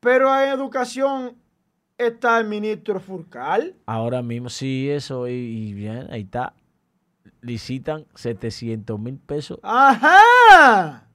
Pero 0.00 0.36
en 0.40 0.48
educación 0.50 1.36
está 1.96 2.38
el 2.40 2.46
ministro 2.48 2.98
Furcal. 2.98 3.76
Ahora 3.86 4.22
mismo, 4.22 4.48
sí, 4.48 4.90
eso. 4.90 5.28
Y, 5.28 5.32
y 5.32 5.74
bien, 5.74 6.08
ahí 6.10 6.22
está. 6.22 6.54
Licitan 7.40 8.06
700 8.14 8.98
mil 8.98 9.18
pesos. 9.18 9.58
Ajá. 9.62 11.06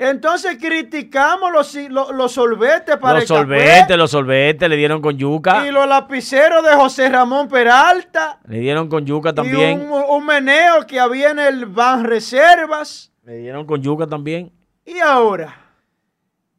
Entonces 0.00 0.58
criticamos 0.58 1.50
los, 1.52 1.74
los, 1.90 2.10
los 2.14 2.30
solvetes 2.32 2.96
para 2.98 3.14
Los 3.18 3.22
el 3.24 3.28
café 3.28 3.40
solventes, 3.40 3.96
los 3.96 4.10
solventes 4.12 4.68
le 4.68 4.76
dieron 4.76 5.02
con 5.02 5.18
yuca. 5.18 5.66
y 5.66 5.72
los 5.72 5.88
lapiceros 5.88 6.62
de 6.64 6.74
José 6.76 7.08
Ramón 7.08 7.48
Peralta. 7.48 8.38
Le 8.46 8.60
dieron 8.60 8.88
con 8.88 9.04
yuca 9.04 9.30
Y 9.30 9.34
también. 9.34 9.80
un, 9.90 10.04
un 10.08 10.24
meneo 10.24 10.86
que 10.86 11.00
había 11.00 11.30
en 11.30 11.40
el 11.40 11.66
Ban 11.66 12.04
Reservas. 12.04 13.12
Le 13.24 13.38
dieron 13.38 13.66
con 13.66 13.82
yuca 13.82 14.06
también. 14.06 14.52
Y 14.86 15.00
ahora. 15.00 15.54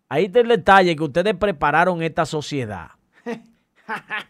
Ahí 0.10 0.26
está 0.26 0.42
el 0.42 0.50
detalle 0.50 0.94
que 0.96 1.04
ustedes 1.04 1.34
prepararon 1.36 2.02
esta 2.04 2.26
sociedad. 2.26 2.90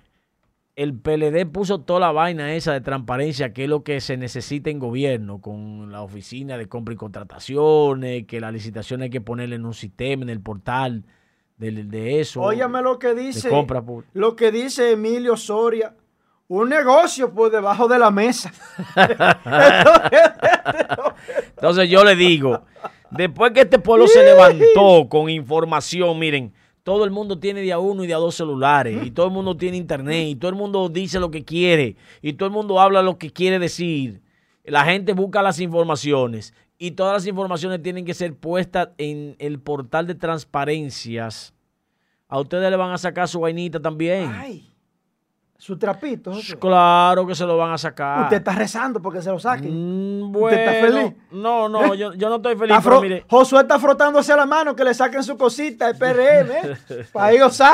El 0.80 0.93
PLD 0.93 1.45
puso 1.45 1.81
toda 1.81 1.99
la 1.99 2.14
vaina 2.14 2.53
esa 2.53 2.72
de 2.72 2.80
transparencia, 2.80 3.51
que 3.51 3.65
es 3.65 3.69
lo 3.69 3.84
que 3.84 3.99
se 3.99 4.15
necesita 4.15 4.69
en 4.69 4.80
gobierno, 4.80 5.41
con 5.41 5.91
la 5.91 6.01
oficina 6.01 6.57
de 6.57 6.69
compra 6.69 6.93
y 6.93 6.97
contrataciones, 6.97 8.26
que 8.26 8.39
la 8.39 8.49
licitación 8.49 9.01
hay 9.01 9.10
que 9.10 9.19
ponerle 9.19 9.57
en 9.57 9.65
un 9.65 9.73
sistema, 9.73 10.23
en 10.23 10.30
el 10.30 10.39
portal 10.39 11.03
de, 11.57 11.84
de 11.84 12.22
eso. 12.22 12.39
Óyame 12.39 12.81
lo 12.81 12.97
que 12.97 13.14
dice. 13.14 13.49
compra. 13.49 13.84
Lo 14.14 14.38
que 14.38 14.53
dice 14.53 14.93
Emilio 14.93 15.35
Soria. 15.35 15.93
Un 16.47 16.69
negocio 16.69 17.34
por 17.34 17.51
debajo 17.51 17.89
de 17.89 17.99
la 17.99 18.10
mesa. 18.10 18.53
Entonces 21.57 21.89
yo 21.89 22.06
le 22.06 22.15
digo, 22.15 22.64
después 23.11 23.51
que 23.51 23.61
este 23.61 23.80
pueblo 23.80 24.07
se 24.07 24.23
levantó 24.23 25.10
con 25.10 25.30
información, 25.30 26.18
miren, 26.18 26.53
todo 26.89 27.05
el 27.05 27.11
mundo 27.11 27.37
tiene 27.37 27.61
de 27.61 27.71
a 27.71 27.77
uno 27.77 28.03
y 28.03 28.07
de 28.07 28.15
a 28.15 28.17
dos 28.17 28.33
celulares, 28.33 29.05
y 29.05 29.11
todo 29.11 29.27
el 29.27 29.31
mundo 29.31 29.55
tiene 29.55 29.77
internet, 29.77 30.27
y 30.27 30.35
todo 30.35 30.49
el 30.49 30.57
mundo 30.57 30.89
dice 30.89 31.19
lo 31.19 31.29
que 31.29 31.45
quiere, 31.45 31.97
y 32.19 32.33
todo 32.33 32.47
el 32.47 32.51
mundo 32.51 32.79
habla 32.79 33.03
lo 33.03 33.19
que 33.19 33.29
quiere 33.29 33.59
decir. 33.59 34.23
La 34.63 34.83
gente 34.85 35.13
busca 35.13 35.43
las 35.43 35.59
informaciones, 35.59 36.51
y 36.79 36.89
todas 36.89 37.13
las 37.13 37.27
informaciones 37.27 37.83
tienen 37.83 38.05
que 38.05 38.15
ser 38.15 38.33
puestas 38.33 38.89
en 38.97 39.35
el 39.37 39.59
portal 39.59 40.07
de 40.07 40.15
transparencias. 40.15 41.53
A 42.27 42.39
ustedes 42.39 42.71
le 42.71 42.75
van 42.75 42.91
a 42.91 42.97
sacar 42.97 43.27
su 43.27 43.41
vainita 43.41 43.79
también. 43.79 44.31
Ay, 44.33 44.68
su 45.60 45.77
trapito. 45.77 46.31
José. 46.34 46.57
Claro 46.57 47.27
que 47.27 47.36
se 47.36 47.45
lo 47.45 47.57
van 47.57 47.73
a 47.73 47.77
sacar. 47.77 48.23
Usted 48.23 48.38
está 48.38 48.53
rezando 48.53 49.02
porque 49.02 49.22
se 49.22 49.30
lo 49.30 49.38
saquen. 49.40 49.69
Mm, 50.22 50.31
Bueno, 50.31 50.48
¿Usted 50.57 50.60
está 50.60 50.88
feliz? 50.88 51.14
No, 51.31 51.68
no, 51.68 51.94
yo, 51.95 52.14
yo 52.14 52.30
no 52.30 52.38
estoy 52.38 52.56
feliz, 52.56 52.72
Está 52.77 52.81
pero 52.84 52.95
fro- 52.98 53.02
mire. 53.02 53.26
Josué 53.30 53.61
está 53.61 53.77
frotándose 53.77 54.34
la 54.36 54.45
mano 54.45 54.73
que 54.73 54.86
le 54.86 54.94
saquen 54.94 55.22
su 55.22 55.38
cosita 55.38 55.91
de 55.91 55.99
PRM, 55.99 56.52
¿eh? 56.52 57.06
Para 57.14 57.31
ellos. 57.34 57.60
¿eh? 57.60 57.65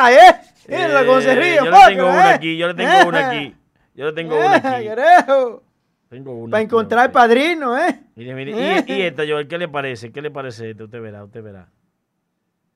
Mira, 0.68 1.22
se 1.22 1.36
ríe, 1.36 1.56
yo 1.58 1.66
le 1.66 1.72
tengo 1.72 2.04
póngala, 2.04 2.10
una 2.10 2.32
¿eh? 2.32 2.34
aquí, 2.34 2.58
yo 2.58 2.68
le 2.68 2.74
tengo 2.74 3.08
una 3.10 3.30
aquí. 3.30 3.56
Yo 3.94 4.06
le 4.08 4.14
tengo 4.14 4.36
una 4.36 4.56
Eh, 4.58 4.88
aquí. 4.90 5.62
Tengo 6.10 6.32
una 6.34 6.52
Para 6.52 6.64
encontrar 6.64 7.08
ok. 7.08 7.14
padrino, 7.14 7.78
¿eh? 7.78 8.02
Mire, 8.16 8.34
mire, 8.34 8.78
¿Eh? 8.80 8.86
y, 8.88 8.94
y 8.94 9.02
esta, 9.04 9.24
Joel, 9.28 9.48
¿qué 9.48 9.58
le 9.60 9.68
parece? 9.68 10.12
¿Qué 10.12 10.22
le 10.24 10.32
parece 10.32 10.72
esta? 10.72 10.86
Usted 10.86 11.02
verá, 11.02 11.24
usted 11.24 11.44
verá. 11.44 11.70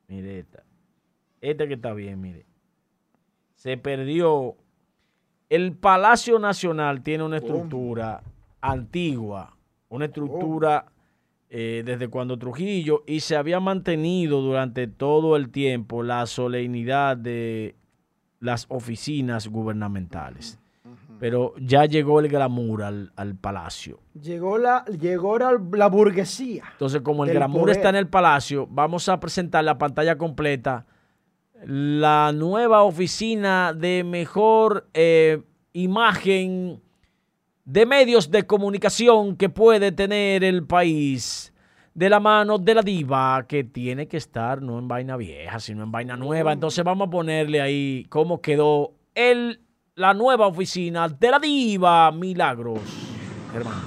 Mire 0.08 0.40
esta. 0.40 0.64
Esta 1.42 1.68
que 1.68 1.74
está 1.74 1.94
bien, 1.94 2.22
mire. 2.22 2.46
Se 3.56 3.76
perdió. 3.78 4.56
El 5.50 5.76
Palacio 5.76 6.38
Nacional 6.38 7.02
tiene 7.02 7.24
una 7.24 7.38
estructura 7.38 8.22
antigua, 8.62 9.58
una 9.90 10.06
estructura 10.06 10.86
eh, 11.50 11.82
desde 11.84 12.08
cuando 12.08 12.38
Trujillo, 12.38 13.04
y 13.08 13.22
se 13.22 13.36
había 13.36 13.60
mantenido 13.60 14.42
durante 14.42 14.86
todo 14.86 15.36
el 15.36 15.50
tiempo 15.50 16.04
la 16.04 16.28
solemnidad 16.28 17.18
de 17.18 17.76
las 18.40 18.68
oficinas 18.70 19.48
gubernamentales. 19.48 20.60
Pero 21.20 21.54
ya 21.60 21.86
llegó 21.86 22.20
el 22.20 22.30
glamour 22.30 22.84
al, 22.84 23.12
al 23.16 23.36
palacio. 23.36 24.00
Llegó 24.22 24.58
la, 24.58 24.86
llegó 24.86 25.38
la, 25.38 25.60
la 25.74 25.88
burguesía. 25.88 26.64
Entonces, 26.74 27.02
como 27.02 27.26
el 27.26 27.32
glamour 27.32 27.62
poder. 27.64 27.76
está 27.76 27.90
en 27.90 27.96
el 27.96 28.08
palacio, 28.08 28.68
vamos 28.70 29.10
a 29.10 29.20
presentar 29.20 29.64
la 29.64 29.78
pantalla 29.78 30.18
completa. 30.18 30.86
La 31.66 32.32
nueva 32.34 32.84
oficina 32.84 33.74
de 33.74 34.04
mejor 34.04 34.90
eh, 34.94 35.42
imagen 35.74 36.82
de 37.66 37.86
medios 37.86 38.32
de 38.32 38.48
comunicación 38.48 39.36
que 39.36 39.50
puede 39.50 39.92
tener 39.92 40.44
el 40.44 40.66
país. 40.66 41.54
De 41.94 42.10
la 42.10 42.20
mano 42.20 42.58
de 42.58 42.76
la 42.76 42.82
diva, 42.82 43.46
que 43.48 43.66
tiene 43.66 44.08
que 44.08 44.18
estar 44.18 44.62
no 44.62 44.80
en 44.80 44.88
vaina 44.88 45.18
vieja, 45.18 45.60
sino 45.60 45.84
en 45.84 45.92
vaina 45.92 46.16
nueva. 46.16 46.54
Entonces 46.54 46.86
vamos 46.86 47.08
a 47.08 47.12
ponerle 47.12 47.60
ahí 47.60 48.06
cómo 48.10 48.42
quedó 48.42 48.94
el, 49.16 49.60
la 49.96 50.14
nueva 50.14 50.48
oficina 50.48 51.10
de 51.10 51.32
la 51.32 51.40
diva 51.40 52.10
Milagros. 52.12 52.80
Hermano, 53.54 53.82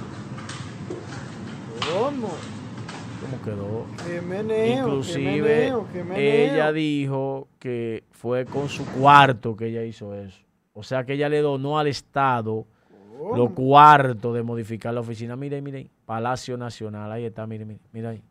¿Cómo? 1.91 2.52
¿Cómo 3.33 3.41
quedó? 3.43 3.85
Qué 4.05 4.21
meneo, 4.21 4.87
Inclusive 4.87 5.23
qué 5.23 5.41
meneo, 5.41 5.87
qué 5.91 6.03
meneo. 6.03 6.53
ella 6.53 6.71
dijo 6.71 7.47
que 7.59 8.03
fue 8.11 8.45
con 8.45 8.69
su 8.69 8.85
cuarto 8.85 9.55
que 9.55 9.67
ella 9.67 9.83
hizo 9.83 10.13
eso. 10.13 10.39
O 10.73 10.83
sea 10.83 11.05
que 11.05 11.13
ella 11.13 11.29
le 11.29 11.41
donó 11.41 11.77
al 11.77 11.87
Estado 11.87 12.65
los 13.35 13.51
cuartos 13.51 14.33
de 14.35 14.43
modificar 14.43 14.93
la 14.93 14.99
oficina. 14.99 15.35
Mire, 15.35 15.61
mire, 15.61 15.89
Palacio 16.05 16.57
Nacional, 16.57 17.11
ahí 17.11 17.25
está, 17.25 17.47
mire, 17.47 17.65
mire, 17.65 17.79
mire 17.91 18.07
ahí. 18.07 18.23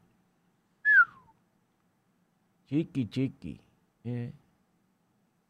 Chiqui, 2.67 3.07
chiqui. 3.07 3.61
Eh, 4.05 4.33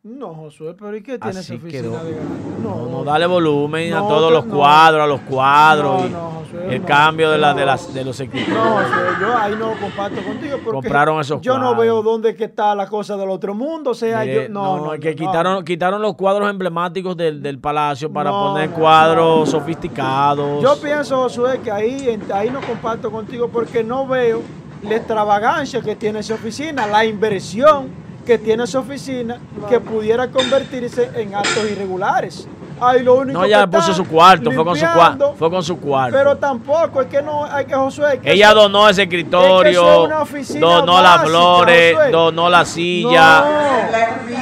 No, 0.04 0.34
Josué, 0.34 0.74
pero 0.76 0.96
¿y 0.96 1.00
qué 1.00 1.16
tiene 1.16 1.38
Así 1.38 1.54
esa 1.54 1.62
oficina 1.62 1.82
quedó. 1.82 2.04
de? 2.04 2.16
No, 2.60 2.86
no, 2.90 3.04
dale 3.04 3.24
volumen 3.24 3.94
a 3.94 4.00
todos 4.00 4.32
los 4.32 4.44
no. 4.46 4.56
cuadros, 4.56 5.00
a 5.00 5.06
los 5.06 5.20
cuadros. 5.20 6.00
No, 6.02 6.06
y 6.08 6.10
no, 6.10 6.30
Josué, 6.40 6.74
el 6.74 6.82
cambio 6.82 7.30
de, 7.30 7.38
la, 7.38 7.54
de, 7.54 7.64
las, 7.64 7.94
de 7.94 8.04
los 8.04 8.18
escritores. 8.18 8.52
No, 8.52 8.64
Josué, 8.64 9.06
yo 9.20 9.38
ahí 9.38 9.54
no 9.56 9.70
comparto 9.80 10.20
contigo 10.24 10.58
porque 10.64 10.72
Compraron 10.72 11.20
esos 11.20 11.40
yo 11.40 11.56
no 11.56 11.76
veo 11.76 12.02
dónde 12.02 12.34
que 12.34 12.46
está 12.46 12.74
la 12.74 12.88
cosa 12.88 13.16
del 13.16 13.30
otro 13.30 13.54
mundo. 13.54 13.90
O 13.90 13.94
sea, 13.94 14.22
Mire, 14.22 14.42
yo, 14.42 14.48
no, 14.48 14.86
no, 14.86 14.94
es 14.94 14.98
que 14.98 15.14
quitaron, 15.14 15.64
quitaron 15.64 16.02
los 16.02 16.16
cuadros 16.16 16.50
emblemáticos 16.50 17.16
del, 17.16 17.40
del 17.40 17.60
palacio 17.60 18.12
para 18.12 18.32
poner 18.32 18.70
cuadros 18.70 19.50
sofisticados. 19.50 20.60
Yo 20.64 20.80
pienso, 20.82 21.16
Josué, 21.18 21.60
que 21.62 21.70
ahí, 21.70 22.20
ahí 22.34 22.50
no 22.50 22.60
comparto 22.60 23.08
contigo 23.08 23.48
porque 23.52 23.84
no 23.84 24.04
veo 24.08 24.42
la 24.82 24.96
extravagancia 24.96 25.80
que 25.80 25.94
tiene 25.94 26.18
esa 26.18 26.34
oficina, 26.34 26.88
la 26.88 27.04
inversión 27.04 28.01
que 28.26 28.38
tiene 28.38 28.64
esa 28.64 28.78
oficina 28.78 29.38
que 29.68 29.80
pudiera 29.80 30.28
convertirse 30.28 31.10
en 31.14 31.34
actos 31.34 31.64
irregulares. 31.70 32.46
Ahí 32.80 33.00
lo 33.04 33.14
único 33.14 33.38
no, 33.38 33.44
ella 33.44 33.60
que 33.60 33.68
puso 33.68 33.94
su 33.94 34.04
cuarto, 34.04 34.50
fue 34.50 34.64
con 34.64 34.76
su 34.76 34.84
cuarto. 34.86 35.34
Fue 35.38 35.50
con 35.50 35.62
su 35.62 35.78
cuarto. 35.78 36.16
Pero 36.18 36.36
tampoco 36.36 37.00
es 37.02 37.06
que 37.06 37.22
no 37.22 37.44
hay 37.44 37.64
que 37.64 37.74
Josué. 37.74 38.18
que 38.20 38.32
ella 38.32 38.46
eso- 38.50 38.54
donó 38.56 38.88
ese 38.88 39.02
escritorio, 39.02 40.04
es 40.34 40.50
una 40.50 40.58
donó 40.66 41.00
las 41.00 41.22
flores, 41.22 41.94
Josué. 41.94 42.10
donó 42.10 42.50
la 42.50 42.64
silla, 42.64 43.44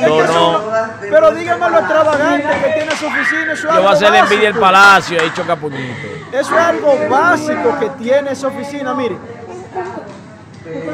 No. 0.01 0.09
Donó. 0.09 0.53
no- 0.53 0.61
pero 1.11 1.31
dígame 1.33 1.69
lo 1.71 1.79
extravagante 1.81 2.49
que 2.49 2.73
tiene 2.73 2.93
esa 2.95 3.07
oficina. 3.07 3.53
Eso 3.53 3.69
es 3.69 3.75
Yo 3.75 3.81
voy 3.83 3.87
a 3.87 3.91
hacerle 3.91 4.19
envidia 4.21 4.49
básico. 4.49 4.61
palacio 4.61 5.17
y 5.17 5.21
ahí 5.21 5.31
choca 5.35 5.57
puñito. 5.57 6.07
Eso 6.33 6.55
es 6.55 6.61
algo 6.63 6.95
básico 7.11 7.77
que 7.79 7.91
tiene 8.03 8.31
esa 8.31 8.47
oficina. 8.47 8.95
Mire, 8.95 9.17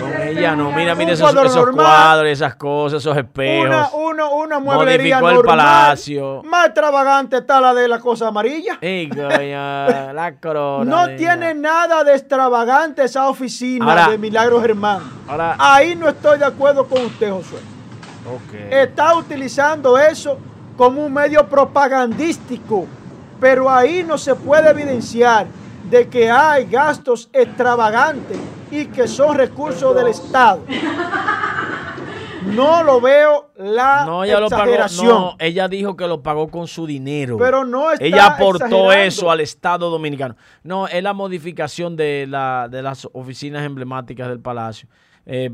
Con 0.01 0.23
ella 0.23 0.57
no, 0.57 0.71
mira, 0.73 0.95
mira 0.95 1.13
esos, 1.13 1.31
cuadro 1.33 1.49
esos 1.49 1.71
cuadros, 1.71 2.29
esas 2.31 2.55
cosas, 2.57 3.03
esos 3.03 3.17
espejos. 3.17 3.67
una, 3.67 3.89
una, 3.95 4.29
una 4.29 4.59
mueblería 4.59 5.21
Modificó 5.21 5.41
el 5.41 5.47
palacio. 5.47 6.43
Más 6.45 6.67
extravagante 6.67 7.37
está 7.39 7.61
la 7.61 7.75
de 7.75 7.89
la 7.89 7.99
cosa 8.01 8.29
amarilla. 8.29 8.79
Ey, 8.81 9.09
la 9.09 10.35
corona. 10.43 10.85
No 10.91 11.17
tiene 11.17 11.55
nada 11.55 12.05
de 12.05 12.13
extravagante 12.15 13.05
esa 13.05 13.29
oficina 13.29 13.85
Ahora- 13.91 14.09
de 14.09 14.19
Milagros 14.19 14.63
Germán. 14.63 15.01
Ahora, 15.29 15.57
Ahí 15.59 15.95
no 15.95 16.09
estoy 16.09 16.39
de 16.39 16.45
acuerdo 16.45 16.87
con 16.87 17.05
usted, 17.05 17.31
Josué. 17.31 17.59
Está 18.71 19.15
utilizando 19.15 19.97
eso 19.99 20.39
como 20.77 21.05
un 21.07 21.13
medio 21.13 21.47
propagandístico, 21.49 22.87
pero 23.41 23.71
ahí 23.71 24.03
no 24.07 24.19
se 24.19 24.35
puede 24.35 24.69
evidenciar 24.71 25.47
de 25.91 26.09
que 26.09 26.31
hay 26.31 26.67
gastos 26.67 27.29
extravagantes 27.33 28.39
y 28.71 28.87
que 28.87 29.07
son 29.09 29.37
recursos 29.37 29.95
del 29.95 30.09
Estado. 30.09 30.61
No 32.47 32.85
lo 32.85 33.01
veo 33.01 33.51
la 33.57 34.05
No, 34.07 34.23
ella 34.23 34.39
lo 34.39 34.49
pagó. 34.49 34.63
exageración. 34.63 35.09
No, 35.09 35.37
ella 35.39 35.67
dijo 35.69 35.97
que 35.97 36.07
lo 36.07 36.23
pagó 36.23 36.49
con 36.49 36.69
su 36.69 36.87
dinero. 36.87 37.37
Pero 37.39 37.65
no 37.65 37.91
está 37.91 38.05
Ella 38.05 38.27
aportó 38.27 38.65
exagerando. 38.67 38.93
eso 38.93 39.31
al 39.31 39.41
Estado 39.41 39.91
Dominicano. 39.91 40.37
No, 40.63 40.87
es 40.87 41.03
la 41.03 41.13
modificación 41.13 41.97
de, 41.97 42.27
la, 42.29 42.69
de 42.71 42.83
las 42.83 43.09
oficinas 43.13 43.65
emblemáticas 43.65 44.29
del 44.29 44.39
Palacio. 44.41 44.89
Eh, 45.27 45.51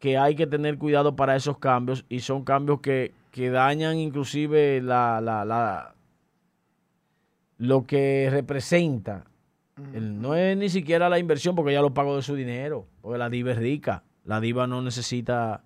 que 0.00 0.18
hay 0.18 0.34
que 0.34 0.48
tener 0.48 0.78
cuidado 0.78 1.14
para 1.14 1.36
esos 1.36 1.58
cambios 1.58 2.04
y 2.08 2.20
son 2.20 2.42
cambios 2.44 2.80
que, 2.80 3.14
que 3.30 3.50
dañan 3.50 3.98
inclusive 3.98 4.80
la, 4.82 5.20
la, 5.20 5.44
la- 5.44 5.94
lo 7.62 7.86
que 7.86 8.28
representa. 8.28 9.24
El- 9.94 10.20
no 10.20 10.34
es 10.34 10.56
ni 10.56 10.68
siquiera 10.68 11.08
la 11.08 11.20
inversión 11.20 11.54
porque 11.54 11.70
ella 11.70 11.80
lo 11.80 11.94
pagó 11.94 12.16
de 12.16 12.22
su 12.22 12.34
dinero, 12.34 12.86
porque 13.00 13.18
la 13.18 13.30
diva 13.30 13.52
es 13.52 13.58
rica. 13.58 14.02
La 14.24 14.40
diva 14.40 14.66
no 14.66 14.82
necesita 14.82 15.62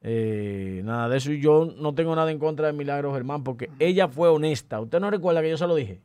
eh, 0.00 0.80
nada 0.84 1.08
de 1.08 1.16
eso. 1.18 1.32
Y 1.32 1.40
yo 1.40 1.74
no 1.76 1.92
tengo 1.92 2.14
nada 2.14 2.30
en 2.30 2.38
contra 2.38 2.68
de 2.68 2.72
Milagro 2.72 3.12
Germán 3.12 3.42
porque 3.42 3.68
ella 3.80 4.06
fue 4.06 4.28
honesta. 4.28 4.80
¿Usted 4.80 5.00
no 5.00 5.10
recuerda 5.10 5.42
que 5.42 5.50
yo 5.50 5.56
se 5.56 5.66
lo 5.66 5.74
dije? 5.74 6.00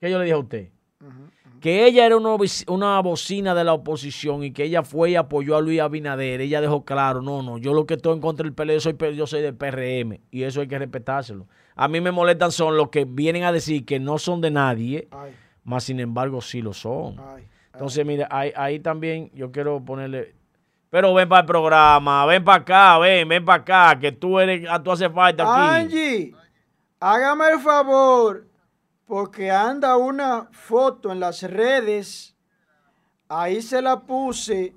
¿Qué 0.00 0.10
yo 0.10 0.18
le 0.18 0.24
dije 0.24 0.34
a 0.34 0.38
usted? 0.38 0.68
Que 1.60 1.86
ella 1.86 2.04
era 2.04 2.16
una, 2.18 2.36
una 2.68 3.00
bocina 3.00 3.54
de 3.54 3.64
la 3.64 3.72
oposición 3.72 4.44
y 4.44 4.50
que 4.52 4.64
ella 4.64 4.82
fue 4.82 5.12
y 5.12 5.16
apoyó 5.16 5.56
a 5.56 5.62
Luis 5.62 5.80
Abinader. 5.80 6.42
Ella 6.42 6.60
dejó 6.60 6.84
claro, 6.84 7.22
no, 7.22 7.42
no, 7.42 7.56
yo 7.56 7.72
lo 7.72 7.86
que 7.86 7.94
estoy 7.94 8.14
en 8.14 8.20
contra 8.20 8.44
del 8.44 8.52
PLD, 8.52 8.80
soy, 8.80 8.96
yo 9.16 9.26
soy 9.26 9.40
del 9.40 9.54
PRM 9.54 10.20
y 10.30 10.42
eso 10.42 10.60
hay 10.60 10.68
que 10.68 10.78
respetárselo. 10.78 11.46
A 11.74 11.88
mí 11.88 12.00
me 12.00 12.12
molestan 12.12 12.52
son 12.52 12.76
los 12.76 12.90
que 12.90 13.04
vienen 13.04 13.44
a 13.44 13.52
decir 13.52 13.84
que 13.84 13.98
no 13.98 14.18
son 14.18 14.40
de 14.40 14.50
nadie, 14.50 15.08
más 15.64 15.84
sin 15.84 16.00
embargo 16.00 16.40
sí 16.40 16.60
lo 16.60 16.72
son. 16.72 17.16
Entonces, 17.72 18.04
mire, 18.04 18.26
ahí, 18.30 18.52
ahí 18.54 18.80
también 18.80 19.30
yo 19.34 19.50
quiero 19.50 19.82
ponerle... 19.84 20.34
Pero 20.90 21.14
ven 21.14 21.26
para 21.26 21.40
el 21.40 21.46
programa, 21.46 22.26
ven 22.26 22.44
para 22.44 22.60
acá, 22.60 22.98
ven, 22.98 23.26
ven 23.26 23.42
para 23.42 23.62
acá, 23.62 23.98
que 23.98 24.12
tú 24.12 24.38
eres, 24.38 24.68
a 24.68 24.82
tú 24.82 24.92
haces 24.92 25.10
falta 25.10 25.42
aquí. 25.42 25.94
Angie, 25.94 26.36
hágame 27.00 27.48
el 27.48 27.60
favor, 27.60 28.46
porque 29.06 29.50
anda 29.50 29.96
una 29.96 30.48
foto 30.52 31.10
en 31.10 31.18
las 31.18 31.42
redes, 31.44 32.36
ahí 33.26 33.62
se 33.62 33.80
la 33.80 34.00
puse, 34.00 34.74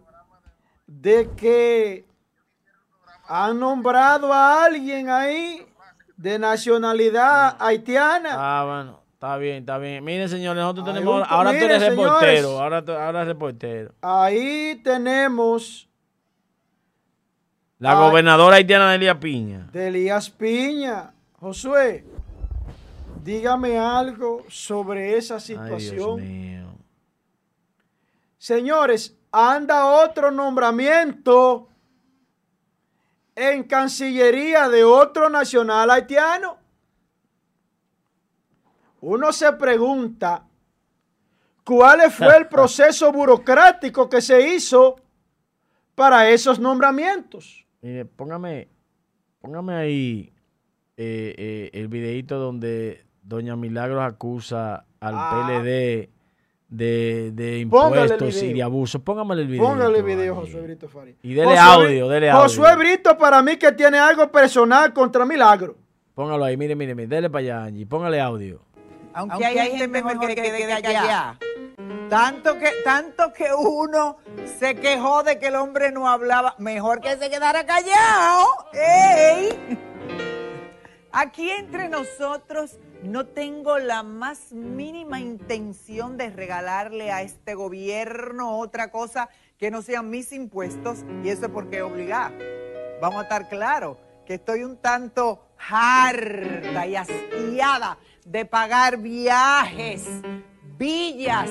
de 0.88 1.30
que 1.36 2.06
han 3.28 3.60
nombrado 3.60 4.32
a 4.32 4.64
alguien 4.64 5.10
ahí 5.10 5.68
de 6.18 6.40
nacionalidad 6.40 7.56
haitiana. 7.60 8.30
Ah, 8.34 8.64
bueno, 8.66 9.00
está 9.14 9.38
bien, 9.38 9.58
está 9.58 9.78
bien. 9.78 10.04
Miren, 10.04 10.30
señores, 10.30 10.62
nosotros 10.62 10.86
tenemos. 10.86 11.26
ahora 11.30 11.52
tú 11.52 11.66
eres 11.66 11.82
reportero. 11.90 12.60
Ahora, 12.62 12.78
ahora 12.80 13.20
eres 13.22 13.28
reportero. 13.28 13.94
Ahí 14.02 14.80
tenemos 14.84 15.88
La 17.80 17.96
gobernadora 17.96 18.56
haitiana 18.58 18.90
de 18.92 18.96
Elías 18.96 19.18
Piña. 19.18 19.68
de 19.72 19.88
Elías 19.88 20.30
Piña. 20.30 21.12
Josué, 21.40 22.06
dígame 23.24 23.78
algo 23.78 24.44
sobre 24.48 25.18
esa 25.18 25.36
Ay, 25.36 25.42
Dios 25.48 25.82
situación. 25.84 26.16
mío. 26.22 26.66
Señores, 28.38 29.16
anda 29.32 29.86
otro 30.04 30.32
nombramiento 30.32 31.68
en 33.36 33.64
Cancillería 33.64 34.70
de 34.70 34.84
otro 34.84 35.30
nacional 35.30 35.90
haitiano. 35.92 36.58
Uno 39.02 39.32
se 39.34 39.52
pregunta, 39.54 40.48
¿cuál 41.64 42.10
fue 42.12 42.38
el 42.38 42.48
proceso 42.50 43.12
burocrático 43.12 44.10
que 44.10 44.22
se 44.22 44.56
hizo 44.56 44.96
para 45.94 46.30
esos 46.30 46.60
nombramientos? 46.60 47.66
Mire, 47.82 48.06
póngame, 48.06 48.70
póngame 49.40 49.76
ahí 49.76 50.34
eh, 50.98 51.36
eh, 51.38 51.70
el 51.74 51.88
videito 51.88 52.40
donde 52.40 53.06
Doña 53.22 53.56
Milagros 53.56 54.02
acusa 54.04 54.86
al 55.00 55.14
Ah. 55.18 55.46
PLD 55.48 56.10
de, 56.68 57.32
de 57.34 57.56
el 57.56 57.62
impuestos 57.62 58.42
y 58.44 58.54
de 58.54 58.64
abuso. 58.64 59.00
Póngame 59.00 59.36
el 59.36 59.48
video. 59.48 59.64
Póngale 59.64 60.02
video, 60.02 60.36
Josué 60.36 60.62
Brito 60.62 60.88
Faría. 60.88 61.16
Y 61.22 61.34
dele 61.34 61.58
Josué 61.58 61.60
audio, 61.60 62.10
dele 62.10 62.30
audio. 62.30 62.44
Josué 62.44 62.76
Brito 62.76 63.18
para 63.18 63.42
mí 63.42 63.58
que 63.58 63.72
tiene 63.72 63.98
algo 63.98 64.32
personal 64.32 64.94
contra 64.94 65.26
Milagro. 65.26 65.76
Póngalo 66.14 66.46
ahí, 66.46 66.56
mire, 66.58 66.76
mire, 66.76 66.96
mire. 66.96 67.08
Dele 67.08 67.30
para 67.30 67.42
allá, 67.42 67.64
Angie. 67.66 67.86
Póngale 67.86 68.22
audio. 68.22 68.62
Aunque, 69.14 69.46
hay, 69.46 69.72
gente 69.72 69.88
mejor 69.88 70.20
que 70.20 70.36
quede 70.36 70.82
callada. 70.82 71.38
Tanto 72.10 72.58
que, 72.60 72.70
tanto 72.84 73.32
que 73.34 73.48
uno 73.58 74.18
se 74.60 74.76
quejó 74.76 75.24
de 75.24 75.40
que 75.40 75.48
el 75.48 75.56
hombre 75.56 75.92
no 75.92 76.08
hablaba. 76.08 76.56
Mejor 76.58 77.00
que 77.00 77.16
se 77.18 77.30
quedara 77.30 77.66
callado. 77.66 78.46
¡Ey! 78.74 79.78
Aquí 81.12 81.50
entre 81.50 81.88
nosotros 81.88 82.78
no 83.04 83.26
tengo 83.28 83.78
la 83.78 84.04
más 84.04 84.52
mínima 84.52 85.20
intención 85.20 86.18
de 86.18 86.30
regalarle 86.30 87.12
a 87.12 87.22
este 87.22 87.54
gobierno 87.56 88.60
otra 88.60 88.92
cosa 88.92 89.30
que 89.58 89.72
no 89.72 89.82
sean 89.82 90.10
mis 90.10 90.32
impuestos 90.32 91.06
y 91.24 91.30
eso 91.30 91.46
es 91.46 91.52
porque 91.52 91.82
obligar. 91.82 92.34
Vamos 93.02 93.20
a 93.20 93.24
estar 93.24 93.50
claros 93.50 93.98
que 94.26 94.36
estoy 94.36 94.64
un 94.64 94.78
tanto 94.78 95.46
harta 95.58 96.88
y 96.88 96.96
hastiada 96.96 97.98
de 98.26 98.46
pagar 98.46 98.98
viajes, 98.98 100.04
villas, 100.78 101.50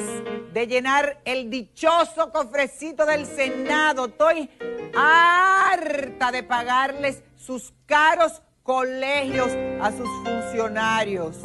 de 0.52 0.66
llenar 0.66 1.20
el 1.24 1.50
dichoso 1.50 2.30
cofrecito 2.32 3.06
del 3.06 3.26
Senado. 3.26 4.06
Estoy 4.06 4.50
harta 4.94 6.32
de 6.32 6.42
pagarles 6.42 7.22
sus 7.36 7.72
caros 7.86 8.42
colegios 8.64 9.50
a 9.80 9.92
sus 9.92 10.08
funcionarios. 10.24 11.36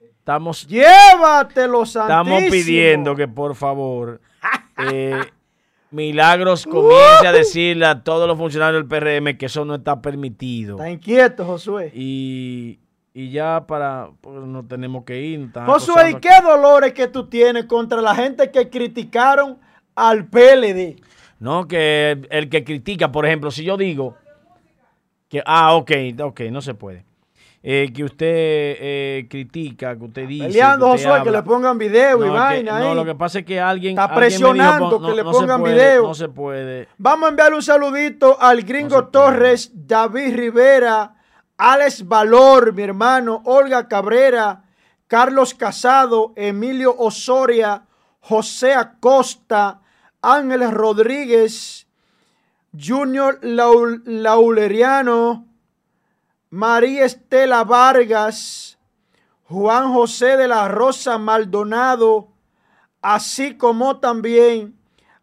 Estamos, 0.00 0.66
Llévatelo, 0.66 1.86
santísimo. 1.86 2.36
estamos 2.38 2.50
pidiendo 2.50 3.14
que 3.14 3.28
por 3.28 3.54
favor 3.54 4.20
eh, 4.90 5.20
Milagros 5.90 6.64
comience 6.66 7.26
a 7.26 7.32
decirle 7.32 7.86
a 7.86 8.02
todos 8.02 8.26
los 8.26 8.36
funcionarios 8.36 8.82
del 8.82 8.88
PRM 8.88 9.38
que 9.38 9.46
eso 9.46 9.64
no 9.64 9.76
está 9.76 10.02
permitido. 10.02 10.76
Está 10.76 10.90
inquieto, 10.90 11.44
Josué. 11.44 11.92
Y, 11.94 12.80
y 13.12 13.30
ya 13.30 13.64
para, 13.66 14.08
pues 14.20 14.40
no 14.44 14.66
tenemos 14.66 15.04
que 15.04 15.20
ir. 15.20 15.50
Josué, 15.66 16.10
¿y 16.10 16.14
qué 16.14 16.40
dolores 16.42 16.92
que 16.94 17.06
tú 17.06 17.28
tienes 17.28 17.66
contra 17.66 18.00
la 18.00 18.14
gente 18.16 18.50
que 18.50 18.68
criticaron 18.68 19.58
al 19.94 20.26
PLD? 20.26 20.96
No, 21.38 21.68
que 21.68 22.12
el, 22.12 22.26
el 22.30 22.48
que 22.48 22.64
critica, 22.64 23.12
por 23.12 23.26
ejemplo, 23.26 23.52
si 23.52 23.62
yo 23.62 23.76
digo 23.76 24.16
que, 25.34 25.42
ah, 25.46 25.74
ok, 25.74 25.90
ok, 26.22 26.40
no 26.50 26.62
se 26.62 26.74
puede. 26.74 27.04
Eh, 27.66 27.90
que 27.94 28.04
usted 28.04 28.26
eh, 28.28 29.26
critica, 29.28 29.96
que 29.96 30.04
usted 30.04 30.28
dice. 30.28 30.46
Peleando, 30.48 30.86
que 30.90 30.96
usted 30.96 31.08
Josué, 31.08 31.22
que 31.24 31.30
le 31.30 31.42
pongan 31.42 31.78
video 31.78 32.18
y 32.18 32.20
No, 32.28 32.32
que- 32.34 32.38
vaina 32.38 32.78
No, 32.78 32.94
lo 32.94 33.04
que 33.06 33.14
pasa 33.14 33.38
es 33.38 33.46
que 33.46 33.58
alguien. 33.58 33.92
Está 33.98 34.04
alguien 34.04 34.20
me 34.20 34.26
dijo, 34.28 34.50
presionando 34.50 35.00
que 35.02 35.14
le 35.14 35.24
pongan 35.24 35.60
puede, 35.60 35.74
video. 35.74 36.02
No 36.02 36.14
se 36.14 36.28
puede. 36.28 36.88
Vamos 36.98 37.26
a 37.26 37.30
enviarle 37.30 37.56
un 37.56 37.62
saludito 37.62 38.36
al 38.38 38.62
gringo 38.62 39.06
Torres, 39.06 39.70
David 39.74 40.36
Rivera, 40.36 41.14
Alex 41.56 42.06
Valor, 42.06 42.74
mi 42.74 42.82
hermano, 42.82 43.40
Olga 43.46 43.88
Cabrera, 43.88 44.64
Carlos 45.06 45.54
Casado, 45.54 46.34
Emilio 46.36 46.94
Osoria, 46.96 47.82
José 48.20 48.74
Acosta, 48.74 49.80
Ángeles 50.20 50.70
Rodríguez, 50.70 51.83
Junior 52.76 53.38
Laul- 53.42 54.02
Lauleriano, 54.04 55.46
María 56.50 57.04
Estela 57.04 57.64
Vargas, 57.64 58.78
Juan 59.44 59.92
José 59.92 60.36
de 60.36 60.48
la 60.48 60.68
Rosa 60.68 61.18
Maldonado, 61.18 62.28
así 63.02 63.56
como 63.56 63.98
también 63.98 64.76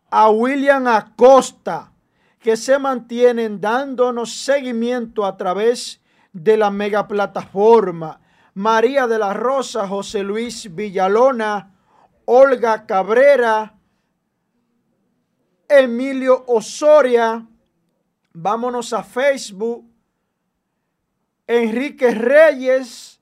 a 0.09 0.29
William 0.29 0.87
Acosta, 0.87 1.91
que 2.39 2.57
se 2.57 2.79
mantienen 2.79 3.59
dándonos 3.61 4.33
seguimiento 4.33 5.25
a 5.25 5.37
través 5.37 6.01
de 6.33 6.57
la 6.57 6.71
mega 6.71 7.07
plataforma. 7.07 8.19
María 8.53 9.07
de 9.07 9.19
la 9.19 9.33
Rosa, 9.33 9.87
José 9.87 10.23
Luis 10.23 10.73
Villalona, 10.73 11.73
Olga 12.25 12.85
Cabrera, 12.85 13.75
Emilio 15.71 16.43
Osoria. 16.47 17.47
Vámonos 18.33 18.91
a 18.93 19.03
Facebook. 19.03 19.85
Enrique 21.47 22.11
Reyes, 22.11 23.19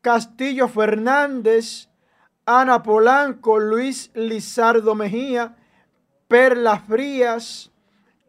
Castillo 0.00 0.68
Fernández, 0.68 1.88
Ana 2.44 2.82
Polanco, 2.82 3.58
Luis 3.58 4.10
Lizardo 4.14 4.94
Mejía, 4.94 5.56
Perla 6.28 6.78
Frías, 6.78 7.72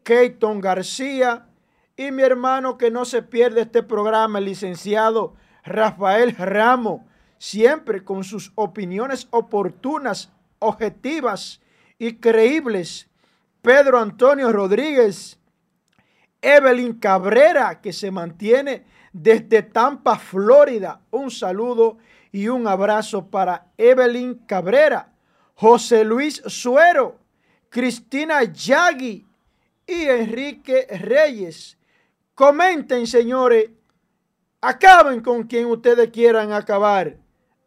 Keiton 0.03 0.59
García. 0.59 1.47
Y 1.95 2.11
mi 2.11 2.23
hermano 2.23 2.77
que 2.77 2.91
no 2.91 3.05
se 3.05 3.21
pierde 3.21 3.61
este 3.61 3.83
programa, 3.83 4.39
el 4.39 4.45
licenciado 4.45 5.35
Rafael 5.63 6.35
Ramo, 6.35 7.07
siempre 7.37 8.03
con 8.03 8.23
sus 8.23 8.51
opiniones 8.55 9.27
oportunas, 9.31 10.31
objetivas 10.59 11.61
y 11.99 12.17
creíbles. 12.17 13.06
Pedro 13.61 13.99
Antonio 13.99 14.51
Rodríguez, 14.51 15.37
Evelyn 16.41 16.93
Cabrera, 16.93 17.81
que 17.81 17.91
se 17.91 18.11
mantiene 18.11 18.85
desde 19.11 19.63
Tampa, 19.63 20.17
Florida. 20.17 21.01
Un 21.11 21.31
saludo 21.31 21.97
y 22.31 22.47
un 22.47 22.67
abrazo 22.67 23.27
para 23.27 23.67
Evelyn 23.77 24.35
Cabrera, 24.45 25.11
José 25.55 26.03
Luis 26.03 26.41
Suero, 26.45 27.19
Cristina 27.69 28.43
Yagui 28.43 29.25
y 29.85 30.03
Enrique 30.03 30.87
Reyes. 30.99 31.77
Comenten, 32.35 33.07
señores. 33.07 33.71
Acaben 34.61 35.21
con 35.21 35.43
quien 35.43 35.65
ustedes 35.65 36.09
quieran 36.09 36.51
acabar. 36.51 37.17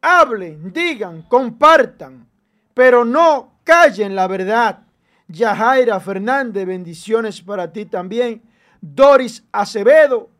Hablen, 0.03 0.73
digan, 0.73 1.23
compartan, 1.23 2.29
pero 2.75 3.05
no 3.05 3.61
callen 3.65 4.15
la 4.15 4.27
verdad. 4.27 4.85
Yajaira 5.31 6.01
Fernández, 6.01 6.67
bendiciones 6.67 7.41
para 7.41 7.73
ti 7.73 7.87
también. 7.87 8.43
Doris 8.81 9.45
Acevedo, 9.53 10.31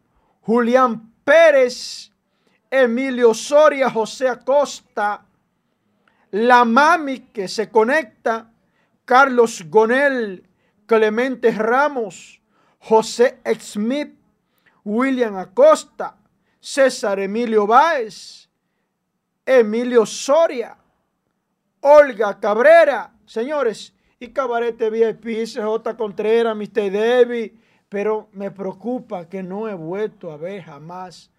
Julián 0.41 1.13
Pérez, 1.25 2.11
Emilio 2.71 3.35
Soria, 3.35 3.91
José 3.91 4.29
Acosta, 4.29 5.25
la 6.31 6.65
mami 6.65 7.21
que 7.33 7.49
se 7.49 7.69
conecta, 7.71 8.51
Carlos 9.05 9.65
Gonel, 9.69 10.47
Clemente 10.87 11.51
Ramos, 11.53 12.41
José 12.79 13.41
Smith, 13.61 14.15
William 14.85 15.37
Acosta, 15.37 16.17
César 16.61 17.19
Emilio 17.21 17.67
Báez, 17.67 18.49
Emilio 19.45 20.07
Soria, 20.07 20.77
Olga 21.81 22.39
Cabrera, 22.39 23.13
señores, 23.27 23.95
y 24.23 24.29
Cabarete 24.29 24.91
VIP, 24.91 25.47
CJ 25.47 25.97
Contreras, 25.97 26.55
Mr. 26.55 26.91
Debbie, 26.91 27.55
pero 27.89 28.29
me 28.33 28.51
preocupa 28.51 29.27
que 29.29 29.43
no 29.43 29.67
he 29.67 29.75
vuelto 29.75 30.31
a 30.31 30.37
ver 30.37 30.63
jamás 30.63 31.33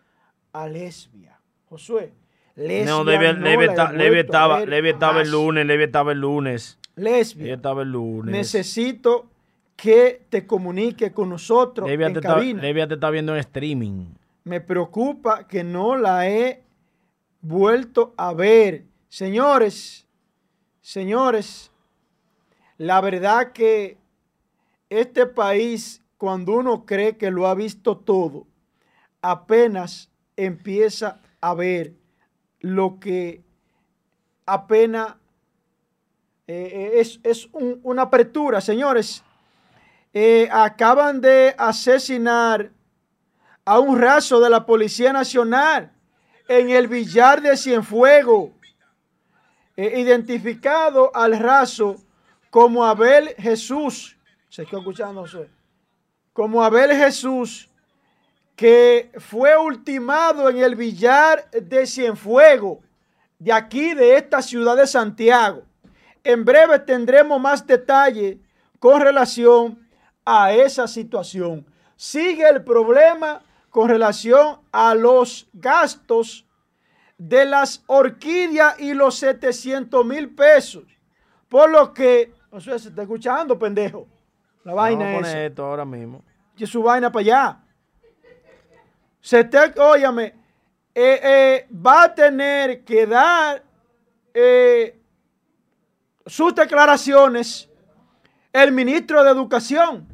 a 0.51 0.67
Lesbia. 0.67 1.39
Josué, 1.69 2.11
Lesbia 2.55 2.85
No, 2.85 3.03
Levi, 3.03 3.27
no 3.27 3.33
Levi 3.33 3.67
Levi 3.97 4.19
estaba, 4.19 4.65
Levi 4.65 4.89
estaba 4.89 5.21
el 5.21 5.29
lunes, 5.29 5.65
Levi 5.65 5.83
estaba 5.83 6.11
el 6.11 6.19
lunes. 6.19 6.79
Lesbia. 6.95 7.53
Estaba 7.53 7.83
el 7.83 7.91
lunes. 7.91 8.33
Necesito 8.33 9.29
que 9.75 10.23
te 10.29 10.47
comunique 10.47 11.11
con 11.11 11.29
nosotros 11.29 11.87
Levi 11.87 12.03
en 12.03 12.13
te, 12.13 12.19
está, 12.19 12.33
cabina. 12.33 12.61
Te 12.61 12.93
está 12.95 13.09
viendo 13.11 13.33
en 13.33 13.39
streaming. 13.41 14.05
Me 14.43 14.59
preocupa 14.59 15.47
que 15.47 15.63
no 15.63 15.95
la 15.95 16.27
he 16.27 16.63
vuelto 17.41 18.15
a 18.17 18.33
ver. 18.33 18.85
Señores, 19.07 20.07
señores, 20.81 21.70
la 22.81 22.99
verdad 22.99 23.51
que 23.51 23.99
este 24.89 25.27
país, 25.27 26.01
cuando 26.17 26.53
uno 26.53 26.83
cree 26.83 27.15
que 27.15 27.29
lo 27.29 27.45
ha 27.45 27.53
visto 27.53 27.95
todo, 27.95 28.47
apenas 29.21 30.09
empieza 30.35 31.19
a 31.41 31.53
ver 31.53 31.93
lo 32.59 32.99
que 32.99 33.43
apenas 34.47 35.13
eh, 36.47 36.71
eh, 36.73 36.99
es, 36.99 37.19
es 37.23 37.47
un- 37.51 37.79
una 37.83 38.01
apertura, 38.01 38.59
señores. 38.61 39.23
Eh, 40.11 40.49
acaban 40.51 41.21
de 41.21 41.53
asesinar 41.59 42.71
a 43.63 43.77
un 43.77 43.99
raso 43.99 44.39
de 44.39 44.49
la 44.49 44.65
Policía 44.65 45.13
Nacional 45.13 45.91
en 46.47 46.71
el 46.71 46.87
billar 46.87 47.43
de 47.43 47.55
Cienfuegos, 47.55 48.49
eh, 49.77 49.99
identificado 50.01 51.15
al 51.15 51.37
raso 51.37 51.95
como 52.51 52.85
Abel 52.85 53.29
Jesús. 53.39 54.15
Se 54.49 54.61
está 54.63 54.77
escuchando? 54.77 55.25
Como 56.33 56.61
Abel 56.63 56.91
Jesús, 56.91 57.69
que 58.55 59.11
fue 59.17 59.57
ultimado 59.57 60.49
en 60.49 60.57
el 60.57 60.75
billar 60.75 61.49
de 61.49 61.87
Cienfuegos, 61.87 62.77
de 63.39 63.51
aquí, 63.51 63.95
de 63.95 64.17
esta 64.17 64.43
ciudad 64.43 64.77
de 64.77 64.85
Santiago. 64.85 65.63
En 66.23 66.45
breve 66.45 66.77
tendremos 66.77 67.41
más 67.41 67.65
detalles 67.65 68.37
con 68.77 69.01
relación 69.01 69.87
a 70.23 70.53
esa 70.53 70.87
situación. 70.87 71.65
Sigue 71.95 72.47
el 72.47 72.63
problema 72.63 73.41
con 73.69 73.89
relación 73.89 74.59
a 74.71 74.93
los 74.93 75.47
gastos 75.53 76.45
de 77.17 77.45
las 77.45 77.83
orquídeas 77.87 78.79
y 78.79 78.93
los 78.93 79.15
700 79.15 80.05
mil 80.05 80.35
pesos. 80.35 80.83
Por 81.47 81.69
lo 81.69 81.93
que, 81.93 82.31
no 82.51 82.59
sé, 82.59 82.77
se 82.79 82.89
está 82.89 83.03
escuchando, 83.03 83.57
pendejo. 83.57 84.07
La 84.63 84.73
vaina 84.73 85.05
Vamos 85.05 85.23
a 85.23 85.27
es. 85.27 85.27
poner 85.27 85.51
esto 85.51 85.65
ahora 85.65 85.85
mismo. 85.85 86.23
Que 86.55 86.67
su 86.67 86.83
vaina 86.83 87.11
para 87.11 87.21
allá. 87.21 87.59
Se 89.21 89.43
te, 89.43 89.79
óyame, 89.79 90.33
eh, 90.93 91.19
eh, 91.23 91.67
va 91.73 92.03
a 92.03 92.15
tener 92.15 92.83
que 92.83 93.05
dar 93.07 93.63
eh, 94.33 94.99
sus 96.25 96.53
declaraciones 96.53 97.69
el 98.51 98.71
ministro 98.71 99.23
de 99.23 99.31
Educación. 99.31 100.07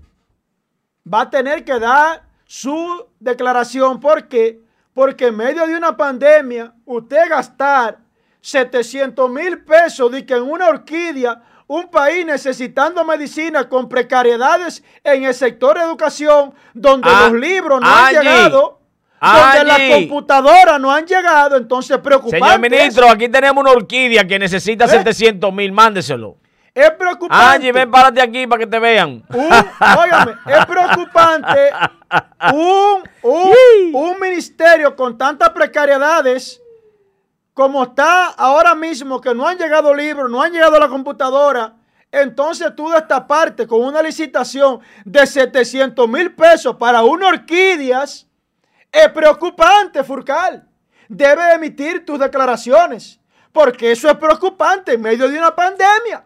Va 1.12 1.22
a 1.22 1.30
tener 1.30 1.64
que 1.64 1.80
dar 1.80 2.24
su 2.46 3.08
declaración. 3.20 4.00
¿Por 4.00 4.28
qué? 4.28 4.62
Porque 4.94 5.28
en 5.28 5.38
medio 5.38 5.66
de 5.66 5.76
una 5.76 5.96
pandemia, 5.96 6.74
usted 6.86 7.30
gastar 7.30 8.00
700 8.42 9.30
mil 9.30 9.64
pesos 9.64 10.12
de 10.12 10.26
que 10.26 10.36
en 10.36 10.44
una 10.44 10.68
orquídea, 10.70 11.42
un 11.68 11.90
país 11.90 12.26
necesitando 12.26 13.04
medicina 13.04 13.68
con 13.68 13.90
precariedades 13.90 14.84
en 15.04 15.26
el 15.26 15.34
sector 15.34 15.78
de 15.78 15.84
educación, 15.84 16.54
donde 16.74 17.10
Ah, 17.12 17.28
los 17.30 17.40
libros 17.40 17.82
no 17.82 17.88
han 17.88 18.14
llegado, 18.14 18.80
donde 19.22 19.64
las 19.66 19.80
computadoras 20.00 20.80
no 20.80 20.92
han 20.92 21.06
llegado, 21.06 21.58
entonces 21.58 21.98
preocupante. 21.98 22.40
Señor 22.40 22.60
ministro, 22.60 23.10
aquí 23.10 23.28
tenemos 23.28 23.62
una 23.62 23.72
orquídea 23.72 24.26
que 24.26 24.40
necesita 24.40 24.88
700 24.88 25.54
mil, 25.54 25.72
mándeselo. 25.72 26.38
Es 26.74 26.92
preocupante. 26.92 27.56
Angie, 27.56 27.72
ven, 27.72 27.90
párate 27.90 28.22
aquí 28.22 28.46
para 28.46 28.60
que 28.60 28.68
te 28.68 28.78
vean. 28.80 29.24
un, 29.34 29.50
óigame, 29.98 30.34
es 30.46 30.66
preocupante 30.68 31.72
un, 32.54 33.04
un, 33.24 33.96
un 33.96 34.20
ministerio 34.20 34.96
con 34.96 35.18
tantas 35.18 35.50
precariedades 35.50 36.62
como 37.58 37.86
está 37.86 38.28
ahora 38.28 38.76
mismo, 38.76 39.20
que 39.20 39.34
no 39.34 39.48
han 39.48 39.58
llegado 39.58 39.92
libros, 39.92 40.30
no 40.30 40.44
han 40.44 40.52
llegado 40.52 40.78
la 40.78 40.88
computadora. 40.88 41.74
Entonces 42.12 42.72
tú 42.76 42.88
de 42.90 43.00
esta 43.00 43.26
parte 43.26 43.66
con 43.66 43.82
una 43.82 44.00
licitación 44.04 44.80
de 45.04 45.26
700 45.26 46.08
mil 46.08 46.36
pesos 46.36 46.76
para 46.76 47.02
una 47.02 47.30
orquídeas, 47.30 48.28
es 48.92 49.10
preocupante, 49.10 50.04
Furcal. 50.04 50.70
Debe 51.10 51.56
emitir 51.56 52.06
tus 52.06 52.20
declaraciones, 52.20 53.20
porque 53.52 53.92
eso 53.92 54.08
es 54.08 54.18
preocupante 54.18 54.94
en 54.94 55.02
medio 55.02 55.28
de 55.28 55.40
una 55.40 55.56
pandemia. 55.56 56.24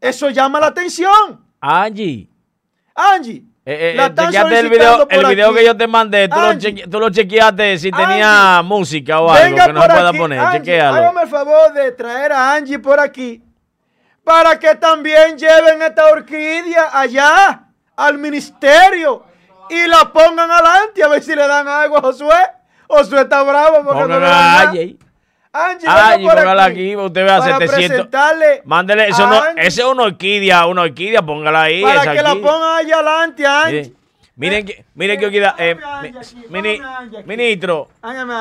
Eso 0.00 0.30
llama 0.30 0.58
la 0.58 0.66
atención. 0.66 1.46
Angie. 1.60 2.28
Angie. 2.92 3.44
Eh, 3.64 3.92
eh, 3.92 3.94
la 3.94 4.04
eh, 4.04 4.06
están 4.08 4.26
chequeate 4.32 4.58
el 4.58 4.68
video, 4.70 5.06
el 5.08 5.26
video 5.26 5.48
aquí. 5.50 5.58
que 5.58 5.64
yo 5.66 5.76
te 5.76 5.86
mandé, 5.86 6.28
tú 6.28 6.34
lo, 6.40 6.52
cheque- 6.54 6.90
tú 6.90 6.98
lo 6.98 7.10
chequeaste 7.10 7.78
si 7.78 7.92
tenía 7.92 8.60
música 8.64 9.20
o 9.20 9.30
algo 9.30 9.44
Venga 9.44 9.66
que 9.66 9.72
no 9.72 9.80
por 9.80 9.88
se 9.90 9.96
pueda 9.96 10.12
poner, 10.12 10.38
Angie, 10.40 10.58
chequéalo. 10.60 10.96
Hágame 10.96 11.22
el 11.22 11.28
favor 11.28 11.72
de 11.72 11.92
traer 11.92 12.32
a 12.32 12.54
Angie 12.54 12.78
por 12.80 12.98
aquí 12.98 13.40
para 14.24 14.58
que 14.58 14.74
también 14.74 15.38
lleven 15.38 15.80
esta 15.80 16.06
orquídea 16.06 16.90
allá 16.92 17.68
al 17.96 18.18
ministerio 18.18 19.24
y 19.70 19.86
la 19.86 20.12
pongan 20.12 20.50
adelante 20.50 21.02
a 21.04 21.08
ver 21.08 21.22
si 21.22 21.34
le 21.36 21.46
dan 21.46 21.68
algo 21.68 21.98
a 21.98 22.00
Josué. 22.00 22.34
Josué 22.88 23.20
está 23.22 23.42
bravo 23.44 23.84
porque 23.84 24.00
no 24.08 24.18
le 24.18 24.26
a 24.26 24.28
dan. 24.28 24.68
Angie. 24.68 24.96
Angie, 25.54 25.86
venga 25.86 26.08
Angie, 26.12 26.26
por 26.28 26.38
aquí 26.38 26.60
aquí, 26.62 26.96
usted 26.96 27.24
vea 27.24 27.38
para 27.38 27.58
700. 27.58 27.88
presentarle 27.88 28.62
Mándele, 28.64 29.08
eso 29.08 29.26
no, 29.26 29.44
esa 29.56 29.82
es 29.82 29.86
una 29.86 30.02
orquídea, 30.04 30.64
una 30.66 30.82
orquídea, 30.82 31.20
póngala 31.22 31.62
ahí. 31.64 31.82
para 31.82 32.00
esa 32.02 32.12
que 32.12 32.22
la 32.22 32.30
aquí. 32.30 32.40
pongan 32.40 32.78
allá 32.78 32.94
adelante, 32.96 33.46
Angie. 33.46 33.92
Miren, 34.34 34.64
miren 34.64 34.64
que, 34.66 34.84
miren 34.94 35.20
que 35.20 35.26
orquídea, 35.26 35.54
eh, 35.58 35.74
mi- 35.74 36.12
mini- 36.48 36.80
ministro, 37.26 37.88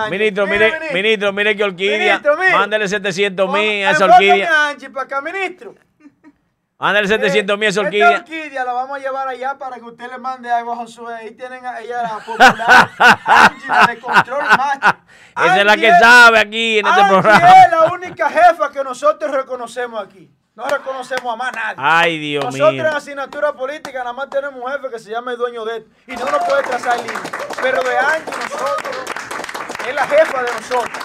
ministro, 0.09 0.47
Mire, 0.47 0.71
ministro. 0.93 1.33
mire 1.33 1.55
que 1.57 1.63
orquídea, 1.65 2.21
mándele 2.53 2.87
700 2.87 3.51
mil 3.51 3.85
a 3.85 3.91
esa 3.91 4.05
orquídea, 4.05 4.69
Angie 4.69 4.89
para 4.89 5.03
acá, 5.03 5.21
ministro. 5.21 5.75
Mándele 6.81 7.07
700 7.07 7.57
mil 7.57 7.67
a 7.67 7.69
esa 7.69 7.79
Esta 7.81 7.87
orquídea. 7.87 8.09
orquídea 8.17 8.65
la 8.65 8.73
vamos 8.73 8.97
a 8.97 8.99
llevar 8.99 9.27
allá 9.27 9.57
para 9.57 9.75
que 9.77 9.83
usted 9.83 10.09
le 10.09 10.17
mande 10.17 10.51
algo 10.51 10.73
a 10.73 10.75
Josué. 10.77 11.13
Ahí 11.15 11.31
tienen 11.31 11.65
a 11.65 11.79
ella 11.79 12.01
la 12.03 12.19
popular 12.19 12.89
Angie, 13.25 13.67
la 13.67 13.85
de 13.87 13.99
control 13.99 14.43
macho. 14.57 14.97
Esa 15.37 15.59
es 15.59 15.65
la 15.65 15.77
que 15.77 15.91
sabe 15.99 16.39
aquí 16.39 16.79
en 16.79 16.85
este 16.87 17.01
programa. 17.07 17.49
es 17.65 17.71
la 17.71 17.83
única 17.93 18.29
jefa 18.29 18.71
que 18.71 18.83
nosotros 18.83 19.31
reconocemos 19.31 20.03
aquí. 20.03 20.29
No 20.53 20.65
reconocemos 20.67 21.33
a 21.33 21.35
más 21.37 21.51
nadie. 21.53 21.75
Ay, 21.77 22.19
Dios 22.19 22.43
Nosotros 22.43 22.73
mío. 22.73 22.81
en 22.85 22.93
asignatura 22.93 23.53
política 23.53 23.99
nada 23.99 24.11
más 24.13 24.29
tenemos 24.29 24.61
un 24.61 24.69
jefe 24.69 24.89
que 24.91 24.99
se 24.99 25.09
llama 25.09 25.31
el 25.31 25.37
dueño 25.37 25.63
de 25.63 25.77
esto. 25.77 25.89
Y 26.07 26.15
no 26.17 26.25
nos 26.25 26.43
puede 26.43 26.63
trazar 26.63 26.97
línea. 26.97 27.21
Pero 27.61 27.81
de 27.83 27.97
Angie 27.97 28.31
nosotros 28.51 28.95
es 29.87 29.95
la 29.95 30.07
jefa 30.07 30.43
de 30.43 30.51
nosotros. 30.51 30.99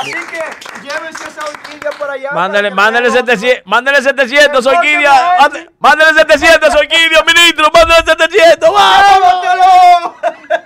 Así 0.00 0.12
que 0.12 0.80
llévense 0.82 1.28
esa 1.28 1.44
orquídea 1.44 1.90
por 1.92 2.10
allá. 2.10 2.30
Mándele 2.32 2.70
veamos 2.70 3.12
700, 3.12 3.66
mándele 3.66 4.02
700, 4.02 4.66
Enfóqueme, 4.66 4.76
orquídea. 4.78 5.50
Mándele 5.78 6.14
700, 6.14 6.74
orquídea, 6.74 7.24
ministro, 7.24 7.70
mándele 7.72 8.04
700, 8.04 8.70
vamos. 8.72 9.42
Llévatela 9.42 10.61